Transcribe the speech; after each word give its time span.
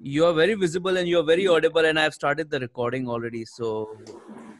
you 0.00 0.24
are 0.24 0.32
very 0.32 0.54
visible 0.54 0.96
and 0.96 1.08
you 1.08 1.18
are 1.18 1.24
very 1.24 1.48
audible 1.48 1.84
and 1.84 1.98
i've 1.98 2.14
started 2.14 2.48
the 2.50 2.60
recording 2.60 3.08
already. 3.08 3.44
So 3.44 3.98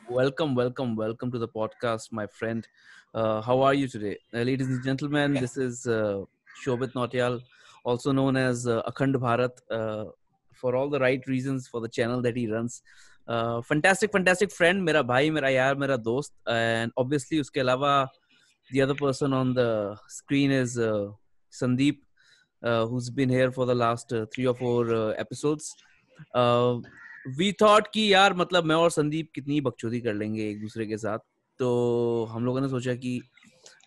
welcome 0.09 0.57
welcome 0.57 0.97
welcome 0.97 1.31
to 1.31 1.39
the 1.39 1.47
podcast 1.47 2.11
my 2.11 2.27
friend. 2.27 2.67
Uh, 3.15 3.41
how 3.41 3.63
are 3.63 3.75
you 3.75 3.87
today? 3.87 4.19
Uh, 4.35 4.39
ladies 4.39 4.67
and 4.67 4.83
gentlemen 4.83 5.35
this 5.35 5.57
is 5.57 5.87
uh, 5.87 6.23
shobit 6.67 6.93
notyal 6.95 7.41
also 7.85 8.11
known 8.11 8.37
as 8.37 8.67
uh, 8.67 8.83
akhand 8.83 9.15
bharat 9.15 9.51
uh, 9.71 10.11
for 10.55 10.75
all 10.75 10.91
the 10.91 10.99
right 10.99 11.25
reasons 11.29 11.69
for 11.69 11.81
the 11.81 11.89
channel 11.89 12.21
that 12.23 12.37
he 12.37 12.51
runs. 12.51 12.83
Uh, 13.29 13.63
fantastic 13.63 14.11
fantastic 14.11 14.51
friend 14.51 14.85
mera 14.85 15.05
bhai 15.05 15.31
mera 15.31 15.51
yaar 15.51 15.79
mera 15.79 15.97
dost. 15.99 16.33
And 16.49 16.91
obviously 16.97 17.39
uske 17.39 17.63
alawa 17.65 18.09
the 18.73 18.83
other 18.83 18.95
person 18.95 19.33
on 19.33 19.55
the 19.55 19.97
screen 20.09 20.51
is 20.51 20.79
uh, 20.79 21.11
sandeep. 21.53 21.99
Who's 22.63 23.11
been 23.11 23.29
here 23.29 23.51
for 23.51 23.67
the 23.67 23.75
last 23.75 24.13
uh, 24.13 24.27
three 24.35 24.47
or 24.47 24.55
four 24.55 24.95
uh, 24.95 25.09
episodes. 25.11 25.75
Uh, 26.35 26.77
we 27.39 27.53
thought 27.53 27.89
कि 27.95 28.13
यार 28.13 28.35
मतलब 28.35 28.65
मैं 28.65 28.77
और 28.77 28.91
संदीप 28.91 29.31
कितनी 29.35 29.61
बकचोदी 29.61 30.01
कर 30.01 30.15
लेंगे 30.15 30.49
एक 30.51 30.61
दूसरे 30.61 30.87
के 30.87 30.97
साथ 30.97 31.19
तो 31.59 32.29
हम 32.31 32.45
लोगों 32.45 32.61
ने 32.61 32.69
सोचा 32.69 32.95
कि 32.95 33.21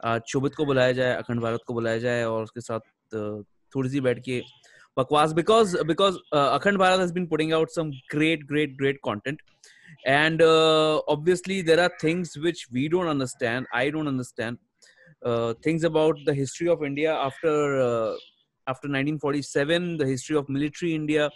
आज 0.06 0.22
शोभित 0.28 0.56
को 0.56 0.66
बुलाया 0.66 0.92
जाए 0.92 1.16
अखंड 1.16 1.42
भारत 1.42 1.60
को 1.68 1.74
बुलाया 1.74 1.98
जाए 1.98 2.24
और 2.24 2.44
उसके 2.44 2.62
साथ 2.62 2.80
uh, 2.80 3.44
थोड़ी 3.76 3.90
सी 3.90 4.02
बैठ 4.02 4.20
के 4.20 4.42
बकवास 4.98 5.32
because 5.32 5.78
because 5.88 6.18
Akhand 6.34 6.78
Bharat 6.78 7.00
has 7.00 7.14
been 7.14 7.28
putting 7.28 7.54
out 7.54 7.70
some 7.70 7.92
great 8.12 8.48
great 8.48 8.78
great 8.78 9.00
content 9.06 9.42
uh, 10.42 11.00
obviously 11.08 11.62
there 11.62 11.80
are 11.80 11.92
things 12.00 12.38
which 12.38 12.68
we 12.72 12.88
don't 12.90 13.08
understand 13.08 13.66
i 13.74 13.90
don't 13.90 14.08
understand 14.08 14.58
uh, 15.26 15.54
things 15.62 15.84
about 15.84 16.18
the 16.26 16.34
history 16.34 16.68
of 16.68 16.84
india 16.84 17.14
after 18.68 18.88
uh, 18.88 18.94
1947, 18.94 19.98
the 19.98 20.06
history 20.06 20.36
of 20.36 20.48
military 20.50 20.94
India, 20.94 21.30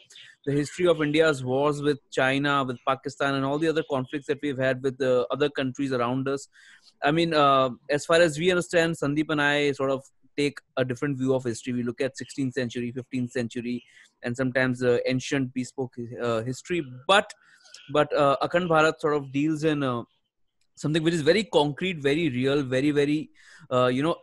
the 0.46 0.52
history 0.52 0.88
of 0.88 1.02
India's 1.02 1.44
wars 1.44 1.82
with 1.82 2.00
China, 2.12 2.64
with 2.64 2.78
Pakistan, 2.88 3.36
and 3.36 3.46
all 3.46 3.58
the 3.58 3.68
other 3.68 3.84
conflicts 3.90 4.28
that 4.28 4.40
we've 4.42 4.58
had 4.58 4.82
with 4.84 4.98
the 4.98 5.26
other 5.32 5.50
countries 5.50 5.92
around 5.92 6.28
us. 6.28 6.48
I 7.04 7.12
mean, 7.12 7.34
uh, 7.34 7.70
as 7.90 8.06
far 8.06 8.18
as 8.18 8.38
we 8.38 8.52
understand, 8.52 8.96
Sandeep 8.96 9.30
and 9.30 9.42
I 9.42 9.72
sort 9.72 9.92
of 9.92 10.04
take 10.38 10.60
a 10.78 10.86
different 10.86 11.18
view 11.18 11.34
of 11.34 11.44
history. 11.44 11.74
We 11.74 11.84
look 11.84 12.02
at 12.02 12.14
16th 12.16 12.54
century, 12.54 12.94
15th 12.94 13.32
century, 13.32 13.84
and 14.24 14.36
sometimes 14.36 14.84
uh, 14.84 14.98
ancient 15.08 15.54
bespoke 15.54 15.96
uh, 16.22 16.42
history. 16.42 16.86
But 17.08 17.34
but 17.92 18.16
uh, 18.16 18.38
Akhand 18.42 18.68
Bharat 18.68 19.00
sort 19.00 19.16
of 19.16 19.32
deals 19.32 19.64
in 19.64 19.84
uh, 19.84 20.04
something 20.76 21.04
which 21.04 21.14
is 21.14 21.22
very 21.22 21.44
concrete, 21.44 22.00
very 22.00 22.30
real, 22.30 22.64
very 22.64 22.92
very 22.92 23.30
uh, 23.72 23.88
you 23.88 24.04
know 24.04 24.16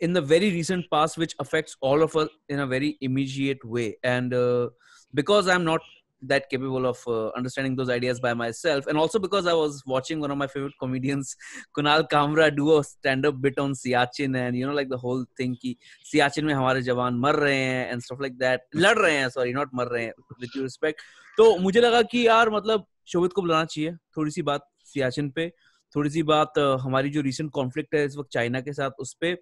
in 0.00 0.12
the 0.12 0.20
very 0.20 0.50
recent 0.50 0.84
past 0.90 1.16
which 1.16 1.34
affects 1.38 1.76
all 1.80 2.02
of 2.02 2.16
us 2.16 2.28
in 2.48 2.60
a 2.60 2.66
very 2.66 2.96
immediate 3.00 3.64
way 3.64 3.96
and 4.02 4.34
uh, 4.34 4.68
because 5.14 5.48
i'm 5.48 5.64
not 5.64 5.80
that 6.26 6.48
capable 6.48 6.86
of 6.86 6.98
uh, 7.06 7.28
understanding 7.36 7.76
those 7.76 7.90
ideas 7.90 8.18
by 8.18 8.32
myself 8.32 8.86
and 8.86 8.98
also 8.98 9.18
because 9.18 9.46
i 9.46 9.52
was 9.52 9.82
watching 9.86 10.20
one 10.20 10.30
of 10.30 10.38
my 10.38 10.46
favorite 10.46 10.72
comedians 10.80 11.36
kunal 11.76 12.04
kamra 12.08 12.54
do 12.54 12.76
a 12.76 12.82
stand 12.82 13.26
up 13.26 13.40
bit 13.40 13.58
on 13.58 13.74
siachen 13.74 14.36
and 14.36 14.56
you 14.56 14.66
know 14.66 14.72
like 14.72 14.88
the 14.88 14.96
whole 14.96 15.24
thing 15.36 15.56
ki 15.64 15.76
siachen 16.12 16.48
mein 16.50 16.56
hamare 16.56 16.84
jawan 16.88 17.20
mar 17.26 17.34
rahe 17.34 17.58
hain 17.58 17.92
and 17.92 18.02
stuff 18.02 18.24
like 18.26 18.38
that 18.38 18.62
lad 18.86 19.02
rahe 19.06 19.18
hain 19.18 19.34
sorry 19.36 19.52
not 19.52 19.76
mar 19.80 19.86
rahe 19.90 20.06
hain 20.06 20.40
with 20.40 20.56
due 20.56 20.64
respect 20.70 21.06
तो 21.38 21.56
मुझे 21.58 21.80
लगा 21.80 22.02
कि 22.02 22.26
यार 22.26 22.50
मतलब 22.50 22.86
शोभित 23.12 23.32
को 23.32 23.42
बुलाना 23.42 23.64
चाहिए 23.64 23.92
थोड़ी 24.16 24.30
सी 24.30 24.42
बात 24.42 24.66
सियाचिन 24.84 25.30
पे 25.30 25.48
थोड़ी 25.96 26.10
सी 26.10 26.22
बात 26.22 26.58
हमारी 26.58 27.10
जो 27.10 27.20
रिसेंट 27.20 27.50
कॉन्फ्लिक्ट 27.50 27.94
है 27.94 28.04
इस 28.04 28.16
वक्त 28.16 28.30
चाइना 28.32 28.60
के 28.60 28.72
साथ 28.72 28.90
उस 28.98 29.14
पर 29.14 29.36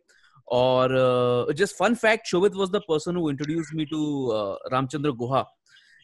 or 0.48 0.94
uh, 0.96 1.54
just 1.54 1.76
fun 1.76 1.96
fact 1.96 2.28
shobit 2.32 2.56
was 2.56 2.70
the 2.72 2.82
person 2.82 3.16
who 3.16 3.30
introduced 3.30 3.74
me 3.74 3.86
to 3.86 4.32
uh, 4.32 4.56
ramchandra 4.72 5.14
guha 5.22 5.46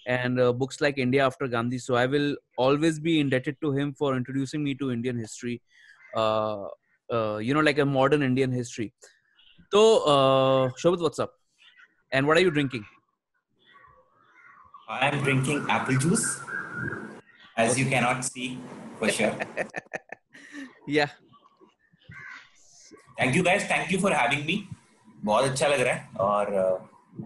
and 0.06 0.40
uh, 0.40 0.52
books 0.52 0.82
like 0.82 0.98
india 0.98 1.26
after 1.26 1.48
gandhi. 1.48 1.78
So 1.78 1.96
i 1.96 2.06
will 2.06 2.36
always 2.58 3.00
be 3.00 3.20
indebted 3.20 3.56
to 3.62 3.72
him 3.72 3.94
for 3.94 4.16
introducing 4.18 4.64
me 4.64 4.76
to 4.76 4.92
indian 4.92 5.18
history 5.18 5.62
you 6.16 7.54
know 7.54 7.66
like 7.70 7.78
a 7.78 7.86
modern 7.86 8.22
indian 8.22 8.52
history. 8.52 8.94
So 9.72 10.04
uh, 10.06 10.70
shobit 10.82 11.00
what's 11.00 11.20
up? 11.20 11.34
And 12.12 12.28
what 12.28 12.38
are 12.38 12.42
you 12.42 12.52
drinking? 12.52 12.86
I 14.88 15.08
am 15.08 15.24
drinking 15.24 15.66
apple 15.70 15.98
juice 15.98 16.42
as 17.58 17.80
you 17.80 17.86
cannot 17.86 18.26
see 18.26 18.60
for 19.00 19.10
sure. 19.10 19.36
Yeah 20.88 21.10
thank 23.20 23.36
you 23.36 23.44
guys 23.44 23.70
thank 23.72 23.92
you 23.92 24.00
for 24.00 24.14
having 24.14 24.46
me 24.46 24.56
बहुत 25.24 25.46
अच्छा 25.46 25.68
लग 25.68 25.82
रहा 25.82 25.94
है 25.94 26.10
और 26.20 26.46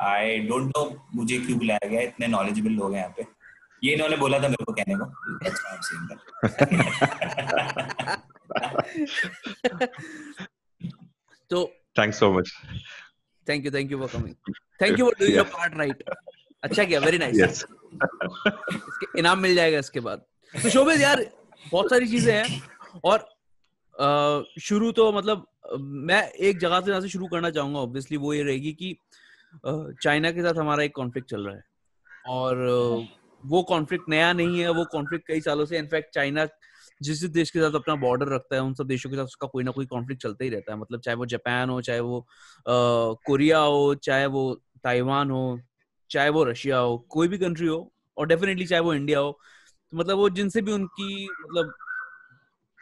आई 0.01 0.37
don't 0.47 0.67
know 0.67 0.83
मुझे 1.15 1.37
क्यों 1.39 1.57
बुलाया 1.59 1.87
गया 1.89 2.01
इतने 2.01 2.27
नॉलेजेबल 2.27 2.71
लोग 2.71 2.93
हैं 2.93 2.99
यहाँ 2.99 3.13
पे। 3.17 3.25
ये 3.83 3.93
इन्होंने 3.93 4.17
बोला 4.17 4.39
था 4.39 4.47
मेरे 4.47 4.65
को 4.65 4.73
कहने 4.73 4.95
को। 4.97 5.05
तो 11.49 11.65
thanks 11.99 12.19
so 12.19 12.31
much 12.33 12.51
thank 13.47 13.65
you 13.65 13.71
thank 13.71 13.91
you 13.91 13.97
for 13.99 14.07
coming 14.13 14.35
thank 14.81 14.99
you 14.99 15.05
for 15.05 15.15
doing 15.19 15.35
your 15.35 15.45
part 15.53 15.77
right 15.77 16.03
अच्छा 16.63 16.83
किया 16.83 16.99
वेरी 16.99 17.17
नाइस 17.17 17.35
यस 17.37 17.65
इसके 18.03 19.19
इनाम 19.19 19.39
मिल 19.39 19.55
जाएगा 19.55 19.79
इसके 19.79 19.99
बाद। 19.99 20.19
तो 20.53 20.69
शोभित 20.69 21.01
यार 21.01 21.25
बहुत 21.71 21.89
सारी 21.89 22.07
चीज़ें 22.07 22.33
हैं 22.33 22.61
और 23.03 23.17
शुरू 24.61 24.91
तो 24.91 25.11
मतलब 25.13 25.45
मैं 25.75 26.21
एक 26.29 26.59
जगह 26.59 26.81
से 26.81 27.01
से 27.01 27.09
शुरू 27.09 27.27
करना 27.27 27.49
चाहूँगा 27.49 27.79
ऑब्वियसली 27.79 28.17
वो 28.17 28.33
ये 28.33 28.43
रहेगी 28.43 28.73
कि 28.73 28.95
चाइना 29.65 30.31
के 30.31 30.41
साथ 30.41 30.53
हमारा 30.53 30.83
एक 30.83 30.95
कॉन्फ्लिक्ट 30.95 31.29
चल 31.29 31.45
रहा 31.45 31.55
है। 31.55 31.63
और 32.27 32.57
वो 33.45 33.61
कॉन्फ्लिक्ट 33.63 34.09
नया 34.09 34.31
नहीं 34.33 34.59
है, 34.59 34.69
वो 34.69 34.85
कॉन्फ्लिक्ट 34.85 35.27
कई 35.27 35.41
सालों 35.41 35.65
से 35.65 35.77
इनफैक्ट 35.77 36.13
चाइना 36.15 36.47
जिस 37.01 37.23
देश 37.23 37.49
के 37.51 37.59
साथ 37.59 37.75
अपना 37.75 37.95
बॉर्डर 37.95 38.27
रखता 38.27 38.55
है, 38.55 38.61
उन 38.61 38.73
सब 38.73 38.87
देशों 38.87 39.09
के 39.09 39.15
साथ 39.15 39.23
उसका 39.23 39.47
कोई 39.47 39.63
ना 39.63 39.71
कोई 39.71 39.85
कॉन्फ्लिक्ट 39.85 40.21
चलता 40.23 40.43
ही 40.43 40.49
रहता 40.49 40.73
है। 40.73 40.79
मतलब 40.79 40.99
चाहे 40.99 41.15
वो 41.15 41.25
जापान 41.25 41.69
हो, 41.69 41.81
चाहे 41.81 41.99
वो 41.99 42.25
कोरिया 42.67 43.59
हो, 43.59 43.95
चाहे 43.95 44.25
वो 44.25 44.53
ताइवान 44.83 45.31
हो, 45.31 45.59
चाहे 46.11 46.29
वो 46.29 46.43
रशिया 46.43 46.77
हो, 46.77 46.97
कोई 47.09 47.27
भी 47.27 47.37
कंट्री 47.37 47.67
हो, 47.67 47.91
और 48.17 48.27
डेफिनेटली 48.27 48.65
चाहे 48.65 48.81
वो 48.81 48.93
इंडिया 48.93 49.19
हो 49.19 49.39
तो 49.93 49.97
मतलब 49.97 50.17
वो 50.17 50.29
जिनसे 50.29 50.61
भी 50.61 50.71
उनकी 50.71 51.25
मतलब 51.25 51.73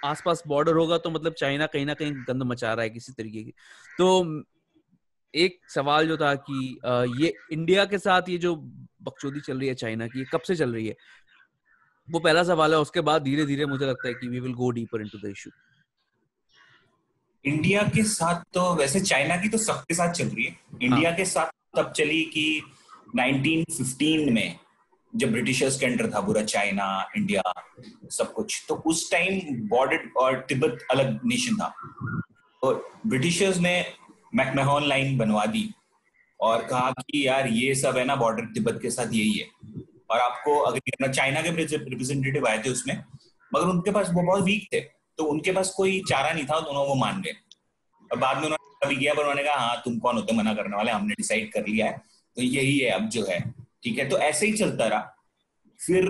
आसपास 0.05 0.43
बॉर्डर 0.47 0.75
होगा 0.75 0.97
तो 0.97 1.09
मतलब 1.09 1.33
चाइना 1.33 1.65
कहीं 1.67 1.85
ना 1.85 1.93
कहीं 1.93 2.13
गंद 2.27 2.43
मचा 2.43 2.73
रहा 2.73 2.83
है 2.83 2.89
किसी 2.89 3.13
तरीके 3.13 3.43
की। 3.43 3.53
तो 3.97 4.43
एक 5.33 5.59
सवाल 5.69 6.07
जो 6.07 6.17
था 6.17 6.33
कि 6.49 6.79
ये 7.21 7.33
इंडिया 7.51 7.85
के 7.85 7.97
साथ 7.97 8.29
ये 8.29 8.37
जो 8.37 8.55
बकचोदी 8.55 9.39
चल 9.41 9.59
रही 9.59 9.67
है 9.67 9.75
चाइना 9.75 10.07
की 10.07 10.23
कब 10.25 10.41
से 10.41 10.55
चल 10.55 10.73
रही 10.73 10.87
है? 10.87 10.95
वो 12.07 12.19
पहला 12.19 12.43
सवाल 12.43 12.73
है 12.73 12.79
उसके 12.79 13.01
बाद 13.01 13.21
धीरे 13.21 13.45
धीरे 13.45 13.65
मुझे 13.65 13.85
लगता 13.85 14.07
है 14.07 14.13
कि 14.13 14.27
we 14.27 14.39
will 14.39 14.53
go 14.53 14.69
deeper 14.71 15.01
into 15.01 15.17
the 15.17 15.31
issue 15.31 15.51
India 17.45 17.81
के 17.95 18.03
साथ 18.03 18.43
तो 18.53 18.73
वैसे 18.75 18.99
चाइना 18.99 19.35
की 19.37 19.49
तो 19.49 19.57
सबके 19.57 19.93
साथ 19.93 20.13
चल 20.13 20.27
रही 20.27 20.43
है। 20.45 20.57
इंडिया 20.81 21.09
हाँ. 21.09 21.17
के 21.17 21.25
साथ 21.25 21.51
तब 21.77 21.91
चली 21.91 22.23
कि 22.25 22.45
1915 23.17 24.31
में 24.31 24.59
जब 25.15 25.31
ब्रिटिशर्स 25.31 25.79
के 25.79 25.85
अंडर 25.85 26.09
था 26.11 26.19
पूरा 26.21 26.41
चाइना, 26.43 26.85
इंडिया, 27.17 27.41
सब 28.11 28.31
कुछ 28.33 28.63
तो 28.69 28.75
उस 28.85 29.09
टाइम 29.11 29.67
बॉर्डर 29.67 30.09
और 30.17 30.39
तिब्बत 30.49 30.85
अलग 30.91 31.19
नेशन 31.25 31.55
था। 31.55 31.73
तो 32.61 32.73
ब्रिटिशर्स 33.07 33.57
ने 33.57 33.73
मैकमेहन 34.35 34.87
लाइन 34.87 35.17
बनवा 35.17 35.45
दी 35.45 35.69
और 36.39 36.63
कहा 36.63 36.91
कि 36.91 37.25
यार 37.27 37.47
ये 37.47 37.75
सब 37.75 37.97
है 37.97 38.05
ना 38.05 38.15
बॉर्डर 38.15 38.45
तिब्बत 38.45 38.79
के 38.81 38.89
साथ 38.89 39.13
यही 39.13 39.33
है। 39.33 39.47
और 40.09 40.19
आपको 40.19 40.57
अगर 40.59 41.11
चाइना 41.13 41.41
के 41.41 41.49
रिप्रेजेंटेटिव 41.49 42.47
आए 42.47 42.61
थे 42.63 42.69
उसमें, 42.69 42.95
मगर 43.51 43.65
उनके 43.65 43.91
पास 43.91 44.09
वो 44.09 44.21
बहुत 44.23 44.43
वीक 44.43 44.67
थे 44.73 44.79
तो 45.17 45.23
उनके 45.23 45.51
पास 45.51 45.69
कोई 45.69 46.01
चारा 46.09 46.31
नहीं 46.31 46.45
था, 46.45 46.59
दोनों 46.59 46.87
वो 46.87 46.95
मान 46.95 47.21
गए। 47.21 47.33
और 48.11 48.17
बाद 48.19 48.37
में 48.37 48.43
उन्होंने 48.43 48.85
अभी 48.85 48.95
किया, 48.95 49.13
पर 49.13 49.21
उन्होंने 49.21 49.43
कहा 49.43 49.55
हाँ 49.57 49.81
तुम 49.85 49.97
कौन 49.99 50.15
होते 50.15 50.35
मना 50.35 50.53
करने 50.53 50.75
वाले, 50.77 50.91
हमने 50.91 51.13
डिसाइड 51.13 51.51
कर 51.53 51.67
लिया 51.67 51.85
है। 51.85 52.01
तो 52.37 52.41
यही 52.41 52.77
है, 52.79 52.89
अब 52.89 53.07
जो 53.09 53.25
है। 53.25 53.39
ठीक 53.85 53.97
है? 53.99 54.07
तो 54.09 54.17
ऐसे 54.19 54.45
ही 54.45 54.53
चलता 54.53 54.87
रहा। 54.87 55.11
फिर 55.79 56.05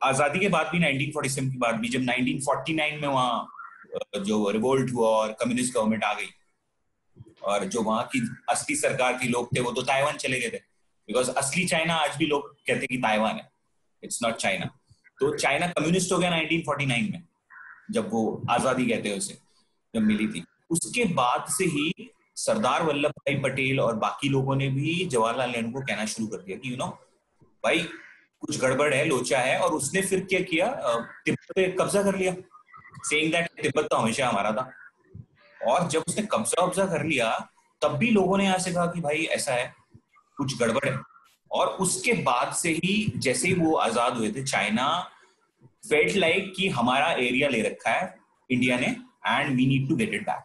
आज़ादी 0.00 0.38
के 0.40 0.48
बाद 0.48 0.66
भी 0.66 0.78
1947 0.80 1.50
के 1.50 1.58
बाद 1.58 1.74
भी, 1.74 1.88
जब 1.88 2.00
1949 2.02 3.00
में 3.00 3.08
वहाँ 3.08 3.48
जो 4.16 4.50
रिवोल्ट 4.50 4.92
हुआ 4.92 5.08
और 5.08 5.32
कम्युनिस्ट 5.40 5.74
गवर्नमेंट 5.74 6.04
आ 6.04 6.12
गई, 6.14 6.28
और 7.42 7.64
जो 7.66 7.82
वहाँ 7.82 8.04
की 8.12 8.20
असली 8.50 8.76
सरकार 8.76 9.18
थी 9.22 9.28
लोग 9.28 9.56
थे, 9.56 9.60
वो 9.60 9.72
तो 9.72 9.82
ताइवान 9.82 10.16
चले 10.16 10.40
गए 10.40 10.48
थे। 10.48 10.60
बिकॉज़ 11.08 11.30
असली 11.32 11.64
चाइना 11.66 11.94
आज 11.96 12.16
भी 12.16 12.26
लोग 12.26 12.48
कहते 12.58 12.86
कि 12.86 12.96
ताइवान 12.98 13.36
है। 13.36 13.48
इट्स 14.02 14.22
नॉट 14.22 14.36
चाइना 14.36 14.66
तो 15.18 15.36
चाइना 15.36 15.66
कम्युनिस्ट 15.68 16.12
हो 16.12 16.18
गया 16.18 16.30
1949 16.32 17.10
में, 17.10 17.22
जब 17.90 18.10
वो 18.10 18.22
आज़ादी 18.50 18.86
कहते 18.86 19.08
हैं 19.08 19.18
उसे, 19.18 19.38
जब 19.94 20.02
मिली 20.02 20.26
थी। 20.28 20.44
उसके 20.70 21.04
बाद 21.14 21.44
से 21.50 21.64
ही 21.66 21.90
सरदार 22.36 22.82
वल्लभ 22.82 23.10
भाई 23.10 23.34
पटेल 23.34 23.80
और 23.80 23.94
बाकी 23.96 24.28
लोगों 24.28 24.56
ने 24.56 24.68
भी 24.68 25.04
जवाहरलाल 25.04 25.50
नेहरू 25.50 25.70
को 25.70 25.80
कहना 25.80 26.04
शुरू 26.04 26.26
कर 26.26 26.36
दिया 26.36 26.56
कि 26.56 26.72
यू 26.72 26.76
नो 26.76 26.86
भाई, 27.64 27.78
कुछ 28.40 28.60
गड़बड़ 28.60 28.94
है, 28.94 29.04
लोचा 29.04 29.38
है, 29.38 29.58
और 29.58 29.72
उसने 29.72 30.02
फिर 30.02 30.20
क्या 30.20 30.40
किया? 30.40 30.66
तिब्बत 31.24 31.52
पे 31.56 31.66
कब्जा 31.80 32.02
कर 32.02 32.16
लिया। 32.16 32.34
सेइंग 33.04 33.32
दैट 33.32 33.62
तिब्बत 33.62 33.88
तो 33.90 33.96
हमेशा 33.96 34.28
हमारा 34.28 34.52
था। 34.52 34.70
और 35.60 35.88
जब 35.88 36.04
उसने 36.08 36.22
कब्जा 36.22 36.64
वब्जा 36.64 36.86
कर 36.86 37.04
लिया, 37.04 37.30
तब 37.82 37.96
भी 37.96 38.10
लोगों 38.10 38.38
ने 38.38 38.44
यहाँ 38.44 38.58
से 38.58 38.72
कहा 38.72 38.86
कि, 38.86 39.00
भाई, 39.00 39.24
ऐसा 39.24 39.52
है, 39.52 39.72
कुछ 40.36 40.58
गड़बड़ 40.58 40.88
है। 40.88 40.98
और 41.50 41.66
उसके 41.66 42.12
बाद 42.22 42.52
से 42.52 42.70
ही 42.72 43.12
जैसे 43.16 43.48
ही 43.48 43.54
वो 43.54 43.74
आज़ाद 43.76 44.16
हुए 44.16 44.30
थे, 44.32 44.42
चाइना 44.42 44.88
फेल्ट 45.88 46.16
लाइक 46.16 46.52
कि 46.56 46.68
हमारा 46.68 47.12
एरिया 47.12 47.48
ले 47.48 47.62
रखा 47.62 47.90
है 47.90 48.14
इंडिया 48.50 48.78
ने 48.78 48.96
and 49.26 49.56
we 49.56 49.66
need 49.66 49.88
to 49.88 49.96
get 49.96 50.14
it 50.14 50.22
back 50.22 50.44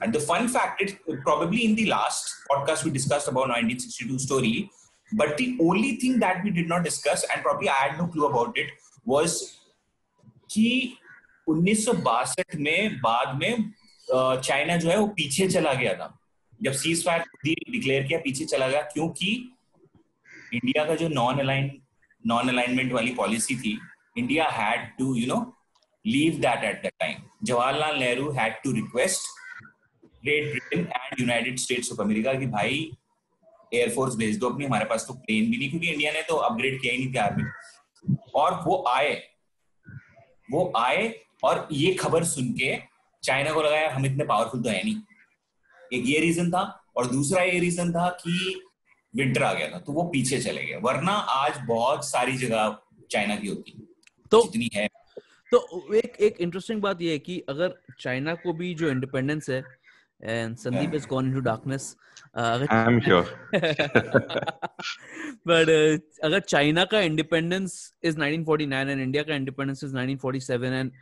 And 0.00 0.12
the 0.12 0.20
fun 0.20 0.48
fact, 0.48 0.80
it 0.80 0.98
probably 1.22 1.64
in 1.64 1.74
the 1.74 1.86
last 1.86 2.34
podcast 2.50 2.84
we 2.84 2.90
discussed 2.90 3.28
about 3.28 3.48
1962 3.48 4.18
story, 4.18 4.70
but 5.12 5.36
the 5.36 5.56
only 5.60 5.96
thing 5.96 6.18
that 6.18 6.42
we 6.44 6.50
did 6.50 6.68
not 6.68 6.84
discuss, 6.84 7.24
and 7.32 7.42
probably 7.42 7.68
I 7.68 7.74
had 7.74 7.98
no 7.98 8.06
clue 8.08 8.26
about 8.26 8.58
it, 8.58 8.68
was 9.04 9.38
कि 10.50 10.98
उन्नीस 11.48 11.86
में 12.54 13.00
बाद 13.00 13.36
में 13.38 13.72
China 14.10 14.76
जो 14.76 14.88
है 14.90 14.96
वो 14.98 15.06
पीछे 15.16 15.48
चला 15.48 15.72
गया 15.74 15.94
था 15.94 16.12
जब 16.62 16.72
सीज 16.82 17.04
फायर 17.06 17.24
डिक्लेयर 17.44 18.02
किया 18.06 18.18
पीछे 18.24 18.44
चला 18.44 18.68
गया 18.68 18.80
क्योंकि 18.92 19.30
इंडिया 20.54 20.84
का 20.84 20.94
जो 20.94 21.08
नॉन 21.08 21.38
अलाइन 21.40 21.70
नॉन 22.26 22.48
अलाइनमेंट 22.48 22.92
वाली 22.92 23.14
पॉलिसी 23.14 23.56
थी 23.56 23.78
India 24.18 24.44
had 24.58 24.88
to 24.98 25.14
you 25.14 25.26
know 25.26 25.40
leave 26.06 26.38
that 26.40 26.64
at 26.64 26.82
the 26.86 26.90
time 27.00 27.22
Jawaharlal 27.42 27.98
Nehru 27.98 28.30
had 28.38 28.62
to 28.64 28.72
request 28.72 29.28
Great 30.23 30.49
Britain 30.49 30.79
and 30.79 31.19
United 31.19 31.57
States 31.57 31.91
of 31.91 32.01
America 32.01 32.33
कि 32.33 32.45
भाई 32.47 32.91
एयरफोर्स 33.73 34.15
भेज 34.15 34.37
दो 34.37 34.49
अपनी 34.49 34.65
हमारे 34.65 34.85
पास 34.85 35.05
तो 35.07 35.13
प्लेन 35.13 35.51
भी 35.51 35.57
नहीं 35.57 35.69
क्योंकि 35.69 35.89
इंडिया 35.89 36.11
ने 36.11 36.21
तो 36.21 36.35
अपग्रेड 36.35 36.81
किया 36.81 36.93
ही 36.93 36.99
नहीं 36.99 37.13
थी 37.13 37.17
आर्मी 37.17 38.15
और 38.35 38.53
वो 38.65 38.83
आए 38.87 39.13
वो 40.51 40.71
आए 40.77 41.13
और 41.43 41.67
ये 41.71 41.93
खबर 41.93 42.23
सुन 42.23 42.51
के 42.53 42.77
चाइना 43.23 43.51
को 43.51 43.61
लगाया 43.61 43.89
हम 43.91 44.05
इतने 44.05 44.25
पावरफुल 44.25 44.61
तो 44.63 44.69
है 44.69 44.83
नहीं। 44.83 44.95
एक 45.93 46.03
ये 46.05 46.19
रीजन 46.19 46.51
था 46.51 46.61
और 46.97 47.07
दूसरा 47.07 47.43
ये 47.43 47.59
रीजन 47.59 47.91
था 47.91 48.07
कि 48.21 48.61
विंटर 49.15 49.43
आ 49.43 49.53
गया 49.53 49.67
था 49.67 49.79
तो 49.79 49.93
वो 49.93 50.03
पीछे 50.03 50.39
चले 50.39 50.63
गए। 50.65 50.75
वरना 50.75 51.11
आज 51.11 51.59
बहुत 51.67 52.09
सारी 52.09 52.37
जगह 52.37 52.77
चाइना 53.11 53.35
की 53.35 53.47
होती। 53.47 53.71
तो 54.31 54.41
जितनी 54.43 54.69
है। 54.73 54.87
तो 55.51 55.93
एक 55.93 56.17
एक 56.19 56.37
इंटरेस्टिंग 56.39 56.81
बात 56.81 57.01
ये 57.01 57.11
है 57.11 57.19
कि 57.19 57.39
अगर 57.49 57.73
चाइना 57.99 58.35
को 58.35 58.53
भी 58.53 58.73
जो 58.75 58.89
इंडिपेंडेंस 58.89 59.49
है 59.49 59.63
and 60.22 60.56
Sandeep 60.56 60.94
is 60.94 61.06
gone 61.06 61.26
into 61.28 61.40
darkness 61.48 61.94
I 62.36 62.92
am 62.92 63.00
sure 63.00 63.22
but 65.48 65.68
अगर 66.24 66.40
चाइना 66.40 66.84
का 66.92 67.00
इंडिपेंडेंस 67.00 67.92
इज 68.04 68.16
1949 68.18 68.88
एंड 68.88 69.00
इंडिया 69.00 69.22
का 69.22 69.34
independence 69.34 69.84
is 69.84 69.94
1947 69.94 70.72
and 70.72 70.92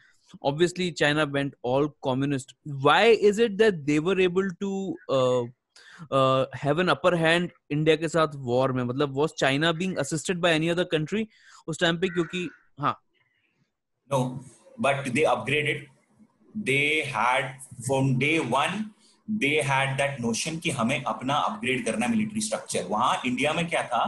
obviously 0.41 0.91
china 0.93 1.27
went 1.27 1.55
all 1.63 1.89
communist 2.03 2.55
why 2.85 3.05
is 3.31 3.39
it 3.39 3.57
that 3.59 3.85
they 3.87 3.99
were 4.01 4.19
able 4.21 4.49
to 4.61 4.97
uh, 5.09 5.43
uh, 6.11 6.47
have 6.53 6.79
an 6.79 6.89
upper 6.89 7.15
hand 7.17 7.53
india 7.71 7.97
के 7.97 8.09
साथ 8.09 8.37
war 8.51 8.69
में 8.73 8.83
मतलब 8.85 9.15
was 9.21 9.35
china 9.45 9.73
being 9.83 9.97
assisted 10.05 10.41
by 10.47 10.53
any 10.61 10.71
other 10.77 10.87
country 10.97 11.27
उस 11.69 11.79
time 11.81 11.99
पे 11.99 12.09
क्योंकि 12.09 12.49
हाँ 12.81 12.97
no 14.11 14.23
but 14.87 15.05
they 15.17 15.25
upgraded 15.33 15.85
they 16.55 17.03
had 17.11 17.53
from 17.87 18.19
day 18.19 18.39
one 18.55 18.81
they 19.28 19.56
had 19.66 19.98
that 20.00 20.20
notion 20.22 20.58
कि 20.58 20.70
हमें 20.72 21.04
अपना 21.04 21.36
अपग्रेड 21.36 21.86
करना 21.86 22.06
है 22.06 22.12
मिलिट्री 22.12 22.42
स्ट्रक्चर 22.42 22.84
वहाँ 22.90 23.22
इंडिया 23.26 23.54
में 23.54 23.68
क्या 23.70 23.84
था? 23.84 24.04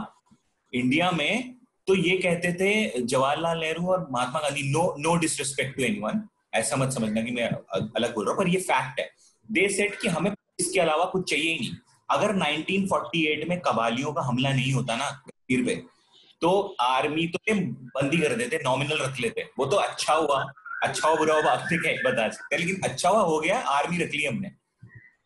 इंडिया 0.72 1.10
में 1.10 1.54
तो 1.88 1.94
ये 1.96 2.16
कहते 2.18 2.52
थे, 2.52 3.00
जवाहरलाल 3.02 3.58
नेहरू 3.60 3.86
और 3.86 4.06
Mahatma 4.12 4.40
Gandhi 4.40 4.62
no 4.70 4.82
no 4.98 5.14
disrespect 5.18 5.76
to 5.76 5.82
anyone 5.82 6.22
ऐसा 6.54 6.76
मत 6.76 6.92
समझना 6.92 7.22
कि 7.22 7.30
मैं 7.30 7.44
अलग 7.44 8.14
बोल 8.14 8.24
रहा 8.24 8.34
हूँ, 8.34 8.38
पर 8.38 8.48
ये 8.48 8.60
फैक्ट 8.60 9.00
है। 9.00 9.08
दे 9.48 9.68
सेट 9.68 10.00
कि 10.00 10.08
हमें 10.08 10.30
इसके 10.60 10.80
अलावा 10.80 11.04
कुछ 11.06 11.30
चाहिए 11.30 11.52
ही 11.52 11.58
नहीं। 11.58 11.76
अगर 12.08 12.34
1948 12.36 13.48
में 13.48 13.58
कबालियों 13.60 14.12
का 14.12 14.22
हमला 14.22 14.52
नहीं 14.52 14.72
होता 14.72 14.96
ना 14.96 15.10
कश्मीर 15.26 15.64
पे 15.66 15.74
तो 16.42 16.50
आर्मी 16.80 17.26
तो 17.28 17.38
बंदी 17.54 18.18
कर 18.18 18.34
देते 18.36 18.58
नॉमिनल 18.64 18.98
रख 18.98 19.20
लेते। 19.20 19.42
वो 19.58 19.66
तो 19.66 19.76
अच्छा 19.78 20.14
हुआ 20.14 20.44
अच्छा 20.82 21.08
हुआ, 21.08 21.16
बुरा 21.16 21.34
हुआ 21.34 21.52
आपने 21.52 21.78
क्या 21.78 21.92
बता 22.04 22.28
सकते 22.30 22.56
लेकिन 22.56 22.80
अच्छा 22.84 23.08
हुआ, 23.08 23.20
हो 23.20 23.40
गया 23.40 23.58
आर्मी 23.70 23.98
रख 23.98 24.14
ली 24.14 24.24
हमने। 24.24 24.50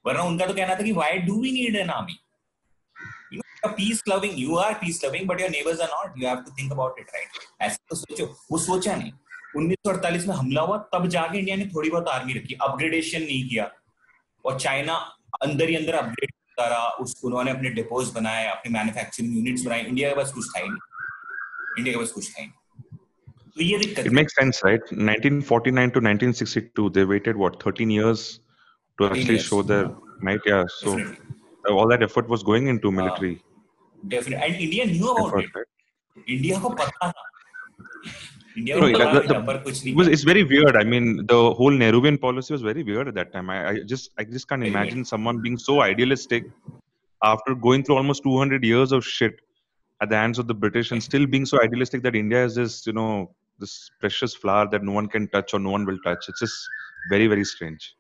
वरना 0.07 0.23
उनका 0.23 0.47
तो 0.47 0.55
कहना 0.55 0.75
था 0.75 0.83
कि 0.83 0.93
why 0.93 1.19
do 1.19 1.43
we 1.43 1.53
need 1.53 1.77
an 1.77 1.91
army 1.91 2.19
peace 3.77 4.01
loving 4.09 4.33
you 4.39 4.57
are 4.63 4.73
peace 4.81 4.99
loving 5.05 5.23
but 5.29 5.39
your 5.41 5.49
neighbors 5.51 5.79
are 5.79 5.89
not. 5.91 6.17
You 6.17 6.27
have 6.29 6.41
to 6.45 6.51
think 6.51 6.73
about 6.73 6.99
it 7.03 7.13
right? 7.15 7.39
ऐसा 7.61 7.77
तो 7.91 7.97
सोचो। 7.97 8.37
वो 8.53 8.59
सोचा 8.59 8.97
नहीं। 8.97 9.13
1948 9.57 10.27
में 10.27 10.35
हमला 10.35 10.63
हुआ 10.63 10.79
तब 10.79 11.07
जाके 11.07 11.39
इंडिया 11.39 11.57
ने 11.57 11.67
थोड़ी 11.67 11.91
बहुत 11.91 12.09
आर्मी 12.09 12.33
रखी। 12.33 12.55
अपग्रेडेशन 12.55 13.23
नहीं 13.23 13.49
किया। 13.49 13.71
और 14.45 14.61
चाइना 14.61 14.95
अंदर 15.43 15.69
ही 15.69 15.77
अंदर 15.77 15.95
अपग्रेड 15.95 16.31
करता 16.31 16.69
रहा 16.69 16.89
उस 16.89 17.21
उन्होंने 17.25 17.51
अपने 17.51 17.71
डिपोज 17.71 18.09
बनाए 18.09 18.47
अपने 18.47 18.73
मैन्युफैक्चरिंग 18.73 19.37
यूनिट्स 19.37 19.63
बनाए। 19.63 19.85
इंडिया 19.85 20.11
के 20.11 20.17
पास 20.17 20.33
कुछ 20.33 20.47
था 20.57 20.61
ही 20.61 20.69
नहीं। 20.69 20.79
इंडिया 21.79 21.95
के 21.95 22.01
पास 22.01 22.11
कुछ 22.11 22.33
था 22.33 22.41
ही 22.41 22.47
नहीं। 22.47 22.99
तो 23.57 23.63
ये 23.63 23.79
दिक्कत 23.79 24.05
It 24.05 24.13
makes 24.13 24.39
sense, 24.43 24.63
right? 24.69 24.83
1949 24.93 25.91
to 25.91 26.01
1962, 26.01 26.91
they 26.97 27.07
waited 27.15 27.43
what 27.45 27.61
13 27.67 27.91
years? 28.01 28.41
To 28.99 29.07
actually 29.07 29.39
years. 29.39 29.45
show 29.45 29.63
their 29.63 29.91
might. 30.21 30.41
Yeah, 30.47 30.65
so 30.69 30.97
Definitely. 30.97 31.77
all 31.77 31.89
that 31.89 32.03
effort 32.03 32.29
was 32.29 32.43
going 32.43 32.69
into 32.69 32.91
military. 32.91 33.37
Uh, 33.37 33.51
definitely 34.09 34.45
and 34.47 34.55
india 34.67 34.87
knew 34.87 35.11
about 35.13 35.45
it 35.45 36.33
india 36.37 36.59
ko 36.65 36.71
pata 36.81 37.07
tha 37.07 37.31
India 38.59 38.75
no, 38.81 38.87
the, 38.87 39.21
the, 39.29 39.91
it 39.91 39.97
was, 39.97 40.07
it's 40.07 40.23
very 40.23 40.45
weird. 40.51 40.77
I 40.81 40.85
mean, 40.91 41.07
the 41.27 41.39
whole 41.55 41.73
Nehruvian 41.73 42.21
policy 42.25 42.53
was 42.55 42.63
very 42.63 42.85
weird 42.89 43.09
at 43.09 43.15
that 43.15 43.33
time. 43.33 43.51
I, 43.51 43.57
I 43.71 43.73
just, 43.93 44.11
I 44.17 44.23
just 44.23 44.47
can't 44.49 44.65
imagine 44.65 45.05
someone 45.05 45.41
being 45.47 45.57
so 45.59 45.81
idealistic 45.87 46.45
after 47.31 47.57
going 47.57 47.83
through 47.83 47.97
almost 47.97 48.23
200 48.23 48.63
years 48.63 48.93
of 48.93 49.05
shit 49.05 49.41
at 50.03 50.09
the 50.13 50.17
hands 50.17 50.39
of 50.39 50.47
the 50.47 50.55
British 50.55 50.93
and 50.93 51.03
still 51.03 51.27
being 51.35 51.45
so 51.45 51.61
idealistic 51.65 52.05
that 52.05 52.15
India 52.15 52.45
is 52.45 52.55
this, 52.55 52.87
you 52.87 52.93
know, 52.93 53.35
this 53.59 53.91
precious 53.99 54.37
flower 54.37 54.69
that 54.71 54.85
no 54.85 54.93
one 54.93 55.09
can 55.09 55.27
touch 55.35 55.53
or 55.53 55.59
no 55.59 55.71
one 55.71 55.85
will 55.85 55.99
touch. 56.05 56.29
It's 56.29 56.39
just 56.39 56.69
very, 57.11 57.27
very 57.27 57.45
strange 57.45 57.97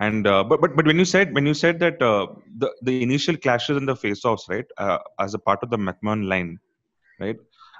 and 0.00 0.26
uh, 0.26 0.42
but, 0.42 0.60
but 0.60 0.74
but 0.76 0.86
when 0.86 0.98
you 0.98 1.04
said 1.04 1.32
when 1.34 1.46
you 1.46 1.54
said 1.54 1.78
that 1.78 2.02
uh, 2.02 2.26
the 2.58 2.74
the 2.82 3.02
initial 3.02 3.36
clashes 3.36 3.76
and 3.76 3.88
the 3.88 3.96
face-offs 3.96 4.46
right 4.48 4.66
uh, 4.78 4.98
as 5.20 5.34
a 5.34 5.38
part 5.38 5.62
of 5.62 5.70
the 5.70 5.76
McMahon 5.76 6.26
line 6.26 6.58
right? 7.20 7.36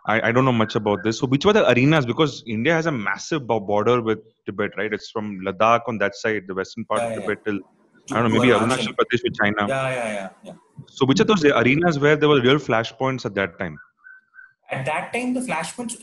I, 0.06 0.28
I 0.28 0.32
don't 0.32 0.44
know 0.44 0.52
much 0.52 0.74
about 0.74 1.02
this. 1.02 1.18
So 1.18 1.26
which 1.26 1.46
were 1.46 1.54
the 1.54 1.68
arenas? 1.70 2.04
Because 2.04 2.44
India 2.46 2.74
has 2.74 2.86
a 2.86 2.92
massive 2.92 3.46
border 3.46 4.02
with 4.02 4.18
Tibet 4.44 4.72
right? 4.76 4.92
It's 4.92 5.10
from 5.10 5.40
Ladakh 5.40 5.80
on 5.88 5.98
that 5.98 6.14
side 6.14 6.44
the 6.46 6.54
western 6.54 6.84
part 6.84 7.00
yeah, 7.00 7.08
of 7.08 7.22
Tibet 7.22 7.38
yeah. 7.46 7.52
till 7.52 7.60
I 8.12 8.22
don't 8.22 8.30
know 8.30 8.38
maybe 8.38 8.52
Arunachal 8.52 8.94
Pradesh 8.94 9.22
with 9.24 9.34
China. 9.40 9.66
Yeah 9.66 9.88
yeah 9.88 10.12
yeah 10.12 10.28
yeah. 10.44 10.52
So 10.88 11.06
which 11.06 11.20
are 11.20 11.24
those 11.24 11.44
arenas 11.44 11.98
where 11.98 12.16
there 12.16 12.28
were 12.28 12.40
real 12.40 12.56
flashpoints 12.56 13.24
at 13.24 13.34
that 13.34 13.58
time? 13.58 13.78
At 14.70 14.84
that 14.84 15.12
time 15.12 15.32
the 15.32 15.40
flashpoints 15.40 15.96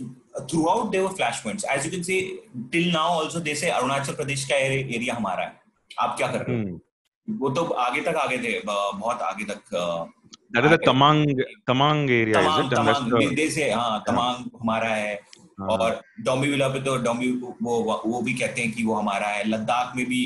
throughout 0.49 0.91
there 0.91 1.03
were 1.03 1.09
flashpoints. 1.09 1.63
As 1.63 1.85
you 1.85 1.91
can 1.91 2.03
see 2.03 2.39
till 2.71 2.91
now 2.91 3.07
also 3.07 3.39
they 3.39 3.53
say 3.53 3.69
Arunachal 3.69 4.15
Pradesh 4.15 4.47
ka 4.47 4.55
area 4.55 5.13
hamara 5.13 5.45
hai. 5.49 5.53
आप 5.99 6.15
क्या 6.17 6.27
कर 6.27 6.39
रहे 6.39 6.57
हो 6.57 6.63
हम्म। 6.63 6.79
वो 7.27 7.49
तो 7.49 7.63
आगे 7.63 8.01
तक 8.01 8.15
आगे 8.17 8.37
थे 8.37 8.59
बहुत 8.65 9.21
आगे 9.23 9.45
तक 9.45 10.09
the 10.53 10.77
Tamang 10.77 11.25
Tamang 11.65 12.09
area, 12.09 12.33
Tamang, 12.33 12.59
is 12.59 12.65
it? 12.65 12.75
Tamang 12.75 13.35
देश 13.35 13.57
है 13.57 13.71
हाँ 13.73 14.03
तमांग 14.07 14.49
हमारा 14.61 14.89
है 14.89 15.13
हाँ। 15.59 15.67
और 15.69 16.01
डोमी 16.21 16.47
विला 16.47 16.67
पे 16.67 16.79
तो 16.81 16.95
डोमी 16.97 17.31
वो 17.61 18.01
वो 18.05 18.21
भी 18.21 18.33
कहते 18.33 18.61
हैं 18.61 18.71
कि 18.71 18.83
वो 18.83 18.95
हमारा 18.95 19.27
है 19.27 19.43
लद्दाख 19.47 19.95
में 19.95 20.05
भी 20.05 20.21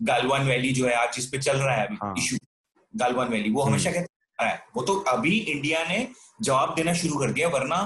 गालवान 0.00 0.46
वैली 0.46 0.72
जो 0.72 0.86
है 0.86 0.94
आज 0.94 1.14
जिस 1.14 1.26
पे 1.26 1.38
चल 1.38 1.56
रहा 1.56 1.74
है 1.74 1.86
अभी 1.86 2.20
इशू 2.20 2.36
गालवान 2.94 3.28
वैली 3.28 3.50
वो 3.50 3.62
हमेशा 3.62 3.90
हम्म। 3.90 4.00
कहते 4.00 4.44
हैं 4.44 4.62
वो 4.76 4.82
तो 4.82 4.94
अभी 5.08 5.36
इंडिया 5.36 5.84
ने 5.84 6.06
जवाब 6.42 6.74
देना 6.74 6.92
शुरू 6.94 7.18
कर 7.18 7.32
दिया 7.32 7.48
वरना 7.48 7.80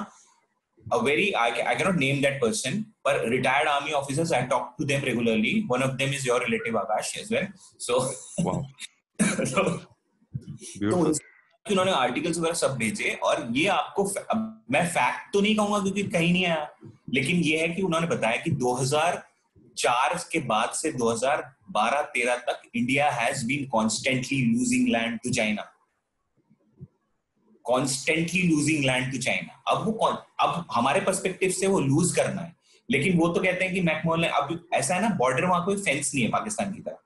a 0.92 0.98
very 1.08 1.26
I, 1.34 1.48
I 1.70 1.74
cannot 1.74 1.96
name 1.96 2.20
that 2.22 2.40
person 2.40 2.86
but 3.04 3.24
retired 3.34 3.68
army 3.74 3.92
officers 4.00 4.32
i 4.32 4.46
talk 4.46 4.76
to 4.78 4.84
them 4.84 5.02
regularly 5.10 5.54
one 5.74 5.82
of 5.82 5.98
them 5.98 6.12
is 6.18 6.24
your 6.30 6.38
relative 6.40 6.78
akash 6.82 7.12
as 7.22 7.30
well 7.30 7.46
so 7.78 7.94
wow 8.46 8.58
so, 9.52 9.80
Beautiful. 10.78 11.14
तो 11.66 11.72
उन्होंने 11.72 11.92
articles 11.92 12.38
वगैरह 12.38 12.54
सब 12.54 12.76
भेजे 12.76 13.10
और 13.24 13.46
ये 13.56 13.66
आपको 13.72 14.04
मैं 14.72 14.86
fact 14.94 15.32
तो 15.32 15.40
नहीं 15.40 15.54
कहूँगा 15.56 15.78
क्योंकि 15.82 16.02
कहीं 16.12 16.32
नहीं 16.32 16.44
आया 16.46 16.68
लेकिन 17.14 17.36
ये 17.42 17.58
है 17.58 17.68
कि 17.74 17.82
उन्होंने 17.82 18.06
बताया 18.06 18.36
कि 18.44 18.50
2004 18.62 20.24
के 20.32 20.40
बाद 20.48 20.72
से 20.74 20.92
2012-13 20.92 22.40
तक 22.48 22.62
India 22.74 23.10
has 23.10 23.44
been 23.46 23.66
constantly 23.72 24.40
losing 24.44 24.88
land 24.88 25.18
to 25.24 25.30
China 25.30 25.71
constantly 27.64 28.42
losing 28.42 28.84
land 28.84 29.12
to 29.12 29.18
China 29.18 29.62
अब 29.68 29.84
वो 29.86 29.92
अब 30.40 30.64
हमारे 30.72 31.00
परस्पेक्टिव 31.00 31.50
से 31.50 31.66
वो 31.66 31.80
लूज 31.80 32.14
करना 32.16 32.40
है। 32.40 32.54
लेकिन 32.88 33.18
वो 33.18 33.28
तो 33.28 33.42
कहते 33.42 33.64
हैं 33.64 33.74
कि 33.74 33.80
मैकमोल 33.80 34.20
ने 34.20 34.28
अब 34.28 34.68
ऐसा 34.74 34.94
है 34.94 35.02
ना 35.02 35.08
बॉर्डर 35.18 35.44
वहाँ 35.44 35.64
कोई 35.64 35.76
फेंस 35.76 36.10
नहीं 36.14 36.24
है 36.24 36.30
पाकिस्तान 36.30 36.72
की 36.72 36.80
तरह 36.80 36.98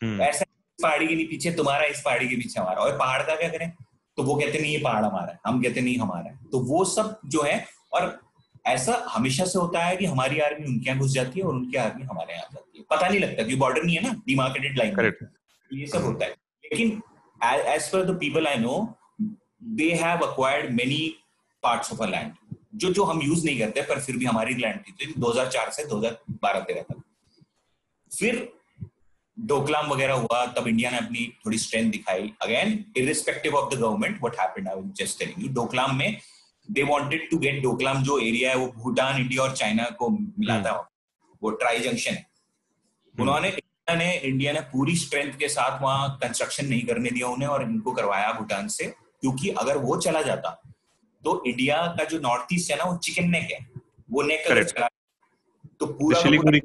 हम्म। 0.00 0.22
ऐसा 0.22 0.44
पहाड़ी 0.78 1.06
के 1.06 1.24
पीछे 1.26 1.50
तुम्हारा 1.52 1.84
इस 1.86 2.02
पहाड़ी 2.04 2.28
के 2.28 2.36
पीछे 2.36 2.60
हमारा। 2.60 2.82
और 2.82 2.96
पहाड़ 2.98 3.22
का 3.22 3.34
क्या 3.36 3.48
करें? 3.48 3.70
तो 4.16 4.22
वो 4.22 4.34
कहते 4.34 4.58
नहीं 4.58 4.72
ये 4.72 4.78
पहाड़ 4.78 5.04
हमारा 5.04 5.32
है। 5.32 5.38
हम 5.46 5.62
कहते 5.62 5.80
नहीं 5.80 5.98
हमारा 5.98 6.30
है। 6.30 6.38
तो 6.52 6.58
वो 6.64 6.84
सब 6.84 7.18
जो 7.26 7.42
है 7.42 7.64
और 7.92 8.18
ऐसा 8.66 9.02
हमेशा 9.08 9.44
से 9.44 9.58
होता 9.58 9.84
है 9.84 9.96
कि 9.96 10.04
हमारी 10.06 10.38
आर्मी 10.40 10.66
उनके 10.66 10.88
यहाँ 10.90 11.00
घुस 11.00 11.12
जाती 11.12 11.40
है 11.40 11.46
और 11.46 11.54
उनकी 11.54 11.76
आर्मी 11.78 12.04
हमारे 12.04 12.34
यहाँ 12.34 12.48
जाती 12.52 12.78
है। 12.78 12.84
पता 12.90 13.08
नहीं 13.08 13.20
लगता 13.20 13.42
कि 13.42 13.56
बॉर्डर 13.56 13.82
नहीं 13.82 13.96
है 13.96 14.02
ना 14.02 14.14
डिमार्केटेड 14.26 14.78
लाइन 14.78 15.12
ये 15.70 15.86
सब 15.86 16.04
होता 16.04 16.24
है। 16.24 16.30
लेकिन 16.64 17.00
as 17.74 17.88
per 17.88 18.04
the 18.04 18.18
people 18.20 18.46
I 18.46 18.58
know 18.58 18.76
they 19.64 19.92
have 19.94 20.26
acquired 20.26 20.74
many 20.74 21.02
parts 21.62 21.92
of 21.92 22.02
a 22.02 22.06
land 22.06 22.32
जो 22.74 22.92
जो 22.92 23.04
हम 23.04 23.20
यूज़ 23.22 23.44
नहीं 23.46 23.58
करते 23.58 23.82
पर 23.82 24.00
फिर 24.00 24.16
भी 24.16 24.24
हमारी 24.24 24.54
लैंड 24.54 24.80
थी 24.80 25.12
तो 25.12 25.20
2004 25.20 25.70
से 25.72 25.84
2012 25.84 26.60
तेरह 26.60 26.82
तक। 26.82 27.02
फिर 28.12 28.48
डोकलाम 29.36 29.86
वगैरह 29.86 30.14
हुआ 30.14 30.44
तब 30.46 30.66
इंडिया 30.68 30.90
ने 30.90 30.96
अपनी 30.96 31.26
थोड़ी 31.46 31.58
स्ट्रेंथ 31.58 31.90
दिखाई। 31.92 32.32
Again 32.42 32.84
irrespective 32.96 33.54
of 33.54 33.74
the 33.74 33.78
government 33.78 34.18
what 34.22 34.38
happened 34.40 34.68
I 34.68 34.82
just 34.96 35.18
telling 35.18 35.42
you 35.44 35.52
Doklam 35.54 35.96
में 35.96 36.18
they 36.68 36.82
wanted 36.82 37.28
to 37.30 37.38
get 37.38 37.62
Doklam 37.62 38.02
जो 38.02 38.18
एरिया 38.18 38.50
है 38.50 38.56
वो 38.56 38.66
भूटान 38.76 39.20
इंडिया 39.20 39.42
और 39.42 39.54
चाइना 39.56 39.84
को 39.98 40.08
मिलाता 40.10 40.70
है 40.70 40.82
वो 41.42 41.50
ट्राई 41.62 41.78
जंक्शन 41.78 42.14
है 42.14 42.26
उन्होंने 43.14 43.48
इंडिया 43.48 43.94
ने 43.94 44.12
इंडिया 44.18 44.52
ने 44.52 44.60
पूरी 44.72 44.96
स्ट्रेंथ 44.96 45.32
के 45.38 45.48
साथ 45.48 45.82
वहाँ 45.82 46.18
कंस्ट्रक्शन 46.22 46.66
नहीं 46.66 46.82
करने 46.82 47.10
दिया 47.10 47.28
उन्हें 47.28 47.48
और 47.48 47.62
इनको 47.62 47.92
करवाया 47.92 48.32
भूटान 48.32 48.68
से। 48.68 48.94
क्योंकि 49.24 49.50
अगर 49.60 49.76
वो 49.84 49.96
चला 50.06 50.20
जाता 50.22 50.50
तो 51.24 51.32
इंडिया 51.46 51.76
का 51.98 52.04
जो 52.10 52.18
नॉर्थ 52.24 52.52
ईस्ट 52.52 52.70
है 52.70 52.76
ना 52.78 52.84
वो 52.84 52.96
चिकन 53.04 53.30
नेक 53.30 53.48
है 53.52 53.58
वो 54.10 54.22
नेक 54.30 54.50
अगर 54.50 54.64
चला 54.72 54.88
तो 55.80 55.86
पूरा 56.00 56.20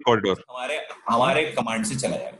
कॉरिडोर 0.08 0.44
हमारे 0.50 0.82
हमारे 1.10 1.44
कमांड 1.60 1.86
से 1.92 1.96
चला 1.96 2.18
जाएगा 2.18 2.38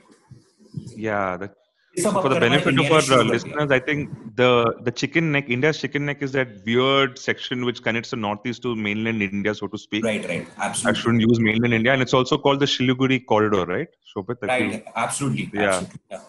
yeah 1.02 1.38
the, 1.42 1.48
for 1.96 2.30
the 2.32 2.40
benefit 2.42 2.80
of 2.82 2.92
our 2.96 3.06
uh, 3.18 3.24
listeners 3.30 3.72
i 3.78 3.80
think 3.88 4.10
the 4.40 4.50
the 4.88 4.94
chicken 5.02 5.32
neck 5.36 5.50
india's 5.56 5.80
chicken 5.84 6.06
neck 6.10 6.26
is 6.28 6.34
that 6.38 6.52
weird 6.70 7.16
section 7.28 7.64
which 7.70 7.80
connects 7.88 8.14
the 8.16 8.20
northeast 8.26 8.64
to 8.66 8.74
mainland 8.88 9.26
india 9.28 9.54
so 9.62 9.70
to 9.76 9.82
speak 9.86 10.10
right 10.10 10.28
right 10.34 10.52
absolutely 10.68 10.92
i 10.92 11.02
shouldn't 11.02 11.26
use 11.30 11.42
mainland 11.48 11.78
india 11.80 11.94
and 11.96 12.08
it's 12.08 12.18
also 12.20 12.40
called 12.46 12.66
the 12.66 12.70
shiliguri 12.76 13.20
corridor 13.34 13.64
right 13.74 13.98
Shobit, 14.12 14.46
right 14.52 14.94
absolutely 15.06 15.48
yeah. 15.54 15.70
absolutely 15.70 16.18
yeah. 16.18 16.28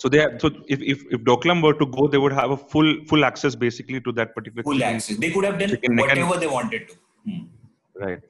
So 0.00 0.08
they 0.08 0.18
have, 0.18 0.40
so 0.40 0.48
if, 0.66 0.80
if 0.80 1.02
if 1.14 1.20
Doklam 1.28 1.62
were 1.62 1.74
to 1.74 1.86
go, 1.94 2.08
they 2.08 2.16
would 2.16 2.32
have 2.32 2.52
a 2.52 2.56
full 2.56 2.92
full 3.08 3.24
access 3.24 3.54
basically 3.54 4.00
to 4.00 4.12
that 4.12 4.34
particular 4.34 4.62
full 4.62 4.82
access. 4.82 5.18
They 5.24 5.30
could 5.30 5.44
have 5.44 5.58
done 5.58 5.76
whatever 5.96 6.38
they 6.38 6.46
wanted 6.46 6.88
to. 6.88 6.94
Hmm. 7.26 7.42
Right, 8.04 8.22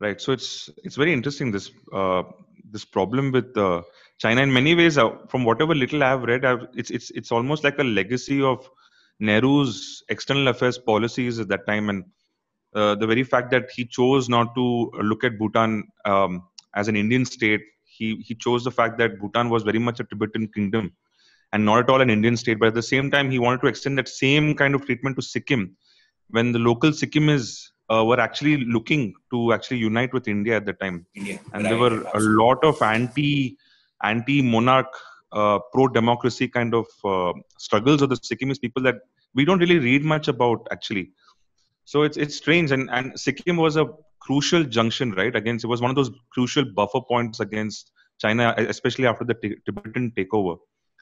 right. 0.00 0.20
So 0.20 0.32
it's 0.32 0.68
it's 0.82 0.96
very 0.96 1.12
interesting 1.12 1.52
this 1.52 1.70
uh, 1.92 2.24
this 2.72 2.84
problem 2.84 3.30
with 3.30 3.56
uh, 3.56 3.82
China 4.18 4.42
in 4.42 4.52
many 4.52 4.74
ways, 4.74 4.98
uh, 4.98 5.10
from 5.28 5.44
whatever 5.44 5.74
little 5.74 6.02
I've 6.02 6.24
read, 6.24 6.44
I've, 6.44 6.66
it's 6.74 6.90
it's 6.90 7.10
it's 7.10 7.30
almost 7.30 7.62
like 7.62 7.78
a 7.78 7.84
legacy 7.84 8.42
of 8.42 8.68
Nehru's 9.20 10.02
external 10.08 10.48
affairs 10.48 10.78
policies 10.78 11.38
at 11.38 11.48
that 11.48 11.66
time, 11.66 11.90
and 11.90 12.04
uh, 12.74 12.96
the 12.96 13.06
very 13.06 13.22
fact 13.22 13.52
that 13.52 13.70
he 13.70 13.84
chose 13.84 14.28
not 14.28 14.54
to 14.56 14.90
look 15.00 15.22
at 15.22 15.38
Bhutan 15.38 15.84
um, 16.04 16.42
as 16.74 16.88
an 16.88 16.96
Indian 16.96 17.24
state, 17.24 17.60
he 17.96 18.16
he 18.26 18.34
chose 18.34 18.64
the 18.64 18.70
fact 18.70 18.98
that 18.98 19.18
Bhutan 19.20 19.50
was 19.50 19.62
very 19.62 19.78
much 19.78 20.00
a 20.00 20.04
Tibetan 20.04 20.48
kingdom 20.48 20.92
and 21.52 21.64
not 21.64 21.78
at 21.80 21.90
all 21.90 22.00
an 22.00 22.10
Indian 22.10 22.36
state. 22.36 22.58
But 22.58 22.68
at 22.68 22.74
the 22.74 22.82
same 22.82 23.10
time, 23.10 23.30
he 23.30 23.38
wanted 23.38 23.60
to 23.62 23.68
extend 23.68 23.98
that 23.98 24.08
same 24.08 24.54
kind 24.54 24.74
of 24.74 24.84
treatment 24.84 25.16
to 25.16 25.22
Sikkim, 25.22 25.76
when 26.30 26.52
the 26.52 26.58
local 26.58 26.90
Sikkimis 26.90 27.70
uh, 27.90 28.04
were 28.04 28.20
actually 28.20 28.56
looking 28.64 29.14
to 29.30 29.52
actually 29.52 29.78
unite 29.78 30.12
with 30.12 30.28
India 30.28 30.56
at 30.56 30.66
the 30.66 30.72
time, 30.72 31.06
India. 31.14 31.38
and 31.52 31.64
right, 31.64 31.70
there 31.70 31.78
were 31.78 32.02
a 32.14 32.20
lot 32.20 32.64
of 32.64 32.80
anti 32.82 33.56
anti-monarch, 34.02 34.92
uh, 35.32 35.58
pro-democracy 35.72 36.48
kind 36.48 36.74
of 36.74 36.86
uh, 37.04 37.32
struggles 37.58 38.02
of 38.02 38.08
the 38.10 38.16
Sikkimese 38.16 38.60
people 38.60 38.82
that 38.82 38.96
we 39.34 39.44
don't 39.44 39.58
really 39.58 39.78
read 39.78 40.04
much 40.04 40.28
about 40.28 40.66
actually. 40.70 41.12
So 41.84 42.02
it's 42.02 42.16
it's 42.16 42.36
strange, 42.36 42.72
and 42.72 42.90
and 42.90 43.18
Sikkim 43.18 43.56
was 43.56 43.76
a 43.76 43.86
crucial 44.26 44.64
junction, 44.64 45.12
right? 45.12 45.34
Against 45.36 45.64
it 45.64 45.68
was 45.68 45.80
one 45.80 45.90
of 45.90 45.96
those 45.96 46.10
crucial 46.30 46.64
buffer 46.64 47.00
points 47.00 47.40
against 47.40 47.92
China, 48.18 48.54
especially 48.58 49.06
after 49.06 49.24
the 49.24 49.34
t- 49.34 49.56
Tibetan 49.64 50.12
takeover, 50.16 50.56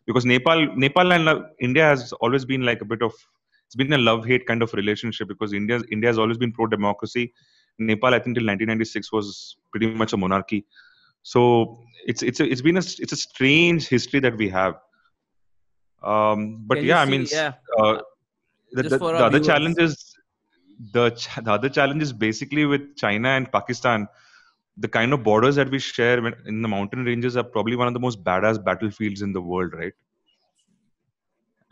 because 0.07 0.27
Nepal 0.27 0.77
Nepal 0.77 1.13
and 1.13 1.29
uh, 1.29 1.41
India 1.61 1.85
has 1.85 2.13
always 2.15 2.45
been 2.45 2.63
like 2.63 2.83
a 2.83 2.85
bit 2.85 3.03
of 3.03 3.13
it's 3.67 3.77
been 3.77 3.93
a 3.93 3.99
love-hate 3.99 4.47
kind 4.47 4.63
of 4.63 4.73
relationship 4.75 5.29
because 5.29 5.53
India 5.53 5.81
India 5.91 6.09
has 6.09 6.19
always 6.19 6.37
been 6.37 6.53
pro-democracy. 6.53 7.33
Nepal, 7.79 8.15
I 8.15 8.19
think, 8.19 8.37
till 8.37 8.47
1996 8.47 9.13
was 9.13 9.57
pretty 9.73 9.89
much 9.89 10.13
a 10.13 10.17
monarchy. 10.17 10.67
So 11.23 11.79
it's 12.07 12.23
it's 12.23 12.41
a, 12.41 12.45
it's 12.45 12.61
been 12.61 12.77
a 12.77 12.85
it's 13.05 13.13
a 13.13 13.17
strange 13.17 13.89
history 13.89 14.21
that 14.21 14.37
we 14.37 14.49
have. 14.51 14.75
Um, 16.03 16.65
but 16.67 16.77
Can 16.77 16.85
yeah, 16.85 17.01
I 17.01 17.07
mean, 17.07 17.27
yeah. 17.31 17.55
uh, 17.79 18.03
the, 18.73 18.83
the, 18.83 18.99
the 18.99 19.05
other 19.07 19.31
viewers. 19.31 19.47
challenge 19.47 19.79
is 19.79 20.14
the 20.93 21.11
ch- 21.11 21.35
the 21.43 21.53
other 21.53 21.69
challenge 21.69 22.03
is 22.03 22.13
basically 22.13 22.65
with 22.67 22.97
China 22.97 23.29
and 23.31 23.51
Pakistan. 23.51 24.09
The 24.77 24.89
kind 24.89 25.13
of 25.13 25.23
borders 25.23 25.57
that 25.57 25.71
we 25.71 25.79
share 25.79 26.21
when- 26.21 26.35
in 26.47 26.63
the 26.63 26.69
mountain 26.69 27.05
ranges 27.05 27.37
are 27.37 27.45
probably 27.45 27.77
one 27.77 27.87
of 27.87 27.95
the 27.95 28.01
most 28.01 28.25
badass 28.25 28.63
battlefields 28.65 29.23
in 29.23 29.33
the 29.33 29.41
world, 29.41 29.73
right? 29.75 29.93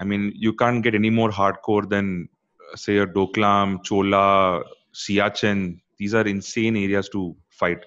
I 0.01 0.05
mean, 0.05 0.33
you 0.35 0.53
can't 0.53 0.83
get 0.83 0.95
any 0.95 1.11
more 1.11 1.31
hardcore 1.31 1.89
than, 1.89 2.29
uh, 2.73 2.77
say, 2.77 2.99
a 2.99 3.07
Doklam, 3.07 3.85
Chola, 3.85 4.63
Siachen. 4.93 5.81
These 5.99 6.15
are 6.15 6.27
insane 6.27 6.77
areas 6.77 7.09
to 7.11 7.37
fight. 7.51 7.85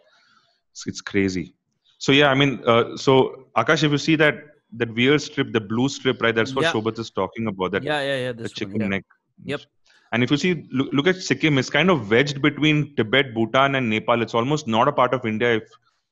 It's, 0.72 0.88
it's 0.88 1.02
crazy. 1.02 1.54
So 1.98 2.12
yeah, 2.12 2.28
I 2.30 2.36
mean, 2.36 2.62
uh, 2.66 2.96
so 2.98 3.48
Akash, 3.58 3.84
if 3.84 3.92
you 3.92 3.98
see 3.98 4.16
that 4.18 4.36
that 4.78 4.94
weird 4.94 5.22
strip, 5.22 5.54
the 5.54 5.62
blue 5.62 5.88
strip, 5.88 6.22
right? 6.22 6.36
That's 6.36 6.54
what 6.54 6.64
Yeah. 6.64 6.72
Shobat 6.74 7.00
is 7.00 7.10
talking 7.10 7.48
about. 7.48 7.72
That 7.72 7.84
yeah, 7.84 8.02
yeah, 8.02 8.18
yeah. 8.26 8.32
the 8.34 8.50
chicken 8.50 8.74
one, 8.74 8.82
yeah. 8.82 8.88
neck. 8.88 9.04
Yep. 9.44 9.62
And 10.12 10.24
if 10.24 10.32
you 10.32 10.38
see, 10.38 10.68
look, 10.72 10.90
look 10.94 11.08
at 11.08 11.18
Sikkim, 11.18 11.58
it's 11.58 11.70
kind 11.70 11.90
of 11.90 12.10
wedged 12.10 12.42
between 12.42 12.96
Tibet, 12.96 13.34
Bhutan, 13.34 13.76
and 13.76 13.90
Nepal. 13.90 14.22
It's 14.22 14.34
almost 14.34 14.68
not 14.68 14.88
a 14.88 14.92
part 14.92 15.14
of 15.14 15.26
India 15.26 15.56
if 15.56 15.64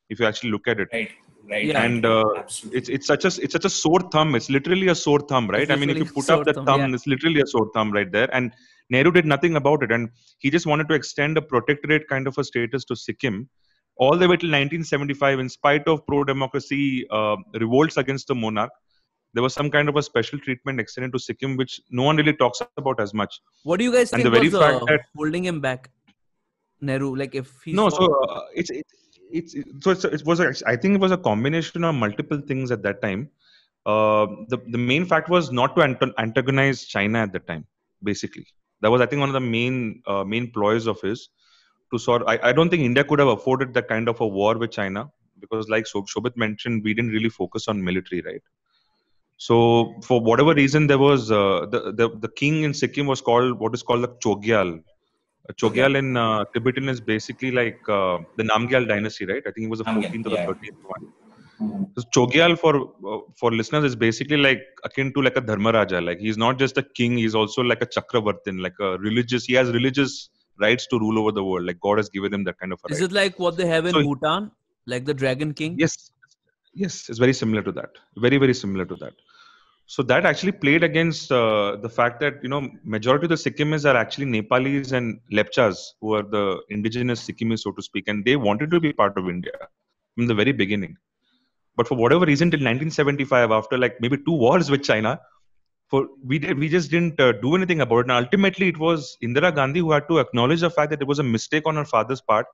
if 0.10 0.20
you 0.20 0.26
actually 0.26 0.52
look 0.52 0.68
at 0.68 0.80
it. 0.80 0.90
right 0.92 1.12
right 1.50 1.66
Yeah. 1.66 1.82
And 1.84 2.06
uh, 2.06 2.26
it's 2.72 2.90
it's 2.90 3.08
such 3.08 3.26
a 3.26 3.32
it's 3.42 3.54
such 3.54 3.66
a 3.66 3.70
sore 3.70 4.02
thumb. 4.12 4.36
It's 4.36 4.50
literally 4.50 4.88
a 4.88 4.96
sore 4.96 5.20
thumb, 5.20 5.50
right? 5.50 5.70
I 5.72 5.76
mean, 5.76 5.90
if 5.90 5.98
you 5.98 6.06
put 6.06 6.30
up 6.30 6.46
the 6.46 6.54
thumb, 6.54 6.66
thumb, 6.66 6.82
yeah. 6.82 6.96
it's 6.96 7.08
literally 7.08 7.42
a 7.42 7.48
sore 7.48 7.70
thumb 7.74 7.92
right 7.92 8.12
there. 8.12 8.34
And 8.34 8.54
Nehru 8.90 9.12
did 9.12 9.26
nothing 9.26 9.56
about 9.56 9.84
it, 9.84 9.92
and 9.92 10.10
he 10.40 10.50
just 10.50 10.66
wanted 10.66 10.88
to 10.90 10.96
extend 10.96 11.38
a 11.38 11.42
protectorate 11.42 12.08
kind 12.08 12.28
of 12.28 12.38
a 12.38 12.44
status 12.44 12.86
to 12.86 12.96
Sikkim 12.96 13.50
all 13.98 14.18
the 14.18 14.28
way 14.28 14.38
till 14.38 14.50
1975. 14.50 15.40
In 15.40 15.50
spite 15.50 15.88
of 15.88 16.06
pro-democracy 16.08 17.06
uh, 17.10 17.38
revolts 17.60 17.98
against 17.98 18.28
the 18.28 18.36
monarch, 18.36 18.72
there 19.34 19.44
was 19.44 19.54
some 19.54 19.70
kind 19.72 19.90
of 19.90 19.96
a 19.96 20.04
special 20.04 20.40
treatment 20.40 20.80
extended 20.80 21.12
to 21.13 21.20
Sikkim, 21.20 21.58
which 21.58 21.82
no 21.90 22.04
one 22.04 22.18
really 22.18 22.34
talks 22.34 22.62
about 22.78 23.00
as 23.00 23.13
much. 23.13 23.40
What 23.63 23.78
do 23.80 23.84
you 23.84 23.92
guys 23.92 24.12
And 24.13 24.22
think 24.22 24.25
the 24.25 24.40
very 24.40 24.50
was 24.50 24.60
fact 24.62 24.82
uh, 24.84 24.86
that- 24.86 25.06
holding 25.16 25.46
him 25.46 25.60
back, 25.62 25.90
Nehru? 26.82 27.16
Like 27.16 27.36
if 27.36 27.62
he 27.63 27.74
no 27.74 27.90
so 27.90 28.06
uh, 28.24 28.42
it's 28.56 28.70
it's 28.70 28.94
it's 29.32 29.56
so 29.84 29.92
it's, 29.92 30.04
it 30.06 30.24
was 30.25 30.40
a, 30.40 30.54
i 30.68 30.75
think 30.75 30.94
it 30.98 31.02
was 31.04 31.12
a 31.12 31.18
combination 31.18 31.84
of 31.84 31.96
multiple 31.96 32.40
things 32.50 32.70
at 32.75 32.84
that 32.84 33.02
time 33.02 33.22
uh, 33.94 34.25
the 34.52 34.58
the 34.75 34.78
main 34.78 35.06
fact 35.12 35.28
was 35.36 35.52
not 35.60 35.75
to 35.75 35.82
ant- 35.86 36.13
antagonize 36.25 36.84
china 36.86 37.20
at 37.25 37.32
that 37.36 37.48
time 37.48 37.66
basically 38.10 38.46
that 38.82 38.92
was 38.96 39.02
i 39.02 39.08
think 39.08 39.20
one 39.22 39.30
of 39.30 39.34
the 39.34 39.40
main 39.56 40.04
uh, 40.06 40.24
main 40.34 40.52
ploys 40.58 40.86
of 40.94 41.02
his 41.02 41.30
to 41.92 41.98
sort 41.98 42.22
I, 42.28 42.36
I 42.50 42.54
don't 42.54 42.70
think 42.70 42.84
india 42.84 43.04
could 43.04 43.18
have 43.24 43.30
afforded 43.38 43.74
that 43.74 43.88
kind 43.88 44.08
of 44.13 44.22
a 44.22 44.28
war 44.28 44.54
with 44.63 44.70
china 44.80 45.10
because 45.40 45.68
like 45.68 45.86
Shob- 45.86 46.12
shobit 46.16 46.38
mentioned 46.46 46.84
we 46.84 46.94
didn't 46.94 47.12
really 47.18 47.30
focus 47.30 47.68
on 47.68 47.84
military 47.90 48.22
right 48.22 48.44
so 49.38 49.94
for 50.04 50.22
whatever 50.22 50.54
reason 50.54 50.88
there 50.88 50.98
was 50.98 51.32
uh, 51.32 51.66
the, 51.72 51.92
the 52.00 52.10
the 52.25 52.30
king 52.42 52.63
in 52.63 52.74
sikkim 52.74 53.08
was 53.08 53.22
called 53.22 53.60
what 53.60 53.74
is 53.74 53.84
called 53.84 54.04
the 54.04 54.13
chogyal 54.25 54.80
uh, 55.50 55.54
Chogyal 55.54 55.98
in 55.98 56.16
uh, 56.16 56.46
Tibetan 56.54 56.88
is 56.88 57.02
basically 57.02 57.52
like 57.52 57.78
uh, 57.90 58.18
the 58.38 58.44
Namgyal 58.44 58.88
dynasty, 58.88 59.25
right? 59.25 59.44
I 59.46 59.52
think 59.52 59.66
it 59.66 59.70
was 59.70 59.80
the 59.80 59.86
Namgyal, 59.86 60.24
14th 60.24 60.25
or 60.25 60.30
the 60.30 60.38
13th 60.38 60.84
one. 60.88 61.12
Mhm. 61.62 61.90
So 61.98 62.04
Chogyal 62.16 62.58
for 62.58 62.74
uh, 62.82 63.20
for 63.40 63.52
listeners 63.52 63.84
is 63.84 63.96
basically 63.96 64.38
like 64.38 64.62
akin 64.84 65.13
to 65.13 65.22
like 65.22 65.36
a 65.38 65.42
Dharmaraja. 65.42 66.04
Like 66.04 66.20
he's 66.20 66.38
not 66.38 66.58
just 66.58 66.78
a 66.78 66.84
king; 66.84 67.18
he's 67.18 67.36
also 67.36 67.62
like 67.62 67.82
a 67.82 67.86
Chakravartin, 67.86 68.62
like 68.62 68.80
a 68.80 68.98
religious. 69.00 69.46
He 69.46 69.54
has 69.54 69.70
religious 69.72 70.30
rights 70.60 70.88
to 70.88 71.00
rule 71.00 71.20
over 71.20 71.32
the 71.32 71.44
world. 71.44 71.66
Like 71.66 71.80
God 71.80 71.98
has 71.98 72.10
given 72.10 72.34
him 72.34 72.44
that 72.46 72.58
kind 72.60 72.74
of 72.74 72.80
a 72.88 72.92
is 72.94 73.02
right. 73.02 73.10
it 73.10 73.13
like 73.22 73.38
what 73.38 73.58
they 73.58 73.68
have 73.68 73.86
in 73.86 73.94
So- 73.94 74.04
Bhutan, 74.04 74.50
like 74.86 75.06
the 75.06 75.13
Dragon 75.13 75.54
King? 75.54 75.75
Yes, 75.78 76.12
yes, 76.74 77.10
it's 77.10 77.20
very 77.20 77.34
similar 77.34 77.62
to 77.62 77.72
that. 77.74 77.92
Very 78.18 78.38
very 78.38 78.53
similar 78.53 78.86
to 78.86 78.96
that. 78.96 79.13
So 79.86 80.01
that 80.03 80.25
actually 80.25 80.53
played 80.53 80.84
against 80.84 81.32
uh, 81.32 81.75
the 81.75 81.89
fact 81.89 82.20
that 82.22 82.42
you 82.42 82.50
know 82.50 82.70
majority 82.84 83.25
of 83.25 83.30
the 83.30 83.36
Sikkimis 83.36 83.86
are 83.86 83.98
actually 83.98 84.25
Nepalis 84.25 84.92
and 84.92 85.20
Lepchas, 85.32 85.77
who 86.01 86.13
are 86.13 86.24
the 86.24 86.62
indigenous 86.70 87.27
Sikkimis, 87.27 87.60
so 87.60 87.72
to 87.72 87.82
speak, 87.82 88.08
and 88.08 88.24
they 88.24 88.36
wanted 88.36 88.72
to 88.72 88.80
be 88.80 88.94
part 88.94 89.18
of 89.18 89.27
India 89.27 89.51
from 90.15 90.27
the 90.27 90.34
very 90.34 90.51
beginning. 90.51 90.96
But 91.75 91.88
for 91.88 91.96
whatever 91.96 92.25
reason, 92.25 92.51
till 92.51 92.60
1975, 92.60 93.51
after 93.51 93.77
like 93.77 94.00
maybe 94.00 94.18
two 94.18 94.32
wars 94.32 94.70
with 94.72 94.84
China, 94.84 95.20
for 95.89 96.08
we 96.24 96.39
did 96.39 96.58
we 96.58 96.70
just 96.70 96.89
didn't 96.89 97.20
uh, 97.20 97.34
do 97.34 97.56
anything 97.56 97.82
about 97.82 98.00
it. 98.00 98.01
And 98.03 98.12
ultimately, 98.12 98.70
it 98.70 98.77
was 98.77 99.18
Indira 99.22 99.53
Gandhi 99.53 99.82
who 99.82 99.92
had 99.92 100.08
to 100.08 100.20
acknowledge 100.20 100.62
the 100.62 100.70
fact 100.70 100.92
that 100.92 101.01
it 101.01 101.08
was 101.08 101.20
a 101.20 101.24
mistake 101.24 101.63
on 101.65 101.75
her 101.75 101.86
father's 101.86 102.22
part, 102.22 102.46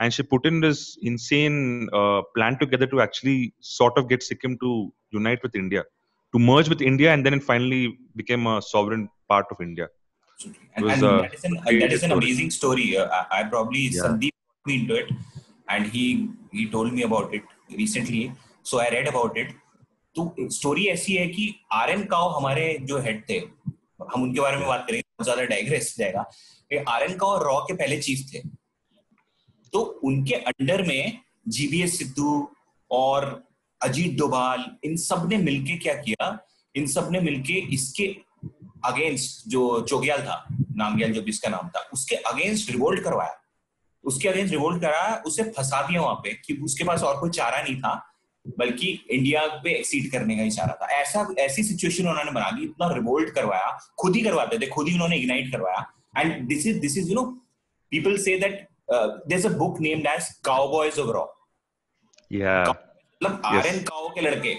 and 0.00 0.12
she 0.12 0.22
put 0.22 0.46
in 0.46 0.60
this 0.60 0.98
insane 1.02 1.88
uh, 1.92 2.22
plan 2.36 2.58
together 2.58 2.86
to 2.86 3.00
actually 3.00 3.54
sort 3.60 3.96
of 3.96 4.08
get 4.08 4.22
Sikkim 4.22 4.58
to 4.58 4.92
unite 5.10 5.42
with 5.42 5.54
India, 5.54 5.84
to 6.34 6.38
merge 6.38 6.68
with 6.68 6.82
India, 6.82 7.12
and 7.12 7.24
then 7.24 7.34
it 7.34 7.44
finally 7.44 7.98
became 8.16 8.46
a 8.46 8.60
sovereign 8.60 9.08
part 9.28 9.46
of 9.50 9.60
India. 9.60 9.88
Absolutely. 10.34 10.68
And, 10.76 10.84
was, 10.84 10.94
and 10.94 11.04
uh, 11.04 11.22
that 11.22 11.34
is 11.34 11.44
an, 11.44 11.60
great 11.64 11.80
that 11.80 11.92
is 11.92 12.02
an 12.02 12.10
story. 12.10 12.24
amazing 12.24 12.50
story. 12.50 12.96
Uh, 12.96 13.06
I, 13.06 13.40
I 13.40 13.44
probably 13.44 13.82
Yeah. 13.88 14.02
Sandeep 14.02 14.30
got 14.32 14.66
me 14.70 14.80
into 14.80 14.94
it, 15.02 15.12
and 15.68 15.86
he 15.86 16.06
he 16.52 16.64
told 16.70 16.92
me 16.92 17.02
about 17.02 17.32
it 17.32 17.44
recently. 17.82 18.32
So 18.62 18.80
I 18.80 18.88
read 18.96 19.08
about 19.08 19.38
it. 19.44 19.54
तो 20.16 20.24
story 20.56 20.84
ऐसी 20.86 21.14
है 21.16 21.26
कि 21.28 21.44
R 21.72 21.90
N 21.90 22.04
काव 22.10 22.28
हमारे 22.36 22.66
जो 22.88 22.98
head 23.02 23.22
थे 23.28 23.38
हम 24.12 24.22
उनके 24.22 24.40
बारे 24.40 24.56
में 24.56 24.66
बात 24.66 24.84
करेंगे 24.88 25.00
बहुत 25.00 25.24
ज्यादा 25.26 25.44
डाइग्रेस 25.52 25.94
जाएगा 25.98 26.20
आर 26.92 27.02
एन 27.02 27.16
काओ 27.18 27.38
रॉ 27.44 27.58
के 27.68 27.74
पहले 27.80 27.98
चीफ 28.02 28.20
थे 28.34 28.42
तो 29.73 29.79
उनके 29.79 30.33
अंडर 30.33 30.81
में 30.81 31.19
जीबीएस 31.47 31.97
सिद्धू 31.97 32.51
और 32.91 33.43
अजीत 33.81 34.17
डोभाल, 34.17 34.65
इन 34.83 34.95
सबने 34.95 35.37
मिलके 35.37 35.77
क्या 35.77 35.93
किया? 35.93 36.39
इन 36.75 36.87
सबने 36.87 37.19
मिलके 37.19 37.53
इसके 37.53 38.15
अगेंस्ट 38.85 39.49
जो 39.49 39.81
चोगियाल 39.81 40.21
था, 40.21 40.47
नामग्याल 40.71 41.13
जो 41.13 41.21
भी 41.21 41.29
इसका 41.29 41.49
नाम 41.49 41.69
था, 41.69 41.89
उसके 41.93 42.15
अगेंस्ट 42.15 42.71
रिवोल्ट 42.71 43.03
करवाया। 43.03 43.35
उसके 44.03 44.29
अगेंस्ट 44.29 44.51
रिवोल्ट 44.53 44.81
कराया, 44.81 45.23
उसे 45.25 45.43
फंसा 45.43 45.81
दिया 45.81 46.01
वहाँ 46.01 46.15
पे 46.15 46.33
कि 46.45 46.53
उसके 46.53 46.83
पास 46.83 47.03
और 47.03 47.19
कोई 47.19 47.29
चारा 47.29 47.61
नहीं 47.61 47.75
था, 47.75 48.05
बल्कि 48.59 49.05
इंडिया 49.11 49.47
पे 49.47 49.71
एक्सीड 49.71 50.11
करने 50.11 50.37
का 50.37 50.43
ही 50.43 50.51
चारा 50.51 50.73
था। 50.73 50.87
ऐसा, 50.87 51.35
ऐसी 51.39 51.63
सिचुएशन 51.63 52.07
उन्होंने 52.07 52.31
बना 52.31 52.51
दी, 52.51 52.63
इतना 52.63 52.93
रिवोल्ट 52.93 53.29
करवाया, 53.29 53.79
खुद 53.99 54.15
ही 54.15 54.21
करवाते 54.21 54.59
थे, 54.59 54.67
खुद 54.67 54.87
ही 54.87 54.93
उन्होंने 54.93 55.17
इग्नाइट 55.17 55.51
करवाया। 55.51 55.93
And 56.17 56.47
this 56.47 56.67
is 56.67 56.79
this 56.79 56.97
is 56.97 57.09
you 57.09 57.15
know 57.15 57.23
people 57.91 58.17
say 58.17 58.39
that 58.39 58.67
there 58.91 59.39
is 59.39 59.47
a 59.47 59.51
book 59.57 59.79
named 59.81 60.07
as 60.07 60.29
Cowboys 60.45 60.99
of 60.99 61.09
raw 61.09 61.25
या 62.31 62.63
मतलब 62.69 63.41
आर 63.45 63.65
एन 63.67 63.81
काओ 63.83 64.09
के 64.09 64.21
लड़के। 64.21 64.53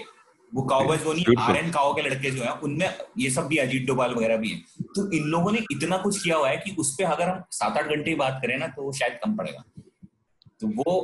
वो 0.53 0.61
काउबॉयज 0.67 1.03
वो 1.03 1.13
नहीं 1.13 1.35
आर 1.39 1.57
एन 1.57 1.71
काओ 1.71 1.93
के 1.95 2.01
लड़के 2.01 2.31
जो 2.31 2.43
हैं 2.43 2.51
उनमें 2.59 2.89
ये 3.17 3.29
सब 3.29 3.47
भी 3.47 3.57
अजीत 3.57 3.85
डोभाल 3.87 4.13
वगैरह 4.15 4.37
भी 4.37 4.49
है। 4.49 4.59
तो 4.95 5.11
इन 5.11 5.23
लोगों 5.27 5.51
ने 5.51 5.59
इतना 5.71 5.97
कुछ 5.97 6.21
किया 6.23 6.37
हुआ 6.37 6.49
है 6.49 6.57
कि 6.57 6.75
उस 6.79 6.95
पर 6.95 7.03
अगर 7.03 7.29
हम 7.29 7.43
सात 7.51 7.77
आठ 7.77 7.85
घंटे 7.85 8.15
बात 8.15 8.39
करें 8.41 8.57
ना 8.57 8.67
तो 8.67 8.83
वो 8.83 8.91
शायद 8.91 9.19
कम 9.23 9.35
पड़ेगा। 9.37 9.63
तो 10.61 10.67
वो 10.67 11.01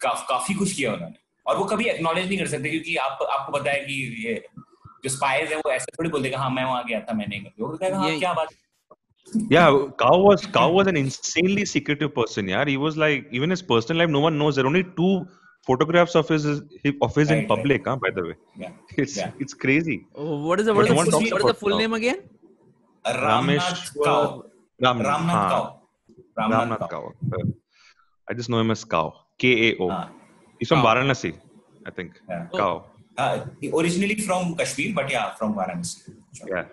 काफ, 0.00 0.26
काफ़ी 0.28 0.54
कुछ 0.54 0.72
किया 0.72 0.92
उन्होंने। 0.92 1.16
और 1.46 1.56
वो 1.56 1.64
कभी 1.64 1.84
एक्नोलेज 1.84 2.28
नहीं 2.28 2.38
कर 2.38 2.46
सकते 2.46 2.70
क्योंकि 2.70 2.96
आप 2.96 3.18
आपको 3.30 3.52
पता 3.52 3.70
है 3.70 3.80
कि 3.80 4.26
ये 4.26 4.34
जो 5.04 5.10
स्पाइज 5.10 5.52
है 5.52 5.56
वो 5.56 5.70
ऐसे 5.70 5.92
थोड़ी 5.98 6.10
बोल 6.10 6.22
देगा 6.22 6.38
हाँ 6.38 6.50
मैं 6.50 6.64
वहाँ 6.64 6.84
गया 6.84 7.00
था 7.00 7.14
मैंने 7.14 7.38
वो 7.60 7.76
कहेगा 7.76 7.98
हाँ 7.98 8.18
क्या 8.18 8.32
बात 8.32 8.48
Yeah, 9.48 9.88
Cow 9.98 10.18
was 10.18 10.46
Cow 10.46 10.70
was 10.70 10.86
an 10.86 10.96
insanely 10.96 11.64
secretive 11.64 12.14
person. 12.14 12.48
Yeah, 12.48 12.64
he 12.64 12.76
was 12.76 12.96
like 12.96 13.26
even 13.30 13.50
his 13.50 13.62
personal 13.62 14.00
life, 14.00 14.10
no 14.10 14.20
one 14.20 14.38
knows. 14.38 14.56
There 14.56 14.64
are 14.64 14.68
only 14.68 14.84
two 14.96 15.26
photographs 15.66 16.14
of 16.14 16.28
his 16.28 16.44
of 16.46 17.14
his 17.14 17.30
right, 17.30 17.38
in 17.38 17.46
public. 17.46 17.86
Right. 17.86 17.92
Huh, 17.92 17.96
by 17.96 18.10
the 18.10 18.28
way, 18.28 18.34
yeah, 18.56 18.70
it's 18.96 19.16
yeah. 19.16 19.30
it's 19.38 19.54
crazy. 19.54 20.06
Oh, 20.14 20.46
what 20.46 20.60
is 20.60 20.66
the 20.66 20.74
what, 20.74 20.84
is 20.84 20.88
the, 20.88 20.94
full, 20.94 21.20
what 21.20 21.40
is 21.40 21.46
the 21.46 21.54
full 21.54 21.78
name 21.78 21.94
again? 21.94 22.20
Ramesh 23.06 23.92
Cow. 24.02 24.44
Ram, 24.80 25.00
Ramnath 25.00 25.50
Cow. 25.52 25.80
Ramnath, 26.38 26.78
Ramnath 26.78 26.90
Cow. 26.90 27.12
I 28.28 28.34
just 28.34 28.48
know 28.48 28.60
him 28.60 28.70
as 28.70 28.84
Cow. 28.84 29.12
K 29.38 29.70
A 29.70 29.76
O. 29.78 29.88
Uh, 29.88 30.08
He's 30.58 30.68
from 30.68 30.82
Cow. 30.82 30.94
Varanasi, 30.94 31.36
I 31.86 31.90
think. 31.90 32.20
Yeah. 32.28 32.46
Cow. 32.54 32.84
Uh, 33.16 33.46
originally 33.72 34.16
from 34.16 34.56
Kashmir, 34.56 34.92
but 34.94 35.10
yeah, 35.10 35.34
from 35.34 35.54
Varanasi. 35.54 36.14
Sure. 36.32 36.48
Yeah. 36.48 36.64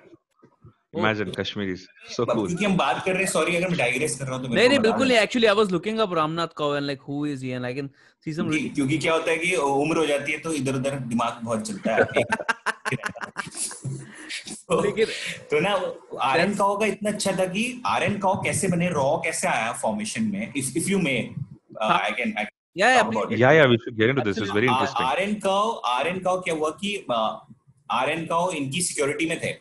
Imagine. 0.94 1.32
Kashmiris. 1.32 1.84
So 2.14 2.26
cool. 2.26 2.48
क्योंकि 2.48 2.66
हम 2.66 2.76
बात 2.78 3.04
कर 3.06 3.12
रहे 3.14 3.24
हैं 3.24 3.30
sorry 3.32 3.56
अगर 3.56 3.68
मैं 3.70 3.78
digress 3.78 4.16
कर 4.20 4.26
रहा 4.26 4.36
हूँ 4.36 4.48
तो 4.48 4.54
नहीं 4.54 4.70
नहीं 4.70 4.80
बिल्कुल 4.80 5.08
नहीं 5.08 5.18
actually 5.18 5.48
I 5.48 5.56
was 5.56 5.72
looking 5.72 6.00
up 6.06 6.14
Ramnath 6.14 6.48
Kao 6.56 6.76
and 6.76 6.86
like 6.86 7.02
who 7.10 7.26
is 7.26 7.46
he 7.46 7.52
and 7.52 7.66
I 7.66 7.74
can 7.74 7.90
see 8.26 8.34
some 8.34 8.50
क्योंकि 8.76 8.98
क्या 8.98 9.14
होता 9.14 9.32
है 9.32 9.38
कि 9.38 9.56
उम्र 9.56 9.98
हो 9.98 10.06
जाती 10.06 10.32
है 10.32 10.38
तो 10.40 10.54
इधर-उधर 10.54 10.96
दिमाग 11.14 11.40
बहुत 11.44 11.62
चलता 11.68 11.96
है। 11.96 12.04
तो, 14.72 14.82
तो 15.52 15.60
ना 15.60 15.72
आरएन 16.22 16.56
काओ 16.56 16.78
का 16.80 16.86
इतना 16.86 17.10
अच्छा 17.12 17.32
था 17.40 17.46
कि 17.56 17.64
आरएन 17.86 18.18
काओ 18.20 18.42
कैसे 18.44 18.68
बने 18.68 18.90
रॉ 19.00 19.16
कैसे 19.24 19.48
आया 19.48 19.72
फॉर्मेशन 19.82 20.24
में? 20.34 20.54
If 20.58 20.78
if 20.78 20.90
you 20.90 21.00
may 21.08 21.18
I 21.82 22.12
can 22.22 22.34
yeah 22.80 22.90
yeah 22.96 23.06
yeah 23.40 23.50
yeah 23.56 23.66
we 23.70 23.78
should 23.84 23.96
get 23.98 24.12
into 24.12 24.24
this. 24.26 24.38
It's 24.38 24.54
very 24.58 24.68
interesting. 24.74 25.06
RN 25.06 25.34
Kao 25.46 25.72
RN 25.96 26.20
Kao 26.28 26.40
क्या 26.42 26.54
हुआ 26.56 26.70
कि 26.84 26.96
आरएन 27.92 28.26
काओ 28.26 28.52
इनकी 28.60 28.82
सिक्योरिटी 28.82 29.26
में 29.30 29.40
थे। 29.44 29.52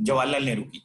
जवाहरलाल 0.00 0.44
नेहरू 0.44 0.62
की। 0.62 0.82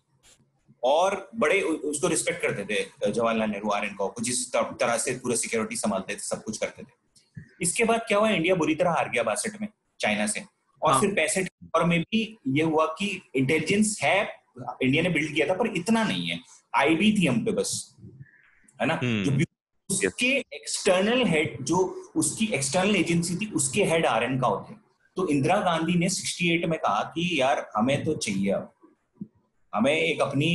और 0.83 1.29
बड़े 1.35 1.61
उसको 1.61 2.07
रिस्पेक्ट 2.07 2.41
करते 2.41 2.63
थे 2.65 3.11
जवाहरलाल 3.11 3.49
नेहरू 3.49 3.69
आर 3.69 3.85
एन 3.85 3.93
को 3.93 4.13
जिस 4.21 4.53
तरह 4.53 4.97
से 4.97 5.11
पूरा 5.13 5.35
सिक्योरिटी 5.35 5.75
संभालते 5.75 6.15
थे 6.15 6.19
सब 6.19 6.43
कुछ 6.43 6.57
करते 6.57 6.83
थे। 6.83 7.43
इसके 7.61 7.83
बाद 7.83 8.01
क्या 8.07 8.17
हुआ 8.17 8.29
इंडिया 8.29 8.55
बुरी 8.55 8.75
तरह 8.75 8.91
हार 8.91 9.09
गया 9.09 9.23
बासठ 9.23 9.61
में 9.61 9.67
चाइना 9.99 10.27
से। 10.27 10.43
और 10.81 10.91
हाँ. 10.91 10.99
फिर 11.01 11.11
पैंसठ 11.11 11.49
और 11.75 11.83
में 11.85 11.99
भी 12.01 12.37
ये 12.47 12.63
हुआ 12.63 12.85
कि 12.99 13.21
इंटेलिजेंस 13.35 13.99
है 14.03 14.21
इंडिया 14.83 15.03
ने 15.03 15.09
बिल्ड 15.09 15.33
किया 15.35 15.47
था 15.47 15.53
पर 15.53 15.67
इतना 15.67 16.03
नहीं 16.03 16.27
है। 16.27 16.39
आईबी 16.75 17.11
थी 17.11 17.25
हम 17.27 17.45
पे 17.45 17.51
बस 17.51 17.95
है 18.81 18.87
ना? 18.87 18.99
hmm. 18.99 19.39
जो 19.39 19.45
उसके 19.89 20.27
एक्सटर्नल 20.53 21.25
हेड 21.25 21.63
जो 21.63 21.77
उसकी 22.15 22.45
एक्सटर्नल 22.45 22.95
एजेंसी 22.95 23.35
थी 23.35 23.51
उसके 23.51 23.83
हेड 23.83 24.05
आर 24.05 24.23
एन 24.23 24.37
का 24.39 24.49
थे 24.69 24.75
तो 25.15 25.27
इंदिरा 25.27 25.57
गांधी 25.57 25.93
ने 25.93 26.09
68 26.09 26.69
में 26.69 26.79
कहा 26.79 27.01
कि 27.15 27.41
यार 27.41 27.69
हमें 27.75 28.03
तो 28.03 28.15
चाहिए 28.15 28.51
अब। 28.51 28.73
हमें 29.73 29.93
एक 29.93 30.21
अपनी 30.21 30.51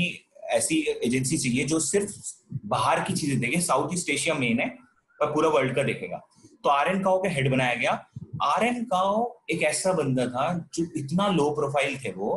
ऐसी 0.52 0.76
एजेंसी 1.04 1.38
चाहिए 1.38 1.64
जो 1.64 1.78
सिर्फ़ 1.82 2.12
बाहर 2.66 3.00
की 3.04 3.14
चीज़ें 3.14 3.38
देखे 3.40 3.60
साउथ 3.62 3.94
ईस्ट 3.94 4.10
एशिया 4.10 4.34
मेन 4.36 4.60
है, 4.60 4.68
पर 5.20 5.32
पूरा 5.32 5.48
वर्ल्ड 5.50 5.74
का 5.76 5.82
देखेगा। 5.82 6.20
तो 6.64 6.68
आर 6.70 6.88
एन 6.88 7.02
काओ 7.02 7.22
का 7.22 7.28
हेड 7.30 7.50
बनाया 7.50 7.74
गया। 7.74 7.92
आर 8.44 8.64
एन 8.64 8.84
काओ 8.84 9.24
एक 9.50 9.62
ऐसा 9.64 9.92
बंदा 9.92 10.26
था 10.26 10.52
जो 10.74 10.84
इतना 10.98 11.28
लो 11.30 11.50
प्रोफ़ाइल 11.54 11.96
थे 11.98 12.12
वो 12.12 12.36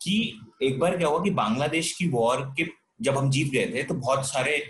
कि 0.00 0.16
एक 0.62 0.78
बार 0.78 0.96
क्या 0.96 1.08
हुआ 1.08 1.22
कि 1.24 1.30
बांग्लादेश 1.32 1.92
की 1.92 2.08
वॉर 2.08 2.40
के 2.58 2.66
जब 3.02 3.16
हम 3.18 3.30
जीत 3.30 3.52
गए 3.52 3.66
थे 3.68 3.82
तो 3.82 3.94
बहुत 3.96 4.26
सारे 4.26 4.62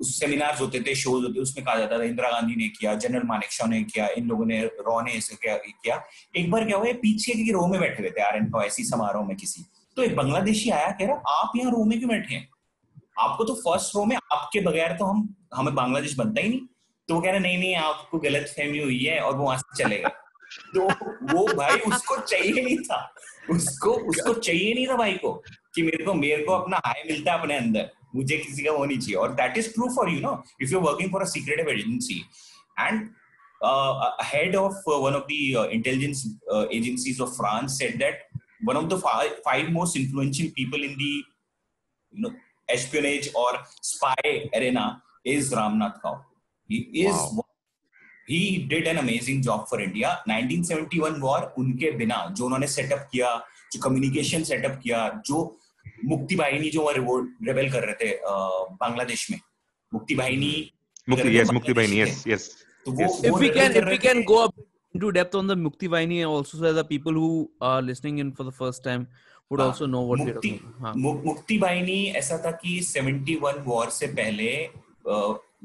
सेमिनार्स 0.00 0.60
होते 0.60 0.80
थे 0.80 0.94
शोज़ 0.94 1.24
होते, 1.24 1.40
उसमें 1.40 1.64
कहा 1.64 1.74
जाता 1.78 1.98
था, 1.98 2.02
इंदिरा 2.04 2.30
गांधी 2.30 2.56
ने 2.56 2.68
किया 2.70 2.94
जनरल 2.94 3.22
मानिक 3.26 3.52
शाह 3.52 3.68
ने 3.68 3.82
किया, 3.84 4.08
इन 4.08 4.26
लोगों 4.28 4.46
ने 4.46 4.60
रॉ 4.64 5.00
ने 5.02 5.12
ऐसे 5.12 5.34
किया 5.36 6.02
एक 6.36 6.50
बार 6.50 6.64
क्या 6.66 6.76
हुआ 6.76 6.92
पीछे 7.02 7.32
की 7.34 7.52
रो 7.52 7.66
में 7.66 7.80
बैठे 7.80 8.02
हुए 8.02 8.10
थे 8.10 8.22
आर 8.22 8.36
एन 8.36 8.50
काओ 8.50 8.62
ऐसी 8.62 8.84
समारोह 8.84 9.26
में 9.26 9.36
किसी। 9.36 9.64
तो 9.96 10.02
एक 10.02 10.16
बांग्लादेशी 10.16 10.70
आया, 10.70 10.90
कह 10.90 11.06
रहा, 11.06 11.16
आप 11.16 11.52
यहाँ 11.56 11.72
रो 11.72 11.84
में 11.84 11.98
क्यों 11.98 12.10
बैठे 12.10 12.34
हैं? 12.34 12.48
आपको 13.18 13.44
तो 13.44 13.54
फ़र्स्ट 13.54 13.96
रो 13.96 14.04
में, 14.04 14.16
आपके 14.32 14.60
बगैर 14.60 14.92
तो 14.92 15.04
हम, 15.04 15.34
हमें 15.54 15.74
बांग्लादेश 15.74 16.14
बनता 16.16 16.42
ही 16.42 16.48
नहीं। 16.48 16.60
तो 17.08 17.14
वो 17.14 17.20
कह 17.20 17.30
रहे, 17.30 17.40
नहीं 17.40 17.58
नहीं, 17.58 17.74
आपको 17.76 18.18
गलत 18.18 18.54
फहमी 18.56 18.78
हुई 18.78 18.98
है 18.98 19.20
और 19.20 19.36
वो 19.36 19.44
वहाँ 19.44 19.58
से 19.58 19.82
चले 19.82 19.98
गए। 19.98 20.08
तो 20.74 20.88
वो 21.32 21.46
भाई 21.56 21.78
उसको 21.78 22.16
चाहिए 22.16 22.62
नहीं 22.62 22.76
था। 22.78 23.14
उसको 23.50 23.90
उसको 24.10 24.32
चाहिए 24.32 24.74
नहीं 24.74 24.86
था 24.86 24.96
भाई 24.96 25.12
को 25.12 25.32
कि 25.74 25.82
मेरे 25.82 26.04
को 26.04 26.14
मेरे 26.14 26.44
को 26.44 26.52
अपना 26.52 26.80
हाई 26.86 27.02
मिलता 27.08 27.32
है 27.32 27.38
अपने 27.38 27.56
अंदर। 27.56 27.90
मुझे 28.14 28.36
किसी 28.38 28.62
का 28.62 28.72
वो 28.72 28.84
नहीं 28.84 28.98
चाहिए। 28.98 29.14
और 29.14 29.34
that 29.34 29.58
is 29.58 29.72
true 29.74 29.88
for 29.96 30.10
you 30.10 30.20
know 30.20 30.42
if 30.62 30.72
you 30.72 30.80
working 30.80 31.10
for 31.12 31.22
a 31.22 31.26
secretive 31.26 31.68
agency 31.68 32.24
and 32.80 33.08
head 34.24 34.56
of 34.56 34.90
one 34.90 35.14
of 35.14 35.24
the 35.24 35.68
intelligence 35.72 36.24
agencies 36.72 37.20
of 37.20 37.30
France 37.30 37.78
said 37.78 37.98
that 37.98 38.25
one 38.64 38.76
of 38.76 38.88
the 38.88 38.98
five, 38.98 39.32
five 39.44 39.70
most 39.70 39.96
influential 39.96 40.48
people 40.56 40.82
in 40.82 40.96
the 40.96 41.22
you 42.12 42.22
know 42.22 42.32
espionage 42.68 43.28
or 43.34 43.50
spy 43.82 44.50
arena 44.54 45.02
is 45.24 45.52
Ramnath 45.52 46.00
Kaur. 46.02 46.20
He 46.68 46.78
is 47.06 47.14
wow. 47.14 47.44
he 48.26 48.66
did 48.68 48.86
an 48.86 48.98
amazing 48.98 49.42
job 49.42 49.68
for 49.68 49.80
India. 49.80 50.20
1971 50.26 51.20
war 51.20 51.52
उनके 51.58 51.90
बिना 51.98 52.24
जो 52.36 52.44
उन्होंने 52.46 52.66
setup 52.66 53.08
किया 53.12 53.34
जो 53.72 53.80
communication 53.82 54.42
setup 54.44 54.80
किया 54.82 55.08
जो 55.26 55.42
मुक्ति 56.04 56.36
बाहिनी 56.36 56.70
जो 56.70 56.88
rebel 56.90 57.70
कर 57.72 57.84
रहे 57.86 57.94
थे 58.04 58.18
बांग्लादेश 58.80 59.30
में 59.30 59.38
मुक्ति 59.94 60.14
बाहिनी 60.14 60.54
मुक्ति 61.08 61.38
yes 61.38 61.52
मुक्ति 61.52 61.72
बाहिनी 61.72 62.00
yes 62.04 62.24
yes 62.32 62.48
तो 62.86 62.92
वो 62.92 63.06
if 63.28 63.38
we 63.42 63.50
can 63.58 63.76
if 63.80 63.88
we 63.92 63.98
can 64.06 64.24
go 64.30 64.42
up 64.46 64.54
into 64.96 65.12
depth 65.12 65.34
on 65.34 65.46
the 65.46 65.56
Mukti 65.56 65.88
Vaini 65.94 66.18
also 66.26 66.58
so 66.58 66.72
that 66.72 66.88
people 66.88 67.12
who 67.12 67.30
are 67.60 67.80
listening 67.82 68.18
in 68.18 68.32
for 68.32 68.44
the 68.44 68.52
first 68.52 68.84
time 68.84 69.06
would 69.50 69.60
हाँ, 69.60 69.68
also 69.68 69.86
know 69.86 70.02
what 70.02 70.20
about. 70.20 70.44
हाँ. 70.80 70.94
मुक्ति 70.96 71.58
बाहिनी 71.58 71.98
ऐसा 72.16 72.38
था 72.44 72.50
कि 72.62 72.80
71 72.82 73.58
war 73.66 73.90
से 73.90 74.06
पहले 74.20 74.48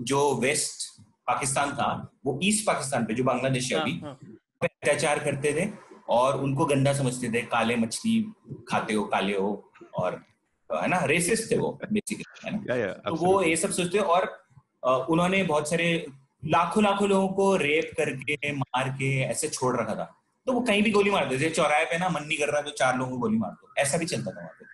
जो 0.09 0.19
waste 0.41 1.01
Pakistan 1.27 1.71
था 1.75 1.89
वो 2.25 2.39
ईस्ट 2.43 2.65
पाकिस्तान 2.67 3.05
पे 3.05 3.13
जो 3.13 3.23
बांग्लादेश 3.23 3.71
है 3.71 3.79
हाँ, 3.79 3.85
अभी 3.85 4.37
अत्याचार 4.63 5.19
करते 5.19 5.53
थे 5.53 5.69
और 6.09 6.41
उनको 6.43 6.65
गंदा 6.65 6.93
समझते 6.93 7.31
थे 7.33 7.41
काले 7.51 7.75
मछली 7.75 8.15
खाते 8.69 8.93
हो 8.93 9.03
काले 9.13 9.37
हो 9.37 9.49
और 9.95 10.21
है 10.69 10.87
ना 10.87 11.03
रेसिस्ट 11.11 11.51
थे 11.51 11.57
वो 11.57 11.77
बेसिकली 11.91 12.25
है 12.45 12.51
ना 12.57 12.93
तो 13.09 13.15
वो 13.15 13.41
ये 13.43 13.55
सब 13.63 13.71
सोचते 13.79 13.99
और 14.15 14.29
उन्होंने 14.83 15.43
बहुत 15.43 15.69
सारे 15.69 15.87
लाखों 16.45 16.83
लाखों 16.83 17.09
लोगों 17.09 17.27
को 17.29 17.55
रेप 17.55 17.91
करके 17.97 18.51
मार 18.53 18.89
के 18.89 19.19
ऐसे 19.21 19.47
छोड़ 19.47 19.81
रखा 19.81 19.95
था। 19.95 20.17
तो 20.45 20.53
वो 20.53 20.61
कहीं 20.61 20.83
भी 20.83 20.91
गोली 20.91 21.11
मारते 21.11 21.39
थे। 21.39 21.49
चौराहे 21.49 21.85
पे 21.85 21.97
ना 21.97 22.09
मन 22.09 22.23
नहीं 22.23 22.37
कर 22.37 22.49
रहा 22.49 22.61
तो 22.61 22.71
चार 22.71 22.97
लोगों 22.97 23.11
को 23.11 23.17
गोली 23.17 23.37
मार 23.37 23.51
दो। 23.51 23.73
ऐसा 23.77 23.97
भी 23.97 24.05
चलता 24.05 24.31
था 24.31 24.39
वहाँ 24.39 24.49
पे। 24.49 24.65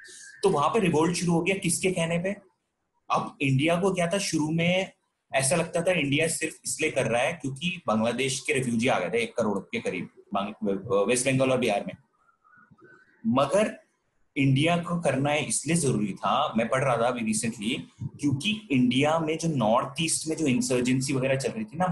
तो 0.44 0.50
वहाँ 0.50 0.70
पे 0.70 0.80
रिवोल्ट 0.80 1.16
शुरू 1.18 1.34
हो 1.34 1.42
गया। 1.42 1.56
किसके 1.56 1.92
कहने 1.92 2.20
पे? 2.20 2.36
अब 3.12 3.38
इंडिया 3.42 3.76
को 3.76 3.94
क्या 3.94 4.08
था? 4.08 4.18
शुरू 4.18 4.50
में 4.52 4.92
ऐसा 5.36 5.56
लगता 5.56 5.82
था 5.82 5.92
इंडिया 5.92 6.28
सिर्फ़ 6.28 6.56
इसलिए 6.66 6.92
कर 6.92 7.06
रहा 7.06 7.22
है 7.22 7.34
क्योंकि 7.34 7.82
बांग्लादेश 7.88 8.40
के 8.40 8.54
रिफ्यूजी 8.54 8.88
आ 8.88 9.00
गए 9.00 9.10
थे, 9.10 9.24
एक 9.24 9.36
करोड़ 9.36 9.60
के 9.60 9.80
करीब। 9.80 10.10
वेस्ट 11.10 11.28
बंगाल 11.28 11.52
और 11.52 11.58
बिहार 11.58 11.84
में। 11.88 11.94
मगर 13.28 13.87
इंडिया 14.38 14.76
को 14.80 15.00
करना 15.02 15.30
है 15.30 15.44
इसलिए 15.46 15.76
ज़रूरी 15.78 16.14
था। 16.16 16.54
मैं 16.58 16.68
पढ़ 16.70 16.84
रहा 16.84 16.98
था 16.98 17.08
अभी 17.08 17.26
रिसेंटली 17.26 17.76
क्योंकि 18.02 18.52
इंडिया 18.72 19.18
में 19.20 19.38
जो 19.38 19.50
नॉर्थ 19.56 20.02
ईस्ट 20.02 20.28
में 20.28 20.36
जो 20.38 20.48
इंसर्जेंसी 20.48 21.14
वगैरह 21.14 21.36
चल 21.38 21.52
रही 21.52 21.66
थी 21.66 21.78
ना 21.78 21.88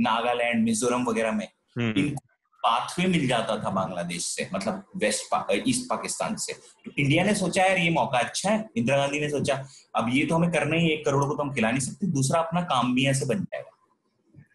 नागालैंड 0.00 0.64
मिजोरम 0.64 1.04
वगैरह 1.04 1.32
में 1.32 1.46
हम्म। 1.78 1.92
इनको 1.98 2.24
पाथवे 2.62 3.06
मिल 3.06 3.26
जाता 3.28 3.56
था 3.58 3.70
बांग्लादेश 3.70 4.24
से 4.26 4.48
मतलब 4.54 4.84
वेस्ट 5.02 5.24
पा, 5.30 5.46
ईस्ट 5.66 5.88
पाकिस्तान 5.90 6.34
से। 6.36 6.52
तो 6.52 6.90
इंडिया 6.98 7.24
ने 7.24 7.34
सोचा 7.34 7.64
यार 7.64 7.78
ये 7.78 7.90
मौका 7.90 8.18
अच्छा 8.18 8.50
है। 8.50 8.64
इंदिरा 8.76 8.96
गांधी 8.96 9.20
ने 9.20 9.28
सोचा 9.30 9.54
अब 9.96 10.08
ये 10.14 10.24
तो 10.26 10.34
हमें 10.34 10.50
करना 10.52 10.76
ही 10.76 10.90
एक 10.92 11.04
करोड़ 11.04 11.24
को 11.24 11.34
तो 11.34 11.42
हम 11.42 11.52
खिला 11.54 11.70
नहीं 11.70 11.80
सकते 11.80 12.06
दूसरा 12.12 12.40
अपना 12.40 12.60
काम 12.72 12.94
भी 12.94 13.06
ऐसे 13.08 13.26
बन 13.26 13.44
जाएगा। 13.44 13.70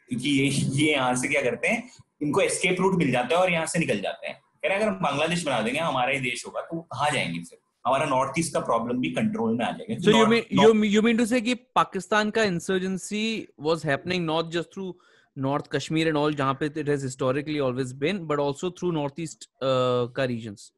क्योंकि 0.09 0.29
ये 0.29 0.47
ये 0.47 0.91
यहाँ 0.91 1.15
से 1.15 1.27
क्या 1.27 1.41
करते 1.41 1.67
हैं 1.67 1.83
इनको 2.21 2.41
एस्केप 2.41 2.81
रूट 2.81 2.95
मिल 2.95 3.11
जाता 3.11 3.35
है 3.35 3.41
और 3.41 3.51
यहाँ 3.51 3.65
से 3.65 3.79
निकल 3.79 4.01
जाते 4.01 4.27
हैं। 4.27 4.39
कह 4.65 4.73
रहे 4.73 4.77
अगर 4.77 4.87
हम 4.87 4.99
बांग्लादेश 5.03 5.45
बना 5.45 5.61
देंगे 5.61 5.79
हमारा 5.79 6.11
ही 6.11 6.19
देश 6.19 6.45
होगा 6.47 6.61
तो 6.61 6.81
कहाँ 6.93 7.09
जाएँगे 7.11 7.39
फिर 7.49 7.59
हमारा 7.87 8.05
नॉर्थ 8.09 8.39
ईस्ट 8.39 8.53
का 8.53 8.59
प्रॉब्लम 8.59 9.01
भी 9.01 9.09
कंट्रोल 9.15 9.57
में 9.57 9.65
आ 9.65 9.71
जाएगा 9.71 9.97
so 10.05 10.13
you 10.17 10.27
mean 10.27 10.45
you, 10.59 10.69
you 10.93 11.01
mean 11.07 11.17
to 11.17 11.41
कि 11.41 11.53
पाकिस्तान 11.75 12.29
का 12.37 12.43
insurgency 12.43 13.25
was 13.67 13.83
happening 13.83 14.25
not 14.31 14.49
just 14.55 14.73
through 14.73 14.93
North 15.37 15.69
Kashmir 15.69 16.07
and 16.07 16.17
all 16.17 16.35
जहाँ 16.41 16.57
पे 16.61 16.69
it 16.83 16.87
has 16.87 17.01
historically 17.01 17.59
always 17.59 17.93
been 17.93 18.25
but 18.25 18.39
also 18.39 18.71
through 18.71 18.91
northeast 18.91 19.47
uh, 19.61 20.07
का 20.17 20.27
regions 20.33 20.71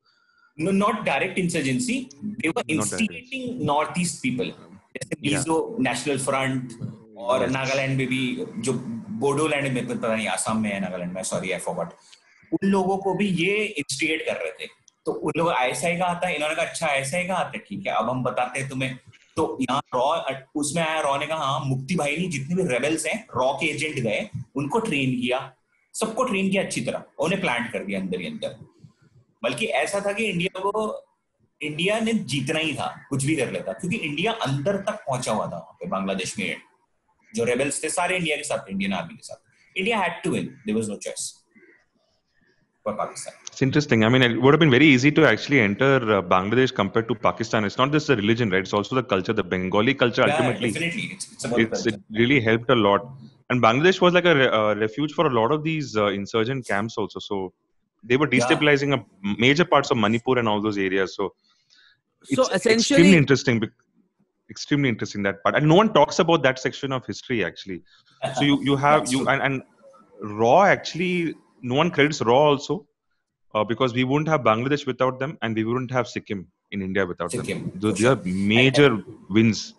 no 0.57 0.71
not 0.71 1.05
direct 1.05 1.37
insurgency 1.37 1.97
they 2.43 2.51
were 2.57 2.67
instigating 2.77 3.65
northeast 3.73 4.21
people 4.27 4.53
जैसे 4.97 5.15
Mizo 5.21 5.55
National 5.79 6.17
front 6.17 6.73
और 7.17 7.47
नागालैंड 7.49 7.97
में 7.97 8.07
भी 8.07 8.21
जो 8.65 8.73
बोडोलैंड 9.23 9.73
में 9.73 9.87
पता 9.87 10.15
नहीं 10.15 10.27
आसाम 10.27 10.61
में 10.61 10.69
है 10.71 10.79
नागालैंड 10.79 11.13
में 11.13 11.21
सॉरी 11.23 11.51
आई 11.51 11.59
फॉरगॉट 11.59 11.93
उन 12.53 12.69
लोगों 12.69 12.97
को 12.97 13.13
भी 13.13 13.27
ये 13.27 13.63
इंस्टिगेट 13.63 14.25
कर 14.25 14.35
रहे 14.35 14.51
थे। 14.51 14.67
तो 15.05 15.11
उन 15.11 15.31
लोग 15.37 15.51
ही 15.51 15.97
का 15.97 16.05
आता 16.05 16.27
है 16.27 16.35
इन्होंने 16.35 16.55
कहा 16.55 16.65
अच्छा 16.65 16.87
ऐसा 16.87 17.17
ही 17.17 17.27
का 17.27 17.35
आता 17.35 17.51
है 17.55 17.59
ठीक 17.59 17.87
है, 17.87 17.93
अब 17.93 18.09
हम 18.09 18.23
बताते 18.23 18.59
हैं 18.59 18.69
तुम्हें। 18.69 18.97
तो 19.37 19.57
यहाँ 19.61 19.81
रॉ, 19.95 20.33
उसमें 20.55 20.81
आया, 20.83 20.99
रॉ 21.01 21.17
ने 21.17 21.25
कहा 21.27 21.37
हाँ 21.37 21.59
मुक्ति 21.65 21.95
भाई 21.95 22.15
नहीं, 22.17 22.29
जितने 22.29 22.55
भी 22.55 22.63
रेबल्स 22.69 23.05
हैं 23.05 23.25
रॉ 23.35 23.51
के 23.53 23.65
एजेंट 23.65 23.99
गए, 23.99 24.29
उनको 24.55 24.79
ट्रेन 24.79 25.19
किया, 25.19 25.39
सबको 25.95 26.23
ट्रेन 26.23 26.49
किया 26.49 26.63
अच्छी 26.63 26.81
तरह 26.81 27.03
उन्हें 27.19 27.41
प्लांट 27.41 27.71
कर 27.71 27.83
दिया 27.83 27.99
अंदर 27.99 28.21
ही 28.21 28.27
अंदर। 28.27 28.55
बल्कि 29.43 29.65
ऐसा 29.77 29.99
था 30.05 30.11
कि 30.11 30.25
इंडिया 30.25 30.59
को 30.59 31.03
इंडिया 31.61 31.99
ने 31.99 32.13
जीतना 32.13 32.59
ही 32.59 32.73
था, 32.73 32.87
कुछ 33.09 33.25
भी 33.25 33.35
कर 33.35 33.51
लेता, 33.51 33.73
क्योंकि 33.73 33.97
इंडिया 33.97 34.31
अंदर 34.43 34.77
तक 34.79 35.03
पहुँचा 35.07 35.31
हुआ 35.31 35.45
था 35.45 35.57
वहाँ 35.57 35.77
पे, 35.79 35.87
बांग्लादेश 35.87 36.37
में। 36.39 36.55
जो 37.33 37.43
रेबल्स 37.43 37.83
थे, 37.83 37.89
सारे 37.89 38.17
इंडिया 38.17 38.35
के 38.37 38.43
साथ 38.43 38.69
इंडियन 38.69 38.93
आर्मी 38.93 39.15
के 39.15 39.23
साथ। 39.23 39.77
India 39.77 39.97
had 39.99 40.21
to 40.23 40.29
win 40.31 40.45
there 40.65 40.77
was 40.77 40.89
no 40.89 40.95
choice 40.97 41.33
for 42.87 42.95
Pakistan. 43.03 43.33
It's 43.51 43.61
interesting. 43.67 44.03
I 44.07 44.09
mean, 44.09 44.23
it 44.27 44.41
would 44.41 44.53
have 44.55 44.59
been 44.65 44.75
very 44.77 44.87
easy 44.95 45.11
to 45.17 45.27
actually 45.31 45.59
enter 45.59 45.93
uh, 46.17 46.21
Bangladesh 46.33 46.73
compared 46.81 47.07
to 47.11 47.15
Pakistan. 47.27 47.65
It's 47.69 47.77
not 47.77 47.91
just 47.91 48.07
the 48.11 48.15
religion, 48.15 48.49
right? 48.49 48.65
It's 48.67 48.75
also 48.79 48.95
the 48.99 49.03
culture, 49.13 49.33
the 49.33 49.47
Bengali 49.53 49.93
culture. 49.93 50.25
Yeah, 50.27 50.35
ultimately, 50.35 50.71
definitely, 50.71 51.07
it's, 51.13 51.25
it's, 51.33 51.45
it's 51.63 51.87
it 51.93 52.01
really 52.21 52.39
helped 52.49 52.69
a 52.77 52.79
lot. 52.87 53.07
And 53.49 53.61
Bangladesh 53.61 53.99
was 54.01 54.13
like 54.13 54.25
a 54.25 54.35
re- 54.35 54.51
uh, 54.59 54.75
refuge 54.75 55.13
for 55.13 55.25
a 55.27 55.33
lot 55.39 55.51
of 55.57 55.63
these 55.63 55.95
uh, 55.97 56.07
insurgent 56.19 56.67
camps 56.67 56.97
also. 56.97 57.19
So 57.19 57.53
they 58.03 58.17
were 58.17 58.27
destabilizing 58.27 58.95
yeah. 58.95 59.31
a 59.31 59.35
major 59.47 59.65
parts 59.73 59.91
of 59.91 59.97
Manipur 60.05 60.37
and 60.37 60.47
all 60.47 60.61
those 60.61 60.77
areas. 60.77 61.15
So 61.15 61.33
so 62.23 62.43
essentially 62.43 62.75
extremely 62.75 63.17
interesting. 63.17 63.61
Extremely 64.49 64.87
interesting 64.87 65.23
that 65.23 65.43
part, 65.43 65.55
and 65.55 65.67
no 65.67 65.75
one 65.75 65.93
talks 65.93 66.19
about 66.19 66.41
that 66.43 66.57
section 66.57 66.93
of 66.97 67.05
history 67.05 67.43
actually. 67.43 67.81
So 68.35 68.43
you 68.49 68.61
you 68.67 68.75
have 68.85 69.11
you 69.11 69.27
and, 69.27 69.41
and 69.47 69.63
Raw 70.21 70.63
actually 70.63 71.35
no 71.62 71.74
one 71.74 71.90
credits 71.90 72.20
Raw 72.20 72.38
also 72.50 72.86
uh, 73.54 73.64
because 73.64 73.92
we 73.92 74.04
wouldn't 74.04 74.28
have 74.28 74.42
Bangladesh 74.42 74.86
without 74.86 75.18
them, 75.18 75.38
and 75.42 75.54
we 75.54 75.64
wouldn't 75.64 75.90
have 75.90 76.08
Sikkim 76.08 76.46
in 76.70 76.82
India 76.82 77.06
without 77.06 77.30
Sikkim, 77.30 77.70
them. 77.70 77.80
So 77.80 77.92
these 77.92 78.06
are 78.06 78.20
major 78.24 78.86
and, 78.86 79.04
wins. 79.28 79.74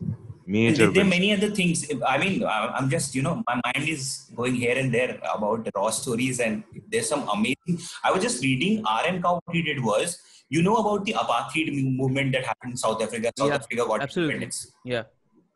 Major. 0.45 0.77
There 0.77 0.89
are 0.89 0.91
wins. 0.91 1.09
many 1.09 1.33
other 1.33 1.49
things. 1.49 1.89
I 2.07 2.17
mean, 2.17 2.43
I'm 2.45 2.89
just 2.89 3.15
you 3.15 3.21
know, 3.21 3.43
my 3.47 3.59
mind 3.65 3.87
is 3.87 4.29
going 4.35 4.55
here 4.55 4.77
and 4.77 4.93
there 4.93 5.19
about 5.33 5.65
the 5.65 5.71
raw 5.75 5.89
stories, 5.89 6.39
and 6.39 6.63
there's 6.91 7.09
some 7.09 7.27
amazing. 7.29 7.79
I 8.03 8.11
was 8.11 8.21
just 8.21 8.43
reading 8.43 8.83
R.N. 8.85 9.21
Cow. 9.21 9.39
What 9.43 9.55
he 9.55 9.61
did 9.61 9.83
was, 9.83 10.19
you 10.49 10.61
know 10.61 10.75
about 10.75 11.05
the 11.05 11.13
apartheid 11.13 11.73
movement 11.97 12.31
that 12.33 12.45
happened 12.45 12.71
in 12.71 12.77
South 12.77 13.01
Africa. 13.01 13.31
South 13.37 13.49
yeah, 13.49 13.55
Africa 13.55 13.85
got 13.87 14.01
absolutely. 14.01 14.35
independence. 14.35 14.71
Yeah. 14.85 15.03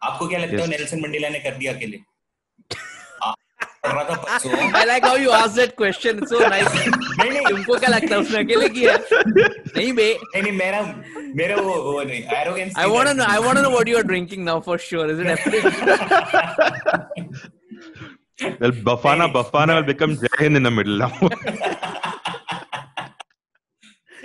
आपको 0.04 0.28
क्या 0.30 0.39
लगता 0.39 0.62
है 0.62 0.67
Nelson 0.69 1.00
Mandela 1.02 1.30
ने 1.30 1.39
कर 1.45 1.56
दिया 1.58 1.73
अकेले 1.73 2.00
I 3.85 4.85
like 4.87 5.03
how 5.03 5.16
you 5.16 5.33
asked 5.33 5.57
that 5.57 5.75
question. 5.77 6.18
It's 6.23 6.31
so 6.31 6.38
nice. 6.38 6.73
नहीं 7.18 7.31
नहीं 7.31 7.47
तुमको 7.47 7.79
क्या 7.83 7.88
लगता 7.90 8.14
है 8.14 8.21
उसने 8.21 8.38
अकेले 8.38 8.68
किया 8.77 8.92
नहीं 9.77 9.92
बे 9.92 10.07
नहीं 10.35 10.42
नहीं 10.42 10.53
मेरा 10.59 10.81
मेरा 11.40 11.57
वो 11.57 11.75
वो 11.87 12.03
नहीं 12.11 12.23
arrogance 12.40 12.79
I 12.79 12.87
want 12.92 13.09
to 13.09 13.14
know 13.14 13.27
I 13.29 13.38
want 13.47 13.59
to 13.59 13.62
know 13.66 13.73
what 13.77 13.88
you 13.92 13.97
are 14.03 14.07
drinking 14.12 14.45
now 14.45 14.61
for 14.61 14.79
sure. 14.79 15.07
Is 15.14 15.18
it 15.18 15.27
African? 15.27 15.73
well, 18.61 18.73
Bafana 18.90 19.27
Bafana 19.38 19.77
will 19.81 19.88
become 19.92 20.16
Jai 20.23 20.33
Hind 20.38 20.57
in 20.57 20.62
the 20.62 20.75
middle 20.79 20.99
now. 20.99 21.12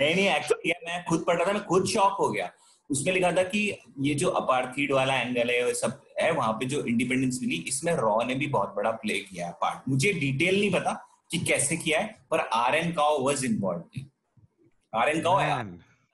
नहीं 0.00 0.14
नहीं 0.14 0.28
एक्चुअली 0.30 0.72
मैं 0.86 1.04
खुद 1.04 1.24
पढ़ 1.26 1.36
रहा 1.36 1.44
था 1.46 1.52
मैं 1.52 1.64
खुद 1.66 1.86
shock 1.92 2.16
हो 2.20 2.28
गया 2.32 2.46
उसमें 2.90 3.12
लिखा 3.14 3.30
था 3.32 3.42
कि 3.42 3.60
ये 4.02 4.14
जो 4.14 4.28
अपार्थीड 4.40 4.92
वाला 4.92 5.14
एंगल 5.14 5.50
है 5.50 5.72
सब 5.74 6.00
है 6.20 6.30
वहाँ 6.32 6.52
पे 6.60 6.66
जो 6.66 6.84
इंडिपेंडेंस 6.84 7.38
मिली 7.42 7.56
इसमें 7.68 7.92
रॉ 7.96 8.22
ने 8.26 8.34
भी 8.34 8.46
बहुत 8.56 8.74
बड़ा 8.76 8.90
प्ले 9.02 9.18
किया 9.20 9.46
है 9.46 9.52
पार्ट 9.60 9.88
मुझे 9.88 10.12
डिटेल 10.12 10.58
नहीं 10.60 10.70
पता 10.72 10.92
कि 11.30 11.38
कैसे 11.38 11.76
किया 11.76 12.00
है 12.00 12.14
पर 12.30 12.40
R 12.54 12.74
N 12.74 12.92
Kao 12.92 13.18
was 13.24 13.44
involve 13.46 14.98
R 14.98 15.08
N 15.08 15.20
Kao 15.22 15.38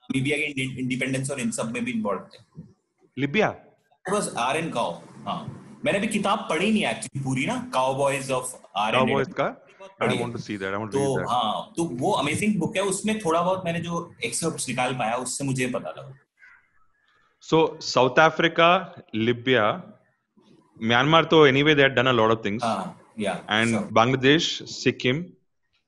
Libya 0.08 0.37
के 0.37 0.62
इंडिपेंडेंस 0.80 1.30
और 1.30 1.40
इन 1.40 1.50
सब 1.50 1.70
में 1.72 1.84
भी 1.84 1.92
इन्वॉल्व 1.92 2.26
थे। 2.34 2.62
Libya 3.16 3.48
was 4.04 4.34
R 4.38 4.56
N 4.56 4.70
Kao 4.70 4.92
हाँ। 5.26 5.40
मैंने 5.84 5.98
भी 5.98 6.06
किताब 6.06 6.46
पढ़ी 6.50 6.70
नहीं 6.72 6.84
एक्चुअली 6.87 7.24
पूरी 7.24 7.46
ना 7.46 7.56
cow 7.74 7.94
boys 7.94 8.32
of 8.32 8.54
R 8.76 8.96
N 8.96 9.24
का? 9.40 9.54
To 10.00 10.38
see 10.42 10.56
that. 10.60 10.74
I 10.74 10.78
want 10.78 10.92
to 10.92 10.98
तो 10.98 11.04
read 11.04 11.18
that. 11.18 11.28
हाँ 11.30 11.72
तो 11.76 11.84
वो 12.00 12.10
अमेजिंग 12.12 12.58
बुक 12.60 12.76
है 12.76 12.82
उसमें 12.82 13.18
थोड़ा 13.20 13.40
बहुत 13.42 13.62
मैंने 13.64 13.80
जो 13.80 13.98
एक्सर्प्ट 14.24 14.68
निकाल 14.68 14.94
पाया 14.98 15.16
उससे 15.24 15.44
मुझे 15.44 15.66
पता 15.74 15.90
लगा। 15.90 16.14
So 17.43 17.77
South 17.79 18.17
Africa, 18.17 19.03
Libya, 19.13 19.83
Myanmar, 20.81 21.29
though 21.29 21.43
anyway 21.43 21.73
they 21.73 21.83
had 21.83 21.95
done 21.95 22.07
a 22.07 22.13
lot 22.13 22.31
of 22.31 22.41
things. 22.43 22.63
Uh, 22.63 22.88
yeah. 23.15 23.41
And 23.47 23.69
sure. 23.69 23.81
Bangladesh, 23.99 24.67
Sikkim, 24.67 25.33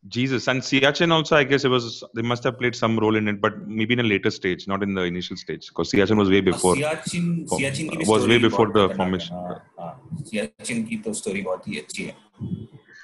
Jesus, 0.07 0.47
and 0.47 0.61
Siachen 0.61 1.11
also. 1.11 1.35
I 1.35 1.43
guess 1.43 1.63
it 1.63 1.69
was 1.69 2.03
they 2.15 2.21
must 2.21 2.43
have 2.43 2.57
played 2.57 2.75
some 2.75 2.97
role 2.97 3.15
in 3.15 3.27
it, 3.27 3.39
but 3.39 3.67
maybe 3.67 3.93
in 3.93 3.99
a 3.99 4.03
later 4.03 4.31
stage, 4.31 4.67
not 4.67 4.81
in 4.81 4.93
the 4.93 5.01
initial 5.01 5.37
stage, 5.37 5.67
because 5.67 5.91
Siachen 5.91 6.17
was 6.17 6.29
way 6.29 6.41
before. 6.41 6.75
Siachen, 6.75 7.47
Siachen 7.49 7.89
की 7.89 7.97
भी 7.97 8.07
was 8.07 8.27
way 8.27 8.37
story 8.37 8.39
before 8.39 8.67
बहुत 8.67 8.73
the 8.73 8.87
खतरनाक 8.87 8.97
formation. 8.97 9.35
है। 9.35 9.41
हाँ, 9.43 9.61
हाँ, 9.79 10.23
Siachen 10.31 10.89
की 10.89 10.97
तो 11.03 11.13
story 11.13 11.43
बहुत 11.43 11.67
ही 11.67 11.77
अच्छी 11.79 12.03
है 12.03 12.15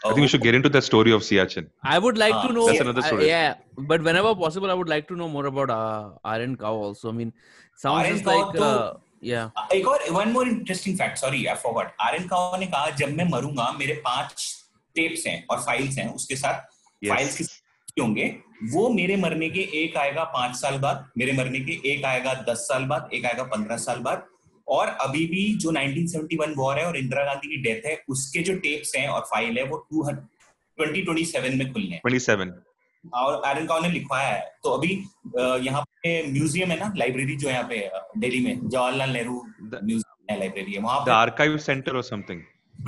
I 0.04 0.08
think 0.12 0.24
we 0.24 0.28
should 0.28 0.42
get 0.42 0.54
into 0.54 0.68
the 0.68 0.82
story 0.82 1.12
of 1.12 1.22
Siachen. 1.22 1.66
I 1.84 1.98
would 1.98 2.18
like 2.18 2.34
Ah, 2.34 2.46
to 2.46 2.52
know. 2.54 2.66
that's 2.68 2.80
another 2.84 3.02
I- 3.04 3.08
story. 3.08 3.26
yeah, 3.28 3.54
but 3.92 4.02
whenever 4.08 4.34
possible, 4.34 4.70
I 4.70 4.76
would 4.80 4.88
like 4.88 5.06
to 5.12 5.16
know 5.20 5.28
more 5.28 5.46
about 5.52 5.70
uh, 5.70 6.10
Iron 6.36 6.56
Cow 6.62 6.74
also. 6.86 7.10
I 7.10 7.12
mean, 7.20 7.32
sounds 7.84 8.04
Iron 8.06 8.14
just 8.16 8.24
Cow 8.28 8.36
like 8.38 8.56
तो- 8.56 8.70
uh, 8.70 8.92
yeah. 9.32 9.48
एक 9.78 9.88
और 9.88 10.08
one 10.18 10.28
more 10.38 10.48
interesting 10.48 10.96
fact 10.98 11.18
sorry 11.18 11.44
I 11.46 11.54
forgot 11.66 11.92
RN 12.08 12.26
Kao 12.34 12.56
ने 12.60 12.66
कहा 12.74 12.90
जब 13.02 13.14
मैं 13.20 13.28
मरूँगा 13.30 13.70
मेरे 13.78 13.94
पाँच 14.08 14.46
tapes 14.96 15.26
हैं 15.26 15.36
और 15.50 15.60
फाइल्स 15.66 15.98
हैं 15.98 16.08
उसके 16.14 16.36
साथ 16.36 16.60
Yes. 17.04 17.10
फाइल्स 17.14 17.36
किस 17.36 17.48
होंगे 18.00 18.26
वो 18.72 18.88
मेरे 18.98 19.16
मरने 19.22 19.48
के 19.50 19.60
एक 19.84 19.96
आएगा 20.02 20.24
पाँच 20.34 20.54
साल 20.56 20.78
बाद 20.78 21.06
मेरे 21.18 21.32
मरने 21.38 21.60
के 21.70 21.72
एक 21.92 22.04
आएगा 22.10 22.34
दस 22.48 22.66
साल 22.68 22.84
बाद 22.92 23.08
एक 23.14 23.24
आएगा 23.26 23.42
पंद्रह 23.54 23.76
साल 23.86 23.98
बाद 24.08 24.26
और 24.72 24.88
अभी 25.00 25.24
भी 25.26 25.42
जो 25.56 25.72
1971 25.72 26.56
वॉर 26.56 26.78
है 26.78 26.84
और 26.86 26.96
इंदिरा 26.96 27.24
गांधी 27.24 27.48
की 27.48 27.62
डेथ 27.62 27.86
है 27.86 27.96
उसके 28.08 28.42
जो 28.42 28.54
टेप्स 28.58 28.94
हैं 28.96 29.06
और 29.08 29.20
फ़ाइल 29.30 29.58
है 29.58 29.64
वो 29.64 29.76
टू 29.90 30.02
ट्वेंटी 30.78 31.02
में 31.56 31.72
खुलने 31.72 31.94
हैं 31.94 32.02
27. 32.06 32.52
और 33.04 33.42
आयरन 33.46 33.66
काउ 33.66 33.80
ने 33.80 33.88
लिखवाया 33.88 34.28
है 34.28 34.40
तो 34.62 34.70
अभी 34.70 34.92
यहाँ 35.66 35.82
पे 35.82 36.10
म्यूज़ियम 36.32 36.70
है 36.70 36.78
ना 36.80 36.92
लाइब्रेरी 36.96 37.36
जो 37.36 37.48
यहाँ 37.48 37.64
पे 37.70 37.78
दिल्ली 38.18 38.44
में 38.44 38.68
जवाहरलाल 38.68 39.10
नेहरू 39.10 39.42
म्यूज़ियम 39.62 40.30
है 40.30 40.38
लाइब्रेरी 40.38 40.72
है 40.72 40.80
वहाँ 40.82 41.00
पे 41.00 41.12
archive 41.14 41.58
center 41.64 41.96
or 42.00 42.04
something. 42.10 42.40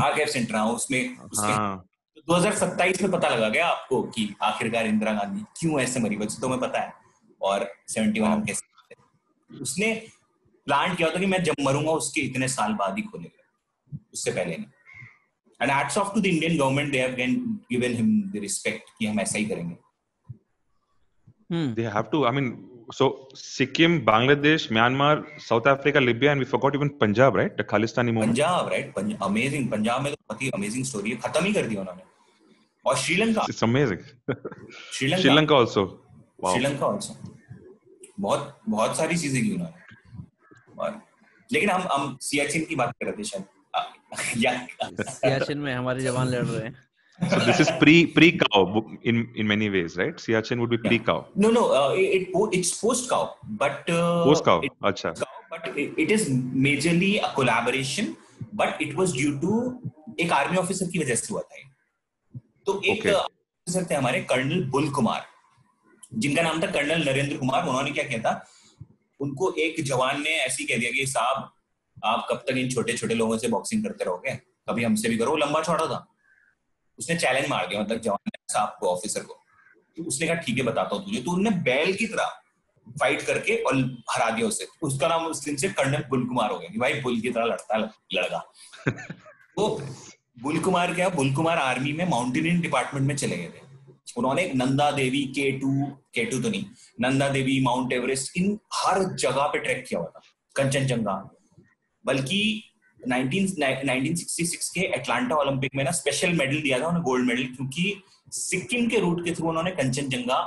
Archive 0.02 0.28
center 0.28 0.56
है 0.56 0.62
उसमें 0.72 1.16
हाँ. 1.36 1.84
2027 2.28 3.02
में 3.02 3.10
पता 3.10 3.28
लगा 3.28 3.48
गया 3.48 3.66
आपको 3.66 4.02
कि 4.14 4.28
आखिरकार 4.42 4.86
इंदिरा 4.86 5.12
गांधी 5.12 5.44
क्यों 5.60 5.80
ऐसे 5.80 6.00
मरी 6.00 6.16
वैसे 6.16 6.40
तो 6.40 6.48
मैं 6.48 6.58
पता 6.60 6.80
है 6.80 6.92
और 7.40 7.66
71 7.90 8.22
हम 8.22 8.44
कैसे 8.44 8.62
उसने 9.60 9.90
प्लान 10.66 10.94
किया 10.96 11.10
था 11.10 11.18
कि 11.20 11.26
मैं 11.26 11.42
जब 11.44 11.64
मरूँगा 11.64 11.92
उसके 12.02 12.20
इतने 12.20 12.48
साल 12.48 12.74
बाद 12.74 12.96
ही 12.96 13.02
खोलेगा 13.02 14.02
उससे 14.12 14.30
पहले 14.30 14.56
नहीं 14.56 14.66
and 15.60 15.70
hats 15.70 15.98
off 15.98 16.14
to 16.14 16.20
the 16.20 16.26
Indian 16.26 16.58
government 16.58 16.92
they 16.92 17.00
have 17.00 17.16
given 17.72 17.96
him 17.96 18.12
the 18.30 18.40
respect 18.42 18.90
कि 18.98 19.06
हम 19.06 19.20
ऐसा 19.20 19.38
ही 19.38 19.44
करेंगे. 19.46 19.76
They 21.50 21.84
have 21.94 22.06
to. 22.12 22.26
I 22.26 22.30
mean, 22.30 22.46
so 22.90 23.28
Sikkim, 23.34 24.04
Bangladesh, 24.04 24.70
Myanmar, 24.70 25.24
South 25.38 25.66
Africa, 25.66 26.00
Libya, 26.00 26.30
and 26.32 26.40
we 26.40 26.46
forgot 26.46 26.74
even 26.74 26.90
Punjab, 26.90 27.34
right? 27.34 27.56
The 27.56 27.64
Khalistani 27.64 28.14
movement. 28.14 28.32
Punjab 28.32 28.68
right 28.68 28.98
amazing 29.22 29.70
Punjab 29.70 30.02
में 30.02 30.12
तो 30.12 30.18
बहुत 30.28 30.42
ही 30.42 30.50
amazing 30.54 30.84
story 30.84 31.10
है 31.10 31.16
खत्म 31.26 31.44
ही 31.44 31.52
कर 31.52 31.66
दिया 31.66 31.80
उन्होंने 31.80 32.02
और 32.84 32.96
Sri Lanka 33.04 33.46
It's 33.52 33.62
amazing. 33.68 34.02
Sri Lanka 34.98 35.22
Sri 35.22 35.36
Lanka 35.36 35.58
also. 35.60 35.86
Wow. 36.42 36.52
Sri Lanka 36.54 36.86
also 36.86 37.16
बहुत 38.20 38.60
बहुत 38.68 38.96
सारी 38.96 39.16
चीज़ें 39.18 39.42
की 39.42 39.52
उन्होंने 39.54 39.83
और 40.78 41.00
लेकिन 41.52 41.70
हम 41.70 41.82
हम 41.92 42.16
सियाचिन 42.22 42.64
की 42.68 42.76
बात 42.76 42.92
कर 43.00 43.06
रहे 43.06 43.16
थे 43.18 43.24
शायद 43.24 44.42
या 44.44 44.52
सियाचिन 45.00 45.58
में 45.58 45.72
हमारे 45.74 46.00
जवान 46.00 46.28
लड़ 46.28 46.44
रहे 46.46 46.64
हैं 46.66 46.82
So 47.20 47.36
this 47.46 47.58
is 47.62 47.68
pre 47.80 47.92
pre 48.14 48.28
cow 48.38 48.60
in 49.10 49.18
in 49.40 49.46
many 49.50 49.66
ways, 49.74 49.96
right? 49.98 50.16
Siachen 50.22 50.62
would 50.62 50.72
be 50.72 50.78
pre 50.86 50.96
cow. 51.08 51.14
No, 51.42 51.50
no, 51.56 51.60
uh, 51.80 51.92
it, 52.04 52.24
it 52.38 52.56
it's 52.58 52.72
post 52.78 53.04
cow, 53.12 53.20
but 53.60 53.90
uh, 53.96 54.24
Post 54.28 54.44
cow. 54.48 54.56
it- 54.68 54.74
Acha. 54.90 55.12
cow, 55.20 55.28
but 55.52 55.68
it, 55.82 56.00
it 56.04 56.14
is 56.16 56.24
majorly 56.64 57.10
a 57.28 57.30
collaboration, 57.36 58.08
but 58.62 58.82
it 58.86 58.96
was 59.02 59.14
due 59.20 59.34
to 59.44 59.60
एक 60.24 60.32
army 60.32 60.56
officer 60.64 60.90
की 60.90 60.98
वजह 61.04 61.14
से 61.22 61.32
हुआ 61.34 61.40
था 61.52 61.56
ये। 61.58 61.64
तो 62.66 62.80
एक 62.94 63.00
Okay. 63.04 63.14
Officer 63.20 63.86
थे 63.90 63.94
हमारे 63.94 64.20
कर्नल 64.34 64.64
बुल 64.74 64.88
कुमार 64.98 65.22
जिनका 66.26 66.42
नाम 66.42 66.60
था 66.62 66.70
कर्नल 66.78 67.08
नरेंद्र 67.10 67.36
कुमार 67.44 67.68
उन्होंने 67.68 67.90
क्या 68.00 68.04
किया 68.10 68.18
था 68.26 68.34
उनको 69.20 69.54
एक 69.58 69.84
जवान 69.84 70.22
ने 70.22 70.30
ऐसे 70.30 70.62
ही 70.62 70.66
कह 70.66 70.80
दिया 70.80 70.90
कि 70.90 71.06
साहब 71.06 71.50
आप 72.04 72.26
कब 72.30 72.36
तक 72.36 72.56
इन 72.56 72.70
छोटे 72.70 72.92
छोटे 72.92 73.14
लोगों 73.14 73.38
से 73.38 73.48
बॉक्सिंग 73.48 73.84
करते 73.84 74.04
रहोगे? 74.04 74.30
कभी 74.68 74.84
हमसे 74.84 75.08
भी 75.08 75.16
करो। 75.16 75.30
वो 75.30 75.36
लंबा 75.36 75.62
चौड़ा 75.62 75.86
था। 75.86 76.06
उसने 76.98 77.16
चैलेंज 77.16 77.48
मार 77.48 77.66
दिया 77.66 77.80
मतलब 77.80 78.00
जवान 78.00 78.18
ने 78.26 78.52
साहब 78.52 78.76
को 78.80 78.88
ऑफिसर 78.88 79.20
को। 79.20 79.40
तो 79.96 80.04
उसने 80.04 80.26
कहा 80.26 80.36
ठीक 80.36 80.58
है 80.58 80.64
बताता 80.64 80.96
हूँ 80.96 81.04
तुझे। 81.04 81.20
तो 81.22 81.30
उनने 81.30 81.50
बैल 81.50 81.92
की 81.94 82.06
तरह 82.06 82.40
फाइट 83.00 83.22
करके 83.22 83.56
और 83.62 83.76
हरा 84.10 84.30
दिया 84.30 84.46
उसे। 84.46 84.66
उसका 84.82 85.08
नाम 85.08 85.26
उस 85.26 85.44
दिन 85.44 85.56
से 85.56 85.68
कर्नल 85.68 86.04
बुल 86.08 86.26
कुमार 86.26 86.50
हो 86.50 86.58
गया 86.58 86.68
कि 86.68 86.78
भाई 86.78 87.00
बुल 87.00 87.20
की 87.20 87.30
तरह 87.30 87.44
लड़ता 87.44 87.76
लड़का 88.12 88.38
तो 89.56 89.82
बुल 90.42 90.58
कुमार 90.60 90.94
क्या 90.94 91.08
बुल 91.08 91.34
कुमार 91.34 91.58
आर्मी 91.58 91.92
में 91.92 92.08
माउंटेनियरिंग 92.08 92.62
डिपार्टमेंट 92.62 93.06
में 93.08 93.16
चले 93.16 93.36
गए 93.36 93.48
थे। 93.48 93.63
उन्होंने 94.16 94.50
Nanda 94.54 94.90
Devi 94.90 95.22
K 95.36 95.50
two 95.58 95.86
K 96.14 96.24
two 96.24 96.40
तो 96.42 96.48
नहीं 96.48 96.64
नंदा 97.00 97.28
देवी 97.28 97.60
माउंट 97.60 97.92
एवरेस्ट 97.92 98.36
इन 98.36 98.58
हर 98.74 99.02
जगह 99.14 99.46
पे 99.46 99.58
ट्रैक 99.58 99.84
किया 99.88 100.00
हुआ 100.00 100.08
था 100.08 100.20
कंचनजंगा 100.56 101.14
बल्कि 102.04 102.40
19 103.00 103.54
1966 103.60 104.68
के 104.74 104.80
एटलांटा 104.96 105.36
ओलंपिक 105.36 105.74
में 105.74 105.84
ना 105.84 105.90
स्पेशल 105.90 106.32
मेडल 106.32 106.60
दिया 106.62 106.78
था 106.80 106.86
उन्हें 106.86 107.02
गोल्ड 107.02 107.26
मेडल 107.26 107.44
क्योंकि 107.44 108.02
सिक्किम 108.32 108.88
के 108.88 108.98
रूट 108.98 109.24
के 109.24 109.34
थ्रू 109.34 109.48
उन्होंने 109.48 109.70
कंचनजंगा 109.70 110.40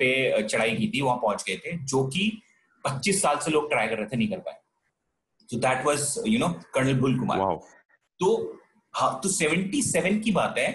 पे 0.00 0.08
चढ़ाई 0.42 0.76
की 0.76 0.88
थी 0.88 1.00
वहाँ 1.00 1.16
पहुँच 1.16 1.44
गए 1.48 1.56
थे 1.56 1.76
जो 1.84 2.04
कि 2.08 2.42
25 2.84 3.20
साल 3.22 3.38
से 3.38 3.50
लोग 3.50 3.68
ट्राई 3.70 3.88
कर 3.88 3.96
रहे 3.96 4.06
थे 4.06 4.16
नहीं 4.16 4.28
कर 4.28 4.38
पाए। 4.38 4.58
तो 5.50 5.56
that 5.58 5.84
was 5.86 6.14
you 6.26 6.38
know 6.38 6.48
colonel 6.74 6.94
Bull 7.00 7.18
Kumar. 7.18 7.38
तो 8.20 8.60
हाँ 8.94 9.20
तो 9.22 9.28
77 9.28 10.22
की 10.24 10.32
बात 10.32 10.54
है 10.58 10.68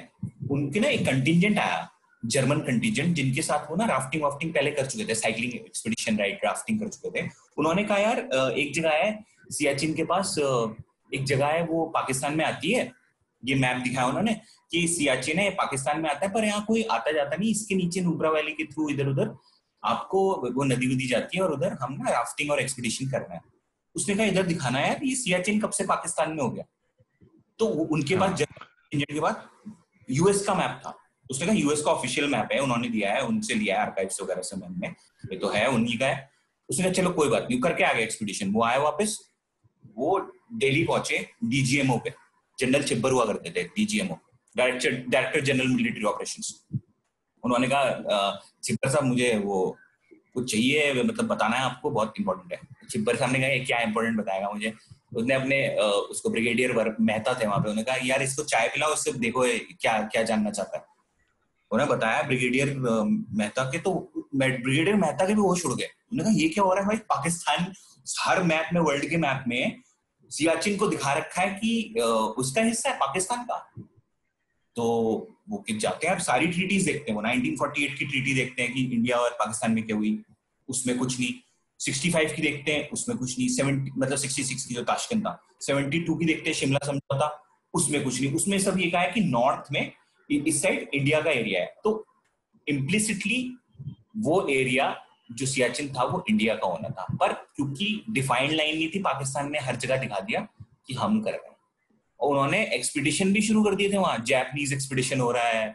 उनके 0.52 0.80
ना 0.80 0.88
एक 0.88 1.06
कंटिजेंट 1.06 1.60
आया। 1.60 1.90
जर्मन 2.26 2.60
कंटीजेंट 2.62 3.16
जिनके 3.16 3.42
साथ 3.42 3.70
वो 3.70 3.76
ना 3.76 3.86
राफ्टिंग 3.86 4.24
वाफ्टिंग 4.24 4.54
पहले 4.54 4.72
कर 4.72 4.86
चुके 4.86 5.06
थे 5.06 5.16
साइकिलिंग 5.16 5.54
एक्सपीडिशन 5.56 6.18
राइड 6.18 6.40
राफ्टिंग 6.46 6.80
कर 6.80 6.88
चुके 6.88 7.10
थे। 7.12 7.28
उन्होंने 7.58 7.84
कहा 7.84 7.98
यार 7.98 8.20
एक 8.58 8.74
जगह 8.74 8.92
है 8.94 9.24
सियाचिन 9.52 9.94
के 9.94 10.04
पास 10.06 10.36
एक 10.40 11.24
जगह 11.24 11.48
है 11.48 11.66
वो 11.66 11.86
पाकिस्तान 11.96 12.38
में 12.38 12.46
आती 12.46 12.72
है। 12.72 12.92
ये 13.44 13.56
मैप 13.56 13.82
दिखाया 13.84 14.08
उन्होंने 14.08 14.34
कि 14.72 14.88
सियाचिन 14.88 15.40
है 15.40 15.50
पाकिस्तान 15.56 16.02
में 16.02 16.10
आता 16.10 16.26
है 16.26 16.32
पर 16.34 16.46
यहाँ 16.46 16.64
कोई 16.68 16.84
आता 16.92 17.12
जाता 17.12 17.36
नहीं 17.36 17.52
इसके 17.52 17.76
नीचे 17.76 18.02
नुब्रा 18.02 18.30
वैली 18.30 18.52
के 18.52 18.66
थ्रू 18.66 18.90
इधर 18.90 19.08
उधर 19.08 19.36
आपको 19.84 20.20
वो 20.54 20.64
नदी 20.64 20.94
उदी 20.94 21.08
जाती 21.08 21.38
है 21.38 21.44
और 21.44 21.52
उधर 21.54 21.78
हम 21.82 21.94
ना 21.94 22.12
राफ्टिंग 22.12 22.52
और 22.52 22.60
एक्सपीडिशन 22.62 23.10
करना 23.10 23.34
है। 23.36 23.42
उसने 23.96 24.16
कहा 24.16 24.26
इधर 24.26 24.44
दिखाना 24.44 24.80
है 24.80 25.00
ये 25.04 25.16
सियाचिन 25.16 25.60
कब 25.60 25.70
से 25.72 25.84
पाकिस्तान 25.86 26.32
में 26.32 26.42
हो 26.44 26.50
गया? 26.50 26.66
तो 27.60 27.66
उनके 27.66 28.16
पास 28.18 28.42
इंडियन 28.42 29.14
के 29.14 29.20
बाद 29.20 29.50
यूएस 30.10 30.46
का 30.46 30.54
मैप 30.54 30.80
था। 30.86 30.98
उसने 31.30 31.46
कहा 31.48 31.56
यूएस 31.56 31.82
का 31.82 31.92
ऑफिशियल 31.92 32.30
मैप 32.30 32.50
है 32.54 32.60
उन्होंने 32.60 32.90
दिया 32.90 33.14
है 33.14 33.22
उनसे 33.24 33.54
लिया 33.54 33.76
है 33.76 33.82
आर्काइव्स 33.82 34.22
वगैरह 34.22 34.42
से 34.42 34.58
मैंने 34.58 34.88
ये 35.32 35.38
तो 35.38 35.50
है 35.50 35.68
उन्हीं 35.70 35.98
का 36.00 36.08
है। 36.08 36.30
उसने 36.70 36.92
चलो 36.92 37.10
कोई 37.12 37.30
बात 37.30 37.48
नहीं 37.50 37.60
करके 37.62 37.84
आ 37.84 37.92
गया 37.94 38.04
एक्सपीडिशन 38.04 38.52
वो 38.52 38.64
आए 38.64 38.78
वापस 38.80 39.18
वो 39.98 40.20
दिल्ली 40.54 40.84
पहुँचे 40.84 41.18
डीजीएमओ 41.44 41.98
पे। 41.98 42.14
जनरल 42.60 42.84
चिब्बर 42.84 43.12
हुआ 43.12 43.26
करते 43.26 43.50
थे 43.52 43.64
DGMO 43.76 44.18
director 44.56 44.92
director 45.10 45.42
general 45.42 45.68
military 45.68 46.04
operation 46.04 46.78
उन्होंने 47.44 47.68
कहा 47.68 47.82
"अ, 47.82 48.40
चिब्बर 48.64 48.90
साहब 48.90 49.04
मुझे 49.06 49.36
वो 49.40 49.58
कुछ 50.34 50.52
चाहिए 50.52 50.94
मतलब 51.04 51.28
बताना 51.28 51.56
है 51.56 51.64
आपको 51.64 51.90
बहुत 51.90 52.14
इंपॉर्टेंट 52.20 52.54
है। 52.54 52.88
चिब्बर 52.92 53.16
साहब 53.16 53.32
ने 53.32 53.40
कहा 53.40 53.64
क्या 53.66 53.80
इंपॉर्टेंट 53.82 54.18
बताएगा 54.18 54.50
मुझे? 54.52 54.74
उसने 55.16 55.34
अपने 55.34 55.60
उसको 56.12 56.30
ब्रिगेडियर 56.30 56.96
मेहता 57.02 57.34
थे 57.34 57.48
वहाँ 57.48 57.60
पे। 57.60 57.70
उन्होंने 57.70 57.84
कहा 57.84 57.96
यार 58.06 58.24
इसको 58.24 58.44
चाय 58.46 58.68
पिलाओ 58.68 58.94
इससे 58.94 59.12
देखो 59.20 59.44
क्या 59.82 60.02
क्या 60.14 60.24
जानना 60.24 60.52
चाहता 60.52 60.78
है। 60.78 60.84
उन्हें 61.72 61.88
बताया 61.90 62.22
ब्रिगेडियर 62.24 62.74
मेहता 62.78 63.64
के 63.64 63.80
तो 63.80 63.94
ब्रिगेडियर 64.36 64.96
मेहता 64.96 65.26
के 65.28 65.34
भी 65.34 65.42
होश 65.42 65.66
उड़ 65.66 65.74
गए। 65.74 65.86
उन्होंने 66.12 66.24
कहा, 66.24 66.42
ये 66.42 66.50
क्या 66.50 66.64
हो 66.64 66.74
रहा 66.74 66.82
है 66.82 66.88
भाई? 66.88 66.98
पाकिस्तान 67.10 67.74
हर 68.20 68.44
मैप 68.44 68.70
में, 68.74 68.82
वर्ल्ड 68.82 69.10
के 69.10 69.18
मैप 69.18 69.44
में 69.48 69.82
सियाचिन 70.32 70.78
को 70.78 70.88
दिखा 70.88 71.14
रखा 71.14 71.42
है 71.42 71.50
कि 71.54 72.02
उसका 72.38 72.62
हिस्सा 72.62 72.90
है 72.90 72.96
पाकिस्तान 72.96 73.44
का। 73.44 73.58
तो 74.76 74.84
वो 75.50 75.58
कि 75.58 75.78
जाते 75.78 76.08
हैं, 76.08 76.14
आप 76.14 76.22
सारी 76.22 76.48
ट्रीटीज 76.48 76.86
देखते 76.86 77.12
हैं। 77.12 77.16
वो 77.16 77.22
1948 77.22 77.94
की 78.00 78.06
ट्रीटी 78.06 78.34
देखते 78.34 78.62
हैं 78.62 78.74
कि 78.74 78.84
इंडिया 78.86 79.18
और 79.18 79.36
पाकिस्तान 79.40 79.72
में 79.72 79.84
क्या 79.84 79.96
हुई। 79.96 80.22
उसमें 80.70 80.98
कुछ 80.98 81.20
नहीं। 81.20 81.34
65 81.80 82.34
की 82.36 82.42
देखते 82.42 82.72
हैं, 82.72 82.90
उसमें 82.90 83.18
कुछ 83.18 83.38
नहीं। 83.40 83.48
70 83.50 83.92
मतलब 83.98 84.18
66 84.18 84.64
की 84.68 84.74
जो 84.74 84.84
ताशकंद। 84.84 85.28
था 85.28 85.40
72 85.62 86.18
की 86.20 86.26
देखते 86.26 86.50
हैं, 86.50 86.58
शिमला 86.58 86.86
समझौता। 86.86 87.30
उसमें 87.74 88.04
कुछ 88.04 88.22
नहीं। 88.22 88.34
उसमें 88.34 88.60
सब 88.60 88.80
ये 88.80 88.90
कहा 88.92 89.02
है 89.02 89.12
कि 89.12 89.22
नॉर्थ 89.22 89.72
में 89.72 89.92
इस 90.32 90.62
साइड 90.62 90.90
इंडिया 90.94 91.22
का 91.22 91.32
एरिया 91.32 91.62
है। 91.62 91.76
तो 91.84 92.08
इम्प्लिसिटली 92.68 93.58
वो 94.18 94.48
एरिया 94.48 95.06
जो 95.32 95.46
सियाचिन 95.46 95.94
था 95.94 96.04
वो 96.04 96.26
इंडिया 96.30 96.56
का 96.56 96.68
होना 96.68 96.90
था। 96.90 97.08
पर 97.20 97.34
क्योंकि 97.34 98.06
डिफाइंड 98.10 98.52
लाइन 98.52 98.76
नहीं 98.76 98.90
थी 98.90 99.00
पाकिस्तान 99.00 99.52
ने 99.52 99.60
हर 99.60 99.76
जगह 99.76 99.98
दिखा 99.98 100.20
दिया 100.20 100.48
कि 100.88 100.94
हम 100.94 101.22
कर 101.22 101.32
रहे 101.32 101.50
हैं। 101.50 101.58
और 102.20 102.30
उन्होंने 102.30 102.66
एक्सपीडिशन 102.76 103.34
भी 103.34 103.42
शुरू 103.42 103.64
कर 103.64 103.76
दिए 103.76 103.94
थे 103.94 103.98
वहाँ। 103.98 104.18
जैपनीज 104.18 104.74
एक्सपीडिशन 104.74 105.20
हो 105.20 105.32
रहा 105.32 105.44
है 105.44 105.68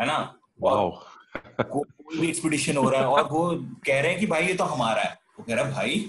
है 0.00 0.06
ना? 0.06 0.38
Wow. 0.64 0.92
कोई 1.70 2.18
भी 2.20 2.28
एक्सपीडिशन 2.28 2.76
हो 2.76 2.90
रहा 2.90 3.00
है 3.00 3.06
और 3.06 3.24
वो 3.24 3.66
कह 3.86 4.00
रहे 4.00 4.10
हैं 4.10 4.20
कि 4.20 4.26
भाई 4.26 4.46
ये 4.46 4.54
तो 4.54 4.64
हमारा 4.64 5.02
है। 5.02 5.18
वो 5.38 5.44
कह 5.44 5.54
रहा 5.54 5.64
है 5.64 5.72
भाई 5.72 6.06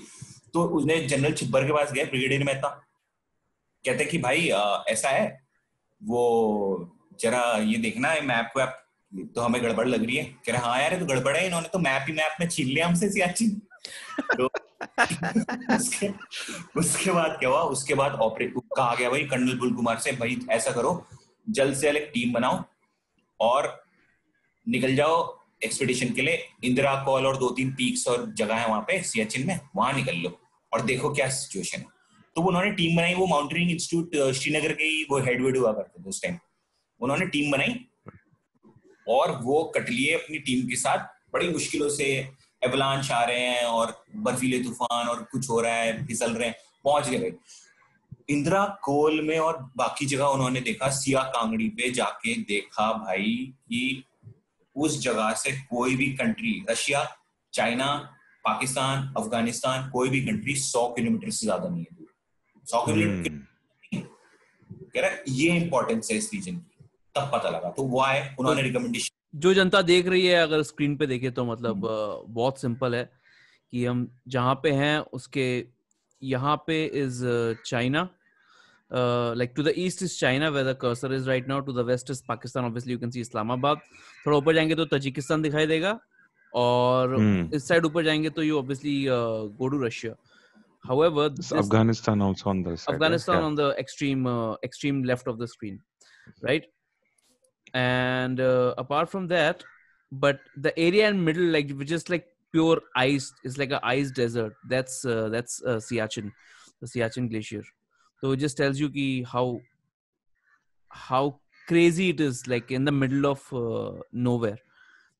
तो 0.53 0.63
उसने 0.63 0.97
जनरल 1.07 1.33
छिब्बर 1.33 1.65
के 1.67 1.73
पास 1.73 1.91
गए 1.93 2.05
ब्रिगेडियर 2.05 2.43
मेहता। 2.43 2.69
कहते 3.85 4.05
कि 4.05 4.17
भाई 4.17 4.49
अ, 4.49 4.83
ऐसा 4.87 5.09
है 5.09 5.47
वो 6.03 6.98
जरा 7.21 7.41
ये 7.59 7.77
देखना 7.77 8.09
है 8.09 8.25
मैप 8.25 8.57
वैप 8.57 8.75
तो 9.35 9.41
हमें 9.41 9.61
गड़बड़ 9.63 9.87
लग 9.87 10.05
रही 10.05 10.15
है। 10.15 10.23
कह 10.45 10.51
रहे 10.51 10.61
हाँ 10.61 10.81
यार 10.81 10.99
तो 10.99 11.05
गड़बड़ 11.05 11.35
है, 11.37 11.45
इन्होंने 11.45 11.69
तो 11.73 11.79
मैप 11.79 12.05
ही 12.07 12.13
मैप 12.13 12.35
में 12.39 12.47
छीन 12.49 12.67
लिया 12.67 12.87
हमसे 12.87 13.09
सियाचिन। 13.09 13.61
तो 14.37 14.49
उसके 15.75 16.09
उसके 16.79 17.11
बाद 17.11 17.35
क्या 17.39 17.49
हुआ? 17.49 17.61
उसके 17.61 17.93
बाद 17.93 18.11
ऑपरेट 18.21 18.53
कहा 18.77 18.95
गया, 18.95 19.09
भाई, 19.09 19.23
कर्नल 19.25 19.57
बुल 19.59 19.73
कुमार 19.75 19.97
से, 19.99 20.11
भाई, 20.11 20.37
ऐसा 20.51 20.71
करो, 20.71 21.05
जल्द 21.47 21.75
से 21.75 21.91
जल्द 21.91 22.09
टीम 22.13 22.33
बनाओ 22.33 22.63
और 23.39 23.83
निकल 24.67 24.95
जाओ 24.95 25.17
एक्सपीडिशन 25.63 26.13
के 26.13 26.21
लिए। 26.21 26.43
इंदिरा 26.63 26.93
कॉल 27.05 27.25
और 27.27 27.37
दो 27.37 27.49
तीन 27.49 27.71
पीक्स 27.71 28.07
और 28.07 28.25
जगह 28.33 28.55
है 28.55 28.67
वहाँ 28.67 28.81
पे, 28.81 29.01
सियाचिन 29.03 29.47
में, 29.47 29.59
वहाँ 29.75 29.93
निकल 29.93 30.17
लो 30.17 30.39
और 30.71 30.81
देखो 30.81 31.13
क्या 31.13 31.29
सिचुएशन 31.29 31.79
है। 31.79 31.85
तो 32.35 32.41
उन्होंने 32.41 32.71
टीम 32.71 32.95
बनाई, 32.97 33.13
वो 33.13 33.27
माउंटेनिंग 33.27 33.71
इंस्टीट्यूट 33.71 34.33
श्रीनगर 34.33 34.73
के 34.73 34.83
ही 34.83 35.05
वो 35.11 35.19
हेड 35.19 35.43
वेड 35.43 35.57
हुआ 35.57 35.71
करते 35.71 36.03
थे 36.03 36.09
उस 36.09 36.21
टाइम 36.23 36.37
उन्होंने 37.01 37.25
टीम 37.25 37.51
बनाई। 37.51 37.85
और 39.07 39.31
वो 39.41 39.63
कट 39.75 39.89
लिए 39.89 40.13
अपनी 40.15 40.39
टीम 40.39 40.67
के 40.67 40.75
साथ 40.75 41.07
बड़ी 41.33 41.47
मुश्किलों 41.49 41.89
से 41.89 42.05
एवलांच 42.61 43.11
आ 43.11 43.23
रहे 43.23 43.39
हैं 43.39 43.63
और 43.65 43.93
बर्फीले 44.17 44.59
तूफ़ान 44.63 45.07
और 45.07 45.23
कुछ 45.31 45.49
हो 45.49 45.59
रहा 45.61 45.73
है 45.73 46.05
फिसल 46.07 46.33
रहे 46.33 46.47
हैं 46.47 46.55
पहुँच 46.83 47.09
गए 47.09 47.31
इंदिरा 48.29 48.65
कोल 48.83 49.21
में 49.21 49.37
और 49.39 49.57
बाकी 49.77 50.05
जगह 50.05 50.25
उन्होंने 50.25 50.61
देखा 50.61 50.89
सिया 50.89 51.21
कांगड़ी 51.35 51.69
पे 51.69 51.89
जाके 51.91 52.35
देखा 52.43 52.91
भाई 52.93 53.33
कि 53.69 54.03
उस 54.75 54.99
जगह 55.01 55.33
से 55.33 55.51
कोई 55.69 55.95
भी 55.95 56.11
country 56.13 56.53
Russia 56.69 57.03
China 57.53 57.87
Pakistan 58.45 59.13
Afghanistan 59.17 59.89
कोई 59.89 60.09
भी 60.09 60.21
कंट्री 60.25 60.55
सौ 60.55 60.87
किलोमीटर 60.89 61.29
से 61.29 61.45
ज़्यादा 61.45 61.69
नहीं 61.69 61.83
है। 61.83 61.97
दूर 61.97 62.13
सौ 62.65 62.85
किलोमीटर 62.85 63.47
Hmm. 63.91 64.01
कह 64.93 65.01
रहा 65.01 65.09
ये 65.27 65.55
इंपॉर्टेंस 65.57 66.11
है 66.11 66.17
इस 66.17 66.29
रीजन 66.33 66.55
की। 66.55 66.68
तब 67.19 67.31
पता 67.33 67.49
लगा 67.49 67.69
तो 67.71 67.83
वो 67.85 68.01
आए 68.01 68.19
उन्होंने 68.39 68.61
तो 68.61 68.67
रिकमेंडेशन 68.67 69.39
जो 69.39 69.53
जनता 69.53 69.81
देख 69.83 70.07
रही 70.07 70.25
है 70.25 70.41
अगर 70.41 70.61
स्क्रीन 70.63 70.95
पे 70.97 71.07
देखे 71.07 71.29
तो 71.31 71.45
मतलब 71.45 71.85
हम्म। 71.85 72.33
बहुत 72.33 72.61
सिंपल 72.61 72.95
है 72.95 73.09
कि 73.73 73.85
हम 73.85 74.07
जहाँ 74.27 74.55
पे 74.63 74.71
हैं 74.73 74.97
उसके 75.13 75.49
यहाँ 76.21 76.55
पे 76.67 76.83
is 76.97 77.23
China 77.65 78.07
like 78.91 79.53
to 79.55 79.63
the 79.63 79.73
east 79.77 80.03
is 80.03 80.17
China 80.19 80.49
whether 80.49 80.73
cursor 80.75 81.13
is 81.13 81.27
right 81.27 81.47
now 81.47 81.59
to 81.61 81.73
the 81.73 81.85
west 81.85 82.09
is 82.11 82.23
Pakistan 82.27 82.65
obviously 82.65 82.93
you 82.93 82.99
can 82.99 83.11
see 83.11 83.19
Islamabad 83.21 83.81
थोड़ा 84.25 84.37
ऊपर 84.37 84.55
जाएँगे 84.55 84.75
तो 84.75 84.85
तजिकिस्तान 84.87 85.41
दिखाई 85.41 85.67
देगा 85.67 85.99
और 86.53 87.15
hmm. 87.15 87.53
इस 87.55 87.67
साइड 87.67 87.85
ऊपर 87.85 88.03
जाएँगे 88.03 88.29
तो 88.29 88.43
you 88.43 88.57
obviously 88.59 89.03
go 89.07 89.67
to 89.67 89.83
Russia 89.83 90.15
however 90.85 91.29
Afghanistan 91.55 92.21
Afghanistan 92.21 93.43
on 93.43 93.55
the 93.55 93.73
extreme 93.79 94.27
extreme 94.65 95.03
left 95.03 95.27
of 95.27 95.37
the 95.37 95.45
screen 95.47 95.79
right 96.43 96.69
And 97.72 98.40
uh, 98.40 98.74
apart 98.78 99.10
from 99.10 99.26
that, 99.28 99.64
but 100.12 100.38
the 100.56 100.78
area 100.78 101.08
in 101.08 101.24
middle, 101.24 101.44
like 101.44 101.70
which 101.72 101.90
is 101.90 102.08
like 102.08 102.26
pure 102.52 102.80
ice, 102.96 103.32
is 103.42 103.58
like 103.58 103.72
a 103.72 103.84
ice 103.84 104.10
desert. 104.10 104.54
That's 104.68 105.04
uh, 105.04 105.28
that's 105.28 105.62
uh, 105.62 105.76
Siachen, 105.76 106.30
the 106.80 106.86
Siachen 106.86 107.28
Glacier. 107.30 107.64
So 108.20 108.32
it 108.32 108.36
just 108.36 108.56
tells 108.56 108.78
you 108.78 108.90
ki 108.90 109.24
how 109.24 109.60
how 110.88 111.40
crazy 111.66 112.10
it 112.10 112.20
is, 112.20 112.46
like 112.46 112.70
in 112.70 112.84
the 112.84 112.92
middle 112.92 113.26
of 113.26 113.52
uh, 113.52 114.00
nowhere. 114.12 114.58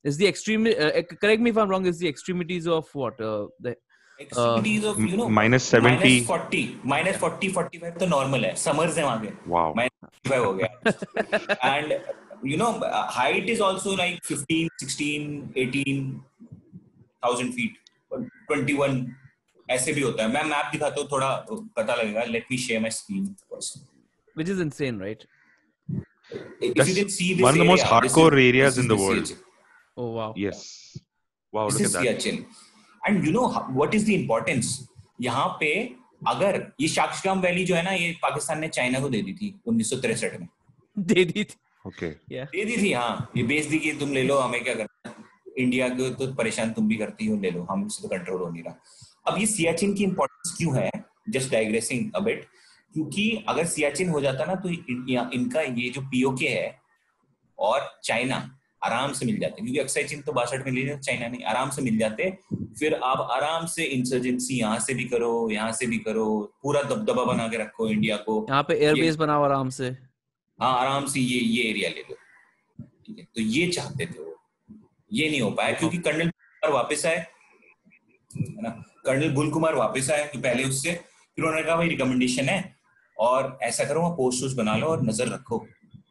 Is 0.04 0.16
the 0.16 0.26
extreme? 0.26 0.66
Uh, 0.66 1.02
correct 1.20 1.40
me 1.40 1.50
if 1.50 1.57
I'm 1.57 1.68
wrong. 1.68 1.87
Is 1.87 1.98
the 1.98 2.09
extremities 2.09 2.68
of 2.68 2.94
what? 2.94 3.20
Uh, 3.20 3.48
the 3.59 3.76
extremities 4.20 4.85
of 4.85 4.98
you 4.98 5.16
know 5.16 5.28
minus 5.28 5.64
70 5.64 5.98
minus 5.98 6.26
40 6.26 6.80
minus 6.85 7.16
40 7.16 7.48
45 7.48 7.98
तो 7.98 8.07
normal 8.07 8.44
है 8.44 8.54
summers 8.64 8.98
है 8.98 9.04
वहाँ 9.04 9.20
पे 9.22 9.33
wow 9.54 9.74
minus 9.74 10.20
45 10.28 10.44
हो 10.44 10.52
गया 10.61 10.68
and 11.70 11.94
you 12.43 12.58
know 12.58 12.80
height 13.10 13.49
is 13.49 13.62
also 13.62 13.95
like 13.95 14.23
15 14.23 14.69
16 14.80 15.54
18 15.56 16.21
thousand 17.23 17.54
feet 17.54 17.73
21 18.49 19.06
ऐसे 19.71 19.93
भी 19.93 20.02
होता 20.02 20.23
है 20.23 20.30
मैं 20.34 20.43
मैप 20.43 20.71
दिखाता 20.71 21.02
हूँ 21.02 21.08
थोड़ा 21.12 21.30
पता 21.78 21.95
लगेगा 21.95 22.23
let 22.36 22.45
me 22.52 22.58
share 22.58 22.82
my 22.82 22.91
screen 22.91 23.36
which 24.39 24.49
is 24.54 24.60
insane 24.63 24.99
right 24.99 25.25
if 26.62 26.73
That's 26.75 26.89
you 26.89 26.95
can 26.95 27.10
see 27.10 27.34
this 27.34 27.43
one 27.43 27.56
of 27.56 27.60
the 27.60 27.65
most 27.69 27.86
area, 27.86 27.91
hardcore 27.91 28.34
is, 28.34 28.45
areas 28.49 28.78
in 28.78 28.88
the 28.88 28.97
world 29.04 29.32
oh 29.97 30.10
wow 30.17 30.34
yes 30.38 30.62
wow 31.54 31.67
this 31.69 31.80
look 31.80 31.88
is 31.88 31.95
at 31.95 32.04
that 32.04 32.19
Siachen. 32.19 32.45
and 33.04 33.25
you 33.25 33.34
know 33.38 33.47
what 33.80 33.97
is 33.99 34.06
the 34.12 34.15
importance 34.21 34.78
यहाँ 35.21 35.47
पे 35.60 35.71
अगर 36.28 36.56
ये 36.82 36.88
शाक्षगाम 36.88 37.41
valley 37.41 37.63
जो 37.65 37.75
है 37.75 37.82
ना 37.84 37.91
ये 37.91 38.12
पाकिस्तान 38.21 38.60
ने 38.60 38.67
China 38.67 38.99
को 38.99 39.10
दे 39.10 39.21
दी 39.21 39.34
थी 39.34 39.54
उन्नीस 39.67 39.93
में 39.93 40.47
दे 40.97 41.25
दी 41.25 41.43
थी 41.43 41.56
yeah. 41.85 42.45
दे 42.45 42.65
दी 42.65 42.77
थी 42.77 42.91
हाँ। 42.93 43.31
ये 43.37 43.43
बेच 43.43 43.65
दी 43.65 43.79
कि 43.79 43.91
तुम 43.99 44.13
ले 44.13 44.23
लो 44.23 44.37
हमें 44.37 44.63
क्या 44.63 44.73
करना 44.75 45.13
इंडिया 45.57 45.87
को 45.89 46.09
तो 46.15 46.33
परेशान 46.33 46.71
तुम 46.73 46.87
भी 46.87 46.95
करती 46.95 47.27
हो 47.27 47.37
ले 47.37 47.51
लो। 47.51 47.65
हमसे 47.69 48.01
तो 48.01 48.09
कंट्रोल 48.09 48.41
हो 48.41 48.49
नहीं 48.49 48.63
रहा। 48.63 48.75
अब 49.27 49.39
ये 49.39 49.45
सियाचिन 49.45 49.93
की 49.93 50.03
इंपॉर्टेंस 50.03 50.55
क्यों 50.57 50.75
है? 50.77 50.89
जस्ट 51.29 51.51
डाइग्रेसिंग 51.51 52.11
अबिट 52.15 52.45
क्योंकि 52.93 53.43
अगर 53.49 53.65
सियाचिन 53.67 54.09
हो 54.09 54.21
जाता 54.21 54.45
ना 54.45 54.55
तो 54.55 54.69
इन, 54.69 55.29
इनका 55.33 55.61
ये 55.61 55.89
जो 55.89 56.01
पीओके 56.01 56.47
है 56.47 56.75
और 57.59 57.89
चाइना 58.03 58.37
आराम 58.83 59.13
से 59.13 59.25
मिल 59.25 59.39
जाते। 59.39 59.61
क्योंकि 59.61 59.79
अक्सर 59.79 60.07
चीन 60.07 60.21
तो 60.21 60.31
बासठ 60.33 60.65
में 60.65 60.71
ले 60.71 60.97
चाइना 60.97 61.27
नहीं 61.27 61.43
आराम 61.43 61.69
से 61.69 61.81
मिल 61.81 61.97
जाते। 61.97 62.29
फिर 62.79 62.93
आप 62.95 63.27
आराम 63.31 63.65
से 63.65 63.83
इंसर्जेंसी 63.85 64.59
यहाँ 64.59 64.79
से 64.79 64.93
भी 64.93 65.03
करो 65.05 65.49
यहाँ 65.51 65.71
से 65.71 65.85
भी 65.85 65.97
करो 65.99 66.27
पूरा 66.63 66.81
दबदबा 66.83 67.23
बना 67.23 67.47
के 67.47 67.57
रखो 67.57 67.89
इंडिया 67.89 68.17
को। 68.17 68.45
यहाँ 68.49 68.63
पे 68.63 68.73
एयरबेस 68.75 69.15
बनाओ 69.15 69.43
आराम 69.43 69.69
से। 69.69 69.95
हाँ 70.62 70.74
आराम 70.80 71.06
से 71.06 71.19
ये 71.19 71.39
ये 71.39 71.69
एरिया 71.69 71.89
ले 71.89 72.04
लो। 72.10 72.15
ठीक 73.06 73.19
है? 73.19 73.26
तो 73.26 73.41
ये 73.41 73.67
चाहते 73.67 74.06
थे 74.06 74.19
वो। 74.19 74.36
ये 75.13 75.30
नहीं 75.30 75.41
हो 75.41 75.52
पाया 75.52 75.74
क्योंकि 75.74 75.98
कर्नल 75.98 76.32
वापस 76.63 77.06
आए, 77.06 77.15
है 77.15 78.62
ना? 78.62 78.69
कर्नल 79.06 79.34
गुल 79.34 79.52
कुमार 79.52 79.76
वापस 79.76 80.10
आए 80.12 80.28
कि 80.28 80.38
पहले 80.38 80.63
उससे। 80.63 80.91
फिर 80.91 81.45
उन्होंने 81.45 81.65
कहा, 81.65 81.76
भाई 81.76 81.88
रिकमेंडेशन 81.88 82.50
है 82.50 82.76
और 83.17 83.58
ऐसा 83.63 83.84
करो 83.86 84.02
वहाँ 84.02 84.12
पोस्ट 84.12 84.43
वोस्ट 84.43 84.58
बना 84.58 84.76
लो 84.78 84.88
और 84.88 85.04
नज़र 85.04 85.28
रखो। 85.28 85.65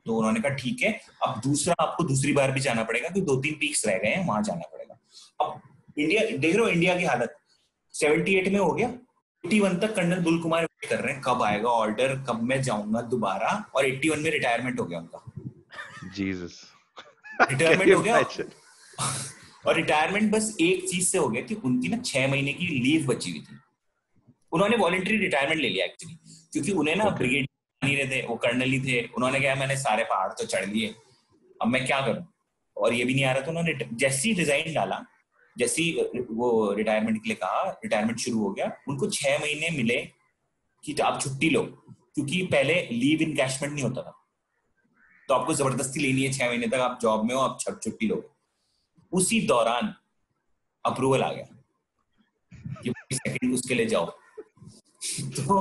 तो 0.07 0.17
उन्होंने 0.17 0.41
कहा, 0.41 0.55
ठीक 0.55 0.83
है, 0.83 1.01
अब 1.27 1.41
दूसरा, 1.45 1.75
आपको 1.81 2.05
दूसरी 2.05 2.33
बार 2.33 2.53
भी 2.53 2.61
जाना 2.61 2.83
पड़ेगा 2.85 3.09
क्योंकि 3.09 3.27
दो 3.27 3.37
तीन 3.37 3.55
पीक्स 3.55 3.87
रह 3.87 3.99
गए 3.99 4.09
हैं, 4.09 4.27
वहाँ 4.27 4.43
जाना 4.43 4.69
पड़ेगा। 4.73 4.99
अब 5.41 5.61
इंडिया 5.99 6.21
देख 6.39 6.55
रहे 6.55 6.65
हो 6.65 6.69
इंडिया 6.69 6.97
की 6.99 7.05
हालत। 7.05 7.37
78 7.95 8.49
में 8.49 8.59
हो 8.59 8.73
गया। 8.73 8.89
81 9.45 9.81
तक 9.81 9.95
कर्नल 9.95 10.19
बुल 10.19 10.39
कुमार 10.43 10.63
वेट 10.63 10.89
कर 10.91 11.01
रहे 11.01 11.13
हैं। 11.15 11.23
कब 11.25 11.43
आएगा 11.43 11.69
ऑर्डर 11.69 12.15
कब 12.29 12.43
मैं 12.43 12.61
जाऊँगा 12.63 13.01
दोबारा? 13.11 13.51
और 13.75 13.87
81 13.87 14.19
में 14.19 14.31
रिटायरमेंट 14.31 14.81
हो 14.81 14.85
गया 14.85 14.99
उनका। 14.99 15.25
जीसस 16.15 16.61
रिटायरमेंट 17.51 17.95
हो 17.95 18.01
गया? 18.01 18.19
और 19.67 19.77
रिटायरमेंट 19.77 20.31
बस 20.33 20.57
एक 20.61 20.89
चीज़ 20.91 21.09
से 21.09 21.19
हो 21.19 21.29
गया 21.29 21.43
कि 21.43 21.55
उनकी 21.55 21.89
ना 21.89 21.97
छह 21.97 22.27
महीने 22.29 22.53
की 22.53 22.67
लीव 22.67 23.07
बची 23.07 23.31
हुई 23.31 23.41
थी। 23.41 23.59
उन्होंने 24.53 24.77
वॉलेंट्री 24.77 25.17
रिटायरमेंट 25.17 25.61
ले 25.61 25.69
लिया 25.69 25.85
एक्चुअली 25.85 26.17
क्योंकि 26.53 26.73
उन्हें 26.73 26.97
ना 26.97 27.09
ब्रिगेड 27.11 27.47
नहीं 27.83 27.97
रहे 27.97 28.07
थे 28.07 28.27
वो 28.27 28.37
कर्नल 28.37 28.71
ही 28.71 28.81
थे। 28.81 29.03
उन्होंने 29.17 29.41
कहा 29.41 29.55
मैंने 29.55 29.77
सारे 29.77 30.05
पहाड़ 30.05 30.33
तो 30.33 30.45
चढ़ 30.45 30.67
लिए। 30.67 30.95
अब 31.63 31.69
मैं 31.69 31.85
क्या 31.87 32.01
करूँ? 32.01 32.27
और 32.77 32.95
ये 32.95 33.05
भी 33.05 33.15
नहीं 33.15 33.25
आ 33.25 33.33
रहा 33.33 33.43
था। 33.43 33.49
उन्होंने 33.49 33.75
जैसी 33.93 34.33
रिजाइन 34.33 34.75
डाला 34.75 35.05
जैसी 35.59 35.91
वो 36.31 36.49
रिटायरमेंट 36.75 37.23
के 37.23 37.29
लिए 37.29 37.37
कहा 37.37 37.63
रिटायरमेंट 37.85 38.19
शुरू 38.19 38.39
हो 38.39 38.51
गया 38.51 38.71
उनको 38.89 39.11
छह 39.11 39.39
महीने 39.39 39.71
मिले 39.77 39.97
कि 40.85 40.95
आप 41.03 41.21
छुट्टी 41.23 41.51
लो 41.51 41.63
क्योंकि 41.63 42.43
पहले 42.53 42.75
लीव 42.93 43.23
इनकैशमेंट 43.23 43.73
नहीं 43.75 43.85
होता 43.85 44.03
था। 44.03 44.15
तो 45.29 45.35
आपको 45.35 45.55
ज़बरदस्ती 45.55 46.01
लेनी 46.01 46.23
है 46.23 46.33
छह 46.33 46.49
महीने 46.49 46.67
तक 46.67 46.81
आप 46.81 46.99
जॉब 47.03 47.25
में 47.25 47.35
हो 47.35 47.41
आप 47.41 47.59
छुट्टी 47.63 48.07
लो 48.07 48.23
उसी 49.13 49.41
दौरान 49.47 49.95
अप्रूवल 50.85 51.23
आ 51.23 51.33
गया 51.33 51.47
कि 52.83 52.93
सेकंड 53.15 53.55
उसके 53.55 53.75
लिए 53.75 53.87
जाओ। 53.87 54.07
तो 55.37 55.61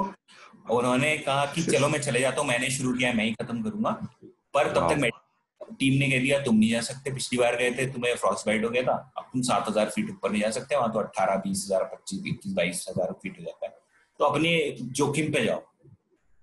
उन्होंने 0.71 1.17
कहा 1.17 1.45
कि 1.53 1.63
चलो 1.63 1.88
मैं 1.89 1.99
चले 2.01 2.19
जाता 2.19 2.41
हूँ 2.41 2.47
मैंने 2.47 2.69
शुरू 2.71 2.93
किया 2.93 3.12
मैं 3.13 3.25
ही 3.25 3.33
खत्म 3.33 3.63
करूँगा। 3.63 3.91
पर 4.53 4.71
तब 4.73 4.89
तक 4.89 4.97
मैं 4.99 5.10
टीम 5.69 5.97
ने 5.99 6.10
कह 6.10 6.19
दिया, 6.19 6.39
तुम 6.39 6.56
नहीं 6.56 6.69
जा 6.69 6.82
सकते, 6.82 7.13
पिछली 7.13 7.39
बार 7.39 7.56
गए 7.56 7.71
थे, 7.71 7.86
तुम्हें 7.93 8.15
फ्रॉस्ट 8.15 8.45
बाइट 8.47 8.63
हो 8.65 8.69
गया 8.69 8.84
था। 8.84 8.95
अब 9.17 9.30
तुम 9.34 9.41
सात 9.41 9.69
हज़ार 9.69 9.89
फीट 9.89 10.10
ऊपर 10.12 10.32
नहीं 10.32 10.41
जा 10.41 10.49
सकते, 10.51 10.75
वहाँ 10.75 10.91
तो 10.93 10.99
अट्ठारह, 10.99 11.36
बीस 11.38 11.63
हज़ार, 11.65 11.84
पच्चीस, 11.86 12.21
इक्कीस, 12.27 12.53
बाईस 12.53 12.86
हज़ार 12.89 13.13
फीट 13.13 13.39
हो 13.39 13.45
जाता 13.45 13.67
है। 13.67 13.75
तो 14.19 14.25
अपने 14.25 14.75
जोखिम 14.82 15.32
पे 15.34 15.43
जाओ, 15.45 15.62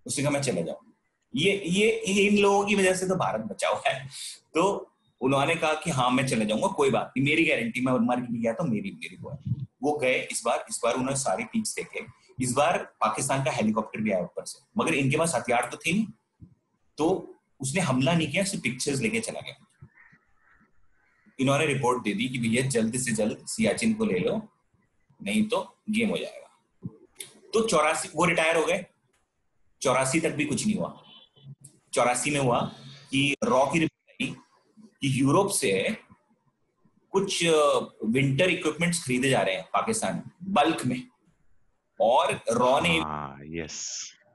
उसी 0.06 0.22
का 0.22 0.30
मैं 0.30 0.42
चले 0.42 0.62
जाऊँ। 0.62 0.92
ये 1.34 1.52
ये, 1.66 1.88
इन 2.28 2.38
लोगों 2.38 2.64
की 2.66 2.74
वजह 2.74 2.94
से 2.94 3.06
तो 3.08 3.14
भारत 3.16 3.40
बचा 3.42 3.68
हुआ 3.68 3.88
है। 3.88 4.06
तो 4.54 4.90
उन्होंने 5.20 5.54
कहा 5.54 5.74
कि 5.74 5.90
हाँ 5.90 6.10
मैं 6.10 6.26
चले 6.26 6.46
जाऊँगा, 6.46 6.68
कोई 6.68 6.90
बात 6.90 7.12
नहीं, 7.16 7.24
मेरी 7.26 7.44
गारंटी 7.44 7.80
मैं 7.80 7.92
उनमार 7.92 8.20
की 8.20 8.40
गया 8.40 8.52
तो 8.52 8.64
मेरी 8.64 8.90
मेरी 8.92 9.16
को 9.16 9.38
वो 9.82 9.92
गए 9.98 10.18
इस 10.32 10.42
बार 10.44 10.64
इस 10.70 10.80
बार 10.84 10.94
उन्होंने 10.94 11.16
सारी 11.18 11.44
पीक्स 11.44 11.74
देखे। 11.74 12.04
इस 12.40 12.52
बार 12.52 12.78
पाकिस्तान 13.00 13.42
का 13.44 13.50
हेलीकॉप्टर 13.50 14.00
भी 14.00 14.12
आया 14.12 14.22
ऊपर 14.22 14.44
से, 14.44 14.58
मगर 14.78 14.94
इनके 14.94 15.16
पास 15.16 15.34
हथियार 15.34 15.68
तो 15.72 15.76
थे 15.76 15.92
नहीं। 15.92 16.06
तो 16.98 17.33
उसने 17.64 17.80
हमला 17.80 18.12
नहीं 18.12 18.30
किया, 18.30 18.44
सिर्फ़ 18.44 18.62
पिक्चर्स 18.62 19.00
लेके 19.00 19.20
चला 19.20 19.40
गया। 19.40 19.88
इन्होंने 21.40 21.66
रिपोर्ट 21.66 22.02
दे 22.04 22.12
दी 22.14 22.28
कि 22.28 22.38
भैया, 22.38 22.62
जल्द 22.68 22.96
से 22.96 23.12
जल्द 23.12 23.46
सियाचिन 23.46 23.94
को 23.94 24.04
ले 24.04 24.18
लो, 24.18 24.36
नहीं 25.22 25.44
तो 25.48 25.60
गेम 25.90 26.10
हो 26.10 26.16
जाएगा। 26.16 26.50
तो 27.54 27.66
चौरासी, 27.68 28.08
वो 28.16 28.24
रिटायर 28.24 28.56
हो 28.56 28.64
गए। 28.66 28.84
चौरासी 29.82 30.20
तक 30.20 30.30
भी 30.30 30.44
कुछ 30.44 30.66
नहीं 30.66 30.76
हुआ। 30.76 31.02
चौरासी 31.92 32.30
में 32.30 32.40
हुआ 32.40 32.60
कि 33.10 33.36
रॉ 33.44 33.64
की 33.66 33.78
रिपोर्ट 33.78 34.36
कि 35.00 35.20
यूरोप 35.20 35.50
से 35.50 35.72
कुछ 37.12 37.44
विंटर 37.44 38.50
इक्विपमेंट्स 38.50 39.04
खरीदे 39.04 39.30
जा 39.30 39.40
रहे 39.40 39.54
हैं 39.54 39.64
पाकिस्तान 39.72 40.22
बल्क 40.42 40.84
में। 40.86 41.02
और 42.00 42.32
रॉ 42.52 42.80
ने 42.80 42.96
यस 43.58 43.76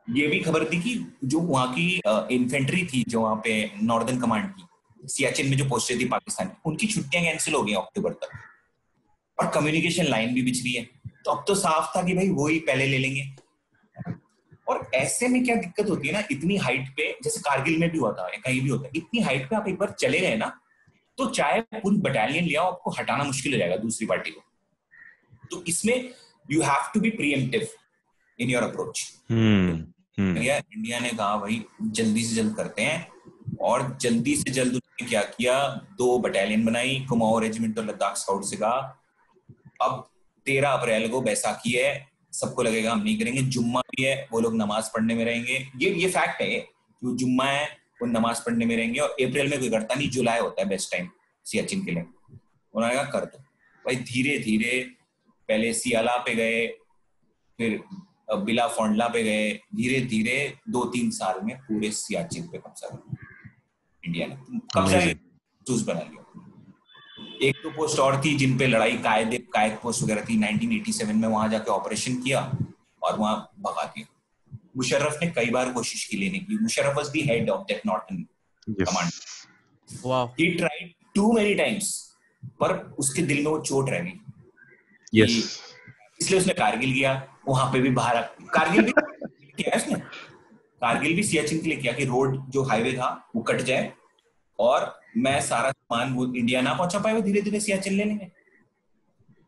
ये 0.10 0.28
भी 0.28 0.39
खबर 0.39 0.63
थी 0.65 0.80
कि 0.82 0.93
जो 1.24 1.39
वहाँ 1.39 1.74
की 1.74 2.02
इन्फेंट्री 2.36 2.86
थी, 2.86 3.04
जो 3.08 3.22
वहाँ 3.22 3.36
पे 3.43 3.72
नॉर्दर्न 3.84 4.19
कमांड 4.19 4.45
की, 4.50 5.08
सियाचिन 5.08 5.50
में 5.50 5.58
जो 5.58 5.65
पोस्टें 5.69 6.00
थी 6.00 6.06
पाकिस्तान, 6.06 6.52
उनकी 6.65 6.88
छुट्टियाँ 6.88 7.24
कैंसिल 7.26 7.54
हो 7.54 7.63
गई 7.63 7.74
अक्टूबर 7.74 8.13
तक। 8.13 8.30
और 9.38 9.50
कम्युनिकेशन 9.50 10.06
लाइन 10.06 10.34
भी 10.34 10.41
बिछ 10.41 10.63
रही 10.63 10.74
है। 10.74 10.84
तो 11.26 11.32
अब 11.32 11.43
तो 11.48 11.56
साफ़ 11.56 11.98
था 11.98 12.04
कि 12.04 12.13
भाई 12.13 12.30
वो 12.30 12.48
ही 12.48 12.60
पहले 12.60 12.86
ले 12.88 12.98
लेंगे। 12.98 13.24
और 14.67 14.89
ऐसे 14.95 15.28
में 15.28 15.43
क्या 15.45 15.56
दिक्कत 15.56 15.89
होती 15.89 16.08
है 16.08 16.13
ना, 16.13 16.24
इतनी 16.32 16.58
हाइट 16.58 16.89
पे, 16.98 17.12
जैसे 17.24 17.39
कारगिल 17.39 17.78
में 17.80 17.89
भी 17.91 17.98
होता 17.98 18.26
है 18.26 18.38
कहीं 18.38 18.62
भी 18.62 18.69
होता 18.69 18.86
है, 18.86 18.91
इतनी 18.95 19.22
हाइट 19.22 19.50
पे 19.50 19.56
आप 19.56 19.67
एक 19.67 19.78
बार 19.78 19.95
चले 20.00 20.19
गए 20.19 20.36
ना 20.38 20.52
तो 21.17 21.26
चाहे 21.30 21.62
पूरी 21.62 21.98
बटालियन 22.00 22.45
लिया 22.45 22.62
आपको 22.62 22.91
हटाना 22.91 23.24
मुश्किल 23.24 23.54
हो 23.54 23.58
जाएगा 23.60 23.76
दूसरी 23.78 24.08
पार्टी 24.08 24.32
को। 24.32 24.41
तो 25.52 25.63
इसमें 25.67 26.10
you 26.52 26.62
have 26.62 26.91
to 26.93 27.00
be 27.00 27.10
preemptive 27.10 27.67
in 28.39 28.50
your 28.50 28.63
approach 28.63 29.02
India 30.19 30.99
ने 30.99 31.10
कहा, 31.10 31.38
भाई, 31.38 31.65
जल्दी 31.82 32.23
से 32.23 32.36
जल्द 32.36 32.55
करते 32.55 32.82
हैं। 32.82 33.08
और 33.62 33.97
जल्दी 34.01 34.36
से 34.36 34.51
जल्द 34.51 34.67
उन्होंने 34.67 35.10
क्या 35.10 35.21
किया? 35.21 35.67
दो 35.97 36.19
बटालियन 36.19 36.65
बनाई, 36.65 37.05
कुमाऊं 37.10 37.41
रेजिमेंट 37.41 37.79
और 37.79 37.86
लद्दाख 37.86 38.15
स्काउट 38.15 38.43
से 38.43 38.58
कहा, 38.58 39.03
अब 39.82 40.10
तेरह 40.45 40.69
अप्रैल 40.69 41.10
को 41.10 41.21
बैसाखी 41.21 41.71
है, 41.71 42.08
सबको 42.32 42.63
लगेगा 42.63 42.91
हम 42.91 43.03
नहीं 43.03 43.19
करेंगे, 43.19 43.41
जुम्मा 43.41 43.79
भी 43.79 44.03
है, 44.03 44.27
वो 44.32 44.39
लोग 44.39 44.55
नमाज़ 44.55 44.86
पढ़ने 44.86 45.15
में 45.15 45.25
रहेंगे। 45.25 45.69
ये 45.77 45.89
ये 45.89 46.10
फैक्ट 46.10 46.41
है 46.41 46.47
कि 46.47 46.67
जुम्मा 47.03 47.45
है, 47.45 47.77
वो 48.01 48.08
नमाज़ 48.08 48.41
पढ़ने 48.45 48.65
में 48.65 48.77
रहेंगे 48.77 48.99
और 48.99 49.10
अप्रैल 49.10 49.49
में 49.49 49.60
कोई 49.60 49.69
करता 49.69 49.95
नहीं, 49.95 50.10
जुलाई 50.10 50.39
होता 50.39 50.62
है 50.62 50.69
बेस्ट 50.69 50.91
टाइम 50.91 51.10
सियाचिन 51.45 51.86
के 51.86 51.91
लिए। 51.91 52.03
उन्होंने 52.73 52.95
कहा, 52.95 53.03
कर 53.03 53.26
दो। 53.26 53.38
भाई 53.86 53.95
धीरे 53.95 54.39
धीरे 54.39 54.91
पहले 55.47 55.74
सियाला 55.74 56.17
पे 56.17 56.36
गए, 56.36 56.67
फिर 57.57 57.84
बिला 58.36 58.67
फोंडला 58.67 59.07
पे 59.07 59.23
गए 59.23 59.59
धीरे 59.75 60.01
धीरे 60.01 60.57
दो 60.69 60.84
तीन 60.86 61.11
साल 61.11 61.39
में 61.43 61.57
पूरे 61.57 61.91
सियाचिन 61.91 62.47
पे 62.47 62.57
कब्जा 62.57 62.89
कर 62.89 63.17
इंडिया 64.05 64.27
ने 64.27 64.59
कब्जा 64.75 65.13
चूज़ 65.67 65.86
बना 65.86 65.99
लिया। 65.99 66.23
एक 67.47 67.55
दो 67.55 67.69
तो 67.69 67.75
पोस्ट 67.77 67.99
और 67.99 68.21
थी 68.25 68.36
जिन 68.38 68.57
पे 68.57 68.67
लड़ाई 68.67 68.97
कायदे 68.97 69.38
कायद 69.38 69.77
पोस्ट 69.84 70.03
वगैरह 70.03 70.21
थी। 70.21 70.38
1987 70.38 71.13
में 71.13 71.27
वहाँ 71.27 71.49
जाके 71.49 71.71
ऑपरेशन 71.71 72.15
किया 72.15 72.41
और 73.03 73.19
वहाँ 73.19 73.51
भगा 73.59 73.84
दिया। 73.84 74.07
मुशर्रफ 74.77 75.19
ने 75.23 75.30
कई 75.30 75.49
बार 75.49 75.71
कोशिश 75.73 76.05
की 76.05 76.17
लेने 76.17 76.39
की। 76.39 76.57
Musharraf 76.57 76.97
was 76.97 77.07
the 77.07 77.11
head 77.15 77.49
of 77.49 77.61
that 77.61 77.82
northern 77.86 78.25
command 78.69 79.11
wow 80.05 80.27
he 80.27 80.51
tried 80.55 80.93
to 81.15 81.32
many 81.34 81.55
times 81.55 82.15
पर 82.43 82.95
उसके 82.99 83.21
दिल 83.21 83.38
में 83.38 83.51
वो 83.51 83.59
चोट 83.59 83.89
रह 83.89 83.99
गई। 83.99 84.19
Yes. 85.19 85.30
इसलिए 86.21 86.39
उसने 86.39 86.53
कारगिल 86.53 86.93
किया। 86.93 87.28
वहाँ 87.47 87.71
पे 87.73 87.79
भी 87.81 87.89
बाहर 87.99 88.21
कारगिल 88.55 88.81
भी 88.85 88.91
किया 88.91 89.75
उसने 89.77 89.99
कारगिल 90.81 91.15
भी 91.15 91.23
सियाचिन 91.23 91.61
के 91.61 91.69
लिए 91.69 91.77
किया 91.77 91.93
कि 91.93 92.05
रोड 92.05 92.39
जो 92.51 92.63
हाईवे 92.69 92.91
था 92.93 93.09
वो 93.35 93.41
कट 93.49 93.61
जाए 93.69 93.91
और 94.59 94.93
मैं 95.17 95.39
सारा 95.41 95.71
सामान 95.71 96.13
वो 96.13 96.33
इंडिया 96.33 96.61
ना 96.61 96.73
पहुँचा 96.73 96.99
पाए 96.99 97.13
वो 97.13 97.21
धीरे 97.21 97.41
धीरे 97.41 97.59
सियाचिन 97.59 97.93
ले 97.93 98.03
लेंगे 98.03 98.31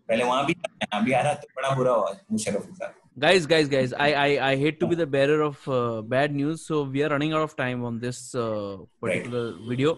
पहले 0.10 0.24
वहाँ 0.24 0.46
भी 0.46 0.54
यहाँ 0.54 1.04
भी 1.04 1.12
आ 1.12 1.22
रहा 1.22 1.34
तो 1.34 1.48
बड़ा 1.56 1.76
बुरा 1.76 1.92
हुआ 1.92 2.16
मुशरफ 2.32 2.66
के 2.66 2.74
साथ 2.76 3.00
guys 3.20 3.46
guys 3.52 3.70
guys 3.72 3.94
i 4.04 4.14
i, 4.20 4.30
I 4.50 4.56
hate 4.60 4.80
to 4.82 4.88
be 4.88 4.96
the 4.96 5.06
bearer 5.06 5.42
of 5.46 5.64
uh, 5.68 6.02
bad 6.02 6.36
news 6.36 6.62
so 6.66 6.84
we 6.84 7.04
are 7.04 7.10
running 7.10 7.34
out 7.34 7.42
of 7.48 7.56
time 7.58 7.84
on 7.84 8.00
this 8.00 8.20
uh, 8.36 8.78
particular 9.02 9.42
right. 9.52 9.68
video 9.70 9.98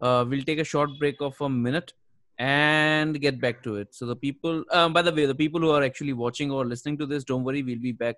uh, 0.00 0.24
we'll 0.28 0.46
take 0.50 0.62
a 0.64 0.64
short 0.64 0.94
break 1.02 1.20
of 1.20 1.40
a 1.40 1.50
minute 1.50 1.92
and 2.38 3.20
get 3.20 3.40
back 3.40 3.62
to 3.62 3.76
it 3.76 3.94
so 3.94 4.04
the 4.06 4.16
people 4.16 4.64
um, 4.72 4.92
by 4.92 5.02
the 5.02 5.12
way 5.12 5.24
the 5.26 5.34
people 5.34 5.60
who 5.60 5.70
are 5.70 5.82
actually 5.82 6.12
watching 6.12 6.50
or 6.50 6.66
listening 6.66 6.98
to 6.98 7.06
this 7.06 7.24
don't 7.24 7.44
worry 7.44 7.62
we'll 7.62 7.78
be 7.78 7.92
back 7.92 8.16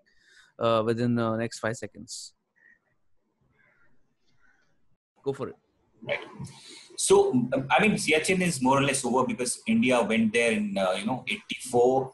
uh, 0.58 0.82
within 0.84 1.14
the 1.14 1.36
next 1.36 1.60
five 1.60 1.76
seconds 1.76 2.32
go 5.22 5.32
for 5.32 5.48
it 5.48 5.56
Right. 6.02 6.18
So, 6.96 7.30
um, 7.32 7.66
I 7.70 7.80
mean, 7.80 7.92
Siachen 7.92 8.40
is 8.40 8.60
more 8.60 8.78
or 8.78 8.82
less 8.82 9.04
over 9.04 9.26
because 9.26 9.60
India 9.66 10.02
went 10.02 10.32
there 10.32 10.52
in, 10.52 10.76
uh, 10.76 10.92
you 10.92 11.06
know, 11.06 11.24
84 11.28 12.12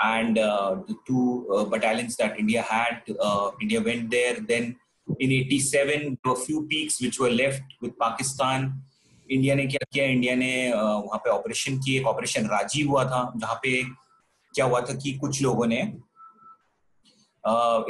and 0.00 0.38
uh, 0.38 0.76
the 0.86 0.96
two 1.06 1.48
uh, 1.54 1.64
battalions 1.64 2.16
that 2.16 2.38
India 2.38 2.62
had, 2.62 3.02
uh, 3.20 3.50
India 3.60 3.80
went 3.80 4.10
there. 4.10 4.38
Then 4.40 4.76
in 5.18 5.32
87, 5.32 6.18
there 6.22 6.32
were 6.32 6.38
few 6.38 6.66
peaks 6.66 7.00
which 7.00 7.18
were 7.18 7.30
left 7.30 7.62
with 7.80 7.98
Pakistan. 7.98 8.82
India 9.28 9.54
ने 9.54 9.66
क्या 9.66 9.86
किया? 9.92 10.04
India 10.06 10.34
ने 10.36 10.72
वहाँ 10.72 11.18
पे 11.18 11.30
operation 11.30 11.78
की 11.78 11.96
एक 11.96 12.06
operation 12.06 12.46
Rajiv 12.48 12.88
हुआ 12.90 13.04
था, 13.04 13.32
जहाँ 13.36 13.54
पे 13.62 13.82
क्या 14.54 14.64
हुआ 14.64 14.80
था 14.80 14.94
कि 14.94 15.12
कुछ 15.18 15.42
लोगों 15.42 15.66
ने 15.66 15.80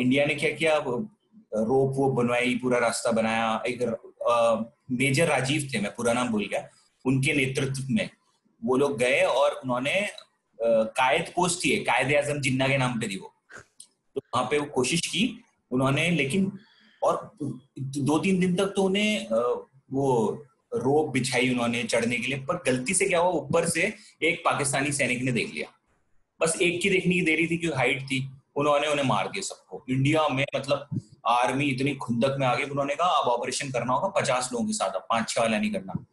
इंडिया 0.03 0.25
ने 0.27 0.35
क्या 0.35 0.51
किया? 0.53 0.77
रोप 0.77 1.93
वो 1.97 2.11
बनवाई, 2.13 2.55
पूरा 2.63 2.79
रास्ता 2.79 3.11
बनाया। 3.13 3.63
एक 3.67 3.83
मेजर 4.93 5.27
राजीव 5.29 5.69
थे, 5.73 5.81
मैं 5.81 5.95
पूरा 5.95 6.13
नाम 6.13 6.29
भूल 6.29 6.47
गया। 6.47 6.69
उनके 7.05 7.33
नेतृत्व 7.35 7.87
में 7.91 8.09
वो 8.63 8.77
लोग 8.77 8.99
गए 8.99 9.21
और 9.23 9.53
उन्होंने 9.55 9.95
कायद 10.59 11.33
पोस्ट 11.37 11.65
थी 11.65 11.77
कायदे 11.85 12.15
आज़म 12.17 12.41
जिन्ना 12.41 12.69
के 12.69 12.77
नाम 12.79 12.99
पे 13.01 13.09
थी 13.09 13.17
वो। 13.17 13.33
तो 14.17 14.21
वहाँ 14.35 14.47
पे 14.51 14.59
वो 14.59 14.67
कोशिश 14.75 15.07
की 15.07 15.23
उन्होंने, 15.71 16.11
लेकिन 16.11 16.51
और 17.03 17.31
दो 17.79 18.19
तीन 18.19 18.41
दिन 18.41 18.57
तक 18.57 18.73
तो 18.77 18.83
उन्हें 18.83 19.27
वो 19.93 20.07
रोप 20.75 21.13
बिछाई 21.13 21.51
उन्होंने 21.51 21.83
चढ़ने 21.83 22.17
के 22.17 22.29
लिए, 22.29 22.39
पर 22.39 22.57
गलती 22.67 22.95
से 22.95 23.09
क्या 23.09 23.19
हुआ? 23.19 23.31
ऊपर 23.31 23.69
से 23.69 23.95
एक 24.23 24.43
पाकिस्तानी 24.45 24.93
सैनिक 24.93 25.23
ने 25.23 25.33
देख 25.33 25.55
लिया। 25.55 25.69
बस 26.41 26.59
एक 26.63 26.83
की 26.83 26.91
देखने 26.91 27.15
की 27.15 27.21
देरी 27.21 27.47
थी 27.47 27.59
क्योंकि 27.59 27.77
हाइट 27.77 28.03
थी। 28.03 28.31
उन्होंने 28.57 28.89
उन्हें 28.89 29.07
मार 29.07 29.29
दिया 29.29 29.43
सबको। 29.43 29.85
इंडिया 29.91 30.29
में 30.29 30.45
मतलब 30.57 30.89
आर्मी 31.27 31.65
इतनी 31.65 31.95
खुंदक 31.95 32.37
में 32.41 32.47
आगे, 32.47 32.65
उन्होंने 32.65 32.95
कहा, 32.95 33.09
अब 33.09 33.29
ऑपरेशन 33.29 33.71
करना 33.71 33.93
होगा, 33.93 34.21
पचास 34.21 34.51
लोगों 34.53 34.67
के 34.67 34.73
साथ, 34.73 34.91
अब 34.91 35.07
पाँच 35.11 35.29
छह 35.29 35.41
वाला 35.41 35.59
नहीं 35.59 35.73
करना। 35.73 36.05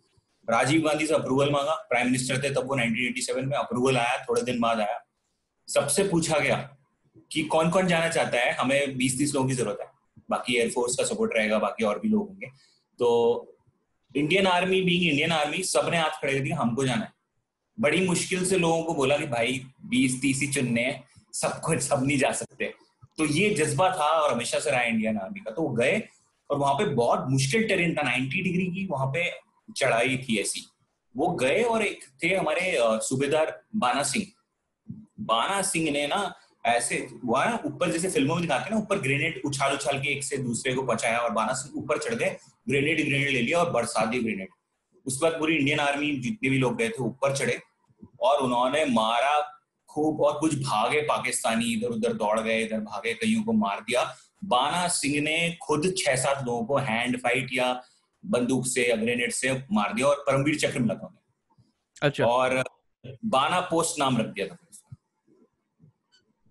राजीव 0.50 0.82
गांधी 0.82 1.08
से 1.08 1.14
अप्रूवल 1.14 1.52
मांगा। 1.52 1.72
प्राइम 1.72 2.06
मिनिस्टर 2.06 2.44
थे 2.44 2.50
तब 2.50 2.68
वो 2.68 2.76
1987 2.76 3.46
में 3.46 3.58
अप्रूवल 3.58 3.98
आया, 3.98 4.26
थोड़े 4.30 4.42
दिन 4.42 4.60
बाद 4.60 4.80
आया। 4.80 5.06
सबसे 5.68 6.04
पूछा 6.04 6.40
गया 6.40 6.78
कि 7.32 7.44
कौन 7.44 7.70
कौन 7.70 7.88
जाना 7.88 8.10
चाहता 8.10 8.38
है? 8.38 8.54
हमें 8.54 8.98
बीस 8.98 9.18
तीस 9.18 9.36
लोगों 9.36 9.48
की 9.48 9.54
ज़रूरत 9.54 9.78
है। 9.82 9.88
बाकी 10.30 10.56
एयरफोर्स 10.56 10.96
का 10.96 11.04
सपोर्ट 11.04 11.32
रहेगा, 11.36 11.60
बाकी 11.60 11.84
और 11.84 12.00
भी 12.00 12.08
लोग 12.10 12.28
होंगे। 12.28 12.48
तो 13.00 13.55
Indian 14.16 14.48
army 14.48 14.82
being 14.82 15.04
Indian 15.04 15.32
army 15.32 15.64
सबने 15.64 15.98
हाथ 15.98 16.10
खड़े 16.10 16.34
कर 16.34 16.40
दिया 16.40 16.58
हमको 16.58 16.86
जाना 16.86 17.04
है। 17.04 17.14
बड़ी 17.80 18.08
मुश्किल 18.08 18.46
से 18.46 18.58
लोगों 18.58 18.84
को 18.84 18.94
बोला 18.94 19.18
कि 19.18 19.26
भाई, 19.26 19.66
बीस, 19.86 20.22
तीस 20.22 20.42
ही 20.42 20.48
चुनने 20.48 21.00
सबको 21.34 21.80
सब 21.80 22.04
नहीं 22.06 22.18
जा 22.18 22.32
सकते। 22.32 22.74
तो 23.18 23.26
ये 23.26 23.50
जज्बा 23.50 23.90
था 23.90 24.06
और 24.06 24.34
हमेशा 24.34 24.60
से 24.60 24.72
रहा 24.72 24.82
इंडियन 24.82 25.18
आर्मी 25.18 25.40
का। 25.40 25.52
तो 25.52 25.62
वो 25.62 25.70
गए 25.70 26.02
और 26.50 26.58
वहाँ 26.58 26.74
पे 26.74 26.86
बहुत 26.86 27.26
मुश्किल 27.30 27.68
टेरेन 27.68 27.96
था। 27.96 28.02
90 28.02 28.42
डिग्री 28.42 28.66
की 28.66 28.88
वहाँ 28.88 29.08
पे 29.08 29.32
चढ़ाई 29.78 30.18
थी 30.18 30.38
ऐसी। 30.38 30.66
वो 31.18 31.28
गए 31.28 31.62
और 31.64 31.82
एक 31.82 32.04
थे 32.24 32.36
हमारे 32.36 32.78
सूबेदार 32.80 33.64
बाना 33.76 34.04
सिंह। 34.04 34.26
बाना 35.20 35.62
सिंह 35.62 35.92
ने 35.92 36.08
ना 36.08 36.34
ऐसे 36.66 37.08
वहाँ 37.26 37.62
ऊपर 37.66 37.92
जैसे 37.92 38.10
फ़िल्मों 38.10 38.36
में 38.36 38.42
दिखाते 38.42 38.64
हैं 38.64 38.72
ना, 38.72 38.78
ऊपर 38.78 39.00
ग्रेनेड 39.00 39.42
उछाल 39.46 39.74
उछाल 39.74 40.00
के 40.00 40.10
एक 40.10 40.24
से 40.24 40.38
दूसरे 40.38 40.74
को 40.74 40.84
पहुँचाया 40.84 41.18
और 41.18 41.32
बाना 41.32 41.54
सिंह 41.54 41.84
ऊपर 41.84 41.98
चढ़ 41.98 42.14
गए। 42.14 42.38
ग्रेनेड 42.70 43.06
ग्रेनेड 43.06 43.30
ले 43.30 43.42
लिया 43.42 43.60
और 43.60 43.72
बरसा 43.72 44.06
दिए 44.06 44.22
ग्रेनेड 44.22 44.48
उसके 45.06 45.30
बाद 45.30 45.40
पूरी 45.40 45.56
इंडियन 45.56 45.80
आर्मी 45.80 46.12
जितने 46.12 46.50
भी 46.50 46.58
लोग 46.58 46.78
गए 46.78 46.90
थे 46.90 47.04
ऊपर 47.04 47.38
चढ़े 47.38 47.60
और 48.20 48.42
उन्होंने 48.42 48.86
मारा 48.86 49.40
खूब 49.90 50.22
और 50.22 50.40
कुछ 50.40 50.56
भागे 50.56 51.02
पाकिस्तानी 51.02 51.66
इधर 51.74 51.88
उधर 51.88 52.14
दौड़ 52.14 52.40
गए 52.40 52.62
इधर 52.64 52.80
भागे 52.80 53.14
कईयों 53.14 53.44
को 53.44 53.54
मार 53.54 53.80
दिया। 53.80 54.16
बाना 54.46 54.88
सिंह 54.88 55.22
ने 55.22 55.58
खुद 55.62 55.94
छह 55.98 56.16
सात 56.16 56.44
लोगों 56.46 56.66
को 56.66 56.78
हैंड 56.78 57.18
फाइट 57.20 57.50
या 57.54 57.84
बंदूक 58.26 58.66
से 58.68 58.90
या 58.90 58.96
ग्रेनेड 58.96 59.32
से 59.32 59.64
मार 59.72 59.94
दिया 59.94 60.08
और 60.08 60.24
परमवीर 60.28 60.60
चक्र 60.60 60.80
मिला 60.80 60.94
था 60.94 61.22
अच्छा। 62.02 62.26
और 62.26 62.64
बाना 63.26 63.60
पोस्ट 63.60 64.00
नाम 64.00 64.18
रख 64.18 64.26
दिया 64.26 64.48
था। 64.48 64.58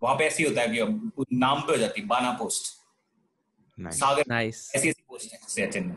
वहाँ 0.03 0.17
पे 0.17 0.25
ऐसी 0.25 0.45
होता 0.45 0.61
है 0.61 0.69
कि 0.69 1.35
नाम 1.37 1.61
पे 1.61 1.73
हो 1.73 1.79
जाती 1.79 2.01
है 2.01 2.07
बाना 2.07 2.33
पोस्ट 2.33 2.84
Nice. 3.81 3.93
सागर 3.93 4.25
नाइस 4.29 4.73
ऐसी 4.75 4.89
ऐसी 4.89 5.05
पोस्ट 5.09 5.33
है 5.33 5.39
सियाचिन 5.49 5.87
में 5.87 5.97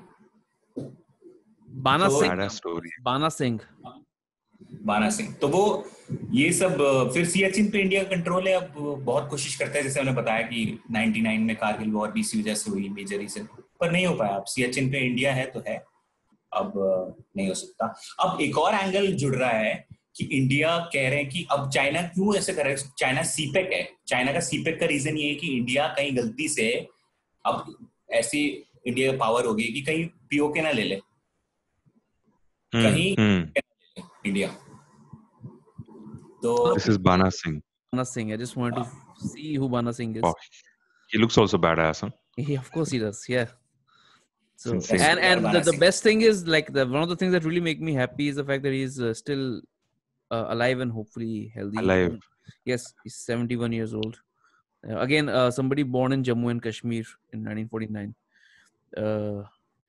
बाना 1.69 2.07
तो- 2.07 2.51
सिंह। 2.51 2.89
बाना 3.01 3.29
सिंह। 3.29 3.59
बाना 4.83 5.09
सिंह। 5.09 5.33
तो 5.33 5.47
वो 5.47 5.89
ये 6.31 6.53
सब 6.53 6.77
फिर 7.13 7.27
सियाचिन 7.27 7.69
पे 7.69 7.79
इंडिया 7.79 8.03
का 8.03 8.09
कंट्रोल 8.09 8.47
है 8.47 8.53
अब 8.53 8.73
बहुत 9.03 9.29
कोशिश 9.29 9.55
करता 9.55 9.77
है 9.77 9.83
जैसे 9.83 9.99
हमने 9.99 10.11
बताया 10.11 10.41
कि 10.41 10.79
99 10.91 11.39
में 11.39 11.55
कारगिल 11.55 11.91
वॉर 11.91 12.11
भी 12.11 12.19
इसी 12.19 12.41
वजह 12.41 12.55
से 12.55 12.71
हुई 12.71 12.89
मेजर 12.89 13.17
रीजन 13.17 13.47
पर 13.79 13.91
नहीं 13.91 14.05
हो 14.05 14.13
पाया। 14.13 14.31
अब 14.31 14.43
सियाचिन 14.43 14.91
पे 14.91 14.97
इंडिया 14.97 15.33
है 15.33 15.51
तो 15.51 15.63
है। 15.67 15.85
अब 16.53 16.73
नहीं 17.37 17.47
हो 17.47 17.53
सकता। 17.53 17.99
अब 18.19 18.41
एक 18.41 18.57
और 18.57 18.73
एंगल 18.73 19.13
जुड़ 19.13 19.35
रहा 19.35 19.51
है 19.51 19.87
कि 20.15 20.25
इंडिया 20.25 20.79
कह 20.79 21.09
रहे 21.09 21.17
हैं 21.17 21.29
कि 21.29 21.47
अब 21.51 21.69
चाइना 21.69 22.01
क्यों 22.01 22.35
ऐसे 22.35 22.53
कर 22.53 22.61
रहा 22.61 22.69
है? 22.69 22.91
चाइना 22.97 23.23
सीपेक 23.23 23.73
है। 23.73 23.89
चाइना 24.07 24.33
का 24.33 24.39
सीपेक 24.39 24.79
का 24.79 24.85
रीजन 24.85 25.17
ये 25.17 25.29
है 25.29 25.35
कि 25.35 25.47
इंडिया 25.47 25.87
कहीं 25.87 26.17
गलती 26.17 26.49
से 26.49 26.87
अब 27.51 27.75
ऐसी 28.19 28.45
इंडिया 28.87 29.11
पावर 29.17 29.45
हो 29.45 29.53
गई 29.55 29.71
कि 29.73 29.81
कहीं 29.89 30.07
पीओके 30.29 30.61
ना 30.61 30.71
ले 30.71 30.83
ले 30.83 31.01
Hmm, 32.75 32.83
कहीं 32.83 33.15
hmm. 33.15 33.43
इंडिया 34.25 34.47
तो 36.43 36.55
is 36.77 36.97
Bana 36.97 37.31
Singh. 37.31 37.61
Bana 37.91 38.05
Singh. 38.05 38.33
I 38.33 38.37
just 38.37 38.57
wanted 38.57 38.83
to 38.83 39.27
see 39.27 39.55
who 39.55 39.69
Bana 39.69 39.93
Singh 39.93 40.15
is. 40.17 40.23
Wow. 40.23 40.33
He 41.11 41.17
looks 41.17 41.37
also 41.37 41.57
badass, 41.57 42.01
huh? 42.01 42.09
Yeah, 42.35 42.59
of 42.59 42.71
course 42.71 42.91
he 42.91 42.99
does. 42.99 43.23
Yeah. 43.29 43.47
So 44.57 44.73
insane. 44.73 44.99
and 44.99 45.19
and 45.19 45.45
the, 45.55 45.61
the 45.71 45.77
best 45.77 46.03
thing 46.03 46.21
is 46.21 46.45
like 46.47 46.73
the 46.73 46.85
one 46.85 47.01
of 47.01 47.09
the 47.09 47.15
things 47.15 47.31
that 47.31 47.45
really 47.45 47.61
make 47.69 47.79
me 47.79 47.93
happy 47.93 48.27
is 48.27 48.35
the 48.35 48.43
fact 48.43 48.63
that 48.63 48.73
he's 48.73 48.99
uh, 48.99 49.13
still 49.13 49.61
uh, 50.31 50.45
alive 50.49 50.81
and 50.81 50.91
hopefully 50.91 51.51
healthy. 51.55 51.77
Alive. 51.77 52.19
Yes, 52.65 52.93
he's 53.03 53.15
71 53.15 53.71
years 53.71 53.93
old. 53.93 54.19
Uh, 54.84 54.98
again, 54.98 55.28
uh, 55.28 55.50
somebody 55.50 55.82
born 55.84 56.12
in 56.12 56.22
Jammu 56.24 56.50
and 56.50 56.62
Kashmir 56.62 57.04
in 57.32 57.44
1949. 57.44 58.14
Uh, 58.96 59.44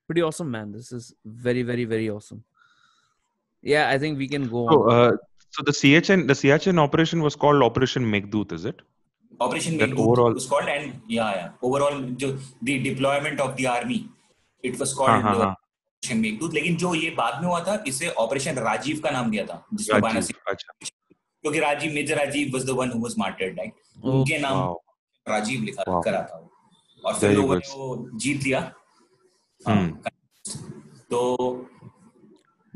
pretty 0.08 0.22
awesome, 0.22 0.50
man. 0.50 0.72
This 0.72 0.92
is 0.92 1.14
very, 1.24 1.62
very, 1.62 1.84
very 1.84 2.08
awesome. 2.10 2.42
Yeah, 3.62 3.88
I 3.90 3.98
think 3.98 4.18
we 4.18 4.28
can 4.28 4.44
go 4.48 4.68
So, 4.70 4.76
on. 4.82 4.92
uh, 4.94 5.16
so 5.50 5.62
the 5.64 5.72
Siachen, 5.72 6.26
the 6.28 6.34
Siachen 6.34 6.78
operation 6.78 7.22
was 7.22 7.34
called 7.36 7.62
Operation 7.62 8.04
Megdut, 8.16 8.52
is 8.52 8.64
it? 8.64 8.82
Operation 9.40 9.78
That 9.78 9.88
Meghdoot 9.90 10.06
overall- 10.08 10.34
was 10.34 10.44
called 10.50 10.68
and 10.72 10.92
yeah 11.12 11.30
yeah 11.36 11.46
overall 11.68 11.96
जो 12.22 12.28
the 12.68 12.74
deployment 12.82 13.40
of 13.44 13.56
the 13.60 13.64
army 13.70 13.96
it 14.68 14.76
was 14.82 14.92
हाँ, 14.92 14.98
called 14.98 15.22
हाँ, 15.24 15.32
uh, 15.34 15.40
हाँ. 15.40 15.48
Operation 15.50 16.20
Meghdoot 16.20 16.52
लेकिन 16.54 16.76
जो 16.82 16.94
ये 16.94 17.10
बाद 17.16 17.40
में 17.42 17.48
हुआ 17.48 17.60
था 17.68 17.74
इसे 17.92 18.10
ऑपरेशन 18.24 18.58
राजीव 18.68 19.00
का 19.04 19.10
नाम 19.10 19.30
दिया 19.30 19.44
था 19.46 19.56
जिसमें 19.74 20.00
बाना 20.02 20.20
Rajiv. 20.20 20.26
सिंह 20.26 20.52
अच्छा. 20.52 20.72
क्योंकि 21.41 21.59
Rajiv 21.59 21.93
major 21.93 22.17
Rajiv 22.17 22.53
was 22.53 22.67
the 22.67 22.69
one 22.69 22.91
who 22.91 22.99
was 22.99 23.15
martyred 23.17 23.59
right 23.59 23.73
उनके 24.03 24.37
नाम 24.37 24.75
राजीव 25.27 25.61
लिखा 25.61 25.83
wow. 25.83 26.05
करा 26.05 26.21
था 26.21 26.49
और 27.05 27.13
फिर 27.13 27.31
लोगों 27.31 27.55
ने 27.55 27.73
वो 27.73 28.09
जीत 28.13 28.43
लिया। 28.43 28.73
hmm. 29.69 29.91
तो 31.09 31.55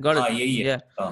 हाँ 0.07 0.29
यही 0.29 0.57
है। 0.57 0.75
हाँ। 0.75 1.11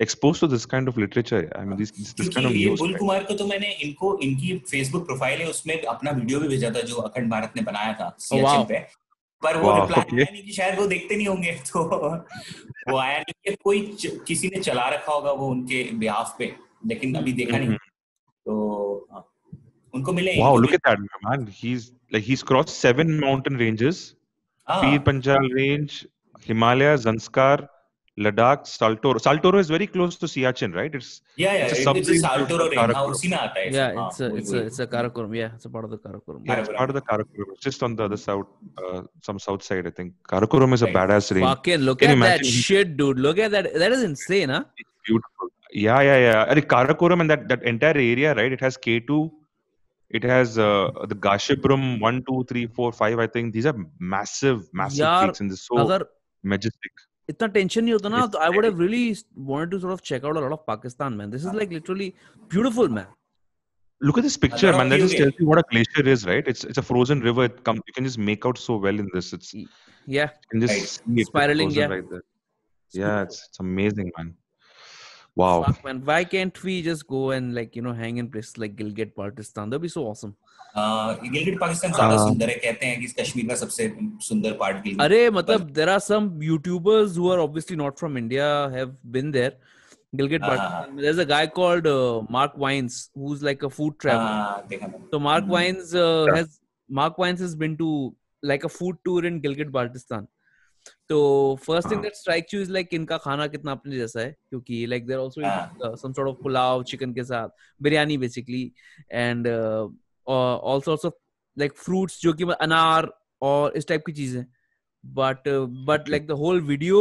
exposed 0.00 0.40
to 0.40 0.46
this 0.46 0.64
kind 0.66 0.88
of 0.88 0.96
literature. 0.96 1.40
I 1.54 1.64
mean, 1.64 1.78
this 1.78 1.90
this, 1.90 2.12
this 2.14 2.28
kind 2.34 2.46
of 2.46 2.52
news. 2.52 2.80
Bull? 2.80 2.94
Kumar 2.98 3.24
को 3.24 3.34
तो 3.34 3.46
मैंने 3.46 3.70
इनको 3.86 4.18
इनकी 4.28 4.56
फेसबुक 4.70 5.06
प्रोफ़ाइल 5.06 5.40
है 5.40 5.48
उसमें 5.50 5.82
अपना 5.82 6.10
वीडियो 6.10 6.40
भी 6.40 6.48
भेजा 6.48 6.70
था 6.76 6.80
जो 6.92 6.96
अखंड 7.08 7.30
भारत 7.30 7.52
ने 7.56 7.62
बनाया 7.62 7.92
था. 8.00 8.16
सियाचिन 8.28 8.64
पे 8.72 8.78
पर 9.42 9.56
वो 9.56 9.74
रिप्लाई 9.74 10.04
okay. 10.04 10.32
नहीं 10.32 10.42
कि 10.44 10.52
शायद 10.52 10.78
वो 10.78 10.86
देखते 10.86 11.16
नहीं 11.16 11.26
होंगे 11.26 11.52
तो 11.72 11.84
वो 11.84 12.96
आया 12.98 13.18
नहीं 13.18 13.34
कि 13.44 13.56
कोई 13.64 13.80
किसी 14.28 14.48
ने 14.54 14.60
चला 14.62 14.88
रखा 14.94 15.12
होगा 15.12 15.32
वो 15.32 15.48
उनके 15.50 15.82
बिहाफ 16.02 16.34
पे 16.38 16.52
लेकिन 16.86 17.14
अभी 17.14 17.32
देखा 17.32 17.58
नहीं 17.58 17.76
तो 18.46 18.56
हाँ, 19.12 19.24
उनको 19.94 20.12
मिले 20.12 20.36
Wow, 20.40 20.56
look 20.64 20.74
at 20.78 20.82
that 20.88 20.98
man. 21.24 21.46
He's 21.60 21.92
like 22.12 22.22
he's 22.22 22.42
crossed 22.42 22.74
seven 22.86 23.18
mountain 23.20 23.56
ranges: 23.56 24.14
हाँ, 24.68 24.80
Pir 24.82 25.00
Panjal 25.08 25.48
Range, 25.54 26.06
Himalayas, 26.48 27.06
Zanskar, 27.06 27.68
Ladakh, 28.24 28.60
Saltoro. 28.78 29.18
Saltoro 29.26 29.58
is 29.58 29.68
very 29.74 29.86
close 29.86 30.16
to 30.16 30.26
Siachen, 30.26 30.74
right? 30.74 30.94
It's 30.94 31.22
yeah, 31.36 31.54
yeah. 31.54 31.66
It's 31.66 32.08
a, 32.08 32.16
Saltoro 32.26 32.66
range. 32.70 33.74
Yeah, 33.74 34.06
it's 34.06 34.20
it's 34.20 34.52
it's 34.52 34.78
a 34.78 34.86
Karakoram. 34.86 35.34
Yeah, 35.34 35.50
it's 35.54 35.64
a 35.64 35.70
part 35.70 35.84
of 35.86 35.90
the 35.90 35.98
Karakoram. 35.98 36.42
It's 36.44 36.68
part 36.80 36.90
of 36.90 36.96
the 36.98 37.02
Karakoram. 37.10 37.58
Just 37.66 37.82
on 37.82 37.96
the 37.96 38.04
other 38.04 38.18
south, 38.18 38.46
uh, 38.84 39.02
some 39.22 39.38
south 39.38 39.62
side, 39.62 39.86
I 39.86 39.90
think. 39.90 40.12
Karakoram 40.28 40.74
is 40.74 40.82
a 40.82 40.88
badass 40.98 41.34
range. 41.34 41.46
Fucking 41.46 41.80
look 41.80 42.02
at 42.02 42.18
that 42.18 42.44
shit, 42.44 42.96
dude. 42.98 43.18
Look 43.18 43.38
at 43.38 43.50
that. 43.52 43.72
That 43.74 43.92
is 43.92 44.02
insane, 44.02 44.50
huh? 44.50 44.64
It's 44.76 44.90
beautiful. 45.06 45.48
Yeah, 45.72 46.00
yeah, 46.02 46.18
yeah. 46.18 46.46
I 46.48 46.60
Karakoram 46.60 47.20
and 47.22 47.30
that 47.30 47.48
that 47.48 47.62
entire 47.62 48.00
area, 48.12 48.34
right? 48.34 48.52
It 48.52 48.60
has 48.60 48.76
K 48.76 49.00
two. 49.00 49.32
It 50.10 50.24
has 50.24 50.58
uh, 50.58 50.90
the 51.08 51.14
Gashipram 51.14 52.00
one, 52.00 52.24
two, 52.28 52.44
three, 52.48 52.66
four, 52.66 52.92
five. 52.92 53.20
I 53.20 53.28
think 53.28 53.52
these 53.54 53.64
are 53.64 53.76
massive, 53.98 54.68
massive 54.72 55.08
peaks, 55.20 55.40
in 55.40 55.46
the 55.46 55.56
so 55.56 55.78
agar, 55.84 56.00
majestic. 56.42 56.92
इतना 57.29 57.47
tension 57.57 57.83
नहीं 57.83 57.93
होता 57.93 58.09
ना 58.09 58.23
It's 58.23 58.31
तो 58.33 58.39
I 58.45 58.49
would 58.55 58.65
have 58.65 58.81
really 58.81 59.05
wanted 59.51 59.71
to 59.75 59.79
sort 59.83 59.93
of 59.97 60.01
check 60.09 60.25
out 60.29 60.39
a 60.41 60.43
lot 60.45 60.55
of 60.57 60.65
Pakistan, 60.71 61.17
man. 61.21 61.31
This 61.35 61.45
is 61.45 61.53
like 61.59 61.71
literally 61.77 62.09
beautiful, 62.55 62.91
man. 62.97 63.07
Look 64.07 64.17
at 64.19 64.25
this 64.27 64.37
picture, 64.45 64.71
lot 64.71 64.77
man. 64.77 64.87
of 64.87 64.91
That 64.93 65.03
just 65.03 65.15
view 65.15 65.25
tells 65.25 65.41
you 65.41 65.47
what 65.49 65.59
a 65.59 65.63
glacier 65.71 66.05
is, 66.13 66.25
right? 66.29 66.47
It's 66.53 66.63
it's 66.71 66.81
a 66.83 66.85
frozen 66.91 67.21
river. 67.27 67.45
It 67.49 67.59
comes. 67.69 67.81
You 67.91 67.93
can 67.99 68.07
just 68.09 68.21
make 68.29 68.47
out 68.49 68.61
so 68.63 68.77
well 68.87 69.03
in 69.03 69.11
this. 69.17 69.31
It's 69.37 69.53
you 69.59 69.67
Yeah, 70.15 70.33
can 70.53 70.63
just 70.65 70.73
Right. 70.77 70.89
see 70.95 71.21
it 71.23 71.29
Spiraling, 71.29 71.69
frozen 71.69 71.83
yeah. 71.83 71.93
right 71.95 72.09
there. 72.15 72.25
Yeah, 72.93 73.21
it's 73.27 73.39
it's 73.47 73.61
amazing, 73.67 74.11
man. 74.17 74.33
Wow. 75.39 75.63
fuck, 75.63 75.83
man. 75.83 76.01
Why 76.05 76.23
can't 76.23 76.63
we 76.63 76.81
just 76.81 77.05
go 77.07 77.31
and 77.31 77.53
like 77.55 77.75
you 77.75 77.81
know 77.81 77.93
hang 77.93 78.17
in 78.17 78.29
places 78.29 78.57
like 78.57 78.75
Gilgit, 78.75 79.13
Baltistan? 79.15 79.69
That'd 79.69 79.81
be 79.81 79.93
so 79.99 80.05
awesome. 80.11 80.35
हाँ, 80.75 81.15
गिलगिट 81.23 81.59
पाकिस्तान 81.59 81.91
ज्यादा 81.91 82.15
हाँ। 82.15 82.27
सुंदर 82.27 82.49
है 82.49 82.55
कहते 82.63 82.85
हैं 82.85 82.99
कि 82.99 83.05
इस 83.05 83.13
कश्मीर 83.19 83.45
का 83.49 83.55
सबसे 83.55 83.87
सुंदर 84.23 84.53
पार्ट 84.61 84.77
गिलगिट 84.83 85.01
अरे 85.01 85.29
मतलब 85.37 85.69
there 85.77 85.89
are 85.93 86.01
some 86.07 86.25
YouTubers 86.47 87.15
who 87.21 87.29
are 87.35 87.39
obviously 87.43 87.77
not 87.81 87.97
from 88.03 88.17
India 88.21 88.47
have 88.73 88.91
been 89.17 89.31
there. 89.35 89.53
Gilgit, 90.21 90.41
हाँ, 90.41 90.49
Baltistan. 90.57 90.99
There's 91.05 91.17
a 91.17 91.25
guy 91.29 91.47
called 91.59 91.87
uh, 91.87 92.21
Mark 92.37 92.57
Wines 92.65 92.97
who's 93.15 93.41
like 93.49 93.63
a 93.63 93.69
food 93.69 93.97
traveler. 93.99 94.35
हाँ, 94.35 94.67
देखा 94.69 94.87
मैंने 94.87 95.09
So 95.13 95.19
Mark 95.29 95.45
Mhm. 95.45 95.55
Wines 95.57 95.95
uh, 95.95 96.25
Yeah. 96.27 96.35
has 96.41 96.59
Mark 97.01 97.17
Wines 97.23 97.39
has 97.47 97.55
been 97.63 97.77
to 97.83 97.89
like 98.43 98.65
a 98.65 98.69
food 98.77 98.97
tour 99.05 99.25
in 99.31 99.41
Gilgit 99.47 99.71
Baltistan. 99.79 100.27
तो 101.08 101.18
first 101.64 101.90
thing 101.90 102.02
that 102.02 102.14
strike 102.14 102.54
you 102.54 102.60
is 102.60 102.70
like 102.72 102.94
इनका 102.94 103.16
खाना 103.18 103.46
कितना 103.46 103.72
अपने 103.72 103.96
जैसा 103.96 104.20
है 104.20 104.30
क्योंकि 104.50 104.84
like 104.86 105.06
there 105.06 105.20
also 105.20 105.96
some 105.96 106.12
sort 106.12 106.28
of 106.28 106.36
pulao 106.42 106.82
chicken 106.82 107.12
के 107.14 107.24
साथ 107.24 107.48
biryani 107.80 108.18
basically 108.18 108.62
and 109.12 109.48
also 109.48 110.90
also 110.90 111.18
like 111.56 111.76
fruits 111.76 112.20
जो 112.22 112.32
कि 112.32 112.44
अनार 112.60 113.12
और 113.42 113.76
इस 113.76 113.86
टाइप 113.88 114.02
की 114.06 114.12
चीज़ें। 114.12 114.44
But 115.04 115.48
but 115.88 116.08
like 116.08 116.26
the 116.26 116.30
whole 116.38 116.60
video 116.62 116.98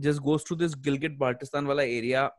just 0.00 0.20
goes 0.22 0.44
to 0.48 0.56
this 0.56 0.74
Gilgit 0.84 1.16
Baltistan 1.18 1.66
वाला 1.66 1.82
area 1.82 2.30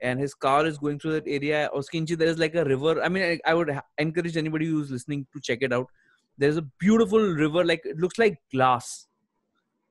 and 0.00 0.20
his 0.20 0.34
car 0.42 0.66
is 0.66 0.78
going 0.78 1.00
through 1.00 1.12
that 1.12 1.28
area 1.28 1.66
और 1.66 1.78
उसके 1.78 2.00
नीचे 2.00 2.16
there 2.16 2.30
is 2.30 2.38
like 2.40 2.56
a 2.56 2.62
river 2.68 3.00
I 3.00 3.08
mean 3.08 3.38
I 3.46 3.54
would 3.54 3.70
encourage 4.00 4.38
anybody 4.38 4.66
who 4.66 4.80
is 4.82 4.92
listening 4.92 5.24
to 5.32 5.40
check 5.40 5.62
it 5.62 5.72
out 5.72 5.90
there 6.38 6.52
is 6.52 6.58
a 6.58 6.62
beautiful 6.80 7.36
river 7.40 7.64
like 7.64 7.86
it 7.86 7.96
looks 7.96 8.20
like 8.20 8.38
glass 8.50 8.90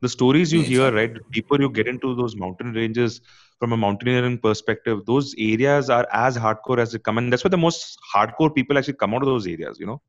The 0.00 0.08
stories 0.08 0.52
you 0.52 0.60
it's 0.60 0.68
hear, 0.68 0.92
right? 0.92 1.12
The 1.14 1.20
deeper 1.32 1.60
you 1.60 1.70
get 1.70 1.88
into 1.88 2.14
those 2.14 2.36
mountain 2.36 2.72
ranges 2.72 3.20
from 3.58 3.72
a 3.72 3.76
mountaineering 3.76 4.38
perspective, 4.38 5.04
those 5.06 5.34
areas 5.38 5.90
are 5.90 6.06
as 6.12 6.36
hardcore 6.36 6.78
as 6.78 6.92
they 6.92 6.98
come, 6.98 7.18
and 7.18 7.32
that's 7.32 7.44
why 7.44 7.50
the 7.50 7.56
most 7.56 7.98
hardcore 8.14 8.54
people 8.54 8.78
actually 8.78 8.94
come 8.94 9.14
out 9.14 9.22
of 9.22 9.26
those 9.26 9.46
areas. 9.46 9.80
You 9.80 9.86
know, 9.86 10.00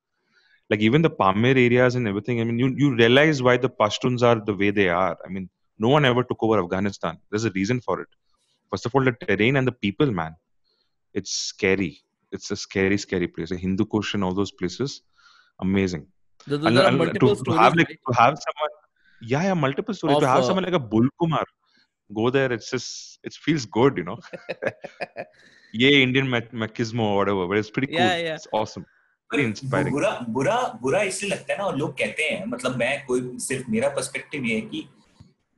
like 0.69 0.81
even 0.81 1.01
the 1.01 1.09
Pamir 1.09 1.57
areas 1.57 1.95
and 1.95 2.07
everything. 2.07 2.39
I 2.41 2.43
mean, 2.43 2.59
you 2.59 2.67
you 2.77 2.95
realize 2.95 3.41
why 3.41 3.57
the 3.57 3.69
Pashtuns 3.69 4.21
are 4.21 4.39
the 4.39 4.53
way 4.53 4.69
they 4.69 4.89
are. 4.89 5.17
I 5.25 5.29
mean, 5.29 5.49
no 5.79 5.89
one 5.89 6.05
ever 6.05 6.23
took 6.23 6.43
over 6.43 6.59
Afghanistan. 6.63 7.17
There's 7.31 7.45
a 7.45 7.51
reason 7.51 7.81
for 7.81 8.01
it. 8.01 8.07
First 8.69 8.85
of 8.85 8.93
all, 8.93 9.03
the 9.03 9.13
terrain 9.13 9.55
and 9.55 9.67
the 9.67 9.71
people, 9.71 10.11
man. 10.11 10.35
It's 11.13 11.31
scary. 11.31 12.03
It's 12.31 12.51
a 12.51 12.55
scary, 12.55 12.97
scary 12.99 13.27
place. 13.27 13.49
The 13.49 13.57
Hindu 13.57 13.85
Kush 13.85 14.13
and 14.13 14.23
all 14.23 14.35
those 14.35 14.51
places, 14.51 15.01
amazing. 15.59 16.05
There 16.45 16.59
And- 16.59 16.77
and 16.77 17.19
to, 17.19 17.35
to 17.47 17.51
have 17.53 17.75
like 17.75 17.87
to 17.87 18.13
have 18.21 18.37
someone, 18.45 18.73
yeah, 19.21 19.43
yeah, 19.43 19.53
multiple 19.53 19.93
stories. 19.93 20.17
Of, 20.17 20.21
to 20.23 20.27
have 20.27 20.43
uh, 20.43 20.47
someone 20.47 20.63
like 20.63 20.73
a 20.73 20.79
Bull 20.79 21.07
Kumar 21.19 21.45
go 22.13 22.29
there, 22.29 22.51
it's 22.51 22.69
just 22.71 23.19
it 23.23 23.33
feels 23.33 23.65
good, 23.65 23.97
you 23.97 24.03
know. 24.03 24.17
yeah, 25.73 25.89
Indian 25.89 26.29
mac- 26.29 26.51
machismo 26.51 27.01
or 27.01 27.17
whatever, 27.17 27.47
but 27.47 27.57
it's 27.57 27.69
pretty 27.69 27.87
cool. 27.87 27.97
Yeah, 27.97 28.17
yeah. 28.17 28.35
It's 28.35 28.47
awesome. 28.53 28.85
बुरा 29.31 30.11
बुरा 30.29 30.55
बुरा 30.81 31.01
इसलिए 31.01 31.31
लगता 31.31 31.53
है 31.53 31.57
ना 31.59 31.65
और 31.65 31.77
लोग 31.77 31.91
कहते 31.97 32.23
हैं 32.23 32.45
मतलब 32.45 32.77
मैं 32.77 33.05
कोई 33.05 33.37
सिर्फ़ 33.39 33.69
मेरा 33.71 33.89
पर्सपेक्टिव 33.89 34.45
ये 34.45 34.55
है 34.55 34.61
कि 34.61 34.87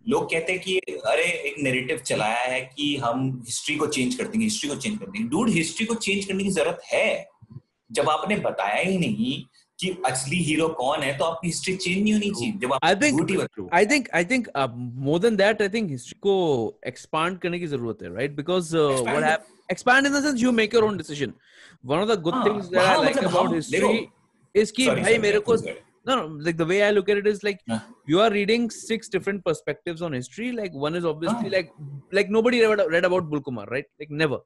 लोग 0.08 0.26
कहते 0.32 0.54
हैं 0.54 0.62
कि 0.62 0.78
अरे 1.12 1.24
एक 1.24 1.56
नैरेटिव 1.64 1.98
चलाया 1.98 2.42
है 2.54 2.62
कि 2.62 2.96
हम 2.98 3.22
हिस्ट्री 3.46 3.76
को 3.76 3.88
चेंज 3.88 4.16
कर 4.16 4.28
देंगे 4.28 4.44
हिस्ट्री 4.46 4.70
को 4.70 4.76
चेंज 4.76 4.98
कर 5.00 5.06
देंगे 5.06 5.30
डूड 5.30 5.50
हिस्ट्री 5.50 5.86
को 5.86 5.96
चेंज 5.96 6.26
करने 6.26 6.44
की 6.44 6.50
ज़रूरत 6.50 6.82
है 6.86 7.28
जब 7.92 8.10
आपने 8.10 8.36
बताया 8.36 8.82
ही 8.90 8.98
नहीं 8.98 9.34
कि 9.82 9.90
असली 10.06 10.38
हीरो 10.44 10.68
कौन 10.80 11.02
है 11.04 11.18
तो 11.18 11.26
आपकी 11.26 11.48
हिस्ट्री 11.48 11.76
चेंज 11.76 12.02
नहीं 12.04 12.14
होनी 12.14 12.30
चाहिए 12.30 12.52
जब 12.62 13.04
ही 13.04 13.38
बता- 13.38 13.68
I 13.80 13.86
think 13.92 14.10
I 14.20 14.24
think 14.32 14.50
uh, 14.56 14.68
more 15.08 15.20
than 15.26 15.38
that, 15.42 15.62
I 15.66 15.70
think 15.76 15.94
history 15.96 16.20
को 16.28 16.36
expand 16.92 17.40
करने 17.42 17.60
की 17.60 17.68
ज़रूरत 17.68 18.04
है, 18.04 18.14
right? 18.16 18.36
Because 18.42 18.74
uh, 18.82 18.90
Expand 18.92 19.16
what 19.16 19.24
it. 19.24 19.30
hap- 19.30 19.48
expand 19.76 20.12
in 20.12 20.18
the 20.18 20.22
sense 20.28 20.44
you 20.46 20.52
make 20.60 20.78
your 20.78 20.84
own 20.90 20.98
decision. 21.04 21.34
One 21.94 22.04
of 22.06 22.12
the 22.14 22.18
good 22.28 22.34
हाँ, 22.34 22.44
things 22.48 22.70
that 22.70 22.84
I 22.84 22.88
हाँ, 22.88 23.04
like 23.06 23.16
मतलब 23.16 23.32
about 23.32 23.56
history 23.60 24.12
is 24.64 24.72
कि 24.80 24.88
भाई 25.02 25.18
मेरे 25.28 25.40
को 25.50 25.58
no 26.10 26.16
no 26.16 26.26
like 26.46 26.58
the 26.58 26.66
way 26.66 26.82
I 26.84 26.92
look 26.92 27.10
at 27.10 27.18
it 27.18 27.28
is 27.28 27.44
like 27.44 27.60
हाँ. 27.70 27.82
you 28.14 28.22
are 28.22 28.32
reading 28.32 28.70
six 28.70 29.14
different 29.18 29.44
perspectives 29.46 30.02
on 30.02 30.14
history. 30.14 30.52
Like 30.52 30.74
one 30.88 30.96
is 30.96 31.06
obviously 31.06 31.50
हाँ. 31.50 31.58
like 31.58 31.72
like 32.20 32.30
nobody 32.30 32.66
read, 32.66 32.82
read 32.96 33.06
about 33.06 33.30
Bulkumar, 33.30 33.70
right? 33.70 33.86
Like 34.00 34.12
never. 34.24 34.40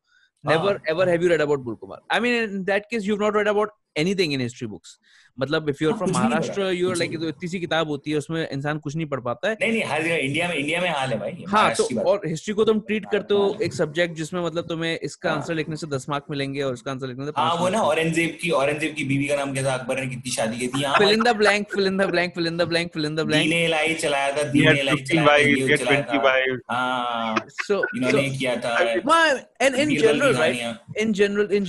Never 0.44 0.74
हाँ. 0.74 0.94
ever 0.94 1.06
have 1.10 1.24
you 1.24 1.30
read 1.30 1.42
about 1.42 1.66
Bulkumar. 1.66 1.98
I 2.10 2.20
mean, 2.20 2.44
in 2.44 2.64
that 2.66 2.90
case, 2.90 3.06
you've 3.06 3.20
not 3.20 3.34
read 3.34 3.48
about 3.48 3.70
anything 3.96 4.32
in 4.34 4.40
history 4.40 4.68
books. 4.68 4.98
मतलब 5.38 5.70
हाँ, 5.70 5.72
नहीं 5.72 5.94
पढ़ा, 5.94 6.12
Maharashtra, 6.12 6.66
you're 6.74 6.90
कुछ 6.90 7.00
like 7.00 7.10
भी 7.12 7.18
तो 7.18 7.28
इतनी 7.30 7.48
सी 7.50 7.60
किताब 7.60 7.88
होती 7.90 8.12
है 8.12 8.18
उसमें 8.18 8.48
इंसान 8.48 8.78
कुछ 8.80 8.96
नहीं 8.96 9.06
पढ़ 9.14 9.20
पाता 9.22 9.50
है। 9.50 9.56
नहीं 9.62 9.72
नहीं 9.72 9.84
हर 9.90 10.04
जगह 10.04 10.16
इंडिया 10.16 10.48
में 10.50 10.56
इंडिया 10.56 10.82
में 10.82 10.90
हाल 10.90 11.10
है 11.10 11.18
भाई 11.20 11.32
हाँ 11.32 11.42
महाराष्ट्र 11.54 11.96
तो 11.96 12.02
और 12.10 12.22
हिस्ट्री 12.28 12.54
को 12.54 12.66
तुम 12.66 12.80
ट्रीट 12.88 13.06
करते 13.12 13.34
हो 13.34 13.50
हाँ। 13.50 13.62
एक 13.66 13.74
सब्जेक्ट 13.74 14.16
जिसमें 14.18 14.42
मतलब 14.46 14.68
तुम्हें 14.70 14.98
इसका 14.98 15.30
हाँ। 15.30 15.38
आंसर 15.38 15.54
लिखने 15.56 15.76
से 15.76 15.88
दस 15.96 16.06
मार्क 16.10 16.26
मिलेंगे 16.32 16.62
और 16.62 16.74
इसका 16.74 16.92
आंसर 16.92 17.08
लिखने 17.08 17.26
से 17.26 17.32
हाँ 17.38 17.56
वो 17.62 17.68
ना 17.70 17.82
औरंगज़ेब 17.82 18.38
की 18.42 18.50
औरंगज़ेब 18.62 18.94
की 18.96 19.04
बीवी 19.04 19.28
का 19.28 19.36
नाम 19.36 19.54
क्या 19.54 19.64
था 19.66 19.74
अकबर 19.74 20.00
ने 20.00 20.08
कितनी 20.08 20.32
शादी 20.36 20.58
की 20.60 20.68
थी? 20.68 20.82
यहाँ 20.82 20.96
fill 21.00 21.14
in 21.18 21.26
the 21.30 21.34
blank 21.42 21.76
fill 21.76 21.92
in 21.92 21.98
the 22.04 22.08
blank 22.14 22.34
fill 22.40 22.48
in 22.52 22.58
the 22.64 22.70
blank 22.74 22.94
fill 22.94 23.10
in 23.12 23.20
the 23.20 23.26
blank 23.32 23.50
दीने 23.50 23.68
लाई 23.68 23.94
चलाया 24.06 24.32
था 24.38 24.44
दीने 24.56 24.82
लाई 24.84 24.96
50 24.96 25.12
चलाया 25.12 25.28
था 25.28 25.34
wives, 25.34 25.58
ये 25.58 25.66
he 25.66 25.72
had 25.72 25.80
चलाया 25.84 26.08
20 26.08 26.18
था। 26.18 26.24
wives. 26.30 26.64
हाँ 26.72 27.36
so 27.68 27.82
so 27.82 27.84
इन्होंने 27.98 28.30
किया 28.38 28.56
था। 28.66 28.74
well, 29.12 29.44
and 29.60 29.76
in 29.76 29.90
बीरबल 29.90 29.96
की 29.96 30.02
general 30.08 30.34
right? 30.34 30.58
कहानियाँ। 30.58 30.74
In 30.98 31.14
general 31.14 31.48
in 31.52 31.66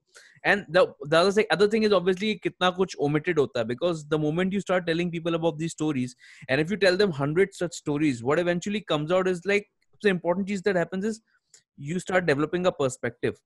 and 0.43 0.65
the 0.69 0.93
the 1.03 1.17
other 1.17 1.31
thing 1.31 1.45
other 1.51 1.67
thing 1.67 1.83
is 1.83 1.93
obviously 1.93 2.39
kitna 2.45 2.75
kuch 2.75 2.95
omitted 2.99 3.37
hota 3.37 3.59
hai 3.59 3.63
because 3.63 4.05
the 4.07 4.19
moment 4.19 4.51
you 4.51 4.59
start 4.59 4.85
telling 4.85 5.11
people 5.11 5.35
about 5.35 5.57
these 5.57 5.71
stories 5.71 6.15
and 6.49 6.61
if 6.61 6.69
you 6.69 6.77
tell 6.77 6.97
them 6.97 7.09
100 7.09 7.53
such 7.53 7.73
stories 7.73 8.23
what 8.23 8.39
eventually 8.39 8.81
comes 8.81 9.11
out 9.11 9.27
is 9.27 9.45
like 9.45 9.69
the 10.01 10.09
important 10.09 10.45
piece 10.47 10.61
that 10.61 10.75
happens 10.75 11.05
is 11.05 11.21
you 11.78 11.98
start 11.98 12.26
developing 12.26 12.66
a 12.66 12.72
perspective 12.72 13.40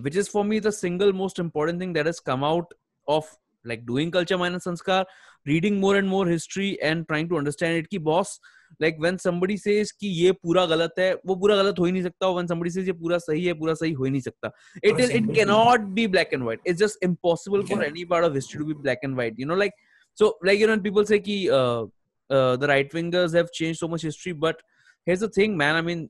which 0.00 0.16
is 0.16 0.28
for 0.28 0.44
me 0.44 0.58
the 0.58 0.72
single 0.72 1.12
most 1.12 1.38
important 1.38 1.78
thing 1.78 1.92
that 1.92 2.06
has 2.06 2.20
come 2.20 2.44
out 2.44 2.72
of 3.08 3.26
like 3.64 3.84
doing 3.86 4.10
culture 4.10 4.38
minus 4.38 4.64
sanskar 4.64 5.04
reading 5.46 5.78
more 5.80 5.96
and 5.96 6.08
more 6.08 6.26
history 6.26 6.80
and 6.82 7.06
trying 7.08 7.28
to 7.28 7.36
understand 7.36 7.76
it. 7.76 7.88
Ki 7.90 7.98
boss 7.98 8.38
like 8.80 8.96
when 8.98 9.18
somebody 9.18 9.56
says 9.56 9.92
ki 9.92 10.08
ye 10.08 10.32
pura 10.32 10.66
galat 10.66 10.90
hai 10.96 11.14
wo 11.24 11.36
pura 11.36 11.56
galat 11.60 11.78
ho 11.78 11.84
hi 11.84 11.92
nahi 11.96 12.02
sakta 12.08 12.32
when 12.32 12.48
somebody 12.48 12.70
says 12.70 12.86
ye 12.86 12.92
pura 12.92 13.20
sahi 13.28 13.46
hai 13.48 13.54
pura 13.62 13.74
sahi 13.82 13.94
ho 13.96 14.04
hi 14.04 14.10
nahi 14.10 14.22
sakta. 14.22 14.52
It 14.82 14.98
is 14.98 15.10
it 15.10 15.32
cannot 15.34 15.94
be 15.94 16.06
black 16.06 16.32
and 16.32 16.46
white. 16.46 16.60
It's 16.64 16.80
just 16.80 16.98
impossible 17.02 17.66
for 17.66 17.82
any 17.82 18.04
part 18.04 18.24
of 18.24 18.34
history 18.34 18.60
to 18.60 18.66
be 18.74 18.74
black 18.74 18.98
and 19.02 19.16
white 19.16 19.34
you 19.36 19.46
know 19.46 19.54
like 19.54 19.74
so 20.14 20.36
like 20.42 20.58
you 20.58 20.66
know 20.66 20.78
people 20.78 21.06
say 21.06 21.20
ki 21.20 21.50
uh, 21.50 21.84
uh, 22.30 22.56
the 22.56 22.66
right 22.66 22.90
wingers 22.90 23.34
have 23.34 23.52
changed 23.52 23.78
so 23.78 23.88
much 23.88 24.02
history 24.02 24.32
but 24.32 24.60
here's 25.04 25.20
the 25.20 25.28
thing 25.28 25.56
man 25.56 25.76
i 25.76 25.80
mean 25.80 26.08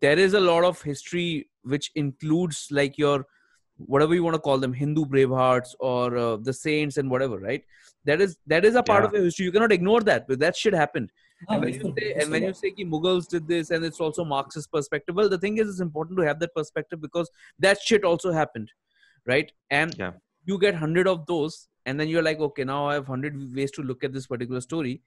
there 0.00 0.18
is 0.18 0.34
a 0.34 0.40
lot 0.40 0.64
of 0.64 0.80
history 0.82 1.48
which 1.62 1.90
includes 1.94 2.68
like 2.70 2.98
your 2.98 3.26
whatever 3.76 4.14
you 4.14 4.22
want 4.22 4.34
to 4.34 4.40
call 4.40 4.58
them 4.58 4.72
hindu 4.72 5.04
bravehearts 5.04 5.74
or 5.80 6.16
uh, 6.16 6.36
the 6.36 6.52
saints 6.52 6.96
and 6.96 7.10
whatever 7.10 7.38
right? 7.38 7.64
That 8.04 8.20
is 8.20 8.36
that 8.46 8.64
is 8.64 8.74
a 8.74 8.82
part 8.82 9.02
yeah. 9.02 9.08
of 9.08 9.14
your 9.14 9.24
history. 9.24 9.46
You 9.46 9.52
cannot 9.52 9.72
ignore 9.72 10.00
that 10.02 10.28
but 10.28 10.38
that 10.40 10.56
shit 10.56 10.74
happened. 10.74 11.10
And 11.48 11.64
when 11.64 11.74
you 11.74 11.94
say, 11.98 12.12
and 12.12 12.30
when 12.30 12.42
you 12.44 12.54
say 12.54 12.70
ki 12.70 12.84
mughals 12.84 13.28
did 13.28 13.48
this 13.48 13.70
and 13.70 13.84
it's 13.84 14.00
also 14.00 14.24
marxist 14.24 14.70
perspective 14.72 15.16
well 15.16 15.28
the 15.28 15.38
thing 15.38 15.58
is 15.58 15.68
it's 15.68 15.80
important 15.80 16.18
to 16.18 16.24
have 16.24 16.38
that 16.40 16.54
perspective 16.54 17.00
because 17.00 17.30
that 17.58 17.80
shit 17.80 18.04
also 18.04 18.32
happened 18.32 18.70
right? 19.26 19.52
And 19.70 19.94
yeah. 19.98 20.12
you 20.44 20.58
get 20.58 20.74
100 20.74 21.06
of 21.06 21.26
those 21.26 21.68
and 21.86 21.98
then 21.98 22.08
you're 22.08 22.22
like 22.22 22.40
okay 22.40 22.64
now 22.64 22.86
i 22.88 22.94
have 22.94 23.08
100 23.08 23.54
ways 23.56 23.70
to 23.72 23.82
look 23.82 24.04
at 24.04 24.12
this 24.12 24.26
particular 24.26 24.60
story. 24.60 25.00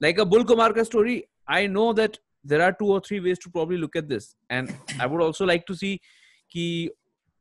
Like 0.00 0.18
a 0.18 0.26
bull 0.26 0.44
kumar 0.44 0.84
story 0.84 1.28
i 1.48 1.66
know 1.66 1.92
that 1.92 2.18
there 2.45 2.61
are 2.61 2.71
two 2.73 2.87
or 2.87 2.99
three 2.99 3.19
ways 3.19 3.39
to 3.39 3.49
probably 3.49 3.77
look 3.77 3.95
at 3.95 4.09
this 4.09 4.35
and 4.49 4.73
i 4.99 5.05
would 5.05 5.21
also 5.21 5.45
like 5.45 5.65
to 5.65 5.75
see 5.75 5.99
कि 6.55 6.89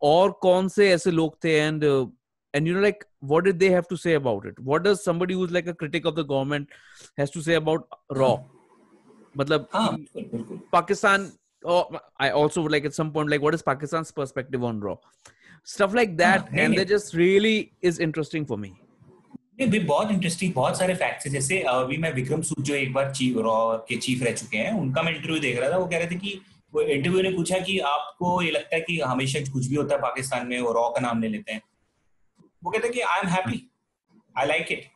और 0.02 0.30
कौन 0.42 0.68
से 0.68 0.90
ऐसे 0.90 1.10
लोग 1.10 1.36
थे 1.44 1.58
and 1.68 1.84
uh, 1.84 2.06
and 2.54 2.66
you 2.66 2.74
know 2.74 2.80
like 2.80 3.04
what 3.32 3.44
did 3.44 3.58
they 3.58 3.70
have 3.70 3.88
to 3.88 3.96
say 3.96 4.14
about 4.14 4.46
it 4.50 4.58
what 4.70 4.82
does 4.82 5.02
somebody 5.04 5.34
who's 5.34 5.50
like 5.50 5.66
a 5.66 5.74
critic 5.74 6.06
of 6.10 6.14
the 6.14 6.24
government 6.24 6.68
has 7.18 7.30
to 7.30 7.42
say 7.48 7.54
about 7.54 7.86
raw 8.20 8.36
मतलब 9.38 9.66
हाँ 9.72 9.88
कि 9.90 10.06
बिल्कुल 10.14 10.38
बिल्कुल 10.38 10.60
Pakistan. 10.72 11.32
Oh, 11.62 11.98
I 12.18 12.30
also 12.30 12.62
would 12.62 12.72
like 12.72 12.86
at 12.86 12.94
some 12.94 13.12
point 13.12 13.28
like 13.28 13.42
what 13.42 13.54
is 13.54 13.62
Pakistan's 13.62 14.10
perspective 14.10 14.62
on 14.64 14.80
Raw, 14.80 14.96
stuff 15.62 15.92
like 15.94 16.16
that, 16.16 16.40
हाँ, 16.40 16.50
नहीं, 16.52 16.64
and 16.64 16.74
नहीं. 16.74 16.78
that 16.78 16.88
just 16.88 17.14
really 17.14 17.72
is 17.82 17.98
interesting 17.98 18.46
for 18.46 18.56
me. 18.56 18.70
नहीं 19.57 19.69
भी 19.71 19.79
बहुत 19.81 20.11
इंटरेस्टिंग 20.11 20.53
बहुत 20.53 20.77
सारे 20.77 20.95
फैक्ट्स 20.95 21.25
है। 21.25 21.31
जैसे 21.31 21.59
अभी 21.69 21.97
मैं 21.97 22.11
विक्रम 22.13 22.41
सूद 22.41 22.63
जो 22.65 22.73
एक 22.75 22.93
बार 22.93 23.13
चीफ 23.13 23.37
रॉ 23.43 23.77
के 23.89 23.95
चीफ 23.97 24.23
रह 24.23 24.33
चुके 24.33 24.57
हैं 24.57 24.71
उनका 24.79 25.01
मैं 25.03 25.15
इंटरव्यू 25.15 25.39
देख 25.41 25.59
रहा 25.59 25.69
था। 25.71 25.77
वो 25.77 25.85
कह 25.87 25.97
रहे 25.97 26.07
थे 26.07 26.15
कि 26.15 26.41
वो 26.73 26.81
इंटरव्यू 26.81 27.21
ने 27.21 27.29
पूछा 27.35 27.59
कि 27.59 27.77
आपको 27.89 28.41
ये 28.41 28.51
लगता 28.51 28.75
है 28.75 28.81
कि 28.81 28.99
हमेशा 29.01 29.39
कुछ 29.51 29.67
भी 29.67 29.75
होता 29.75 29.95
है 29.95 30.01
पाकिस्तान 30.01 30.47
में 30.47 30.59
वो 30.61 30.71
रॉ 30.73 30.89
का 30.89 31.01
नाम 31.01 31.21
ले 31.21 31.27
लेते 31.27 31.53
हैं। 31.53 31.61
वो 32.63 32.71
कहते 32.71 32.87
हैं 32.87 32.93
कि 32.93 33.01
I 33.01 33.19
am 33.19 33.27
happy 33.29 33.61
I 34.35 34.47
like 34.47 34.71
it 34.71 34.89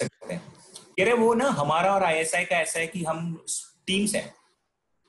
कह 0.00 1.04
रहे 1.04 1.14
वो 1.14 1.32
ना 1.34 1.48
हमारा 1.50 1.92
और 1.94 2.02
आईएसआई 2.04 2.44
का 2.44 2.56
ऐसा 2.58 2.80
है 2.80 2.86
कि 2.86 3.04
हम 3.04 3.34
टीम्स 3.86 4.14
हैं। 4.14 4.28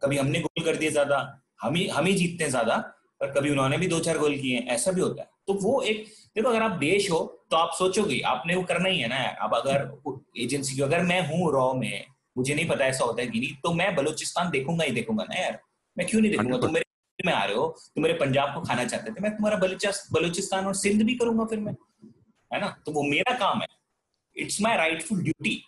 कभी 0.01 0.17
हमने 0.17 0.39
गोल 0.39 0.63
कर 0.65 0.75
दिए 0.75 0.89
ज़्यादा 0.91 1.17
हम 1.61 1.75
ही 1.75 1.87
हम 1.89 2.05
ही 2.05 2.13
जीतते 2.13 2.43
हैं 2.43 2.51
ज़्यादा 2.51 2.77
पर 3.19 3.31
कभी 3.31 3.49
उन्होंने 3.49 3.77
भी 3.77 3.87
दो 3.87 3.99
चार 3.99 4.17
गोल 4.17 4.37
किए 4.37 4.55
हैं। 4.55 4.67
ऐसा 4.67 4.91
भी 4.91 5.01
होता 5.01 5.21
है। 5.21 5.29
तो 5.47 5.53
वो 5.53 5.81
एक 5.81 6.05
देखो 6.35 6.49
अगर 6.49 6.61
आप 6.61 6.77
देश 6.79 7.09
हो 7.11 7.19
तो 7.51 7.57
आप 7.57 7.71
सोचोगे 7.77 8.19
आपने 8.27 8.55
वो 8.55 8.63
करना 8.63 8.89
ही 8.89 8.99
है 8.99 9.07
ना 9.07 9.15
यार। 9.15 9.35
अब 9.41 9.55
अगर 9.55 10.41
एजेंसी 10.41 10.81
अगर 10.81 11.01
मैं 11.03 11.19
हूँ 11.27 11.51
रॉ 11.53 11.73
में 11.73 12.05
मुझे 12.35 12.53
नहीं 12.55 12.67
पता 12.67 12.85
ऐसा 12.85 13.05
होता 13.05 13.21
है 13.21 13.27
कि 13.27 13.39
नहीं 13.39 13.53
तो 13.63 13.73
मैं 13.73 13.95
बलूचिस्तान 13.95 14.49
देखूँगा 14.51 14.83
ही 14.83 14.91
देखूँगा 14.91 15.23
ना 15.23 15.39
यार। 15.41 15.59
मैं 15.97 16.07
क्यों 16.07 16.21
नहीं 16.21 16.31
देखूँगा? 16.31 16.57
तुम 16.57 16.73
मेरे 16.73 17.25
में 17.25 17.33
आ 17.33 17.43
रहे 17.43 17.55
हो 17.55 17.67
तुम 17.95 18.03
मेरे 18.03 18.13
पंजाब 18.19 18.53
को 18.55 18.61
खाना 18.61 18.85
चाहते 18.85 19.11
थे 19.11 19.21
मैं 19.21 19.31
तुम्हारा 19.31 19.57
बलूचिस्तान 20.13 20.65
और 20.65 20.75
सिंध 20.75 21.03
भी 21.03 21.15
करूँगा 21.15 21.45
फिर 21.45 21.59
मैं 21.59 21.73
है 22.51 22.59
ना? 22.61 22.67
तो 22.85 22.91
वो 22.91 23.03
मेरा 23.03 23.37
काम 23.37 23.61
है। 23.61 23.67
It's 24.35 24.61
my 24.61 24.77
rightful 24.77 25.21
duty 25.23 25.61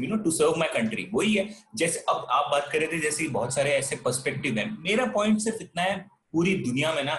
you 0.00 0.08
know 0.08 0.16
to 0.22 0.30
serve 0.30 0.56
my 0.58 0.68
country 0.72 1.08
वही 1.14 1.34
है 1.34 1.48
जैसे 1.76 2.04
अब 2.08 2.26
आप 2.30 2.50
बात 2.50 2.68
कर 2.72 2.78
रहे 2.78 2.88
थे 2.88 2.98
जैसे 3.00 3.28
बहुत 3.28 3.54
सारे 3.54 3.70
ऐसे 3.72 3.96
पर्सपेक्टिव 4.04 4.58
हैं। 4.58 4.66
मेरा 4.82 5.06
पॉइंट 5.14 5.38
सिर्फ़ 5.40 5.62
इतना 5.62 5.82
है 5.82 5.96
पूरी 6.32 6.54
दुनिया 6.58 6.92
में 6.94 7.02
ना 7.04 7.14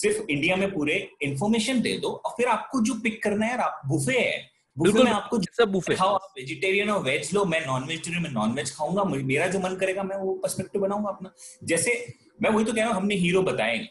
सिर्फ़ 0.00 0.26
इंडिया 0.30 0.56
में 0.56 0.74
पूरे 0.74 1.10
इंफॉर्मेशन 1.22 1.80
दे 1.80 1.98
दो 1.98 2.08
और 2.08 2.30
फिर 2.36 2.46
आपको 2.46 2.80
जो 2.80 2.94
पिक 2.94 3.22
करना 3.22 3.46
है 3.46 3.58
आप 3.58 3.80
बुफे 3.86 4.18
है 4.18 4.50
बुफे 4.78 5.02
में 5.02 5.12
आपको 5.12 5.38
a 5.38 5.66
buffet. 5.66 5.94
खाओ 5.94 6.14
आप 6.14 6.34
वेजिटेरियन 6.38 6.90
और 6.90 7.02
वेज 7.02 7.34
लो 7.34 7.44
मैं 7.44 7.66
नॉन 7.66 7.84
वेजिटेरियन 7.84 8.22
मैं 8.22 8.30
नॉन 8.30 8.52
वेज 8.52 8.74
खाऊँगा 8.76 9.04
मेरा 9.04 9.46
जो 9.46 9.58
मन 9.58 9.76
करेगा 9.76 10.02
मैं 10.02 10.16
वो 10.16 10.34
पर्सपेक्टिव 10.34 10.82
बनाऊँगा 10.82 11.08
अपना 11.08 11.30
जैसे 11.64 12.14
मैं 12.42 12.50
वही 12.50 12.64
तो 12.64 12.72
कह 12.72 12.80
रहा 12.80 12.88
हूँ 12.88 12.96
हमने 12.96 13.14
हीरो 13.14 13.42
बताए। 13.42 13.88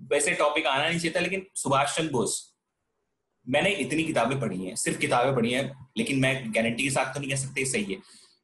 वैसे 0.00 0.30
टॉपिक 0.30 0.66
आना 0.66 0.88
नहीं 0.88 0.98
चाहिए 0.98 1.16
था 1.16 1.20
लेकिन 1.20 1.46
सुभाष 1.54 1.96
चंद्र 1.96 2.12
बोस 2.12 2.56
मैंने 3.48 3.70
इतनी 3.70 4.02
किताबें 4.02 4.40
पढ़ी 4.40 4.64
हैं 4.64 4.76
सिर्फ़ 4.76 4.98
किताबें 4.98 5.34
पढ़ी 5.34 5.52
हैं 5.52 5.86
लेकिन 5.96 6.20
मैं 6.20 6.50
गारंटी 6.50 6.82
के 6.82 6.90
साथ 6.90 7.14
तो 7.14 7.20
नहीं 7.20 7.30
कह 7.30 7.36
सकते 7.36 7.64
सही 7.64 7.84
है 7.84 7.98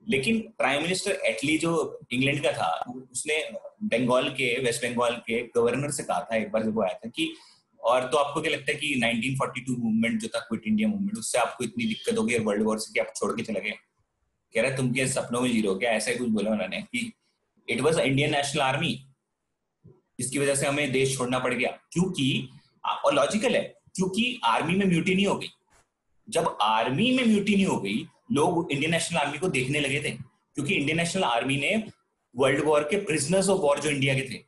लेकिन 0.08 0.40
प्राइम 0.40 0.82
मिनिस्टर 0.82 1.12
एटली 1.12 1.58
जो 1.58 2.00
इंग्लैंड 2.12 2.42
का 2.42 2.52
था, 2.52 2.92
उसने 3.12 3.48
बंगाल 3.82 4.28
के 4.28 4.60
वेस्ट 4.60 4.86
बंगाल 4.86 5.14
के 5.16 5.42
गवर्नर 5.42 5.90
से 5.90 6.02
कहा 6.02 6.20
था 6.20 6.36
एक 6.36 6.52
बार 6.52 6.62
जब 6.62 6.74
वो 6.74 6.82
आया 6.82 6.94
था 6.94 7.08
कि, 7.08 7.34
और 7.80 8.00
तो 8.04 8.16
आपको 8.16 8.40
क्या 8.40 8.52
लगता 8.52 8.72
है 8.72 8.78
कि 8.78 8.94
1942 8.94 9.78
मूवमेंट 9.78 10.20
जो 10.20 10.28
था 10.28 10.38
क्विट 10.38 10.62
इंडिया 10.66 10.88
मूवमेंट 10.88 11.18
उससे 11.18 11.38
आपको 11.38 11.64
इतनी 11.64 11.86
दिक्कत 11.86 12.18
हो 12.18 12.24
गई 12.24 12.38
वर्ल्ड 12.38 12.62
वॉर 12.62 12.78
से 12.78 12.92
कि 12.92 13.00
आप 13.00 13.12
छोड़ 13.16 13.36
के 13.36 13.42
चले 13.42 13.60
गए? 13.60 13.70
कह 14.54 14.62
रहे 14.62 14.76
तुम 14.76 14.92
क्या 14.92 15.06
सपनों 15.06 15.40
में 15.40 15.52
ज़ीरो 15.52 15.74
क्या 15.74 15.90
ऐसा 15.90 16.10
ही 16.10 16.18
कुछ 16.18 16.28
बोला 16.28 16.50
उन्होंने 16.50 16.82
कि 16.82 17.12
it 17.68 17.80
was 17.80 18.00
Indian 18.00 18.30
National 18.30 18.62
Army 18.62 19.06
जिसकी 19.86 20.38
वजह 20.38 20.54
से 20.54 20.66
हमें 20.66 20.92
देश 20.92 21.16
छोड़ना 21.16 21.38
पड़ 21.38 21.54
गया। 21.54 21.70
क्योंकि, 21.92 22.48
और 23.04 23.14
लॉजिकल 23.14 23.56
है, 23.56 23.74
क्योंकि 23.94 24.40
आर्मी 24.44 24.74
में 24.74 24.86
म्यूटिनी 24.86 25.22
हो 25.22 25.34
गई। 25.34 25.48
जब 26.28 26.58
आर्मी 26.60 27.12
में 27.12 27.24
म्यूटिनी 27.24 27.62
हो 27.62 27.76
गई 27.76 28.06
लोग 28.28 28.72
इंडियन 28.72 28.90
नेशनल 28.90 29.18
आर्मी 29.18 29.38
को 29.38 29.48
देखने 29.50 29.80
लगे 29.80 30.00
थे, 30.02 30.10
क्योंकि 30.10 30.74
इंडियन 30.74 30.96
नेशनल 30.96 31.24
आर्मी 31.24 31.56
ने 31.56 31.76
वर्ल्ड 32.34 32.64
वॉर 32.64 32.82
के 32.90 32.96
प्रिजनर्स 33.04 33.48
ऑफ़ 33.48 33.60
वॉर 33.60 33.80
जो 33.80 33.90
इंडिया 33.90 34.14
के 34.14 34.28
थे, 34.30 34.44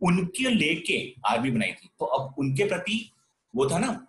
उनके 0.00 0.50
लेके 0.50 0.98
आर्मी 1.26 1.50
बनाई 1.50 1.72
थी। 1.72 1.90
तो 1.98 2.06
अब 2.06 2.34
उनके 2.38 2.64
प्रति 2.64 2.98
वो 3.54 3.68
था 3.70 3.78
ना 3.78 4.06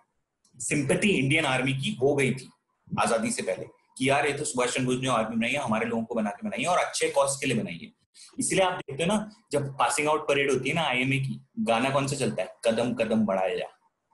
सिंपति 0.60 1.08
इंडियन 1.10 1.44
आर्मी 1.46 1.72
की 1.74 1.96
हो 2.00 2.14
गई 2.14 2.32
थी 2.32 2.48
आज़ादी 2.88 3.30
से 3.30 3.42
पहले, 3.42 3.64
कि 3.98 4.08
यार 4.08 4.26
ये 4.26 4.32
तो 4.32 4.44
सुभाष 4.44 4.74
चंद्र 4.74 4.86
बोस 4.86 5.02
ने 5.02 5.08
आर्मी 5.10 5.36
बनाई 5.36 5.50
है, 5.50 5.58
हमारे 5.58 5.86
लोगों 5.86 6.04
को 6.04 6.14
बना 6.14 6.30
के 6.30 6.46
बनाई 6.46 6.62
है 6.62 6.68
और 6.68 6.78
अच्छे 6.78 7.08
कॉज 7.10 7.36
के 7.40 7.46
लिए 7.46 7.56
बनाई 7.56 7.78
है। 7.82 7.92
इसलिए 8.38 8.62
आप 8.62 8.74
देखते 8.74 9.02
हो 9.02 9.08
ना, 9.08 9.30
जब 9.52 9.68
पासिंग 9.78 10.08
आउट 10.08 10.26
परेड 10.28 10.50
होती 10.50 10.68
है 10.68 10.74
ना 10.74 10.82
आईएमए 10.82 11.18
की, 11.18 11.40
गाना 11.60 11.90
कौन 11.90 12.06
सा 12.06 12.16
चलता 12.16 12.42
है? 12.42 12.54
कदम 12.64 12.92
कदम 12.94 13.24
बढ़ाया 13.26 13.56
जा। 13.56 13.66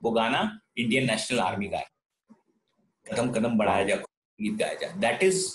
वो 0.02 0.10
गाना 0.10 0.40
इंडियन 0.78 1.06
नेशनल 1.06 1.40
आर्मी 1.40 1.68
का 1.68 1.78
है। 1.78 1.86
कदम 3.06 3.30
कदम 3.32 3.56
बढ़ाया 3.58 3.84
जा। 3.84 3.96
गीत 4.42 4.54
गाया 4.54 4.74
जा 4.74 4.88
that 4.88 5.22
is 5.22 5.46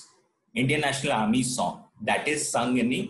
Indian 0.56 0.82
National 0.86 1.12
Army 1.12 1.44
song 1.44 2.06
that 2.06 2.28
is 2.28 2.44
sung 2.44 3.08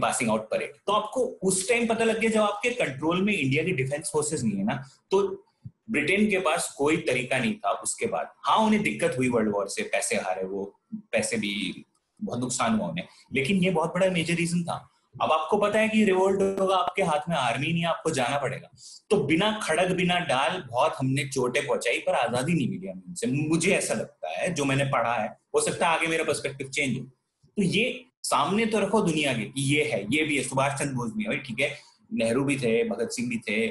passing 0.00 0.30
out 0.30 0.40
parade 0.40 0.72
तो 0.86 0.92
आपको 0.92 1.20
उस 1.20 1.68
टाइम 1.68 1.86
पता 1.86 2.04
लग 2.04 2.20
गया 2.20 2.30
जब 2.30 2.40
आपके 2.40 2.70
कंट्रोल 2.70 3.22
में 3.22 3.32
इंडिया 3.32 3.64
की 3.64 3.72
डिफेंस 3.72 4.10
फोर्सेस 4.12 4.42
नहीं 4.42 4.56
है 4.56 4.64
ना 4.64 4.82
तो 5.10 5.44
ब्रिटेन 5.90 6.30
के 6.30 6.38
पास 6.38 6.74
कोई 6.78 6.96
तरीका 6.96 7.38
नहीं 7.38 7.54
था 7.54 7.70
उसके 7.70 8.06
बाद। 8.06 8.32
हाँ 8.44 8.58
उन्हें 8.58 8.82
दिक्कत 8.82 9.14
हुई 9.18 9.28
वर्ल्ड 9.28 9.50
वॉर 9.52 9.68
से, 9.68 9.82
पैसे 9.82 10.16
हारे 10.16 10.44
वो, 10.44 10.80
पैसे 11.12 11.36
भी 11.36 11.84
बहुत 12.22 12.40
नुकसान 12.40 12.78
हुआ 12.78 12.88
उन्हें। 12.88 13.04
लेकिन 13.32 13.56
ये 13.56 13.70
बहुत 13.70 13.94
बड़ा 13.94 14.10
मेजर 14.10 14.34
रीजन 14.34 14.62
था। 14.64 14.90
अब 15.20 15.32
आपको 15.32 15.56
पता 15.56 15.78
है 15.78 15.88
कि 15.88 16.04
रिवोल्ट 16.04 16.40
होगा, 16.60 16.76
आपके 16.76 17.02
हाथ 17.02 17.28
में 17.28 17.36
आर्मी 17.36 17.72
नहीं 17.72 17.84
आपको 17.84 18.10
जाना 18.10 18.38
पड़ेगा। 18.38 18.70
तो 19.10 19.16
बिना 19.24 19.50
खड़ग, 19.62 19.94
बिना 19.96 20.18
डाल 20.26 20.62
बहुत 20.70 20.96
हमने 20.98 21.24
चोटें 21.28 21.66
पहुंचाई, 21.66 21.98
पर 21.98 22.14
आज़ादी 22.14 22.52
नहीं 22.52 22.68
मिली 22.68 22.88
हमें 22.88 23.02
उनसे। 23.02 23.26
मुझे 23.26 23.72
ऐसा 23.72 23.94
लगता 23.94 24.30
है, 24.30 24.52
जो 24.54 24.64
मैंने 24.64 24.84
पढ़ा 24.84 25.14
है, 25.14 25.28
हो 25.54 25.60
सकता 25.60 25.88
है 25.88 25.98
आगे 25.98 26.06
मेरा 26.06 26.24
पर्सपेक्टिव 26.24 26.68
चेंज 26.68 26.98
हो। 26.98 27.04
तो 27.04 27.62
ये 27.62 28.04
सामने 28.24 28.66
तो 28.66 28.78
रखो 28.80 29.00
दुनिया 29.02 29.32
के, 29.32 29.44
कि 29.44 29.62
ये 29.74 29.84
है, 29.84 30.00
ये 30.10 30.24
भी 30.24 30.36
है। 30.36 30.42
सुभाष 30.44 30.78
चंद्र 30.78 30.94
बोस 30.94 31.12
भी 31.16 31.24
है 31.24 31.38
ठीक 31.38 31.60
है। 31.60 31.70
नेहरू 32.12 32.44
भी 32.44 32.56
थे, 32.58 32.82
भगत 32.88 33.10
सिंह 33.10 33.28
भी 33.28 33.38
थे, 33.48 33.66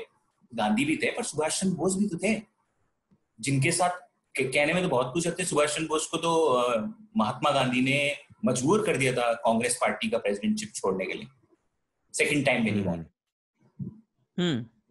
गांधी 0.52 0.86
भी 0.86 0.98
थे, 0.98 1.12
पर 1.12 1.24
सुभाष 1.24 1.60
चंद्र 1.62 1.76
बोस 1.76 1.96
भी 1.98 2.08
तो 2.08 2.18
थे। 2.18 2.36
जिनके 3.40 3.72
साथ 3.72 4.06
कहने 4.36 4.74
में 4.74 4.82
तो 4.84 4.90
बहुत 4.90 5.14
कुछ 5.14 5.28
होते। 5.28 5.46
सुभाष 5.46 5.76
चंद्र 5.76 5.88
बोस 5.90 6.06
को 6.06 6.18
तो 6.18 6.32
महात्मा 7.18 7.52
गांधी 7.52 7.82
ने 7.82 7.98
मजबूर 8.46 8.86
कर 8.86 8.98
दिया 8.98 9.14
था 9.14 9.32
कांग्रेस 9.36 9.78
पार्टी 9.82 10.10
का 10.10 10.18
प्रेसिडेंटशिप 10.18 10.72
छोड़ने 10.76 11.06
के 11.06 11.14
लिए। 11.14 11.28
सेकंड 12.18 12.46
टाइम 12.46 12.64
में 12.64 12.72
नहीं 12.72 12.84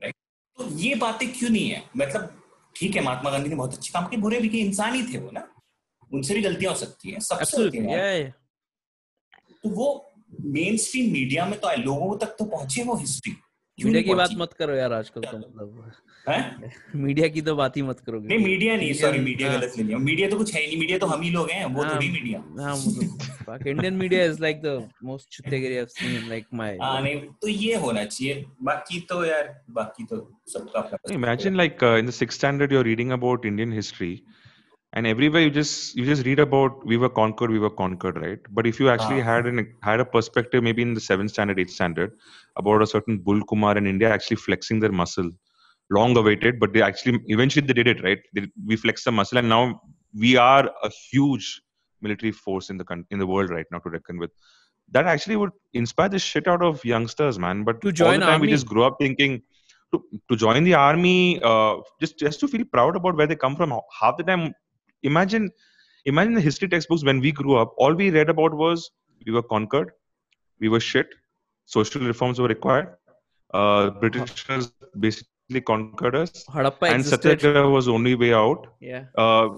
राइट 0.03 0.15
तो 0.59 0.69
ये 0.79 0.95
बातें 0.95 1.29
क्यों 1.33 1.51
नहीं 1.51 1.69
है? 1.71 1.83
मतलब 1.97 2.43
ठीक 2.77 2.97
है 2.97 3.03
महात्मा 3.03 3.31
गांधी 3.31 3.49
ने 3.49 3.57
बहुत 3.57 3.75
अच्छे 3.75 3.93
काम 3.93 4.07
किए 4.07 4.19
बुरे 4.21 4.41
भी 4.41 4.49
किए 4.49 4.65
इंसान 4.65 4.95
ही 4.95 5.03
थे 5.13 5.19
वो 5.19 5.31
ना। 5.31 5.49
उनसे 6.13 6.35
भी 6.35 6.41
गलतियाँ 6.43 6.73
हो 6.73 6.79
सकती 6.79 7.11
है 7.11 7.21
सबसे 7.21 7.63
होती 7.63 7.79
है। 7.79 7.85
हैं 7.85 7.97
Yeah, 7.97 8.25
yeah. 8.25 8.33
तो 9.63 9.69
वो 9.69 9.87
मेन 10.41 10.77
स्ट्रीम 10.77 11.13
मीडिया 11.13 11.47
में 11.47 11.59
तो 11.61 11.69
आए 11.69 11.77
लोगों 11.77 12.17
तक 12.19 12.37
तो 12.39 12.45
पहुँचे 12.45 12.83
वो 12.83 12.97
हिस्ट्री 12.97 13.33
मीडिया 13.79 14.03
की 14.03 14.15
बात 14.15 14.31
मत 14.35 14.53
करो 14.53 14.75
यार 14.75 14.93
आजकल 14.93 15.21
तो? 15.23 15.39
मतलब। 15.39 15.93
हैं? 16.29 16.73
मीडिया 17.05 17.29
की 17.29 17.41
तो 17.49 17.55
बात 17.57 17.77
ही 17.77 17.83
मत 17.83 18.01
करोगे 18.07 18.29
नहीं 18.29 18.45
मीडिया 18.45 18.77
नहीं 18.77 18.93
सॉरी 19.01 19.19
मीडिया 19.27 19.51
हाँ। 19.51 19.61
गलत 19.61 19.73
ले 19.79 19.83
लिया 19.85 19.99
मीडिया 19.99 20.29
तो 20.31 20.37
कुछ 20.39 20.55
है 20.55 20.67
नहीं 20.67 20.79
मीडिया 20.81 20.99
तो 20.99 21.07
हम 21.07 21.23
ही 21.23 21.31
लोग 21.31 21.51
हैं 21.51 21.65
वो 21.65 21.83
हाँ, 21.83 21.95
थोड़ी 21.95 22.09
मीडिया 22.11 22.41
हाँ 22.65 22.77
मतलब 22.77 23.67
Indian 23.73 23.97
media 23.99 24.23
is 24.29 24.41
like 24.41 24.63
the 24.63 24.73
most 25.11 25.31
chuttegiri 25.35 25.81
I've 25.81 25.91
seen 25.91 26.17
in 26.21 26.29
like 26.31 26.47
my 26.61 26.71
हाँ 26.83 27.01
नहीं 27.03 27.21
तो 27.43 27.49
ये 27.49 27.77
होना 27.85 28.05
चाहिए 28.05 28.45
बाकी 28.71 29.01
तो 29.11 29.25
यार 29.25 29.55
बाकी 29.79 30.05
तो 30.13 30.17
सबका 30.55 30.81
अपना 30.81 31.15
Imagine 31.19 31.55
like 31.63 31.83
uh, 31.83 31.95
in 32.03 32.07
the 32.07 32.17
sixth 32.21 32.39
standard 32.41 32.73
you're 32.73 32.89
reading 32.91 33.13
about 33.13 33.45
Indian 33.53 33.71
history, 33.81 34.25
and 34.93 35.07
everywhere 35.13 35.43
you 35.47 35.53
just 35.59 35.95
you 36.01 36.05
just 36.11 36.27
read 36.27 36.43
about 36.45 36.85
we 36.93 36.97
were 37.05 37.13
conquered, 37.21 37.51
we 37.57 37.63
were 37.67 37.75
conquered, 37.83 38.21
right? 38.27 38.51
But 38.59 38.67
if 38.73 38.81
you 38.83 38.91
actually 38.97 39.21
Ah. 39.23 39.29
had 39.31 39.47
an 39.53 39.65
had 39.89 40.01
a 40.01 40.09
perspective, 40.17 40.65
maybe 40.69 40.87
in 40.89 40.95
the 41.01 41.05
seventh 41.09 41.35
standard, 41.37 41.61
eighth 41.65 41.75
standard, 41.79 42.17
about 42.65 42.83
a 42.83 42.89
certain 42.95 43.19
Bull 43.29 43.43
Kumar 43.53 43.77
and 43.83 43.87
India 43.95 44.11
actually 44.19 44.41
flexing 44.47 44.81
their 44.87 44.95
muscle, 45.03 45.31
long 45.91 46.17
awaited, 46.17 46.59
but 46.59 46.73
they 46.73 46.83
actually 46.83 47.21
eventually 47.27 47.67
they 47.67 47.73
did 47.73 47.87
it, 47.87 48.03
right? 48.03 48.19
They, 48.35 48.47
we 48.65 48.77
flexed 48.77 49.05
the 49.05 49.13
muscle, 49.13 49.39
and 49.39 49.49
now 49.49 49.81
we 50.15 50.37
are 50.37 50.71
a 50.83 50.91
huge 51.11 51.61
military 52.01 52.33
force 52.33 52.71
in 52.71 52.77
the 52.77 52.85
coun- 52.85 53.07
in 53.11 53.19
the 53.19 53.27
world 53.27 53.51
right 53.51 53.67
now 53.71 53.79
to 53.79 53.91
reckon 53.91 54.19
with. 54.19 54.31
That 54.93 55.07
actually 55.07 55.37
would 55.37 55.51
inspire 55.75 56.09
the 56.09 56.19
shit 56.19 56.47
out 56.47 56.63
of 56.63 56.85
youngsters, 56.85 57.39
man. 57.39 57.65
But 57.65 57.81
To 57.81 58.05
all 58.05 58.13
the 58.13 58.19
time 58.19 58.41
we 58.41 58.49
just 58.49 58.67
grow 58.67 58.85
up 58.85 58.97
thinking 59.01 59.43
to, 59.93 60.03
to 60.31 60.37
join 60.37 60.63
the 60.65 60.75
army, 60.75 61.41
uh, 61.43 61.77
just 62.01 62.19
just 62.19 62.41
to 62.41 62.49
feel 62.49 62.65
proud 62.65 62.97
about 62.97 63.17
where 63.17 63.27
they 63.27 63.37
come 63.37 63.57
from. 63.57 63.79
Half 64.01 64.17
the 64.17 64.25
time, 64.25 64.53
imagine 65.03 65.51
imagine 66.05 66.35
the 66.35 66.41
history 66.41 66.69
textbooks 66.69 67.05
when 67.05 67.21
we 67.21 67.33
grew 67.33 67.57
up. 67.57 67.75
All 67.79 67.95
we 67.95 68.11
read 68.11 68.29
about 68.31 68.55
was 68.55 68.91
we 69.25 69.33
were 69.33 69.43
conquered, 69.43 69.91
we 70.61 70.69
were 70.69 70.81
shit, 70.81 71.09
social 71.65 72.01
reforms 72.03 72.41
were 72.41 72.49
required, 72.49 72.95
uh, 73.53 73.91
Britishers 73.91 74.73
basically 74.99 75.29
conquered 75.65 76.15
us, 76.15 76.45
Harappa 76.49 76.89
and 76.89 77.01
existed. 77.01 77.41
Satyagraha 77.41 77.71
was 77.71 77.89
only 77.89 78.15
way 78.15 78.33
out. 78.35 78.67
Yeah. 78.81 79.05
Uh, 79.17 79.49